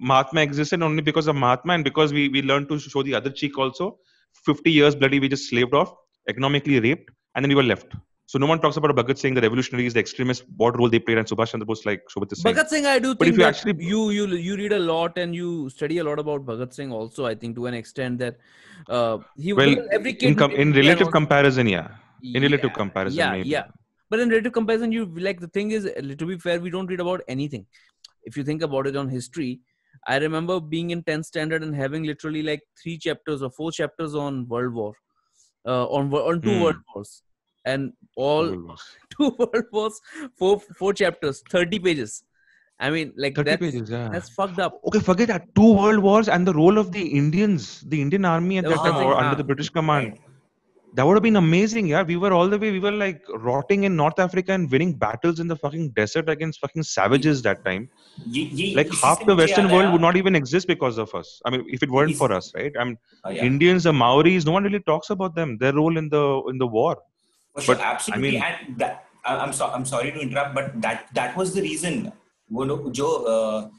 Mahatma 0.00 0.40
existed 0.42 0.82
only 0.82 1.02
because 1.02 1.26
of 1.26 1.34
Mahatma 1.36 1.74
and 1.74 1.84
because 1.84 2.12
we, 2.12 2.28
we 2.28 2.42
learned 2.42 2.68
to 2.68 2.78
show 2.78 3.02
the 3.02 3.14
other 3.14 3.30
cheek 3.30 3.58
also. 3.58 3.98
50 4.46 4.70
years 4.70 4.94
bloody 4.94 5.18
we 5.18 5.28
just 5.28 5.48
slaved 5.50 5.74
off, 5.74 5.92
economically 6.28 6.78
raped, 6.78 7.10
and 7.34 7.44
then 7.44 7.48
we 7.48 7.56
were 7.56 7.64
left. 7.64 7.92
So 8.26 8.38
no 8.38 8.46
one 8.46 8.60
talks 8.60 8.76
about 8.76 8.94
Bhagat 8.94 9.18
Singh, 9.18 9.34
the 9.34 9.40
revolutionaries, 9.40 9.94
the 9.94 10.00
extremists, 10.00 10.44
what 10.56 10.78
role 10.78 10.88
they 10.90 10.98
played, 10.98 11.16
and 11.18 11.26
Subhash 11.26 11.50
Chandra 11.50 11.66
Bose, 11.66 11.84
like 11.86 12.02
Shobit 12.14 12.30
is 12.32 12.42
saying. 12.42 12.54
Bhagat 12.54 12.68
Singh, 12.68 12.86
I 12.86 12.98
do 12.98 13.14
But 13.14 13.24
think 13.24 13.32
if 13.32 13.38
you 13.38 13.44
actually- 13.44 13.84
you 13.84 14.10
you 14.10 14.26
you 14.26 14.56
read 14.56 14.72
a 14.72 14.78
lot 14.78 15.16
and 15.18 15.34
you 15.34 15.70
study 15.70 15.98
a 15.98 16.04
lot 16.04 16.18
about 16.18 16.44
Bhagat 16.44 16.74
Singh 16.74 16.92
also. 16.92 17.24
I 17.26 17.34
think 17.34 17.56
to 17.56 17.66
an 17.66 17.74
extent 17.74 18.18
that 18.18 18.36
uh, 18.88 19.18
he 19.36 19.54
well, 19.54 19.74
every 19.90 20.12
kid 20.12 20.28
in, 20.28 20.34
com- 20.36 20.52
in 20.52 20.72
relative 20.74 21.10
comparison, 21.10 21.66
yeah. 21.66 21.88
In 22.22 22.42
relative 22.42 22.72
comparison, 22.74 23.18
yeah, 23.18 23.30
maybe. 23.32 23.48
yeah. 23.48 23.64
But 24.10 24.20
in 24.20 24.30
relative 24.30 24.52
comparison, 24.52 24.92
you 24.92 25.06
like 25.06 25.40
the 25.40 25.48
thing 25.48 25.70
is 25.70 25.84
to 25.84 26.26
be 26.26 26.38
fair, 26.38 26.60
we 26.60 26.70
don't 26.70 26.86
read 26.86 27.00
about 27.00 27.22
anything. 27.28 27.66
If 28.24 28.36
you 28.36 28.44
think 28.44 28.62
about 28.62 28.86
it 28.86 28.96
on 28.96 29.08
history, 29.08 29.60
I 30.06 30.18
remember 30.18 30.60
being 30.60 30.90
in 30.90 31.02
10th 31.02 31.26
standard 31.26 31.62
and 31.62 31.74
having 31.74 32.04
literally 32.04 32.42
like 32.42 32.62
three 32.82 32.98
chapters 32.98 33.42
or 33.42 33.50
four 33.50 33.72
chapters 33.72 34.14
on 34.14 34.46
World 34.48 34.74
War, 34.74 34.92
uh, 35.66 35.86
on 35.86 36.12
on 36.12 36.40
two 36.40 36.54
Hmm. 36.54 36.62
World 36.62 36.76
Wars, 36.94 37.22
and 37.64 37.92
all 38.16 38.48
two 39.16 39.34
World 39.38 39.64
Wars, 39.72 40.00
four 40.38 40.60
four 40.60 40.92
chapters, 40.92 41.42
30 41.50 41.78
pages. 41.78 42.22
I 42.80 42.90
mean, 42.90 43.12
like 43.16 43.34
30 43.34 43.50
that's, 43.50 43.60
pages, 43.60 43.90
yeah. 43.90 44.08
that's 44.12 44.28
fucked 44.30 44.60
up. 44.60 44.80
Okay, 44.86 45.00
forget 45.00 45.28
that. 45.28 45.52
Two 45.54 45.72
world 45.74 45.98
wars 45.98 46.28
and 46.28 46.46
the 46.46 46.54
role 46.54 46.78
of 46.78 46.92
the 46.92 47.02
Indians, 47.20 47.80
the 47.80 48.00
Indian 48.00 48.24
army 48.24 48.58
at 48.58 48.64
That 48.64 48.70
that 48.70 48.76
was 48.78 48.90
time, 48.92 49.00
the 49.00 49.06
or 49.06 49.14
thing, 49.16 49.24
under 49.24 49.36
the 49.36 49.44
British 49.44 49.70
command 49.70 50.18
That 50.97 51.07
would 51.07 51.15
have 51.17 51.23
been 51.25 51.37
amazing, 51.37 51.87
yeah. 51.87 52.03
We 52.07 52.15
were 52.23 52.31
all 52.37 52.49
the 52.49 52.57
way, 52.63 52.69
we 52.73 52.79
were 52.79 52.91
like 52.91 53.21
rotting 53.45 53.85
in 53.87 53.95
North 53.99 54.19
Africa 54.25 54.51
and 54.55 54.73
winning 54.73 54.91
battles 55.03 55.39
in 55.43 55.47
the 55.51 55.55
fucking 55.55 55.85
desert 55.99 56.27
against 56.33 56.59
fucking 56.65 56.83
savages 56.89 57.41
that 57.47 57.63
time. 57.67 57.87
ये 58.35 58.43
ये 58.59 58.75
Like 58.79 58.91
इसी 58.93 58.97
half 59.03 59.17
से 59.21 59.25
the 59.29 59.35
मुझे 59.35 59.41
Western 59.41 59.65
याद 59.65 59.73
world 59.75 59.85
आया- 59.85 59.91
would 59.93 60.03
not 60.05 60.19
even 60.21 60.35
exist 60.39 60.67
because 60.73 60.99
of 61.05 61.15
us. 61.21 61.31
I 61.45 61.53
mean, 61.55 61.63
if 61.77 61.85
it 61.87 61.95
weren't 61.95 62.11
इस- 62.15 62.19
for 62.19 62.29
us, 62.37 62.49
right? 62.57 62.77
I 62.83 62.85
mean, 62.89 62.97
हाँ, 63.25 63.33
yeah. 63.37 63.47
Indians, 63.47 63.87
the 63.89 63.93
Maoris, 64.01 64.45
no 64.49 64.55
one 64.57 64.67
really 64.69 64.81
talks 64.91 65.09
about 65.15 65.33
them, 65.39 65.55
their 65.63 65.73
role 65.79 65.97
in 66.03 66.09
the 66.13 66.21
in 66.53 66.59
the 66.63 66.67
war. 66.75 66.91
For 67.55 67.63
sure, 67.67 67.75
But, 67.75 67.81
I 67.85 67.89
absolutely. 67.93 68.31
mean- 68.31 68.43
and 68.49 68.77
that, 68.83 69.01
I- 69.31 69.37
I'm 69.45 69.53
sorry, 69.61 69.73
I'm 69.79 69.87
sorry 69.93 70.11
to 70.17 70.21
interrupt, 70.27 70.53
but 70.59 70.69
that 70.85 71.07
that 71.19 71.39
was 71.41 71.55
the 71.57 71.63
reason. 71.69 71.99
वो 72.51 72.63
लोग 72.73 72.91
जो 73.01 73.07
अ, 73.33 73.69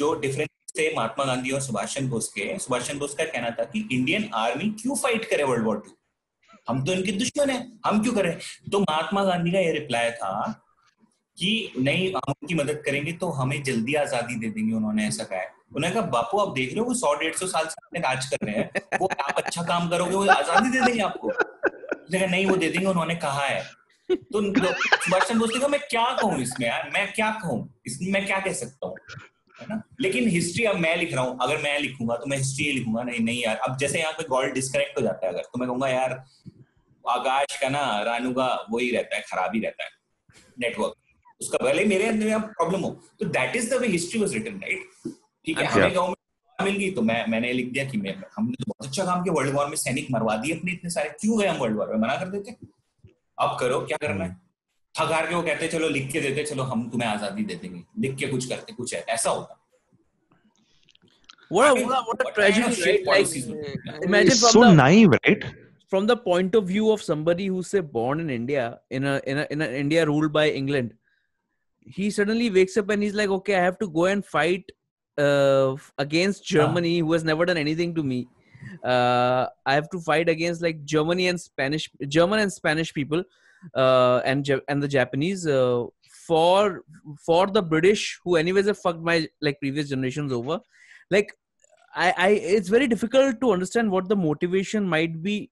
जो 0.00 0.12
difference 0.26 0.72
थे 0.78 0.88
महात्मा 0.96 1.24
गांधी 1.24 1.50
और 1.50 1.60
सुभाष 1.60 1.94
चंद्र 1.94 2.10
बोस 2.10 2.28
के 2.38 2.46
सुभाष 2.66 2.86
चंद्र 2.88 3.00
बोस 3.00 3.14
का 3.20 3.24
कहना 3.34 3.50
था 3.58 3.64
कि 3.74 3.88
इंडियन 3.92 4.28
आर्मी 4.44 4.68
क्यों 4.82 4.96
फाइट 5.02 5.24
करे 5.30 5.44
वर्ल्ड 5.50 5.64
वॉर 5.66 5.76
टू 5.86 5.90
हम 6.69 6.83
तो 6.85 6.93
इनके 6.93 7.11
दुश्मन 7.13 7.49
है, 7.49 7.59
हम 7.85 8.01
क्यों 8.03 8.13
करें? 8.13 8.37
तो 8.71 8.79
महात्मा 8.79 9.23
गांधी 9.23 9.51
का 9.51 9.59
ये 9.59 9.71
रिप्लाई 9.71 10.11
था 10.11 10.63
कि 11.37 11.71
नहीं, 11.77 12.07
हम 12.09 12.31
उनकी 12.31 12.55
मदद 12.55 12.81
करेंगे 12.85 13.11
तो 13.13 13.29
हमें 13.31 13.61
जल्दी 13.63 13.93
आज़ादी 13.95 14.35
दे 14.35 14.49
देंगे 14.49 14.73
उन्होंने, 14.75 15.07
ऐसा 15.07 15.23
कहा 15.23 15.39
है। 15.39 15.51
उन्होंने 15.75 15.93
कहा, 15.93 16.05
बापू, 16.07 16.37
आप 16.37 16.53
देख 16.53 16.69
रहे 16.69 16.79
हो, 16.79 16.85
वो 16.85 16.93
सौ 16.93 17.13
डेढ़ 17.15 17.35
सौ 17.35 17.47
साल 17.47 17.65
से 17.65 17.85
अपने 17.85 17.99
राज 17.99 18.25
कर 18.25 18.45
रहे 18.45 18.55
हैं, 18.55 18.97
वो 19.01 19.09
आप 19.21 19.37
अच्छा 19.37 19.63
काम 19.63 19.89
करोगे, 19.89 20.15
वो 20.15 20.25
आज़ादी 20.27 20.69
दे 20.69 20.85
देंगे 20.85 21.01
आपको। 21.03 21.27
कहा, 21.27 22.25
नहीं, 22.25 22.45
वो 22.45 22.55
दे 22.55 22.69
देंगे, 22.69 22.85
उन्होंने 22.87 23.15
कहा 23.17 23.45
है। 23.45 23.61
तो 24.09 24.41
सुभाष 24.41 25.27
चंद्र 25.27 25.39
बोस 25.39 25.49
ने 25.53 25.59
कहा, 25.59 25.67
मैं 25.67 25.79
क्या 25.89 26.05
कहूँ 26.21 26.41
इसमें 26.41 26.67
यार? 26.67 26.89
मैं 26.93 27.11
क्या 27.13 27.31
कहूँ? 27.41 27.57
इसमें 27.85 28.11
मैं 28.11 28.25
क्या 28.25 28.39
कह 28.39 28.53
सकता 28.53 28.87
हूँ? 28.87 28.95
ना? 29.69 29.81
लेकिन 30.01 30.27
हिस्ट्री 30.29 30.65
अब 30.65 30.75
मैं 30.75 30.95
लिख 30.97 31.13
रहा 31.13 31.23
हूँ, 31.23 31.37
अगर 31.41 31.57
मैं 31.57 31.79
लिखूँगा 31.79 32.15
तो 32.15 32.25
मैं 32.25 32.37
हिस्ट्री 32.37 32.71
लिखूँगा, 32.71 33.03
नहीं 33.03 33.19
नहीं 33.19 33.41
यार। 33.43 33.55
अब 33.57 33.77
जैसे 33.77 33.99
यहाँ 33.99 34.11
पे 34.11 34.23
गॉड 34.29 34.53
डिस्कनेक्ट 34.53 34.97
हो 34.97 35.01
जाता 35.03 35.25
है 35.27 35.33
अगर 35.33 35.41
तो 35.43 35.59
मैं 35.59 35.67
कहूँगा, 35.67 35.87
यार 35.87 36.23
आकाश 37.09 37.57
का 37.61 37.69
ना 37.69 37.83
रानू 38.03 38.31
का 38.33 38.47
वही 38.71 38.91
रहता 38.91 39.15
है 39.15 39.21
खराब 39.31 39.55
ही 39.55 39.61
रहता 39.61 39.83
है 39.83 39.89
नेटवर्क 40.59 40.93
उसका 41.41 41.65
भले 41.65 41.85
मेरे 41.85 42.05
अंदर 42.07 42.39
प्रॉब्लम 42.39 42.81
हो 42.81 42.89
तो 43.19 43.25
that 43.39 43.55
is 43.55 43.73
the 43.73 43.81
way 43.81 43.87
history 43.87 44.19
was 44.21 44.33
written 44.33 44.59
right 44.63 45.11
ठीक 45.45 45.59
है 45.59 45.65
हमें 45.65 45.95
गाँव 45.95 46.07
में 46.07 46.15
मिल 46.65 46.75
गई 46.77 46.89
तो 46.91 47.01
मैं 47.01 47.25
मैंने 47.27 47.51
लिख 47.53 47.67
दिया 47.73 47.83
कि 47.89 47.97
मैं 47.97 48.15
हमने 48.35 48.55
तो 48.59 48.65
बहुत 48.67 48.87
अच्छा 48.87 49.05
काम 49.05 49.23
किया 49.23 49.33
वर्ल्ड 49.33 49.55
वॉर 49.55 49.67
में 49.69 49.75
सैनिक 49.77 50.07
मरवा 50.11 50.35
दिए 50.37 50.55
अपने 50.55 50.71
इतने 50.71 50.89
सारे। 50.89 51.09
क्यों 51.19 51.39
गए 51.39 51.47
हम 51.47 51.57
वर्ल्ड 51.57 51.77
वॉर 51.77 51.89
में? 51.89 51.97
मना 51.99 52.15
कर 52.15 52.29
देते। 52.29 52.55
अब 53.41 53.57
करो 53.59 53.79
क्या 53.81 53.97
करना 54.01 54.25
है? 54.25 54.35
थक 54.95 55.11
हार 55.11 55.27
के 55.27 55.35
वो 55.35 55.41
कहते 55.41 55.67
चलो 55.67 55.89
लिख 55.89 56.11
के 56.11 56.21
देते 56.21 56.43
चलो 56.43 56.63
हम 56.63 56.89
तुम्हें 56.89 57.09
आज़ादी 57.09 57.43
दे 57.43 57.55
देंगे। 57.55 57.83
लिख 57.99 58.15
के 58.19 58.27
कुछ 58.27 58.45
करते 58.49 58.73
कुछ 58.73 58.93
है 58.95 59.03
ऐसा 59.09 59.29
होता। 59.29 59.63
What 61.51 61.67
a, 61.67 61.73
what 61.81 61.93
a, 61.95 62.01
what 62.07 62.21
a 62.21 62.31
tragedy, 62.37 62.81
right? 62.83 63.05
Like, 63.05 63.29
imagine 64.03 64.31
It's 64.31 64.39
from 64.41 64.51
so 64.51 64.63
the 64.63 64.71
naive, 64.73 65.13
right? 65.13 65.45
From 65.87 66.05
the 66.05 66.17
point 66.17 66.55
of 66.55 66.67
view 66.67 66.91
of 66.91 67.01
somebody 67.01 67.47
who's 67.47 67.67
say 67.67 67.79
born 67.79 68.19
in 68.19 68.29
India 68.29 68.79
in 68.89 69.05
a 69.05 69.21
in 69.25 69.37
a 69.39 69.47
in 69.49 69.61
an 69.61 69.73
India 69.73 70.05
ruled 70.05 70.33
by 70.33 70.49
England, 70.49 70.93
he 71.79 72.09
suddenly 72.11 72.49
wakes 72.49 72.77
up 72.77 72.89
and 72.89 73.01
he's 73.01 73.13
like, 73.13 73.29
okay, 73.29 73.55
I 73.55 73.63
have 73.63 73.79
to 73.79 73.89
go 73.89 74.05
and 74.05 74.25
fight 74.25 74.69
uh, 75.17 75.75
against 75.97 76.45
Germany, 76.45 76.99
who 76.99 77.13
has 77.13 77.23
never 77.23 77.45
done 77.45 77.57
anything 77.57 77.95
to 77.95 78.03
me. 78.03 78.27
Uh, 78.83 79.47
I 79.65 79.73
have 79.73 79.89
to 79.91 79.99
fight 79.99 80.29
against 80.29 80.61
like 80.61 80.83
Germany 80.83 81.27
and 81.27 81.39
Spanish, 81.39 81.89
German 82.07 82.39
and 82.39 82.51
Spanish 82.51 82.93
people, 82.93 83.23
uh, 83.73 84.21
and 84.25 84.49
and 84.67 84.83
the 84.83 84.87
Japanese 84.87 85.47
uh, 85.47 85.85
for 86.27 86.83
for 87.25 87.47
the 87.47 87.61
British, 87.61 88.19
who 88.23 88.35
anyways 88.35 88.65
have 88.65 88.77
fucked 88.77 89.01
my 89.01 89.27
like 89.41 89.59
previous 89.59 89.89
generations 89.89 90.33
over. 90.33 90.59
Like, 91.09 91.31
I, 91.95 92.13
I 92.17 92.29
it's 92.29 92.67
very 92.67 92.87
difficult 92.87 93.39
to 93.39 93.51
understand 93.51 93.89
what 93.89 94.09
the 94.09 94.15
motivation 94.15 94.87
might 94.87 95.21
be 95.23 95.49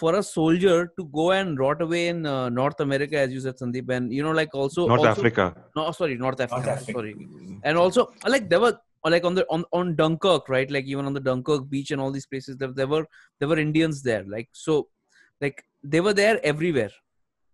for 0.00 0.12
a 0.16 0.22
soldier 0.22 0.78
to 0.98 1.04
go 1.18 1.30
and 1.32 1.58
rot 1.58 1.80
away 1.80 2.08
in 2.08 2.26
uh, 2.26 2.48
North 2.48 2.80
America, 2.80 3.16
as 3.16 3.32
you 3.32 3.40
said, 3.40 3.56
Sandeep, 3.56 3.88
and 3.96 4.12
you 4.12 4.22
know, 4.24 4.32
like 4.32 4.52
also 4.54 4.86
North 4.88 5.00
also- 5.00 5.10
Africa. 5.20 5.44
No, 5.76 5.90
sorry, 5.92 6.16
North 6.16 6.40
Africa. 6.40 6.72
Africa. 6.72 6.92
Sorry, 6.92 7.14
and 7.62 7.78
also 7.78 8.12
like 8.26 8.48
there 8.48 8.60
were 8.64 8.76
like 9.04 9.24
on 9.24 9.34
the 9.38 9.46
on 9.50 9.64
on 9.72 9.94
Dunkirk, 9.94 10.48
right? 10.48 10.70
Like 10.76 10.86
even 10.86 11.06
on 11.06 11.14
the 11.14 11.20
Dunkirk 11.20 11.68
beach 11.68 11.90
and 11.92 12.00
all 12.00 12.10
these 12.10 12.26
places, 12.26 12.56
there, 12.56 12.72
there 12.72 12.88
were 12.88 13.06
there 13.38 13.48
were 13.48 13.58
Indians 13.58 14.02
there. 14.02 14.24
Like 14.36 14.48
so, 14.52 14.88
like 15.40 15.62
they 15.82 16.00
were 16.00 16.14
there 16.14 16.40
everywhere. 16.44 16.90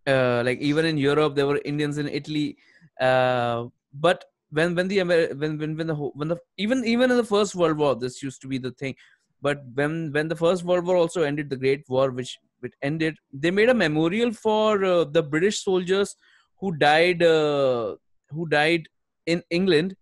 Uh, 0.06 0.42
like 0.44 0.60
even 0.60 0.86
in 0.86 0.96
Europe, 0.96 1.34
there 1.34 1.46
were 1.46 1.60
Indians 1.64 1.98
in 1.98 2.08
Italy. 2.08 2.56
Uh, 2.98 3.64
but 3.92 4.24
when 4.50 4.74
when 4.74 4.88
the 4.88 5.00
Amer- 5.00 5.34
when 5.36 5.58
when 5.58 5.76
when 5.76 5.86
the 5.88 5.94
when 5.94 6.28
the 6.28 6.38
even 6.56 6.84
even 6.86 7.10
in 7.10 7.16
the 7.18 7.24
First 7.36 7.54
World 7.54 7.76
War, 7.76 7.94
this 7.96 8.22
used 8.22 8.40
to 8.42 8.48
be 8.48 8.58
the 8.58 8.72
thing. 8.72 8.94
But 9.42 9.62
when 9.74 10.12
when 10.12 10.28
the 10.28 10.36
First 10.36 10.64
World 10.64 10.86
War 10.86 10.96
also 10.96 11.22
ended, 11.22 11.48
the 11.48 11.56
Great 11.56 11.88
War, 11.88 12.10
which 12.10 12.38
which 12.60 12.74
ended, 12.82 13.16
they 13.32 13.50
made 13.50 13.70
a 13.70 13.74
memorial 13.74 14.32
for 14.32 14.84
uh, 14.84 15.04
the 15.04 15.22
British 15.22 15.64
soldiers 15.64 16.16
who 16.58 16.76
died 16.76 17.22
uh, 17.22 17.96
who 18.30 18.46
died 18.48 18.86
in 19.26 19.42
England, 19.50 19.96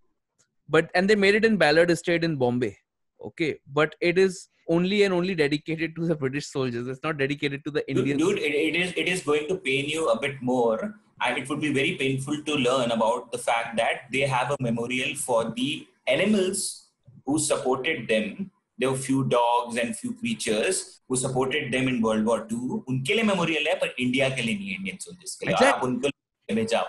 but 0.69 0.91
and 0.95 1.09
they 1.09 1.15
made 1.15 1.35
it 1.35 1.45
in 1.45 1.57
Ballard 1.57 1.91
Estate 1.91 2.25
in 2.25 2.37
Bombay. 2.37 2.77
Okay, 3.25 3.61
but 3.73 3.95
it 4.01 4.19
is 4.19 4.49
only 4.69 5.03
and 5.05 5.15
only 5.15 5.35
dedicated 5.35 5.95
to 5.97 6.07
the 6.07 6.15
British 6.15 6.47
soldiers. 6.47 6.89
It's 6.89 7.03
not 7.03 7.19
dedicated 7.19 7.65
to 7.65 7.71
the 7.71 7.85
Dude, 7.89 8.19
dude 8.19 8.39
it, 8.39 8.55
it 8.55 8.77
is 8.77 8.93
it 8.97 9.09
is 9.09 9.23
going 9.23 9.49
to 9.49 9.57
pain 9.57 9.89
you 9.89 10.09
a 10.09 10.21
bit 10.21 10.43
more, 10.43 10.95
and 11.21 11.39
it 11.39 11.49
would 11.49 11.61
be 11.61 11.73
very 11.73 11.95
painful 11.97 12.43
to 12.43 12.55
learn 12.55 12.91
about 12.91 13.31
the 13.33 13.39
fact 13.39 13.77
that 13.77 14.07
they 14.13 14.21
have 14.21 14.51
a 14.51 14.57
memorial 14.61 15.15
for 15.15 15.53
the 15.57 15.87
animals 16.07 16.87
who 17.25 17.39
supported 17.39 18.09
them 18.09 18.51
there 18.81 18.91
were 18.91 19.01
few 19.05 19.23
dogs 19.33 19.79
and 19.83 19.97
few 20.01 20.11
creatures 20.23 20.81
who 21.09 21.17
supported 21.17 21.73
them 21.75 21.89
in 21.93 21.97
World 22.03 22.27
War 22.31 22.39
II. 22.53 22.81
उनके 22.89 23.15
लिए 23.15 23.23
memorial 23.23 23.69
है 23.69 23.75
पर 23.75 23.95
India 23.99 24.29
के 24.29 24.43
लिए 24.43 24.55
नहीं 24.55 24.75
Indian 24.75 24.97
soldiers 25.01 25.35
के 25.37 25.47
लिए। 25.47 25.55
Exactly. 25.55 25.77
आप 25.77 25.85
उनको 25.85 26.09
भेजा। 26.55 26.81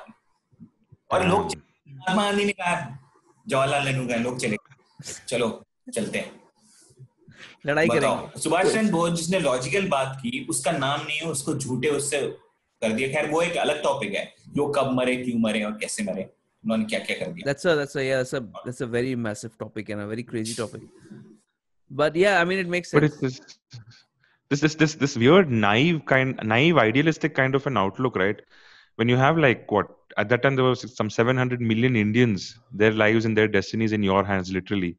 और 1.11 1.27
लोग 1.27 1.45
महात्मा 1.45 2.23
गांधी 2.23 2.45
ने 2.45 2.51
कहा 2.51 2.75
जवाहरलाल 3.47 3.85
नेहरू 3.85 4.05
गए 4.07 4.17
लोग 4.17 4.39
चले। 4.39 4.57
चलो 5.27 5.65
चलते 5.93 6.19
हैं। 6.19 6.31
लड़ाई 7.65 7.87
करेंगे। 7.87 8.39
सुभाष 8.39 8.73
चंद्र 8.73 8.91
बोस 8.91 9.11
जिसने 9.19 9.39
लॉजिकल 9.39 9.87
बात 9.87 10.17
की 10.23 10.45
उसका 10.49 10.71
नाम 10.71 11.01
नहीं 11.01 11.17
है 11.19 11.27
उसको 11.27 11.53
झूठे 11.55 11.89
उससे 11.89 12.21
कर 12.81 12.91
दिया। 12.91 13.07
खैर 13.09 13.29
वो 13.31 13.41
एक 13.41 13.57
अलग 13.57 13.81
टॉपिक 13.83 14.13
है। 14.13 14.25
कि 14.25 14.59
वो 14.59 14.67
कब 14.67 14.91
मरे 14.91 15.15
क्यों 15.15 15.39
मरे 15.39 15.63
और 15.63 15.71
कैसे 15.71 16.03
मरे? 16.03 16.29
उन्होंने 16.63 16.85
क्या 16.85 16.99
क्या 16.99 17.17
कर 17.17 17.31
दिया। 17.31 17.51
That's 17.51 17.65
a 17.65 17.73
yeah 18.03 18.21
that's 18.21 18.33
a 18.33 18.41
that's 18.65 18.81
a 18.85 18.87
very 18.95 19.15
massive 19.25 19.53
topic 19.63 19.89
and 19.95 20.05
a 20.05 20.07
very 20.13 20.25
crazy 20.31 20.55
topic 20.61 20.81
but 21.89 22.15
yeah 22.15 22.39
i 22.41 22.43
mean 22.43 22.59
it 22.59 22.67
makes 22.67 22.91
sense. 22.91 23.01
but 23.01 23.03
it's 23.03 23.19
this 23.19 23.59
this 24.49 24.61
this 24.61 24.75
this, 24.75 24.95
this 24.95 25.15
weird 25.15 25.49
naive 25.49 26.05
kind 26.05 26.39
naive 26.43 26.77
idealistic 26.77 27.35
kind 27.35 27.55
of 27.55 27.67
an 27.67 27.77
outlook 27.77 28.15
right? 28.15 28.41
When 28.95 29.07
you 29.07 29.15
have 29.15 29.37
like 29.37 29.71
what 29.71 29.87
at 30.17 30.27
that 30.29 30.41
time 30.43 30.55
there 30.55 30.65
was 30.65 30.81
some 30.95 31.09
700 31.09 31.61
million 31.61 31.95
indians 31.95 32.59
their 32.73 32.91
lives 32.91 33.25
and 33.25 33.37
their 33.37 33.47
destinies 33.47 33.91
in 33.91 34.03
your 34.03 34.23
hands 34.23 34.51
literally. 34.51 34.97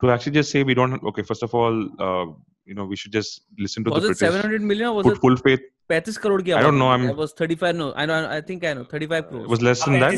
To 0.00 0.10
actually 0.10 0.32
just 0.32 0.50
say 0.50 0.64
we 0.64 0.74
don't 0.74 1.02
okay 1.10 1.22
first 1.22 1.44
of 1.44 1.54
all 1.54 1.76
uh, 2.06 2.26
you 2.64 2.74
know 2.74 2.84
we 2.84 2.96
should 2.96 3.12
just 3.12 3.42
listen 3.58 3.84
to 3.84 3.90
was 3.90 4.02
the 4.02 4.10
it 4.10 4.18
700 4.18 4.60
million 4.62 4.88
or 4.88 4.94
was 4.96 5.04
put 5.06 5.16
it 5.16 5.20
full 5.20 5.36
faith. 5.36 5.60
35 5.88 6.20
crore 6.22 6.40
I 6.40 6.62
don't 6.62 6.78
know 6.78 6.90
I'm 6.90 7.08
it 7.08 7.16
was 7.16 7.32
35 7.32 7.76
no 7.76 7.92
I 7.94 8.06
know 8.06 8.28
I 8.28 8.40
think 8.40 8.64
I 8.64 8.72
know 8.74 8.84
35 8.84 9.28
crores. 9.28 9.44
It 9.44 9.48
was 9.48 9.62
less 9.62 9.84
than 9.84 10.00
that? 10.00 10.14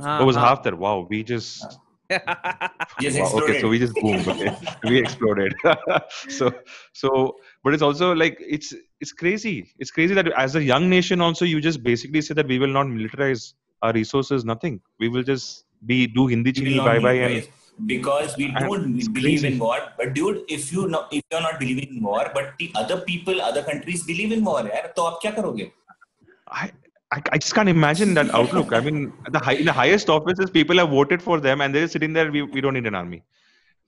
half, 0.00 0.20
it 0.20 0.24
was 0.24 0.36
half 0.36 0.62
there 0.64 0.76
wow 0.76 1.06
we 1.08 1.22
just 1.22 1.78
Yes, 2.99 3.17
Wow, 3.17 3.31
okay, 3.39 3.59
so 3.59 3.69
exploded. 3.69 3.69
we 3.69 3.79
just 3.79 3.93
boomed. 3.95 4.27
Okay, 4.27 4.51
we 4.83 4.99
exploded. 4.99 5.53
so, 6.29 6.51
so, 6.93 7.35
but 7.63 7.73
it's 7.73 7.81
also 7.81 8.13
like 8.13 8.37
it's 8.39 8.73
it's 9.01 9.11
crazy. 9.11 9.73
It's 9.79 9.91
crazy 9.91 10.13
that 10.13 10.27
as 10.33 10.55
a 10.55 10.63
young 10.63 10.89
nation, 10.89 11.19
also 11.21 11.45
you 11.45 11.59
just 11.59 11.81
basically 11.83 12.21
say 12.21 12.33
that 12.35 12.47
we 12.47 12.59
will 12.59 12.73
not 12.79 12.85
militarize 12.87 13.53
our 13.81 13.91
resources. 13.93 14.45
Nothing. 14.45 14.81
We 14.99 15.09
will 15.09 15.23
just 15.23 15.65
be 15.85 16.07
do 16.07 16.27
Hindi 16.27 16.49
We 16.51 16.53
chini 16.53 16.69
will 16.69 16.85
not 16.85 16.85
bye 16.85 16.99
bye 16.99 17.13
need 17.13 17.21
and 17.23 17.33
praise 17.33 17.49
because 17.87 18.37
we 18.37 18.45
and 18.45 18.59
don't 18.59 18.95
it's 18.97 19.07
believe 19.07 19.41
crazy. 19.41 19.53
in 19.53 19.59
war. 19.59 19.79
But 19.97 20.13
dude, 20.13 20.43
if 20.47 20.71
you 20.71 20.87
not 20.87 21.11
if 21.11 21.23
you're 21.31 21.41
not 21.41 21.59
believing 21.59 21.97
in 21.97 22.03
war, 22.03 22.31
but 22.33 22.53
the 22.59 22.71
other 22.75 23.01
people, 23.01 23.41
other 23.41 23.63
countries 23.63 24.03
believe 24.03 24.31
in 24.31 24.43
war, 24.45 24.61
यार, 24.69 24.93
तो 24.97 25.03
आप 25.11 25.19
क्या 25.21 25.31
करोगे? 25.41 25.71
I, 26.47 26.71
I, 27.12 27.22
I 27.32 27.38
just 27.38 27.54
can't 27.54 27.68
imagine 27.68 28.14
that 28.14 28.32
outlook. 28.34 28.72
I 28.72 28.80
mean, 28.80 29.12
the 29.30 29.38
high, 29.38 29.54
in 29.54 29.66
the 29.66 29.72
highest 29.72 30.08
offices, 30.08 30.50
people 30.50 30.78
have 30.78 30.90
voted 30.90 31.22
for 31.22 31.40
them, 31.40 31.60
and 31.60 31.74
they're 31.74 31.88
sitting 31.88 32.12
there. 32.12 32.30
We, 32.30 32.42
we 32.42 32.60
don't 32.60 32.74
need 32.74 32.86
an 32.86 32.94
army. 32.94 33.22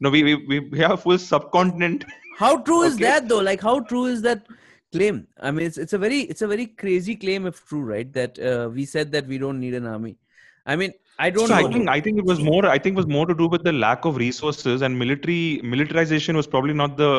No, 0.00 0.10
we, 0.10 0.34
we, 0.34 0.58
we 0.58 0.78
have 0.80 0.92
a 0.92 0.96
full 0.96 1.18
subcontinent. 1.18 2.04
how 2.38 2.56
true 2.58 2.82
is 2.82 2.96
that 2.98 3.28
though 3.28 3.40
like 3.40 3.60
how 3.60 3.80
true 3.80 4.06
is 4.06 4.22
that 4.22 4.46
claim 4.92 5.26
i 5.40 5.50
mean 5.50 5.66
it's, 5.66 5.78
it's 5.78 5.92
a 5.92 5.98
very 5.98 6.20
it's 6.32 6.42
a 6.42 6.48
very 6.48 6.66
crazy 6.66 7.14
claim 7.16 7.46
if 7.46 7.64
true 7.66 7.82
right 7.82 8.12
that 8.12 8.38
uh, 8.38 8.68
we 8.76 8.84
said 8.84 9.12
that 9.12 9.26
we 9.26 9.38
don't 9.38 9.60
need 9.60 9.74
an 9.74 9.86
army 9.86 10.16
i 10.66 10.76
mean 10.76 10.92
i 11.18 11.30
don't 11.30 11.46
So 11.46 11.54
know. 11.54 11.56
I 11.56 11.72
think 11.72 11.88
I 11.88 12.00
think 12.00 12.18
it 12.18 12.24
was 12.24 12.40
more 12.40 12.62
I 12.66 12.78
think 12.78 12.96
it 12.96 13.00
was 13.00 13.06
more 13.06 13.26
to 13.26 13.34
do 13.34 13.48
with 13.54 13.62
the 13.64 13.72
lack 13.72 14.04
of 14.04 14.16
resources 14.16 14.82
and 14.82 14.98
military 14.98 15.60
militarization 15.62 16.36
was 16.36 16.46
probably 16.46 16.74
not 16.74 16.96
the 16.96 17.10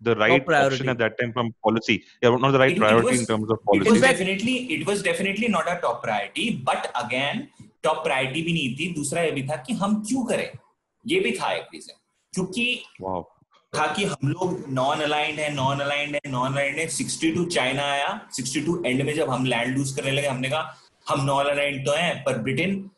the 0.00 0.14
right 0.14 0.44
priority. 0.46 0.74
option 0.74 0.88
at 0.88 0.98
that 0.98 1.14
time 1.20 1.32
from 1.32 1.48
policy. 1.68 1.96
Yeah, 2.24 2.36
not 2.36 2.52
the 2.52 2.60
right 2.62 2.74
It- 2.74 2.82
priority 2.82 3.08
it 3.08 3.12
was- 3.12 3.20
in 3.20 3.26
terms 3.26 3.54
of 3.54 3.62
policy. 3.70 3.88
It 3.88 3.92
was 3.92 4.02
definitely 4.02 4.56
it 4.76 4.84
was 4.90 5.02
definitely 5.08 5.48
not 5.56 5.70
our 5.72 5.78
top 5.86 5.96
priority. 6.04 6.46
But 6.68 6.90
again, 7.02 7.40
top 7.86 8.04
priority 8.04 8.42
भी 8.42 8.52
नहीं 8.52 8.76
थी. 8.76 8.94
दूसरा 8.94 9.22
ये 9.22 9.30
भी 9.30 9.42
था 9.42 9.56
कि 9.56 9.72
हम 9.72 10.04
क्यों 10.08 10.24
करें? 10.24 10.50
ये 11.06 11.20
भी 11.20 11.32
था 11.32 11.52
एक 11.52 11.66
रीजन. 11.74 11.98
क्योंकि 12.34 12.82
Wow. 13.02 13.22
था 13.78 13.86
कि 13.94 14.04
हम 14.04 14.28
लोग 14.28 14.64
नॉन 14.68 15.00
अलाइंड 15.00 15.38
है 15.38 15.54
नॉन 15.54 15.80
अलाइंड 15.80 16.14
है 16.14 16.20
नॉन 16.28 16.52
अलाइंड 16.52 16.78
है 16.78 16.86
62 16.88 17.46
चाइना 17.46 17.82
आया 17.82 18.20
62 18.40 18.86
एंड 18.86 19.02
में 19.02 19.14
जब 19.14 19.30
हम 19.30 19.44
लैंड 19.44 19.76
लूज 19.78 19.92
करने 19.92 20.10
लगे 20.10 20.26
हमने 20.26 20.48
कहा 20.50 20.76
हम 21.08 21.24
नॉन 21.24 21.46
अलाइंड 21.46 21.86
तो 21.86 21.92
हैं 21.92 22.24
पर 22.24 22.38
ब्रिटेन 22.38 22.90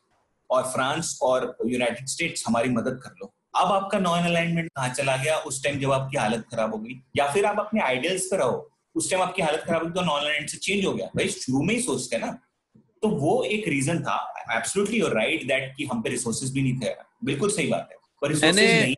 और 0.51 0.62
फ्रांस 0.62 1.18
और 1.22 1.57
यूनाइटेड 1.66 2.07
स्टेट्स 2.07 2.44
हमारी 2.46 2.68
मदद 2.68 3.01
कर 3.05 3.11
लो। 3.11 3.34
अब 3.57 3.72
आपका 3.72 3.98
नॉन 3.98 4.24
अलाइनमेंट 4.24 4.70
कहाँ 4.76 4.88
चला 4.88 5.16
गया? 5.16 5.38
उस 5.38 5.64
टाइम 5.64 5.78
जब 5.78 5.92
आपकी 5.92 6.18
हालत 6.18 6.44
खराब 6.53 6.72
हो 6.72 6.78
गई 6.78 7.03
या 7.16 7.32
फिर 7.32 7.44
आप 7.44 7.59
अपने 7.59 7.80
आइडियल्स 7.80 8.26
पे 8.26 8.36
रहो 8.36 8.70
उस 8.94 9.11
टाइम 9.11 9.22
आपकी 9.22 9.42
हालत 9.42 9.61
खराब 9.66 9.82
होगी 9.82 9.92
तो 9.92 10.01
नॉन 10.01 10.20
अलाइनमेंट 10.20 10.51
से 10.51 10.57
चेंज 10.57 10.86
हो 10.86 10.94
गया। 10.94 11.07
भाई 11.07 11.28
शुरू 11.28 11.62
में 11.62 11.74
ही 11.74 11.80
सोचते 11.80 12.18
ना। 12.18 12.38
तो 12.76 13.09
वो 13.09 13.42
एक 13.42 13.68
रीजन 13.68 14.03
था। 14.03 14.44
एब्सोल्युटली 14.51 15.01
राइट 15.01 15.44
दैट 15.44 15.74
कि 15.76 15.84
हम 15.84 16.03
पे 16.03 16.09
रिसोर्सेज 16.09 16.53
भी 16.53 16.62
नहीं 16.62 16.80
थे। 16.80 16.94
बिल्कुल 17.24 17.51
सही 17.51 17.66
बात 17.66 17.88
है। 17.92 17.96
पर 18.22 18.28
रिसोर्सेज 18.28 18.57
मैंने- 18.57 18.84
नहीं। 18.84 18.96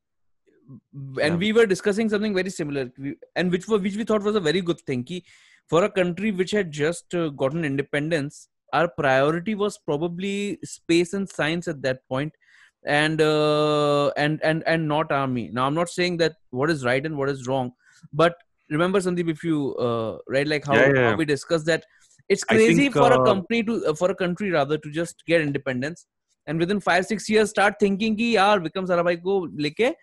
and 1.21 1.33
Yeah. 1.33 1.35
we 1.37 1.51
were 1.51 1.65
discussing 1.65 2.09
something 2.09 2.33
very 2.33 2.49
similar. 2.49 2.89
And 3.35 3.51
which 3.51 3.67
were 3.67 3.77
which 3.77 3.97
we 3.97 4.03
thought 4.03 4.23
was 4.23 4.35
a 4.35 4.39
very 4.39 4.61
good 4.61 4.79
thing 4.81 5.03
ki 5.03 5.23
for 5.67 5.83
a 5.83 5.89
country 5.89 6.31
which 6.31 6.51
had 6.51 6.71
just 6.71 7.13
uh, 7.13 7.29
gotten 7.29 7.65
independence 7.65 8.49
our 8.73 8.87
priority 8.87 9.55
was 9.55 9.77
probably 9.77 10.57
space 10.63 11.13
and 11.13 11.29
science 11.29 11.67
at 11.67 11.81
that 11.81 11.99
point 12.09 12.33
and 12.85 13.21
uh, 13.21 14.09
and 14.17 14.41
and 14.43 14.63
and 14.65 14.87
not 14.87 15.11
army. 15.11 15.49
Now 15.53 15.67
i'm 15.67 15.73
not 15.73 15.89
saying 15.89 16.17
that 16.17 16.33
what 16.49 16.69
is 16.69 16.83
right 16.83 17.05
and 17.05 17.17
what 17.17 17.29
is 17.29 17.47
wrong 17.47 17.71
but 18.11 18.35
remember 18.69 18.99
sandeep 18.99 19.29
if 19.29 19.43
you 19.43 19.75
uh, 19.75 20.17
right 20.27 20.47
like 20.47 20.65
how, 20.65 20.75
Yeah, 20.75 20.87
yeah, 20.93 21.11
how 21.11 21.17
we 21.17 21.25
discussed 21.25 21.65
that 21.67 21.85
it's 22.29 22.43
crazy 22.43 22.83
think, 22.83 22.95
for 22.95 23.11
a 23.11 23.19
uh, 23.19 23.23
company 23.23 23.63
to 23.63 23.93
for 23.95 24.11
a 24.11 24.15
country 24.15 24.49
rather 24.51 24.77
to 24.77 24.91
just 24.91 25.23
get 25.25 25.41
independence 25.41 26.07
and 26.47 26.63
within 26.63 26.79
5 26.87 27.05
6 27.11 27.29
years 27.33 27.49
start 27.55 27.77
thinking 27.83 28.15
ki 28.21 28.29
yaar 28.37 28.55
vikram 28.67 28.89
sarabhai 28.93 29.15
ko 29.29 29.37
leke 29.67 29.93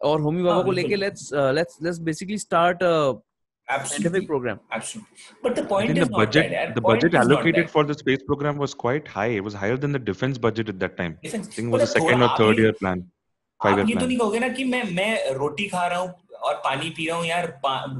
और 0.00 0.20
होमी 0.20 0.42
बाबा 0.42 0.54
हाँ, 0.54 0.64
को 0.64 0.72
लेके 0.72 0.88
बिल्कुल। 0.88 1.04
let's 1.06 1.22
uh, 1.42 1.52
let's 1.58 1.76
let's 1.84 1.98
basically 2.08 2.36
start 2.40 2.82
a 2.82 2.94
Absolutely. 3.68 3.92
scientific 3.92 4.26
program 4.30 4.58
Absolutely. 4.78 5.14
But 5.44 5.54
the 5.58 5.62
I 5.62 5.68
point 5.70 5.86
think 5.92 6.00
is 6.02 6.08
the 6.08 6.10
not 6.10 6.18
budget 6.22 6.50
that. 6.50 6.56
yaar. 6.56 6.74
the 6.74 6.82
Point 6.82 7.00
budget 7.04 7.14
is 7.14 7.16
not 7.16 7.24
allocated 7.24 7.62
that. 7.64 7.72
for 7.76 7.84
the 7.90 7.94
space 8.00 8.22
program 8.26 8.58
was 8.64 8.74
quite 8.82 9.08
high. 9.14 9.28
It 9.38 9.46
was 9.46 9.54
higher 9.62 9.78
than 9.84 9.96
the 9.98 10.02
defense 10.10 10.38
budget 10.48 10.68
at 10.74 10.78
that 10.84 10.96
time. 10.98 11.14
Defense. 11.28 11.48
I 11.48 11.56
think 11.56 11.68
it 11.68 11.76
But 11.76 11.80
was 11.86 11.94
the 11.94 12.00
थोड़ा 12.00 12.10
second 12.10 12.26
or 12.26 12.28
आप 12.28 12.36
third 12.42 12.60
ये- 12.60 12.66
year 12.66 12.74
plan, 12.82 13.02
five 13.60 13.72
आप 13.78 13.80
year 13.80 13.88
ये 13.94 13.96
तो. 14.02 14.06
नहीं 14.06 14.18
कहोगे 14.18 14.40
ना 14.44 14.48
कि 14.58 14.64
मैं 14.74 14.82
मैं 15.00 15.10
रोटी 15.40 15.68
खा 15.74 15.86
रहा 15.94 15.98
हूँ 16.04 16.12
और 16.46 16.54
पानी 16.64 16.90
पी 16.90 17.06
रहा 17.06 17.16
हूँ 17.18 17.26
यार 17.26 17.46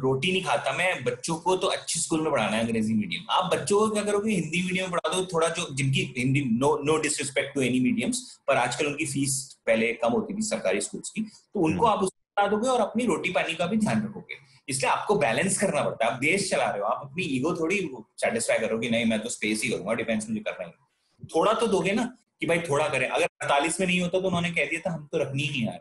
रोटी 0.00 0.32
नहीं 0.32 0.42
खाता 0.44 0.72
मैं 0.72 0.88
बच्चों 1.04 1.36
को 1.36 1.56
तो 1.56 1.66
अच्छे 1.68 2.00
स्कूल 2.00 2.20
में 2.20 2.30
पढ़ाना 2.32 2.56
है 2.56 2.62
अंग्रेज़ी 2.62 2.94
मीडियम 2.94 3.30
आप 3.30 3.50
बच्चों 3.54 3.78
को 3.78 3.88
क्या 3.90 4.02
करोगे 4.02 4.32
हिंदी 4.32 4.62
मीडियम 4.62 4.84
में 4.84 4.90
पढ़ा 4.90 5.14
दो 5.14 5.24
थोड़ा 5.32 5.48
जो 5.48 5.68
जिनकी 5.74 6.02
Hindi 6.18 6.44
no 6.58 6.74
no 6.84 6.96
disrespect 6.98 7.54
to 7.54 7.60
any 7.60 7.80
mediums 7.80 8.20
पर 8.48 8.56
आजकल 8.56 8.86
उनकी 8.86 9.06
फ़ीस 9.06 9.38
पहले 9.66 9.92
कम 10.02 10.12
होती 10.12 10.34
थी 10.34 10.42
सरकारी 10.42 10.80
स्कूल्स 10.80 11.10
की 11.10 11.22
तो 11.22 11.60
उनको 11.60 11.86
आप 11.86 12.02
उसको 12.02 12.16
पढ़ा 12.36 12.48
दोगे 12.48 12.68
और 12.68 12.80
अपनी 12.80 13.06
रोटी 13.06 13.30
पानी 13.30 13.54
का 13.54 13.66
भी 13.66 13.76
ध्यान 13.76 14.02
रखोगे। 14.04 14.36
इसलिए 14.68 14.90
आपको 14.90 15.14
बैलेंस 15.18 15.58
करना 15.58 15.82
पड़ता 15.82 16.06
है 16.06 16.12
आप 16.12 16.18
देश 16.20 16.50
चला 16.50 16.64
रहे 16.64 16.80
हो 16.80 16.86
आप 16.86 17.00
अपनी 17.04 17.24
ईगो 17.36 17.54
थोड़ी 17.54 17.80
सेटिस्फाई 18.18 18.58
करोगे 18.58 18.90
नहीं 18.90 19.04
मैं 19.04 19.20
तो 19.20 19.28
स्पेस 19.28 19.62
ही 19.62 19.68
करूँगा 19.68 19.94
डिफेंस 19.94 20.28
मुझे 20.28 20.40
करना 20.40 20.66
ही 20.66 21.28
थोड़ा 21.34 21.52
तो 21.52 21.66
दोगे 21.66 21.92
ना 21.92 22.04
कि 22.40 22.46
भाई 22.46 22.58
थोड़ा 22.60 22.88
करें 22.88 23.08
अगर 23.08 23.24
अड़तालीस 23.42 23.80
में 23.80 23.86
नहीं 23.86 24.00
होता 24.00 24.20
तो 24.20 24.26
उन्होंने 24.26 24.50
कह 24.50 24.64
दिया 24.64 24.80
था 24.80 24.94
हम 24.94 25.08
तो 25.12 25.18
रखनी 25.18 25.42
ही 25.42 25.66
यार। 25.66 25.80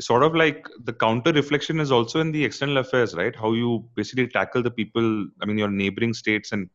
sort 0.00 0.22
of 0.22 0.34
like 0.34 0.66
the 0.84 0.92
counter 0.92 1.32
reflection 1.32 1.80
is 1.80 1.92
also 1.92 2.20
in 2.20 2.32
the 2.32 2.44
external 2.44 2.78
affairs, 2.78 3.14
right? 3.14 3.34
How 3.34 3.52
you 3.52 3.84
basically 3.94 4.26
tackle 4.26 4.62
the 4.62 4.70
people. 4.70 5.26
I 5.40 5.46
mean, 5.46 5.58
your 5.58 5.70
neighboring 5.70 6.14
states 6.14 6.52
and 6.52 6.70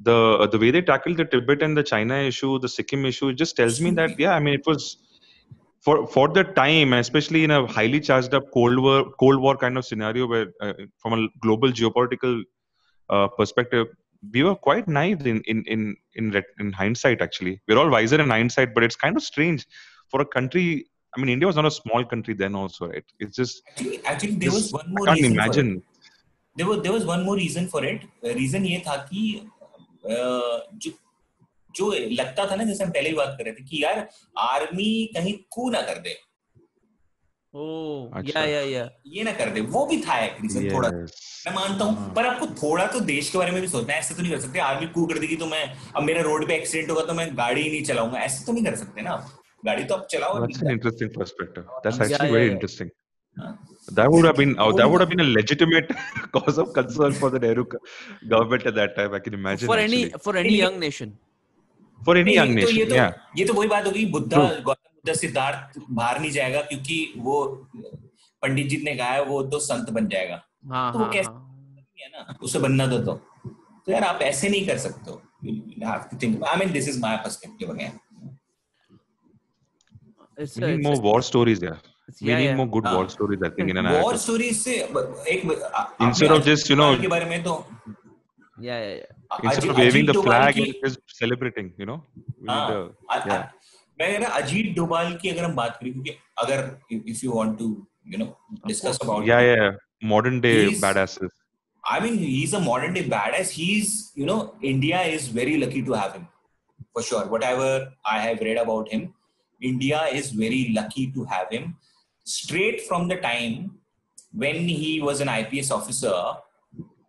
the 0.00 0.48
the 0.50 0.58
way 0.58 0.70
they 0.70 0.82
tackle 0.82 1.14
the 1.14 1.24
Tibet 1.24 1.62
and 1.62 1.76
the 1.76 1.82
China 1.82 2.14
issue, 2.14 2.58
the 2.58 2.68
Sikkim 2.68 3.04
issue, 3.04 3.32
just 3.32 3.56
tells 3.56 3.80
me 3.80 3.90
that 3.92 4.18
yeah, 4.18 4.34
I 4.34 4.40
mean, 4.40 4.54
it 4.54 4.66
was 4.66 4.96
for 5.80 6.06
for 6.06 6.28
the 6.28 6.44
time, 6.44 6.92
especially 6.92 7.44
in 7.44 7.50
a 7.50 7.66
highly 7.66 8.00
charged 8.00 8.34
up 8.34 8.50
Cold 8.52 8.78
War 8.78 9.10
Cold 9.20 9.40
War 9.40 9.56
kind 9.56 9.78
of 9.78 9.84
scenario, 9.84 10.26
where 10.26 10.46
uh, 10.60 10.72
from 10.98 11.12
a 11.12 11.28
global 11.40 11.70
geopolitical 11.70 12.42
uh, 13.08 13.28
perspective, 13.28 13.86
we 14.32 14.42
were 14.42 14.56
quite 14.56 14.88
naive 14.88 15.26
in 15.26 15.42
in 15.42 15.64
in 15.66 15.96
in, 16.14 16.42
in 16.58 16.72
hindsight. 16.72 17.22
Actually, 17.22 17.60
we're 17.68 17.78
all 17.78 17.90
wiser 17.90 18.20
in 18.20 18.30
hindsight, 18.30 18.74
but 18.74 18.82
it's 18.82 18.96
kind 18.96 19.16
of 19.16 19.22
strange 19.22 19.66
for 20.08 20.20
a 20.20 20.26
country 20.26 20.89
I 21.12 21.20
mean, 21.20 21.28
India 21.30 21.46
was 21.46 21.56
not 21.56 21.66
a 21.66 21.70
small 21.70 22.04
country 22.04 22.34
then, 22.34 22.54
also, 22.54 22.88
right? 22.88 23.04
It's 23.18 23.36
just 23.36 23.62
actually, 23.68 24.04
actually 24.04 24.34
there 24.34 24.50
just, 24.50 24.72
was 24.72 24.82
one 24.94 24.94
I 25.02 25.06
can't 25.06 25.20
reason 25.20 25.32
imagine. 25.32 25.82
there 26.56 26.66
was 26.66 26.82
there 26.84 26.92
was 26.92 27.04
one 27.04 27.24
more 27.24 27.36
reason 27.36 27.66
for 27.68 27.80
it 27.84 28.02
reason 28.36 28.64
ये 28.66 28.78
था 28.86 28.96
कि 29.10 29.22
uh, 30.04 30.58
जो 30.74 30.90
जो 31.74 31.90
लगता 32.20 32.46
था 32.50 32.56
ना 32.56 32.64
जैसे 32.64 32.84
हम 32.84 32.90
पहले 32.90 33.08
ही 33.08 33.14
बात 33.16 33.34
कर 33.38 33.44
रहे 33.44 33.54
थे 33.54 33.64
कि 33.64 33.82
यार 33.82 33.98
आर्मी 34.38 34.90
कहीं 35.16 35.34
कू 35.56 35.70
ना 35.70 35.82
कर 35.90 35.98
दे 36.06 36.16
Oh, 37.54 38.08
अच्छा। 38.14 38.40
yeah, 38.40 38.48
yeah, 38.48 38.66
yeah. 38.72 38.88
ये 39.14 39.22
ना 39.24 39.32
कर 39.38 39.50
दे 39.54 39.60
वो 39.74 39.84
भी 39.86 39.96
था 40.02 40.18
एक 40.24 40.36
रीजन 40.42 40.64
yes. 40.64 40.72
थोड़ा 40.72 40.88
मैं 40.90 41.54
मानता 41.54 41.84
हूँ 41.84 41.96
हाँ। 41.98 42.12
पर 42.16 42.26
आपको 42.26 42.46
थोड़ा 42.62 42.86
तो 42.92 43.00
देश 43.08 43.30
के 43.30 43.38
बारे 43.38 43.52
में 43.52 43.60
भी 43.60 43.68
सोचना 43.68 43.92
है 43.92 43.98
ऐसे 44.00 44.14
तो 44.14 44.22
नहीं 44.22 44.32
कर 44.32 44.40
सकते 44.40 44.58
आर्मी 44.66 44.86
कू 44.94 45.06
कर 45.06 45.18
देगी 45.18 45.36
तो 45.36 45.46
मैं 45.46 45.64
अब 45.96 46.02
मेरा 46.02 46.22
रोड 46.22 46.46
पे 46.48 46.54
एक्सीडेंट 46.56 46.90
होगा 46.90 47.04
तो 47.06 47.14
मैं 47.14 47.26
गाड़ी 47.38 47.62
ही 47.62 47.70
नहीं 47.70 47.82
चलाऊँगा 47.84 48.18
ऐसे 48.26 48.44
तो 48.46 48.52
नहीं 48.52 48.64
कर 48.64 48.76
सकते 48.82 49.02
ना 49.02 49.10
आप 49.10 49.39
गाड़ी 49.64 49.84
तो 49.84 49.94
आप 49.94 50.06
चलाओ 50.10 50.40
That's 50.40 50.62
an 50.62 50.70
interesting 50.70 51.12
perspective. 51.18 51.64
That's 51.84 52.00
actually 52.00 52.26
yeah, 52.26 52.36
very 52.36 52.46
yeah. 52.46 52.54
interesting. 52.56 52.90
हाँ। 53.36 53.50
That 53.96 54.10
would 54.12 54.24
have 54.24 54.36
been 54.36 54.54
oh, 54.58 54.70
that 54.78 54.90
would 54.90 55.00
have 55.00 55.10
been 55.10 55.24
a 55.24 55.30
legitimate 55.38 55.90
cause 56.36 56.58
of 56.58 56.72
concern 56.78 57.12
for 57.12 57.30
the 57.30 57.40
Nehru 57.46 57.64
government 58.28 58.66
at 58.66 58.74
that 58.74 58.96
time. 58.96 59.14
I 59.14 59.20
can 59.26 59.34
imagine. 59.34 59.72
For 59.72 59.78
any 59.78 60.04
actually. 60.04 60.24
for 60.28 60.36
any 60.44 60.56
young 60.58 60.78
nation. 60.86 61.18
for 61.98 62.16
any 62.16 62.34
young 62.34 62.54
तो 62.56 62.70
ये 62.70 62.84
तो 62.86 62.94
yeah. 62.94 63.12
ये 63.38 63.44
तो 63.46 63.54
वही 63.54 63.68
बात 63.68 63.86
होगी 63.86 64.04
बुद्धा 64.12 64.38
गौतम 64.68 64.90
बुद्ध 65.00 65.16
सिद्धार्थ 65.16 65.78
बाहर 65.90 66.20
नहीं 66.20 66.30
जाएगा 66.30 66.60
क्योंकि 66.70 66.96
वो 67.26 67.36
पंडित 68.42 68.68
जी 68.68 68.76
ने 68.84 68.94
कहा 68.96 69.08
है 69.08 69.24
वो 69.24 69.42
तो 69.52 69.58
संत 69.60 69.90
बन 69.90 70.08
जाएगा 70.08 70.42
हाँ, 70.70 70.92
तो 70.92 70.98
वो 70.98 71.04
हाँ, 71.04 71.12
कैसे 71.12 71.30
हाँ. 71.30 71.84
है 72.02 72.08
ना 72.12 72.38
उसे 72.42 72.58
बनना 72.58 72.86
दो 72.86 72.98
तो 72.98 73.14
तो 73.86 73.92
यार 73.92 74.04
आप 74.04 74.22
ऐसे 74.22 74.48
नहीं 74.48 74.66
कर 74.66 74.78
सकते 74.78 75.10
हो 75.10 75.22
have 75.82 76.08
to 76.10 76.16
think 76.16 76.42
I 76.44 76.56
mean 76.60 76.72
this 76.72 76.88
is 76.92 76.98
my 77.02 77.16
perspective 77.26 77.70
again 77.70 77.98
It's, 80.42 80.56
We 80.56 80.64
a- 80.64 80.68
need 80.68 80.78
it's 80.80 80.86
more 80.88 80.98
a- 80.98 81.04
war 81.06 81.20
stories, 81.30 81.60
yeah. 81.62 81.78
We 82.20 82.28
yeah, 82.28 82.38
need 82.40 82.44
yeah. 82.50 82.56
more 82.60 82.68
good 82.76 82.86
हाँ. 82.86 82.94
war 82.96 83.08
stories, 83.14 83.42
I 83.48 83.50
think, 83.56 83.70
in 83.72 83.80
an 83.80 83.86
war 83.86 83.98
America. 84.02 84.18
Story 84.22 84.50
से 84.60 84.74
एक 85.34 85.42
Instead 86.06 86.32
of 86.36 86.44
just, 86.50 86.70
you 86.72 86.76
know, 86.80 86.90
के 87.00 87.08
बारे 87.14 87.24
में 87.32 87.42
तो 87.42 87.56
Yeah, 88.62 88.78
yeah, 88.84 88.94
yeah. 88.94 89.42
Instead 89.42 89.58
Ajit- 89.58 89.70
of 89.72 89.78
waving 89.82 90.06
the 90.10 90.16
flag 90.24 90.54
की- 90.54 90.64
and 90.66 90.80
just 90.86 91.14
celebrating, 91.18 91.68
you 91.82 91.86
know. 91.90 91.98
We 92.40 92.48
हाँ, 92.50 92.66
need 92.70 92.94
अ- 93.10 93.18
अ- 93.18 93.28
yeah. 93.30 93.46
मैं 94.00 94.26
अजीत 94.40 94.74
डोभाल 94.76 95.14
की 95.22 95.28
अगर 95.30 95.44
हम 95.44 95.54
बात 95.56 95.76
करें 95.80 95.92
क्योंकि 95.92 96.10
अगर 96.42 96.60
if 96.92 97.24
you 97.24 97.32
want 97.32 97.58
to 97.58 97.66
you 98.12 98.18
know 98.18 98.26
discuss 98.66 98.98
about 99.02 99.26
yeah, 99.30 99.40
yeah. 99.50 99.70
Modern 100.10 100.36
day 100.44 100.56
He's- 100.58 100.82
badasses. 100.82 101.32
I 101.84 101.96
mean, 102.04 102.14
he's 102.20 102.52
a 102.58 102.60
modern 102.66 102.94
day 102.98 103.02
badass. 103.14 103.50
He's, 103.56 103.90
you 104.20 104.26
know, 104.30 104.36
India 104.70 105.00
is 105.16 105.26
very 105.38 105.56
lucky 105.62 105.82
to 105.88 105.96
have 106.00 106.14
him, 106.18 106.24
for 106.96 107.02
sure. 107.10 107.22
Whatever 107.34 107.68
I 108.14 108.18
have 108.26 108.42
read 108.46 108.60
about 108.62 108.90
him, 108.94 109.04
India 109.62 110.00
is 110.12 110.30
very 110.32 110.72
lucky 110.78 111.12
to 111.12 111.24
have 111.24 111.50
him. 111.52 111.76
Straight 112.26 112.80
from 112.80 113.08
the 113.08 113.16
time 113.16 113.70
when 114.32 114.56
he 114.68 115.00
was 115.02 115.20
an 115.20 115.28
IPS 115.28 115.70
officer, 115.70 116.16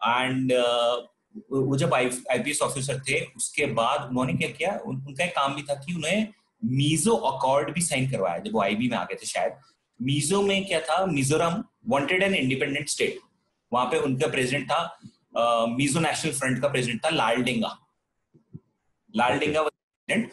and 0.01 0.51
uh, 0.51 0.95
वो 1.51 1.77
जब 1.77 1.93
IPS 1.93 2.61
officer 2.61 2.99
थे 2.99 3.19
उसके 3.35 3.65
बाद 3.65 4.09
उन्होंने 4.09 4.33
क्या 4.33 4.49
किया? 4.49 4.71
उन, 4.85 4.95
उनका 5.07 5.23
एक 5.23 5.35
काम 5.35 5.55
भी 5.55 5.61
था 5.61 5.73
कि 5.73 5.93
उन्हें 5.93 6.27
मीजो 6.65 7.15
अकॉर्ड 7.15 7.71
भी 7.73 7.81
साइन 7.81 8.09
करवाया। 8.11 8.37
जब 8.37 8.53
वो 8.53 8.61
आईबी 8.61 8.89
में 8.89 8.97
आ 8.97 9.03
गए 9.03 9.15
थे 9.15 9.25
शायद 9.25 9.53
मीजो 10.01 10.41
में 10.41 10.65
क्या 10.67 10.79
था? 10.79 11.05
Mizoram 11.05 11.63
wanted 11.87 12.23
an 12.23 12.35
independent 12.35 12.89
state 12.89 13.19
वहाँ 13.73 13.85
पे 13.85 13.97
उनका 13.97 14.27
प्रेसिडेंट 14.27 14.71
था 14.71 14.99
अ, 15.37 15.65
मिजो 15.69 15.99
नेशनल 15.99 16.31
फ्रंट 16.31 16.61
का 16.61 16.67
प्रेसिडेंट 16.67 17.05
था 17.05 17.09
लाल 17.09 17.35
डेंगा। 17.35 17.77
लाल 19.15 19.39
डेंगा 19.39 19.61
प्रेसिडेंट 19.61 20.31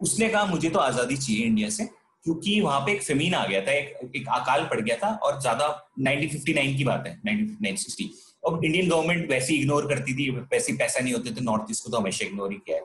उसने 0.00 0.28
कहा 0.28 0.44
मुझे 0.46 0.70
तो 0.70 0.78
आज़ादी 0.78 1.16
चाहिए 1.16 1.44
इंडिया 1.46 1.68
से 1.70 1.84
क्योंकि 1.84 2.60
वहाँ 2.60 2.80
पे 2.80 2.92
एक 2.92 3.02
फेमीन 3.02 3.34
आ 3.34 3.44
गया 3.46 3.60
था 3.66 3.72
एक, 3.72 4.10
एक 4.16 4.28
अकाल 4.30 4.64
पड़ 4.66 4.80
गया 4.80 4.96
था 4.96 5.12
और 5.24 5.40
ज़्यादा 5.40 5.66
1959 6.00 6.76
की 6.76 6.84
बात 6.84 7.06
है 7.06 7.20
1960 7.26 8.08
और 8.44 8.64
इंडियन 8.64 8.88
गवर्नमेंट 8.88 9.30
वैसे 9.30 9.54
इग्नोर 9.54 9.86
करती 9.88 10.14
थी 10.16 10.28
वैसे 10.30 10.72
पैसा 10.74 11.00
नहीं 11.00 11.14
होते 11.14 11.30
थे 11.36 11.40
नॉर्थ 11.44 11.70
ईस्ट 11.70 11.84
को 11.84 11.90
तो 11.90 11.98
हमेशा 11.98 12.26
इग्नोर 12.26 12.52
ही 12.52 12.58
किया 12.66 12.76
है। 12.76 12.82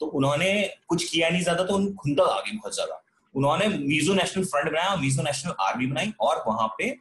तो 0.00 0.06
उन्होंने 0.08 0.50
कुछ 0.88 1.04
किया 1.04 1.28
नहीं 1.28 1.42
ज़्यादा 1.42 1.64
तो 1.64 1.74
उन 1.74 1.92
खुंदा 1.94 2.24
आ 2.24 2.40
गई 2.40 2.56
बहुत 2.56 2.74
ज़्यादा। 2.74 3.02
उन्होंने 3.34 3.68
मीजो 3.68 4.14
नेशनल 4.14 4.44
फ्रंट 4.44 4.70
बनाया 4.70 4.96
मीजो 4.96 5.22
नेशनल 5.22 5.54
आर्मी 5.60 5.86
बनाई 5.86 6.12
और 6.20 6.42
वहाँ 6.46 6.68
पे 6.78 6.94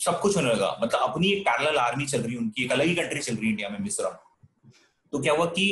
सब 0.00 0.20
कुछ 0.20 0.36
होने 0.36 0.48
लगा। 0.48 0.76
मतलब 0.82 1.00
अपनी 1.00 1.30
एक 1.32 1.42
पैरेलल 1.44 1.78
आर्मी 1.78 2.06
चल 2.06 2.20
रही 2.20 2.36
उनकी 2.36 2.64
एक 2.64 2.72
अलग 2.72 2.86
ही 2.86 2.94
कंट्री 2.94 3.20
चल 3.20 3.34
रही 3.34 3.44
है 3.44 3.50
इंडिया 3.50 3.68
में 3.68 3.78
मिजोरम। 3.80 4.16
तो 5.12 5.18
क्या 5.18 5.32
हुआ 5.32 5.46
कि 5.58 5.68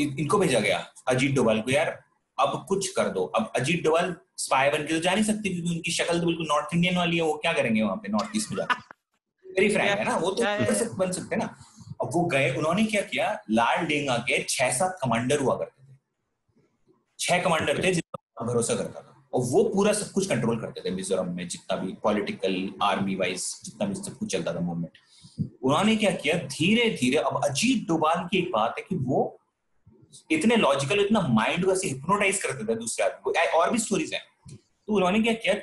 इनको 0.00 0.38
भेजा 0.38 0.60
गया। 0.60 0.78
अजीत 1.08 1.34
डोभाल 1.36 1.60
को 1.60 1.70
यार 1.70 1.88
अब 2.38 2.64
कुछ 2.68 2.88
कर 2.92 3.08
दो। 3.08 3.24
अब 3.36 3.50
अजीत 3.56 3.82
डोभाल 3.84 4.14
स्पाई 4.38 4.70
बन 4.70 4.86
के 4.86 4.94
तो 4.94 5.00
जा 5.00 5.14
नहीं 5.14 5.24
सकते 5.24 5.48
क्योंकि 5.48 5.70
उनकी 5.70 5.90
शक्ल 5.92 6.20
तो 6.20 6.26
बिल्कुल 6.26 6.46
नॉर्थ 6.48 6.74
इंडियन 6.74 6.96
वाली 6.96 7.16
है 7.16 7.22
वो 7.22 7.34
क्या 7.36 7.52
करेंगे 7.52 7.82
वहाँ 7.82 7.96
पे 7.96 8.08
नॉर्थ 8.08 8.36
ईस्ट 8.36 8.50
में 8.50 8.56
जाके? 8.58 8.74
वेरी 9.44 9.68
फ्रैंक 9.68 9.98
है 9.98 10.04
ना? 10.04 10.16
वो 10.16 10.30
तो 10.30 10.94
बन 10.96 11.12
सकते 11.12 11.34
हैं 11.34 11.42
ना। 11.42 11.54
अब 12.00 12.10
वो 12.14 12.24
गए 12.26 12.50
उन्होंने 12.56 12.84
क्या 12.84 13.00
किया? 13.02 13.32
लाल 13.50 13.84
डेंगा 13.86 14.16
के 14.28 14.42
छह 14.48 14.70
सात 14.72 14.98
कमांडर 15.02 15.40
हुआ 15.40 15.54
करते 15.56 15.82
थे। 15.82 15.96
छह 17.18 17.42
कमांडर 17.42 17.82
थे 17.84 17.92
जिन 17.92 18.02
पर 18.16 18.46
भरोसा 18.46 18.74
करता 18.74 19.00
था। 19.00 19.14
और 19.34 19.42
वो 19.44 19.62
पूरा 19.64 19.92
सब 19.92 20.10
कुछ 20.12 20.26
कंट्रोल 20.28 20.60
करते 20.60 20.80
थे 20.80 20.90
मिजोरम 20.90 21.34
में 21.36 21.46
जितना 21.48 21.76
भी 21.76 21.92
पॉलिटिकल 22.02 22.54
आर्मी 22.82 23.14
वाइज 23.16 23.44
जितना 23.64 23.86
भी 23.86 23.94
सब 23.94 24.16
कुछ 24.18 24.32
चलता 24.32 24.54
था 24.54 24.60
मूवमेंट 24.60 24.98
उन्होंने 25.62 25.96
क्या 25.96 26.10
किया? 26.12 26.34
धीरे 26.36 26.88
धीरे 26.90 27.18
अब 27.18 27.40
अजीत 27.44 27.86
डोभाल 27.88 28.26
की 28.30 28.38
एक 28.38 28.50
बात 28.52 28.74
है 28.78 28.84
कि 28.88 28.96
वो 28.96 29.20
इतने 30.30 30.56
लॉजिकल 30.56 31.00
इतना 31.00 31.20
माइंड 31.30 31.64
को 31.64 31.72
ऐसे 31.72 31.88
हिप्नोटाइज 31.88 32.42
करते 32.42 32.64
थे 32.64 32.76
दूसरे 32.76 33.04
आदमी 33.06 33.22
को। 33.22 33.58
और 33.58 33.70
भी 33.70 33.78
स्टोरीज 33.78 34.14
हैं। 34.14 34.22
तो 34.48 34.94
उन्होंने 34.94 35.20
क्या 35.20 35.32
किया? 35.34 35.54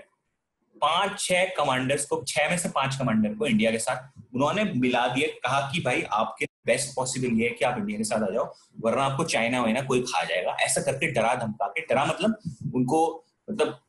पाँच, 0.75 1.19
छह 1.19 1.45
कमांडर्स 1.57 2.05
को, 2.05 2.23
छह 2.27 2.49
में 2.49 2.57
से 2.57 2.69
पाँच 2.69 2.95
कमांडर 2.95 3.33
को 3.35 3.45
इंडिया 3.47 3.71
के 3.71 3.79
साथ 3.79 4.35
उन्होंने 4.35 4.63
मिला 4.75 5.05
दिया 5.07 5.27
कहा 5.43 5.59
कि 5.71 5.79
भाई, 5.81 6.01
आपके 6.03 6.45
बेस्ट 6.65 6.95
पॉसिबल 6.95 7.39
ये 7.39 7.47
है 7.47 7.53
कि 7.53 7.65
आप 7.65 7.77
इंडिया 7.77 7.97
के 7.97 8.03
साथ 8.03 8.23
आ 8.23 8.29
जाओ, 8.33 8.45
वरना 8.81 9.03
आपको 9.03 9.23
चाइना 9.25 9.61
वाइना 9.61 9.81
कोई 9.83 10.01
खा 10.03 10.23
जाएगा। 10.23 10.55
ऐसा 10.61 10.81
करके 10.81 11.11
डरा, 11.11 11.33
धमका 11.35 11.67
के, 11.67 11.81
डरा 11.85 12.05
मतलब 12.05 12.37
उनको 12.75 13.01
मतलब 13.47 13.79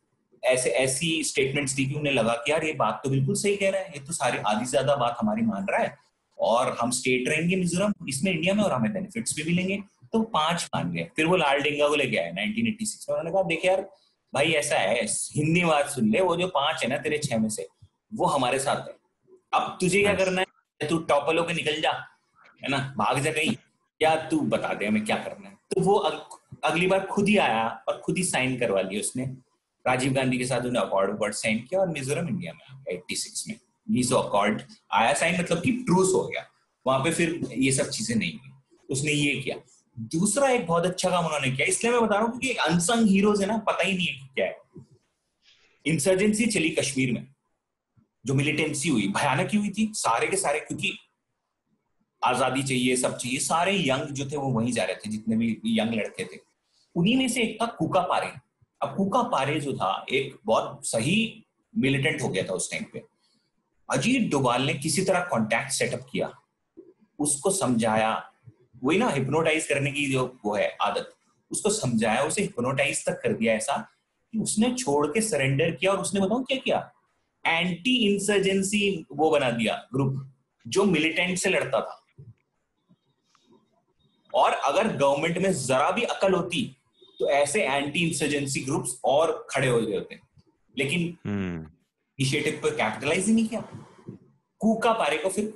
ऐसे, 0.43 0.71
ऐसी 0.71 1.23
स्टेटमेंट्स 1.25 1.73
दी 1.73 1.87
कि 1.87 1.95
उन्हें 1.95 2.13
लगा 2.15 2.35
कि 2.37 2.53
यार, 2.53 2.65
ये 2.65 2.73
बात 2.75 3.01
तो 3.05 3.11
बिल्कुल 3.11 3.35
सही 3.35 3.57
कह 3.57 3.71
रहा 3.71 3.81
है, 3.81 3.93
ये 3.95 4.01
तो 4.01 4.13
सारी 4.13 4.39
आधी 4.47 4.65
ज़्यादा 4.67 4.97
बात 4.97 5.17
हमारी 5.21 5.43
मान 5.43 5.67
रहा 5.71 5.83
है, 5.83 5.97
और 6.39 6.77
हम 6.81 6.91
स्टेट 6.93 7.29
रहेंगे 7.29 7.57
मिजोरम, 7.57 7.93
इसमें 8.09 8.33
इंडिया 8.33 8.55
में 8.55 8.63
और 8.65 8.73
हमें 8.73 8.93
बेनिफिट्स 8.93 9.37
भी 9.37 9.45
मिलेंगे। 9.45 9.83
तो 10.13 10.23
पाँच 10.23 10.71
मान 10.75 10.93
गए। 10.93 11.11
फिर 11.17 11.27
वो 11.27 11.37
लाल 11.37 11.61
डेंगा 11.61 11.89
को 11.89 11.95
लेके 11.95 12.17
आए 12.17 12.33
1986 12.33 13.07
में। 13.09 13.17
उन्होंने 13.17 13.31
कहा 13.31 13.43
देख 13.43 13.65
यार 13.65 13.91
भाई 14.35 14.53
ऐसा 14.53 14.77
है 14.77 15.05
हिंदी 15.05 15.65
बात 15.65 15.89
सुन 15.89 16.09
ले 16.09 16.21
वो 16.21 16.37
जो 16.37 16.49
पाँच 16.49 16.83
है 16.83 16.89
ना 16.89 16.97
तेरे 16.97 17.19
छह 17.19 17.39
में 17.39 17.49
से 17.49 17.69
वो 18.15 18.27
हमारे 18.27 18.59
साथ 18.59 18.89
है। 18.89 18.95
अब 19.55 19.79
तुझे 19.81 20.01
क्या 20.01 20.15
करना 20.15 20.41
है? 20.41 20.89
तू 20.89 20.99
टॉपल 20.99 21.39
होके 21.39 21.55
निकल 21.55 21.81
जा 21.81 21.91
है 22.65 22.69
ना? 22.69 22.95
भाग 22.99 23.19
जा 23.19 23.33
कहीं। 23.33 23.57
या 24.03 24.17
तू 24.17 24.41
बता 24.41 24.75
दे 24.75 24.87
हमें 24.87 25.05
क्या 25.05 25.17
करना 25.17 25.49
है? 25.49 25.55
तो 25.55 25.81
वो 25.81 25.95
अग, 25.95 26.39
अगली 26.65 26.87
बार 26.87 27.07
खुद 27.07 27.29
ही 27.29 27.37
आया 27.37 27.85
और 27.89 28.03
खुद 28.05 28.17
ही 28.17 28.25
साइन 28.25 28.59
करवा 28.59 28.81
लिया 28.81 29.01
उसने। 29.01 29.25
राजीव 29.87 30.13
गांधी 30.13 30.39
के 30.39 30.45
साथ 30.45 30.61
उन्हें 30.61 30.83
अकॉर्ड 30.83 31.15
अकॉर्ड 31.15 31.35
साइन 31.35 31.59
किया 31.59 31.81
और 31.81 31.89
मिजोरम 31.89 32.29
इंडिया 32.29 32.53
में 32.53 32.65
आ 32.71 32.75
गया 32.75 32.97
86 32.97 33.45
में। 33.49 33.61
मीजो 33.91 34.17
अकॉर्ड 34.17 34.63
आया 34.93 35.15
साइन 35.15 35.41
मतलब 35.41 35.63
कि 35.63 35.73
ट्रूस 35.73 36.13
हो 36.15 36.29
गया। 36.29 36.47
वहाँ 36.87 37.05
पे 37.05 37.11
फिर 37.11 37.41
ये 37.53 37.73
सब 37.73 37.89
चीज़ें 37.89 38.17
नहीं 38.17 38.33
हुई। 38.33 38.51
उसने 38.91 39.13
ये 39.13 39.41
किया। 39.41 39.57
दूसरा 39.99 40.49
एक 40.49 40.67
बहुत 40.67 40.87
अच्छा 40.87 41.11
काम 41.11 41.27
उन्होंने 41.27 41.51
किया। 41.51 41.67
इसलिए 41.67 41.93
मैं 41.93 42.03
बता 42.03 42.15
रहा 42.15 42.25
हूँ 42.25 42.31
क्योंकि 42.31 42.59
अनसंग 42.59 43.09
हीरोज 43.09 43.41
है 43.41 43.47
ना, 43.47 43.59
पता 43.59 43.85
ही 43.85 43.97
नहीं 43.97 44.07
है 44.07 44.29
क्या 44.35 44.47
है। 44.47 44.57
इंसर्जेंसी 45.87 46.47
चली 46.47 46.71
कश्मीर 46.71 47.13
में, 47.13 47.27
जो 48.25 48.35
मिलिटेंसी 48.35 48.89
हुई। 48.89 49.09
भयानक 49.09 49.51
ही 49.51 49.59
हुई 49.59 49.71
थी, 49.71 49.93
सारे 49.95 50.27
के 50.27 50.37
सारे, 50.37 50.61
क्योंकि 50.61 50.99
आज़ादी 52.25 52.63
चाहिए, 52.63 52.97
सब 52.97 53.17
चाहिए। 53.17 53.39
सारे 53.39 53.77
यंग 53.89 54.03
जो 54.03 54.31
थे, 54.31 54.37
वो 54.37 54.51
वहीं 54.51 54.73
जा 54.73 54.85
रहे 54.85 54.95
थे, 54.95 55.11
जितने 55.11 55.37
भी 55.37 55.79
यंग 55.81 55.95
लड़के 55.95 56.25
थे। 56.25 56.41
उन्हीं 56.97 57.17
में 57.17 57.29
से 57.29 57.43
एक 57.43 57.63
था 57.63 57.67
कुका 57.67 58.01
पारे। 58.01 58.33
अब 58.83 58.97
कुका 58.97 59.23
पारे 59.23 59.61
जो 59.61 59.73
था, 59.73 60.07
एक 60.11 60.39
बहुत 60.45 60.87
सही 60.87 61.45
मिलिटेंट 61.77 62.23
हो 62.23 62.29
गया 62.29 62.43
था 62.43 62.53
उस 62.53 62.71
टाइम 62.71 62.85
पे। 62.93 63.03
अजीत 63.91 64.31
डोभाल 64.31 64.63
ने 64.63 64.75
किसी 64.75 65.05
तरह 65.05 65.21
कांटेक्ट 65.21 65.71
सेटअप 65.71 66.07
किया। 66.13 66.33
उसको 67.19 67.51
समझाया 67.51 68.33
वही 68.85 68.99
ना 68.99 69.09
हिप्नोटाइज 69.09 69.67
करने 69.67 69.93
की 69.93 70.07
जो 70.13 70.25
वो 70.45 70.55
है 70.55 70.69
आदत। 70.81 71.13
उसको 71.51 71.71
समझाया 71.71 72.23
उसे 72.23 72.43
हिप्नोटाइज 72.43 73.05
तक 73.07 73.21
कर 73.23 73.33
दिया 73.33 73.55
ऐसा 73.55 73.77
कि 74.33 74.39
उसने 74.39 74.73
छोड़ 74.75 75.07
के 75.07 75.21
सरेंडर 75.21 75.71
किया 75.71 75.93
और 75.93 75.99
उसने 75.99 76.21
बताऊँ 76.21 76.45
क्या 76.45 76.59
किया? 76.59 76.91
एंटी 77.45 77.97
इंसर्जेंसी 78.07 79.07
वो 79.13 79.31
बना 79.31 79.51
दिया 79.51 79.75
ग्रुप 79.95 80.33
जो 80.67 80.85
मिलिटेंट 80.85 81.39
से 81.39 81.51
लड़ता 81.51 81.81
था। 81.81 82.03
और 84.35 84.53
अगर 84.53 84.97
गवर्नमेंट 84.97 85.39
में 85.39 85.53
जरा 85.53 85.91
भी 85.91 86.03
अकल 86.03 86.35
होती 86.35 86.63
तो 87.21 87.31
ऐसे 87.31 87.63
एंटी 87.63 88.07
इंसर्जेंसी 88.07 88.61
ग्रुप्स 88.61 88.99
और 89.05 89.47
खड़े 89.51 89.69
हो 89.69 89.81
गए 89.81 89.95
होते। 89.95 90.19
लेकिन. 90.79 91.01
इनिशिएटिव 92.19 92.61
पर 92.63 92.71
कैपिटलाइज 92.71 93.27
ही 93.27 93.33
नहीं 93.33 93.47
किया। 93.49 93.61
कूका 94.61 94.93
पारे 94.93 95.17
को 95.19 95.29
फिर 95.29 95.53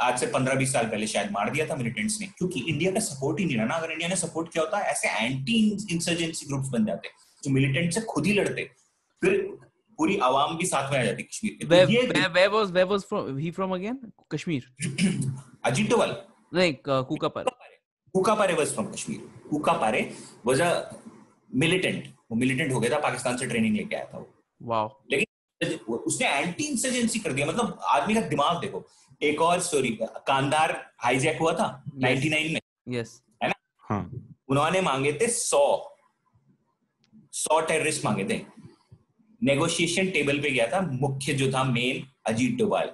आज 0.00 0.18
से 0.20 0.26
पंद्रह 0.26 0.54
बीस 0.54 0.72
साल 0.72 0.86
पहले 0.86 1.06
शायद 1.06 1.30
मार 1.30 1.50
दिया 1.50 1.66
था 1.66 1.76
मिलिटेंट्स 1.76 2.20
ने 2.20 2.26
क्योंकि 2.26 2.60
इंडिया 2.68 2.92
का 2.92 3.00
सपोर्ट 3.00 3.40
ही 3.40 3.44
नहीं 3.44 3.56
रहा 3.56 3.66
ना। 3.66 3.74
अगर 3.74 3.90
इंडिया 3.90 4.08
ने 4.08 4.16
सपोर्ट 4.16 4.52
किया 4.52 4.64
होता 4.64 4.78
ऐसे 4.78 5.08
एंटी 5.08 5.78
इंसर्जेंसी 5.90 6.46
ग्रुप्स 6.46 6.68
बन 6.68 6.84
जाते 6.84 7.08
जो 7.44 7.50
मिलिटेंट 7.50 7.92
से 7.92 8.00
खुद 8.00 8.26
ही 8.26 8.32
लड़ते 8.32 8.70
फिर 9.24 9.58
पूरी 9.98 10.18
आवाम 10.18 10.56
भी 10.56 10.66
साथ 10.66 10.92
में 10.92 10.98
आ 10.98 11.04
जाती 11.04 11.22
कश्मीर 11.22 11.58
तो 11.62 11.68
Where, 11.68 11.90
ये 11.90 12.02
where, 12.02 12.30
where 12.36 12.50
was 12.54 12.72
where 12.76 12.86
was 12.92 13.02
from 13.12 13.42
he 13.42 13.50
from 13.58 13.74
again? 13.76 13.98
Kashmir. 14.34 14.62
Ajit 15.64 15.90
Doval 15.90 16.16
नहीं 16.54 16.74
was 18.56 18.66
from 18.66 18.86
Kashmir. 18.86 20.14
Was 20.46 20.60
a 20.60 20.94
militant 21.54 22.08
वो 22.30 22.36
मिलिटेंट 22.36 22.72
हो 22.72 22.80
गया 22.80 22.90
था 22.90 22.98
पाकिस्तान 23.00 23.36
से 23.36 23.46
ट्रेनिंग 23.46 23.76
लेके 23.76 23.96
आया 23.96 24.04
था 24.04 24.18
वो. 24.18 25.04
लेकिन 25.10 25.26
उसने 25.88 26.28
एंटी 26.28 26.64
इंसर्जेंसी 26.64 27.18
कर 27.18 27.32
दिया। 27.32 27.46
मतलब 27.46 27.78
आदमी 27.82 28.14
का 28.14 28.20
दिमाग 28.20 28.60
देखो 28.60 28.86
एक 29.28 29.40
और 29.42 29.60
स्टोरी 29.60 29.90
कांदार 30.02 30.72
हाईजैक 31.04 31.38
हुआ 31.40 31.52
था 31.60 31.68
99 32.04 32.52
में 32.52 32.60
यस 32.98 33.20
Yes. 33.42 33.52
हाँ 33.84 34.00
उन्होंने 34.50 34.80
मांगे 34.80 35.12
थे 35.20 35.26
सौ 35.32 35.60
सौ 37.34 37.60
टेररिस्ट 37.68 38.04
मांगे 38.04 38.24
थे 38.30 38.40
नेगोशिएशन 39.40 40.10
टेबल 40.10 40.40
पे 40.42 40.50
गया 40.50 40.66
था 40.72 40.80
मुख्य 40.90 41.32
जो 41.40 41.50
था 41.52 41.62
main 41.70 42.06
Ajit 42.26 42.56
Doval 42.58 42.90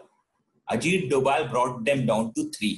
Ajit 0.68 1.09
Doval 1.11 1.45
brought 1.49 1.81
them 1.89 2.07
down 2.07 2.31
to 2.37 2.45
three 2.57 2.70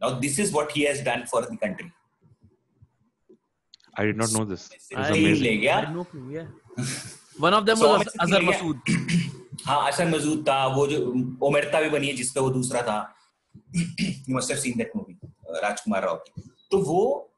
now 0.00 0.18
this 0.20 0.38
is 0.40 0.52
what 0.52 0.76
he 0.76 0.82
has 0.82 1.02
done 1.04 1.24
for 1.32 1.48
the 1.50 1.58
country 1.64 1.90
I 3.96 4.04
did 4.06 4.16
not 4.20 4.32
know 4.34 4.40
this. 4.44 4.62
It 4.70 4.96
was 4.98 5.10
amazing. 5.10 5.42
ले 5.42 5.56
गया. 5.58 5.74
One 7.38 7.54
of 7.58 7.66
them 7.66 7.76
सौ 7.82 7.90
was 7.92 8.08
Azhar। 8.24 8.40
Masood. 8.46 8.94
हाँ 9.64 9.86
असर 9.90 10.08
मजूद 10.08 10.44
था 10.48 10.66
वो 10.68 10.86
जो 10.86 10.98
Omerta 11.46 11.80
भी 11.80 11.88
बनी 11.90 12.06
है 12.06 12.14
जिसका 12.16 12.40
वो 12.40 12.50
दूसरा 12.50 12.82
था। 12.82 12.98
You 13.76 14.36
must 14.36 14.50
have 14.50 14.60
seen 14.60 14.78
that 14.78 14.90
movie 14.96 15.18
Rajkummar 15.56 16.02
Rao 16.02 16.16
की। 16.18 16.42
तो 16.70 16.78
वो 16.82 17.30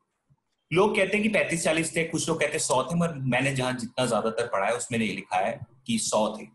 लोग 0.70 0.96
कहते 0.96 1.16
हैं 1.16 1.22
कि 1.22 1.28
पैंतीस 1.28 1.64
चालीस 1.64 1.94
थे 1.96 2.04
कुछ 2.04 2.28
लोग 2.28 2.40
कहते 2.40 2.52
हैं 2.52 2.58
सौ 2.58 2.82
थे 2.82 2.94
मगर 2.94 3.14
मैंने 3.32 3.54
जहाँ 3.54 3.72
जितना 3.74 4.06
ज़्यादातर 4.06 4.46
पढ़ा 4.48 4.66
है 4.66 4.76
उसमें 4.76 4.98
ये 4.98 5.12
लिखा 5.12 5.38
है 5.38 5.58
कि 5.86 5.98
सौ 5.98 6.28
थे। 6.38 6.46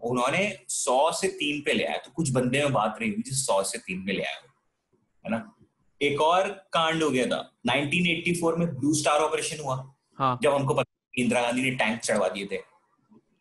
उन्होंने 0.00 0.40
सौ 0.68 1.10
से 1.12 1.28
तीन 1.34 1.60
पे 1.66 1.72
ले 1.72 1.84
आया 1.84 1.98
तो 1.98 2.10
कुछ 2.16 2.30
बंदे 2.32 2.62
में 2.62 2.72
बात 2.72 2.96
रही 3.00 3.10
हुई 3.10 3.22
जिस 3.26 3.44
सौ 3.46 3.62
से 3.64 3.78
तीन 3.78 4.04
पे 4.06 4.12
ले 4.12 4.22
आया 4.22 4.40
है 5.24 5.30
ना? 5.30 5.52
एक 6.00 6.20
और 6.20 6.48
कांड 6.72 7.02
हो 7.02 7.10
गया 7.10 7.26
था 7.26 7.38
1984 7.68 8.56
में 8.58 8.66
ब्लू 8.70 8.94
स्टार 8.94 9.20
ऑपरेशन 9.20 9.62
हुआ। 9.64 9.76
हाँ. 10.18 10.38
जब 10.42 10.54
हमको 10.54 10.74
पता 10.74 11.20
इंदिरा 11.20 11.42
गांधी 11.42 11.62
ने 11.62 11.70
टैंक 11.72 12.00
चढ़वा 12.00 12.28
दिए 12.28 12.46
थे। 12.46 12.56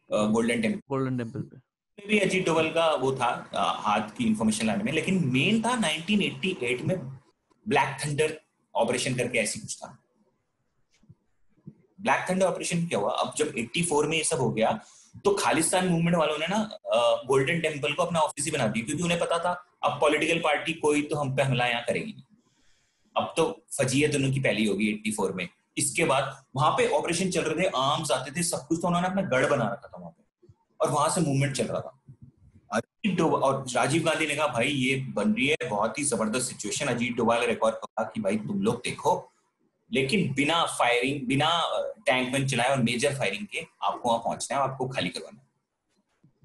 गोल्डन 0.09 0.61
टेंपल 0.61 0.79
गोल्डन 0.89 1.17
टेंपल 1.17 1.41
पे. 1.41 1.57
में 1.97 2.07
भी 2.07 2.19
अजीत 2.19 2.45
डोवल 2.45 2.69
का 2.71 2.89
वो 2.95 3.11
था 3.15 3.27
हाथ 3.83 4.09
की 4.17 4.25
इंफॉर्मेशन 4.25 4.67
लाने 4.67 4.83
में 4.83 4.91
लेकिन 4.93 5.21
मेन 5.33 5.61
था 5.61 5.75
1988 5.79 6.81
में 6.81 6.97
ब्लैक 7.65 7.97
थंडर 8.05 8.39
ऑपरेशन 8.75 9.15
करके 9.15 9.39
ऐसी 9.39 9.59
कुछ 9.59 9.77
था। 9.77 9.87
ब्लैक 12.01 12.25
थंडर 12.29 12.45
ऑपरेशन 12.45 12.85
क्या 12.87 12.99
हुआ? 12.99 13.11
अब 13.11 13.33
जब 13.37 13.53
84 13.55 14.05
में 14.05 14.17
ये 14.17 14.23
सब 14.23 14.37
हो 14.37 14.49
गया 14.51 14.71
तो 15.25 15.33
खालिस्तान 15.33 15.87
मूवमेंट 15.87 16.17
वालों 16.17 16.37
ने 16.37 16.47
ना 16.47 16.57
गोल्डन 17.27 17.59
टेंपल 17.59 17.93
को 17.93 18.03
अपना 18.03 18.19
ऑफ़िस 18.19 18.45
ही 18.45 18.51
बना 18.51 18.67
दिया 18.67 18.85
क्योंकि 18.85 19.03
उन्हें 19.03 19.19
पता 19.19 19.37
था 19.39 19.51
अब 19.83 19.99
पॉलिटिकल 20.01 20.39
पार्टी 20.39 20.73
कोई 20.73 21.01
तो 21.01 21.15
हम 21.15 21.35
पे 21.35 21.43
हमला 21.43 21.67
यहाँ 21.67 21.83
करेगी 21.87 22.15
अब 23.15 23.33
तो 23.37 23.43
फजीयत 23.73 24.15
उनकी 24.15 24.39
पहली 24.39 24.65
होगी 24.65 24.93
84 24.97 25.31
में। 25.35 25.47
इसके 25.77 26.05
बाद 26.05 26.45
वहाँ 26.55 26.71
पे 26.71 26.87
ऑपरेशन 26.89 27.29
चल 27.29 27.41
रहे 27.41 27.63
थे 27.63 27.71
आर्म्स 27.75 28.11
आते 28.11 28.31
थे, 28.31 28.43
सब 28.43 28.67
कुछ 28.67 28.79
तो 28.81 28.87
उन्होंने 28.87 29.07
अपना 29.07 29.21
गढ़ 29.21 29.45
बना 29.45 29.63
रखा 29.63 29.87
था 29.87 29.97
वहाँ 29.99 30.11
पे। 30.11 30.47
और 30.81 30.89
वहाँ 30.89 31.09
से 31.09 31.21
मूवमेंट 31.21 31.55
चल 31.55 31.65
रहा 31.65 31.79
था। 31.79 31.99
अजीत 32.71 33.17
डोभाल 33.17 33.41
और 33.41 33.65
राजीव 33.75 34.03
गांधी 34.03 34.27
ने 34.27 34.35
कहा, 34.35 34.47
भाई, 34.47 34.67
ये 34.67 34.95
बन 34.95 35.33
रही 35.33 35.47
है 35.47 35.69
बहुत 35.69 35.99
ही 35.99 36.03
ज़बरदस्त 36.03 36.47
सिचुएशन 36.47 36.85
अजीत 36.85 37.15
डोभाल 37.15 37.39
ने 37.39 37.47
रिकॉर्ड 37.47 37.75
कहा 37.75 38.03
कि, 38.03 38.21
भाई, 38.21 38.37
तुम 38.37 38.61
लोग 38.61 38.75
देखो। 38.75 39.31
लेकिन 39.91 40.33
बिना 40.33 40.65
फायरिंग 40.65 41.27
बिना 41.27 41.49
टैंक 42.05 42.33
वैंक 42.33 42.49
चलाए 42.49 42.69
और 42.69 42.77
मेजर 42.77 43.15
फायरिंग 43.15 43.47
के 43.47 43.65
आपको 43.83 44.09
वहाँ 44.09 44.19
पहुँचना 44.19 44.57
है 44.57 44.63
आपको 44.63 44.87
खाली 44.87 45.09
करवाना 45.09 45.39
है। 45.39 45.45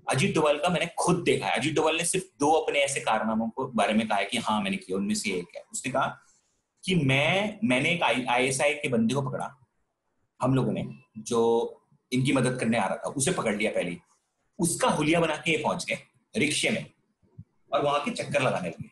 अजीत 0.09 0.35
डोभाल 0.35 0.59
का 0.59 0.69
मैंने 0.69 0.91
खुद 0.99 1.23
देखा 1.23 1.47
है। 1.47 1.59
अजीत 1.59 1.75
डोभाल 1.75 1.97
ने 1.97 2.05
सिर्फ़ 2.05 2.27
दो 2.41 2.51
अपने 2.53 2.79
ऐसे 2.79 3.01
कारनामों 3.01 3.49
को 3.49 3.67
बारे 3.67 3.93
में 3.93 4.09
कहा 4.09 4.19
है 4.19 4.25
कि 4.25 4.39
हाँ 4.39 4.63
मैंने 4.63 4.77
किया, 4.77 4.99
उनमें 4.99 5.15
से 5.15 5.31
एक 5.31 5.57
है। 5.57 5.65
उसने 5.73 5.93
कहा 5.93 6.19
कि 6.85 6.95
मैं, 6.97 7.59
मैंने 7.65 7.91
एक 7.91 8.03
आईएसआई 8.03 8.75
के 8.75 8.89
बंदे 8.89 9.15
को 9.15 9.23
पकड़ा, 9.23 9.51
हम 10.41 10.55
लोगों 10.55 10.73
ने, 10.73 10.85
जो 11.19 11.41
इनकी 12.13 12.33
मदद 12.33 12.59
करने 12.61 12.79
आ 12.79 12.87
रहा 12.87 12.97
था, 12.97 13.11
उसे 13.11 13.33
पकड़ 13.33 13.55
लिया 13.57 13.71
पहले 13.71 13.97
उसका 14.59 14.89
हुलिया 14.91 15.21
बना 15.21 15.37
के 15.39 15.57
पहुँच 15.63 15.85
गए, 15.85 15.99
रिक्शे 16.35 16.71
में, 16.71 16.85
और 17.73 17.83
वहाँ 17.83 18.01
के 18.05 18.11
चक्कर 18.13 18.43
लगाने 18.43 18.69
लगे। 18.69 18.89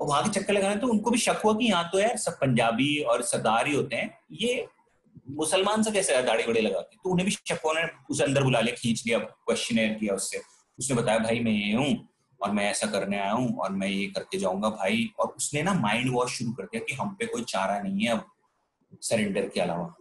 और 0.00 0.08
वहाँ 0.08 0.22
के 0.22 0.30
चक्कर 0.30 0.52
लगाने 0.52 0.76
तो 0.76 0.88
उनको 0.88 1.10
भी 1.10 1.18
शक 1.18 1.40
हुआ 1.44 1.54
कि 1.54 1.66
यहाँ 1.66 1.88
तो 1.92 1.98
यार 2.00 2.16
सब 2.16 2.38
पंजाबी 2.40 2.98
और 3.02 3.22
सरदार 3.24 3.66
ही 3.66 3.74
होते 3.74 3.96
हैं, 3.96 4.18
ये 4.32 4.66
मुसलमान 5.30 5.82
से 5.82 5.90
कैसे 5.90 6.22
दाढ़ी 6.22 6.44
बड़े 6.46 6.60
लगा 6.60 6.80
के 6.80 6.96
तो 6.96 7.10
उन्हें 7.10 7.24
भी 7.24 7.30
शक 7.32 7.64
उन्होंने 7.64 7.88
उसे 8.10 8.24
अंदर 8.24 8.42
बुला 8.42 8.60
लिया, 8.60 8.74
खींच 8.74 9.02
लिया 9.06 9.18
क्वेश्चन 9.18 9.76
किया 9.94 10.14
उससे। 10.14 10.40
उसने 10.78 10.96
बताया, 10.96 11.18
भाई, 11.18 11.40
मैं 11.40 11.52
ये 11.52 11.72
हूँ 11.74 12.08
और 12.46 12.52
मैं 12.52 12.64
ऐसा 12.70 12.86
करने 12.88 13.18
आया 13.18 13.32
हूँ 13.32 13.56
और 13.58 13.70
मैं 13.72 13.88
ये 13.88 14.06
करके 14.08 14.38
जाऊँगा 14.38 14.68
भाई। 14.70 15.08
और 15.18 15.34
उसने 15.36 15.62
ना 15.62 15.74
माइंड 15.74 16.10
वॉश 16.12 16.32
शुरू 16.32 16.52
कर 16.52 16.64
दिया 16.64 16.82
कि 16.88 16.94
हम 16.94 17.14
पे 17.18 17.26
कोई 17.26 17.44
चारा 17.44 17.78
नहीं 17.82 18.06
है 18.06 18.12
अब 18.12 18.24
सरेंडर 19.02 19.48
के 19.48 19.60
अलावा। 19.60 19.94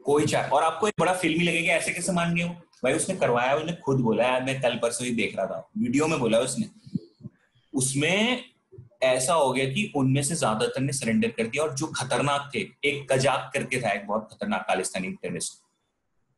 कोई 0.00 0.26
चारा 0.26 0.48
और 0.48 0.62
आपको 0.64 0.88
एक 0.88 0.94
बड़ा 1.00 1.12
फिल्मी 1.14 1.44
लगेगा 1.44 1.72
ऐसे 1.74 1.92
कैसे 1.92 2.12
मान 2.12 2.34
गए 2.34 2.48
भाई 2.84 2.92
उसने 2.92 3.14
करवाया 3.16 3.54
उसने 3.54 3.72
खुद 3.84 4.00
बोला 4.00 4.24
है 4.24 4.44
मैं 4.46 4.60
कल 4.60 4.76
परसों 4.82 5.06
ही 5.06 5.14
देख 5.14 5.36
रहा 5.36 5.46
था। 5.46 5.68
वीडियो 5.78 6.06
में 6.06 6.18
बोला 6.20 6.38
उसने। 6.40 6.68
उसमें 7.72 8.44
ऐसा 9.02 9.34
हो 9.34 9.52
गया 9.52 9.64
कि 9.64 9.92
उनमें 9.96 10.22
से 10.22 10.34
ज़्यादातर 10.34 10.80
ने 10.80 10.92
सरेंडर 10.92 11.28
कर 11.28 11.46
दिया 11.46 11.62
और 11.62 11.74
जो 11.74 11.86
खतरनाक 11.86 12.50
थे, 12.54 12.58
एक 12.84 13.06
कजाक 13.12 13.50
करके 13.54 13.80
था 13.82 13.90
एक 13.90 14.06
बहुत 14.06 14.28
खतरनाक 14.32 14.64
खालिस्तानी 14.68 15.10
टेररिस्ट 15.12 15.62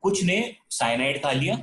कुछ 0.02 0.22
ने 0.24 0.56
साइनाइड 0.70 1.22
खा 1.22 1.32
लिया 1.32 1.56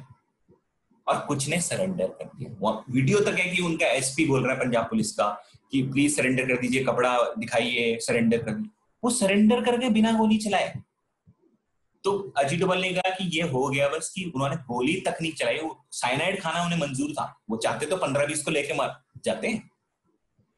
और 1.08 1.20
कुछ 1.20 1.48
ने 1.50 1.60
सरेंडर 1.62 2.08
कर 2.08 2.26
दिया। 2.26 2.72
वीडियो 2.90 3.20
तक 3.20 3.38
है 3.40 3.50
कि 3.50 3.62
उनका 3.62 3.88
एसपी 3.88 4.26
बोल 4.26 4.44
रहा 4.44 4.54
है 4.54 4.60
पंजाब 4.60 4.86
पुलिस 4.86 5.12
का 5.12 5.28
कि 5.72 5.82
प्लीज़ 5.84 6.16
सरेंडर 6.16 6.48
कर 6.48 6.62
दीजिए, 6.62 6.84
कपड़ा 6.84 7.18
दिखाइए 7.38 7.98
सरेंडर 8.02 8.44
कर 8.44 8.52
दीजिए। 8.52 8.72
वो 9.04 9.10
सरेंडर 9.10 9.64
करके 9.64 9.90
बिना 9.90 10.12
गोली 10.12 10.38
चलाए। 10.38 10.74
तो 12.04 12.12
अजीत 12.38 12.60
डोभाल 12.60 12.82
ने 12.82 12.90
कहा 12.94 13.10
कि 13.10 13.24
ये 13.38 13.42
हो 13.44 13.68
गया 13.70 13.88
बस 13.90 14.12
कि 14.16 14.24
उन्होंने 14.36 14.56
गोली 14.56 14.94
तक 15.02 15.18
नहीं 15.22 15.32
चलाई। 15.32 15.58
वो 15.58 15.86
साइनाइड 15.92 16.40
खाना 16.42 16.64
उन्हें 16.66 16.80
मंजूर 16.80 17.12
था। 17.12 17.26
वो 17.50 17.58
चाहते 17.58 17.86
तो 17.86 17.98
पंद्रह 17.98 18.26
बीस 18.26 18.44
को 18.44 18.52
लेके 18.52 18.74
मार 18.74 18.96
जाते 19.26 19.48
हैं 19.48 19.70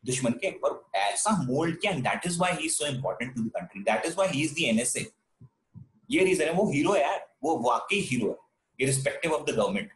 दुश्मन 0.04 0.32
के। 0.32 0.52
पर 0.66 0.84
ऐसा 0.96 1.32
मोल्ड 1.44 1.80
किया। 1.80 1.92
That 1.92 2.28
is 2.28 2.38
why 2.40 2.52
he 2.52 2.66
is 2.66 2.74
so 2.74 2.86
important 2.88 3.36
to 3.36 3.44
the 3.44 3.50
country 3.56 3.82
that 3.82 4.06
is 4.06 4.16
why 4.16 4.30
he 4.30 4.44
is 4.44 4.54
the 4.54 4.60
NSA 4.64 5.06
ये 6.12 6.26
रीजन 6.26 6.46
है। 6.46 6.54
वो 6.54 6.72
हीरो 6.72 6.94
है 6.94 7.18
वो 7.44 7.58
वाकई 7.60 8.00
हीरो 8.02 8.28
है। 8.28 8.36
इरिस्पेक्टिव 8.80 9.32
ऑफ़ 9.32 9.52
द 9.52 9.56
गवर्नमेंट 9.56 9.92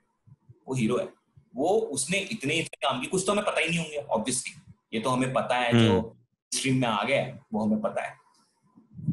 वो 0.67 0.75
हीरो 0.75 0.97
है। 0.97 1.07
वो 1.55 1.69
उसने 1.93 2.17
इतने 2.31 2.53
इतने 2.55 2.87
काम 2.87 2.99
किए 2.99 3.09
कुछ 3.09 3.23
तो 3.25 3.31
हमें 3.31 3.45
पता 3.45 3.59
ही 3.59 3.69
नहीं 3.69 3.79
होंगे 3.79 3.97
ऑब्वियसली 3.97 4.53
ये 4.93 4.99
तो 4.99 5.09
हमें 5.09 5.33
पता 5.33 5.55
है 5.55 5.71
जो 5.79 6.15
स्ट्रीम 6.51 6.79
में 6.81 6.87
आ 6.87 7.03
गया 7.03 7.21
है 7.21 7.39
वो 7.53 7.63
हमें 7.63 7.81
पता 7.81 8.03
है। 8.03 8.15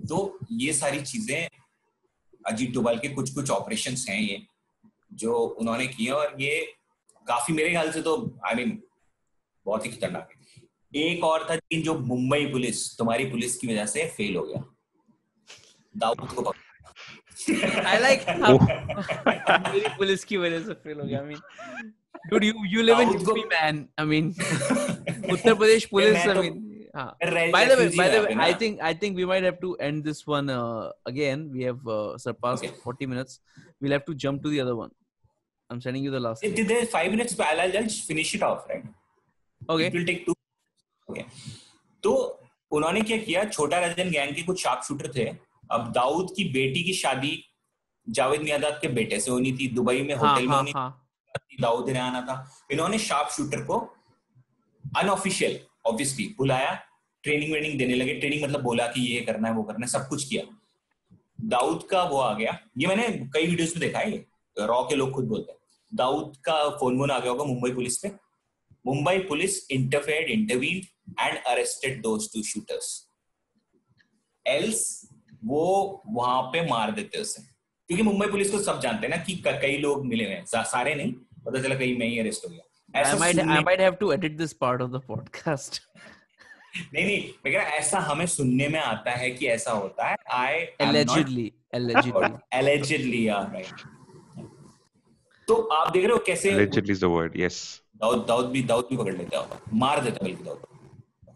तो 0.09 0.39
ये 0.53 0.73
सारी 0.73 1.01
चीज़ें 1.03 1.49
अजीत 2.45 2.73
डोभाल 2.75 2.99
के 2.99 3.09
कुछ 3.09 3.35
कुछ 3.35 3.51
ऑपरेशन 3.51 3.97
हैं 4.09 4.21
ये 4.21 4.43
जो 5.15 5.35
उन्होंने 5.35 5.87
किए 5.87 6.11
और 6.11 6.37
ये 6.43 6.61
काफ़ी 7.27 7.55
मेरे 7.55 7.71
ख्याल 7.71 7.91
से 7.93 8.03
तो 8.03 8.15
आई 8.45 8.55
I 8.55 8.57
मीन 8.57 8.69
mean, 8.69 8.79
बहुत 9.67 9.85
ही 9.87 9.91
खतरनाक 9.91 10.29
है। 10.31 10.39
एक 11.01 11.25
और 11.25 11.47
था 11.51 11.57
जो 11.75 11.99
मुंबई 11.99 12.47
पुलिस 12.47 12.79
तुम्हारी 12.99 13.25
पुलिस 13.31 13.57
की 13.57 13.67
वजह 13.67 13.87
से 13.87 14.05
फेल 14.17 14.37
हो 14.37 14.43
गया। 14.43 14.65
दाऊद 15.95 16.21
को 16.21 16.43
पकड़। 16.43 16.70
I 17.49 17.97
like 18.05 18.25
how 18.43 18.55
मेरी 18.59 19.89
पुलिस 19.99 20.25
की 20.25 20.37
वजह 20.37 20.61
से 20.67 20.75
फेल 20.85 21.01
हो 21.01 21.07
गया 21.07 21.21
I 21.21 21.27
mean 21.29 21.41
dude 22.31 22.45
you 22.49 22.65
you 22.73 22.83
live 22.89 23.01
in 23.05 23.13
UP 23.19 23.39
man 23.53 23.79
I 23.99 24.05
mean 24.13 24.33
Uttar 24.37 25.55
Pradesh 25.55 25.85
police 25.95 26.17
मैं 26.17 26.25
I 26.25 26.35
तो- 26.35 26.45
mean 26.45 26.59
हाँ 26.97 27.09
by 27.57 27.65
the 27.71 27.77
way 27.81 27.89
by 28.01 28.09
the 28.15 28.21
way 28.25 28.35
I 28.47 28.53
think 28.63 28.81
I 28.91 28.93
think 29.03 29.21
we 29.23 29.27
might 29.33 29.45
have 29.49 29.61
to 29.65 29.75
end 29.89 30.09
this 30.11 30.23
one 30.37 30.51
uh, 30.57 30.91
again 31.13 31.45
we 31.57 31.63
have 31.71 31.87
uh, 31.97 32.19
surpassed 32.27 32.65
Okay. 32.65 32.75
40 32.85 33.07
minutes 33.13 33.39
we'll 33.81 33.97
have 33.99 34.05
to 34.11 34.15
jump 34.27 34.43
to 34.47 34.51
the 34.57 34.61
other 34.67 34.75
one 34.81 34.91
I'm 35.71 35.81
sending 35.81 36.03
you 36.09 36.11
the 36.11 36.21
last 36.21 36.43
If 36.43 36.69
there's 36.69 36.89
five 36.93 37.11
minutes, 37.13 37.39
I'll, 37.39 37.61
I'll 37.65 37.71
just 37.75 38.01
finish 38.07 38.35
it 38.35 38.43
off, 38.43 38.65
right? 38.69 38.85
okay 39.75 39.87
It 39.87 39.95
will 39.95 40.07
take 40.09 40.25
two. 40.27 40.35
Okay. 41.09 41.25
तो 42.05 42.13
उन्होंने 42.73 43.01
क्या 43.11 43.17
किया 43.19 43.45
छोटा 43.55 43.79
रजन 43.85 44.11
gang 44.11 44.35
के 44.35 44.43
कुछ 44.49 44.63
sharp 44.63 44.83
shooter 44.89 45.13
थे 45.17 45.25
अब 45.71 45.93
दाऊद 45.93 46.33
की 46.37 46.45
बेटी 46.45 46.83
की 46.83 46.93
शादी 46.93 47.45
जावेद 48.07 48.41
मियादाद 48.41 48.79
के 48.83 48.89
बेटे 48.89 49.21
से 49.21 49.31
होनी 49.31 49.53
थी 49.53 49.69
दुबई 49.69 50.01
में 50.03 50.15
होटल 50.15 50.49
हाँ 50.49 50.63
में 50.63 50.73
हाँ। 50.73 50.89
हाँ 50.89 51.09
दाऊद 51.61 51.91
ने 51.91 51.99
आना 51.99 52.21
था। 52.23 52.67
इन्होंने 52.73 52.99
शार्प 52.99 53.29
शूटर 53.29 53.65
को 53.65 53.79
अनऑफिशियल 54.97 55.59
ऑब्वियसली 55.87 56.35
बुलाया 56.39 56.73
ट्रेनिंग 57.25 57.53
वेनिंग 57.53 57.79
देने 57.79 57.95
लगे 57.95 58.15
ट्रेनिंग 58.15 58.43
मतलब 58.43 58.63
बोला 58.63 58.87
कि 58.87 59.01
ये 59.01 59.21
करना 59.21 59.49
है 59.49 59.55
वो 59.55 59.63
करना 59.63 59.87
है 59.87 59.91
सब 59.91 60.09
कुछ 60.09 60.25
किया। 60.29 60.43
दाऊद 61.41 61.83
का 61.91 62.03
वो 62.03 62.19
आ 62.19 62.33
गया। 62.35 62.59
ये 62.79 62.87
मैंने 62.87 63.09
कई 63.35 63.47
वीडियोस 63.47 63.71
में 63.71 63.81
देखा 63.81 63.99
है 63.99 64.13
ये 64.13 64.25
रॉ 64.57 64.83
के 64.85 64.95
लोग 64.95 65.13
खुद 65.13 65.25
बोलते 65.25 65.53
हैं। 65.53 65.59
दाऊद 65.93 66.37
का 66.45 66.69
फ़ोन 66.71 66.99
वोन 66.99 67.11
आ 67.11 67.19
गया 67.19 67.31
होगा 67.31 67.45
मुंबई 67.45 67.71
पुलिस 67.71 67.99
पे। 67.99 68.11
Mumbai 68.87 69.19
police 69.19 69.71
interfered 69.71 70.31
intervene 70.31 70.83
and 71.21 71.39
arrested 71.39 72.01
those 72.03 72.33
two 72.35 72.43
shooters 72.43 72.89
else 74.47 75.00
वो 75.45 76.03
वहाँ 76.07 76.43
पे 76.43 76.69
मार 76.69 76.91
देते 76.91 77.19
उसे। 77.19 77.43
क्योंकि 77.89 78.03
मुंबई 78.03 78.27
पुलिस 78.27 78.51
को 78.51 78.59
सब 78.59 78.81
जानते 78.81 79.07
हैं 79.07 79.17
ना 79.17 79.23
कि 79.23 79.43
कई 79.47 79.79
लोग 79.79 80.07
मिले 80.07 80.25
हुए 80.25 80.35
हैं। 80.35 80.45
सारे 80.47 80.95
नहीं 80.95 81.15
पता 81.47 81.63
चला 81.63 81.75
कहीं 81.75 81.99
मैं 81.99 82.07
ही 82.07 82.19
अरेस्ट 82.19 82.45
हो 82.45 82.51
गया। 82.51 82.61
I 82.97 83.03
ऐसा 83.03 83.19
might 83.19 83.39
I 83.39 83.45
might 83.45 83.81
have 83.81 83.99
to 83.99 84.19
edit 84.19 84.39
this 84.39 84.65
part 84.65 84.81
of 84.81 84.91
the 84.91 85.01
podcast. 85.01 85.75
नहीं 86.95 87.05
नहीं 87.05 87.31
मैं 87.47 87.55
कह 87.55 87.61
रहा 87.61 87.69
ऐसा 87.69 87.99
हमें 87.99 88.27
सुनने 88.27 88.69
में 88.69 88.81
आता 88.81 89.11
है 89.11 89.31
कि 89.31 89.47
ऐसा 89.47 89.71
होता 89.71 90.09
है। 90.09 90.17
आई 90.33 90.67
allegedly 90.83 91.53
yeah 93.27 93.63
तो 95.49 95.55
आप 95.55 95.93
देख 95.93 96.05
रहे 96.05 96.13
हो 96.13 96.19
कैसे 96.19 96.53
Allegedly 96.53 96.81
is 96.81 97.01
the 97.01 97.09
word. 97.09 97.35
Yes. 97.35 97.81
Dawood 97.97 98.25
Dawood 98.29 98.47
भी 98.47 98.63
दाऊद 98.63 98.87
भी 98.91 98.97
पकड़ 98.97 99.17
लेता 99.17 99.39
होगा 99.39 99.61
मार 99.73 100.05
देता 100.05 100.19
बल्कि 100.23 100.45
दाऊद। 100.45 100.63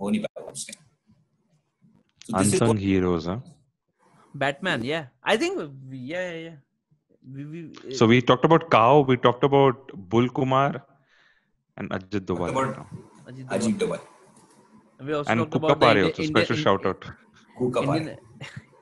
हो 0.00 0.10
नहीं 0.10 0.20
पाया 0.20 0.50
उसने। 0.50 0.84
So 2.24 2.38
this 2.38 3.38
is 3.38 3.53
Batman, 4.34 4.84
yeah. 4.84 5.06
I 5.22 5.36
think, 5.36 5.70
yeah, 5.90 6.30
yeah, 6.30 6.38
yeah. 6.48 6.56
We, 7.32 7.44
we, 7.44 7.94
so 7.94 8.06
we 8.06 8.20
talked 8.20 8.44
about 8.44 8.70
Kao, 8.70 9.00
we 9.00 9.16
talked 9.16 9.44
about 9.44 9.90
Bull 9.94 10.28
Kumar, 10.28 10.84
and 11.76 11.88
Ajit 11.90 12.26
Doval. 12.26 12.50
About 12.50 12.86
Ajit 13.26 13.78
Doval. 13.78 14.00
We 15.00 15.12
also 15.12 15.30
and 15.30 15.40
talked 15.40 15.54
about 15.54 15.80
Pari 15.80 16.02
also, 16.02 16.22
special 16.22 16.56
shout 16.56 16.84
out. 16.84 17.04
Indian, 17.60 18.18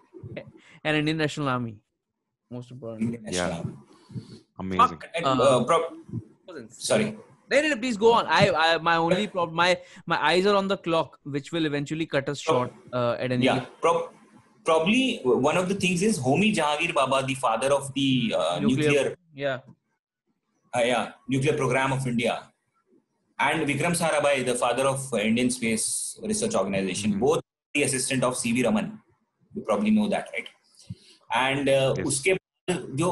and 0.84 0.96
Indian 0.96 1.16
National 1.16 1.48
Army, 1.48 1.76
most 2.50 2.70
important. 2.70 3.20
yeah. 3.30 3.58
Army. 3.58 3.74
Amazing. 4.58 5.02
And, 5.14 5.26
uh, 5.26 5.64
uh 5.64 5.82
sorry. 6.68 7.16
No, 7.50 7.60
no, 7.60 7.68
no, 7.68 7.76
please 7.76 7.96
go 7.96 8.12
on. 8.14 8.26
I, 8.26 8.50
I 8.50 8.78
my 8.78 8.96
only 8.96 9.26
problem, 9.26 9.54
my 9.56 9.78
my 10.06 10.18
eyes 10.24 10.46
are 10.46 10.56
on 10.56 10.68
the 10.68 10.76
clock, 10.78 11.18
which 11.24 11.52
will 11.52 11.66
eventually 11.66 12.06
cut 12.06 12.28
us 12.28 12.38
short 12.38 12.72
uh, 12.92 13.16
at 13.18 13.30
any. 13.30 13.44
Yeah, 13.44 13.66
pro- 13.80 14.10
probably 14.64 15.20
one 15.24 15.56
of 15.56 15.68
the 15.68 15.74
things 15.74 16.02
is 16.02 16.18
Homi 16.18 16.54
Jahangir 16.54 16.94
Baba 16.94 17.22
the 17.26 17.34
father 17.34 17.70
of 17.78 17.92
the 17.94 18.08
uh, 18.36 18.58
Nuclear- 18.60 18.88
nuclear 18.90 19.16
Yeah. 19.34 19.58
uh, 20.76 20.84
yeah 20.90 21.04
nuclear 21.28 21.56
program 21.60 21.92
of 21.92 22.06
India 22.06 22.34
and 23.38 23.66
Vikram 23.70 23.94
Sarabhai 24.02 24.44
the 24.50 24.54
father 24.54 24.84
of 24.92 25.00
uh, 25.12 25.18
Indian 25.30 25.50
Space 25.58 25.86
Research 26.30 26.54
Organization 26.62 27.14
Mhm. 27.14 27.20
both 27.26 27.42
the 27.74 27.82
assistant 27.88 28.22
of 28.28 28.34
CV 28.42 28.64
Raman 28.68 28.92
you 29.54 29.62
probably 29.70 29.90
know 29.98 30.08
that 30.14 30.30
right 30.36 30.48
and 31.46 31.68
uh, 31.68 31.94
Yes. 31.98 32.06
उसके 32.12 32.32
बाद 32.34 32.86
जो 33.00 33.08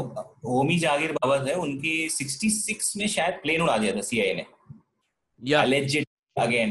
होमी 0.46 0.78
जागीर 0.86 1.12
बाबा 1.12 1.36
थे 1.46 1.54
उनकी 1.66 1.94
66 2.18 2.96
में 2.96 3.06
शायद 3.16 3.40
plane 3.42 3.62
उड़ा 3.62 3.76
दिया 3.84 3.92
था 3.96 4.02
सीआईए 4.10 4.34
ने 4.40 4.46
Yeah. 5.50 5.64
alleged 5.64 6.04
again 6.46 6.70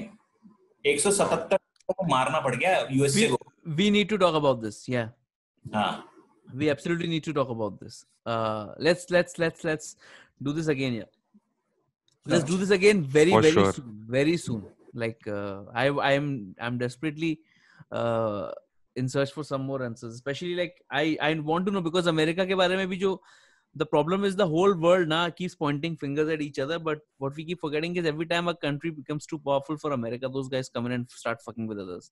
177 0.86 1.58
को 1.92 2.06
मारना 2.10 2.40
पड़ 2.48 2.56
गया 2.56 2.74
यूएसए 2.92 3.28
को 3.30 3.38
we 3.78 3.90
need 3.90 4.10
to 4.10 4.18
talk 4.18 4.36
about 4.36 4.62
this 4.62 4.88
yeah. 4.88 5.10
Ah. 5.74 6.04
we 6.54 6.70
absolutely 6.70 7.08
need 7.08 7.24
to 7.24 7.34
talk 7.34 7.50
about 7.50 7.80
this. 7.80 8.06
Uh 8.26 8.74
let's 8.78 9.10
let's 9.12 9.38
let's 9.38 9.64
let's 9.64 9.96
do 10.42 10.54
this 10.54 10.68
again 10.68 10.94
yeah. 10.94 11.10
Let's 12.26 12.44
do 12.44 12.58
this 12.58 12.70
again 12.70 13.04
very 13.04 13.32
For 13.32 13.42
very 13.42 13.54
sure. 13.54 13.74
soon 13.74 14.06
very 14.08 14.38
soon. 14.38 14.64
Like 14.94 15.28
uh, 15.28 15.64
i 15.74 15.88
i 15.88 16.12
am 16.14 16.56
i'm 16.60 16.78
desperately 16.78 17.42
uh, 17.92 18.52
in 18.96 19.08
search 19.08 19.32
for 19.32 19.44
some 19.44 19.62
more 19.62 19.84
answers. 19.84 20.14
Especially 20.16 20.56
like 20.56 20.82
i 20.92 21.18
i 21.22 21.34
want 21.36 21.66
to 21.68 21.72
know 21.72 21.82
because 21.82 22.08
america 22.08 22.46
ke 22.46 22.58
bare 22.64 22.82
mein 22.82 22.90
bhi 22.96 23.00
jo 23.06 23.14
the 23.76 23.86
problem 23.86 24.24
is 24.24 24.36
the 24.36 24.48
whole 24.48 24.74
world 24.74 25.08
now 25.08 25.30
keeps 25.30 25.56
pointing 25.56 25.96
fingers 25.96 26.30
at 26.30 26.42
each 26.42 26.58
other. 26.58 26.80
But 26.80 27.02
what 27.20 27.36
we 27.36 27.46
keep 27.46 27.60
forgetting 27.62 27.96
is 27.96 28.06
every 28.06 28.26
time 28.26 28.48
a 28.48 28.56
country 28.56 28.90
becomes 28.90 29.28
too 29.28 29.40
powerful 29.40 29.78
for 29.78 29.92
america 29.94 30.30
those 30.38 30.50
guys 30.50 30.70
come 30.70 30.88
in 30.88 31.00
and 31.00 31.18
start 31.24 31.42
fucking 31.50 31.68
with 31.68 31.80
others. 31.80 32.12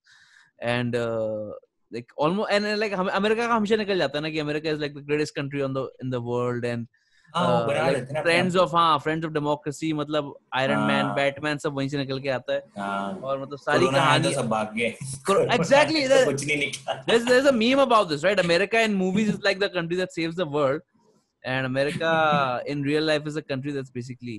and 0.59 0.97
uh, 0.97 1.51
like 1.93 2.11
almost 2.17 2.51
and 2.57 2.65
uh, 2.73 2.77
like 2.85 2.93
हम- 3.03 3.11
America 3.21 3.47
का 3.47 3.55
हमेशा 3.55 3.77
निकल 3.77 3.99
जाता 3.99 4.19
है 4.19 4.23
ना 4.23 4.31
कि 4.31 4.39
America 4.49 4.71
is 4.75 4.83
like 4.87 4.95
the 4.99 5.07
greatest 5.13 5.35
country 5.39 5.63
on 5.69 5.73
the 5.79 5.87
in 6.05 6.11
the 6.17 6.21
world 6.33 6.65
and 6.73 6.87
हाँ 7.35 7.43
वो 7.49 7.53
uh, 7.59 7.67
बना 7.67 7.83
like 7.89 7.97
देते 7.97 8.13
हैं 8.13 8.15
ना 8.15 8.23
friends 8.25 8.57
अपना- 8.57 8.63
of 8.63 8.73
हाँ 8.79 8.99
friends 9.05 9.27
of 9.27 9.33
democracy 9.37 9.93
मतलब 10.01 10.33
आयरन 10.61 10.79
मैन 10.89 11.05
हाँ। 11.05 11.15
बैटमैन 11.17 11.59
सब 11.65 11.75
वहीं 11.77 11.89
से 11.89 11.99
निकल 11.99 12.21
के 12.21 12.29
आता 12.39 12.53
है 12.55 12.63
हाँ 12.79 13.13
और 13.25 13.41
मतलब 13.43 13.59
सारी 13.59 13.85
कोरोना 13.85 13.99
आया 14.03 14.19
कहानी 14.19 14.35
तो 14.35 14.41
सब 14.41 14.49
भाग 14.49 14.75
गए 14.77 14.91
Cor- 15.29 15.39
exactly, 15.57 15.59
कोरोना 15.59 15.99
आया 15.99 16.09
तो 16.09 16.15
that- 16.17 16.27
कुछ 16.33 16.47
नहीं 16.47 16.57
निकला 16.65 16.97
there's 17.11 17.25
there's 17.31 17.49
a 17.53 17.55
meme 17.63 17.83
about 17.87 18.11
this 18.15 18.25
right 18.29 18.43
america 18.45 18.83
in 18.89 18.95
movies 19.05 19.31
is 19.35 19.39
like 19.49 19.63
the 19.65 19.71
country 19.79 20.01
that 20.03 20.13
saves 20.19 20.37
the 20.43 20.49
world 20.59 20.83
and 21.45 21.67
america 21.73 22.11
in 22.75 22.83
real 22.91 23.09
life 23.13 23.31
is 23.33 23.39
a 23.43 23.47
country 23.55 23.73
that's 23.79 23.95
basically 24.01 24.39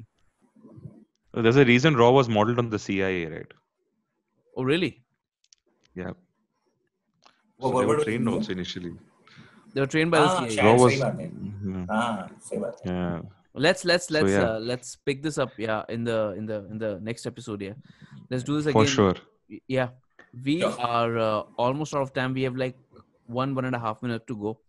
So 1.34 1.41
there's 1.45 1.58
a 1.62 1.66
reason 1.68 1.95
Raw 2.00 2.12
was 2.16 2.28
modeled 2.34 2.60
on 2.62 2.68
the 2.72 2.80
CIA, 2.82 3.22
right? 3.30 3.54
oh 4.56 4.64
really 4.64 4.90
Yeah. 5.94 6.12
So 7.60 7.70
well, 7.70 7.78
they 7.78 7.86
were 7.86 8.05
trained 8.05 8.28
also 8.28 8.52
initially. 8.52 8.94
They 9.74 9.81
were 9.81 9.86
trained 9.86 10.10
by 10.10 10.19
ah, 10.19 10.44
the 10.44 10.51
CIA. 10.51 10.77
Was, 10.77 10.98
yeah. 10.98 11.10
Mm-hmm. 11.10 11.85
Yeah. 12.85 13.20
Let's 13.55 13.85
let's 13.85 14.10
let's 14.10 14.31
so, 14.31 14.39
yeah. 14.39 14.51
uh, 14.55 14.59
let's 14.60 14.97
pick 14.97 15.23
this 15.23 15.39
up. 15.39 15.51
Yeah, 15.59 15.82
in 15.89 16.05
the 16.05 16.35
in 16.39 16.47
the 16.47 16.66
in 16.70 16.78
the 16.78 17.01
next 17.02 17.27
episode. 17.27 17.60
Yeah, 17.60 17.74
let's 18.31 18.44
do 18.44 18.56
this 18.56 18.66
again. 18.66 18.82
For 18.82 18.86
sure. 18.86 19.16
Yeah, 19.66 19.89
we 20.44 20.60
yeah. 20.60 20.74
are 20.78 21.19
uh, 21.19 21.43
almost 21.56 21.94
out 21.94 22.02
of 22.02 22.12
time. 22.12 22.35
We 22.35 22.43
have 22.43 22.56
like 22.56 22.77
one 23.27 23.55
one 23.55 23.65
and 23.65 23.74
a 23.74 23.78
half 23.78 24.02
minute 24.02 24.27
to 24.28 24.36
go. 24.36 24.60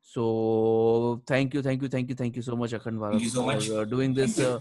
So 0.00 1.22
thank 1.26 1.52
you, 1.52 1.60
thank 1.60 1.82
you, 1.82 1.88
thank 1.88 2.08
you, 2.08 2.14
thank 2.14 2.36
you 2.36 2.42
so 2.42 2.56
much, 2.56 2.72
Akhand 2.72 2.98
Bharat, 2.98 3.20
so 3.28 3.42
for 3.42 3.46
much. 3.52 3.68
Uh, 3.68 3.84
doing 3.84 4.14
this. 4.14 4.38
Uh, 4.38 4.60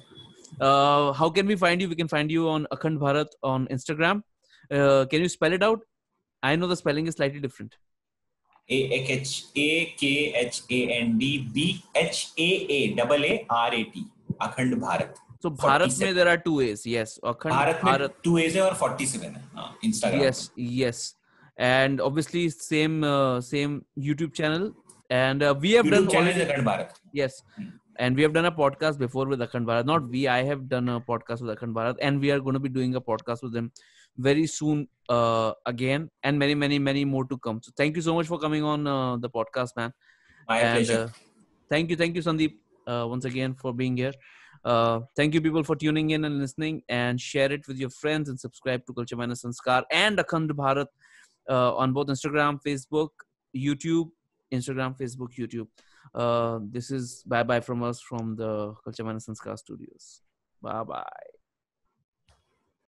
uh, 0.60 1.14
how 1.14 1.30
can 1.30 1.48
we 1.48 1.56
find 1.56 1.80
you? 1.80 1.88
We 1.88 1.96
can 1.96 2.10
find 2.10 2.30
you 2.30 2.50
on 2.50 2.68
Akhand 2.74 2.98
Bharat 2.98 3.28
on 3.42 3.68
Instagram 3.68 4.24
uh, 4.71 5.05
can 5.07 5.21
you 5.21 5.29
spell 5.29 5.53
it 5.53 5.63
out 5.63 5.87
i 6.43 6.57
know 6.57 6.67
the 6.67 6.77
spelling 6.77 7.07
is 7.07 7.17
slightly 7.21 7.41
different 7.41 7.79
A 8.73 8.77
H 9.13 9.47
A 9.57 9.95
K 10.01 10.33
H 10.41 10.63
A 10.71 10.81
N 10.97 11.19
D 11.19 11.49
B 11.55 11.83
H 11.95 12.29
A 12.39 12.51
A 12.77 12.95
double 12.95 13.25
A 13.25 13.45
R 13.51 13.75
A 13.75 13.85
T 13.85 14.05
अखंड 14.43 14.75
Bharat 14.81 15.17
so 15.43 15.51
bharat 15.51 15.87
47. 15.87 16.05
mein 16.05 16.15
there 16.19 16.29
are 16.33 16.39
two 16.45 16.61
a's 16.61 16.85
yes 16.93 17.15
akhand 17.31 17.55
Bharat 17.55 17.81
में 17.85 17.91
bharat 17.93 18.21
to 18.25 18.37
as 18.39 18.57
है 18.57 18.63
और 18.63 18.77
47 18.83 19.23
है 19.23 19.33
हाँ 19.57 19.67
Instagram 19.85 20.23
yes 20.23 20.43
yes 20.77 21.01
and 21.69 22.03
obviously 22.09 22.45
same 22.57 23.05
uh, 23.11 23.41
same 23.49 23.77
youtube 24.09 24.35
channel 24.41 24.67
and 25.21 25.47
uh, 25.49 25.55
we 25.65 25.73
have 25.79 25.87
YouTube 25.87 26.07
done 26.07 26.11
channel 26.13 26.33
already, 26.33 26.49
Akhand 26.49 26.65
Bharat 26.67 26.95
yes 27.21 27.43
and 28.05 28.21
we 28.21 28.27
have 28.27 28.35
done 28.37 28.49
a 28.51 28.55
podcast 28.59 29.01
before 29.05 29.27
with 29.33 29.47
akhand 29.47 29.71
bharat 29.71 29.89
not 29.93 30.07
we 30.17 30.27
i 30.35 30.43
have 30.51 30.63
done 30.75 30.93
a 30.97 31.01
podcast 31.09 31.47
with 31.47 31.55
akhand 31.57 31.79
bharat 31.81 32.05
and 32.09 32.27
we 32.27 32.31
are 32.37 32.39
going 32.47 32.59
to 32.59 32.65
be 32.67 32.75
doing 32.77 32.95
a 33.01 33.03
podcast 33.09 33.49
with 33.49 33.59
him 33.61 33.73
very 34.18 34.48
soon 34.48 34.88
uh, 35.10 35.54
again, 35.66 36.10
and 36.24 36.40
many, 36.40 36.56
many, 36.56 36.80
many 36.80 37.06
more 37.06 37.26
to 37.26 37.38
come. 37.38 37.62
So 37.62 37.72
thank 37.78 37.96
you 37.96 38.02
so 38.02 38.16
much 38.16 38.28
for 38.28 38.40
coming 38.40 38.64
on 38.64 38.88
uh, 38.88 39.18
the 39.18 39.30
podcast, 39.30 39.70
man. 39.76 39.94
My 40.48 40.60
and, 40.60 40.76
pleasure. 40.76 41.04
Uh, 41.04 41.10
thank 41.70 41.90
you, 41.90 41.96
thank 41.96 42.16
you, 42.16 42.22
Sandeep, 42.22 42.56
uh, 42.88 43.06
once 43.08 43.26
again 43.26 43.54
for 43.56 43.74
being 43.74 43.98
here. 43.98 44.14
Uh, 44.64 45.02
thank 45.16 45.34
you, 45.34 45.42
people, 45.42 45.64
for 45.64 45.76
tuning 45.76 46.10
in 46.12 46.26
and 46.26 46.40
listening, 46.40 46.82
and 46.90 47.20
share 47.20 47.52
it 47.52 47.68
with 47.68 47.78
your 47.78 47.90
friends 47.90 48.30
and 48.30 48.40
subscribe 48.40 48.86
to 48.86 48.94
Culture 48.94 49.16
Minus 49.16 49.44
Sanskar 49.44 49.84
and 49.92 50.18
Akhand 50.18 50.50
Bharat 50.52 50.88
on 51.48 51.94
both 51.94 52.08
Instagram, 52.08 52.60
Facebook, 52.66 53.10
YouTube, 53.56 54.10
Instagram, 54.52 54.98
Facebook, 54.98 55.36
YouTube. 55.38 55.68
Uh, 56.14 56.60
this 56.72 56.92
is 56.92 57.24
bye 57.26 57.44
bye 57.44 57.60
from 57.60 57.84
us 57.84 58.00
from 58.00 58.36
the 58.36 58.74
Culture 58.84 59.04
Manasans 59.04 59.40
Car 59.40 59.58
Studios. 59.58 60.22
Bye 60.62 60.84
bye. 60.84 61.35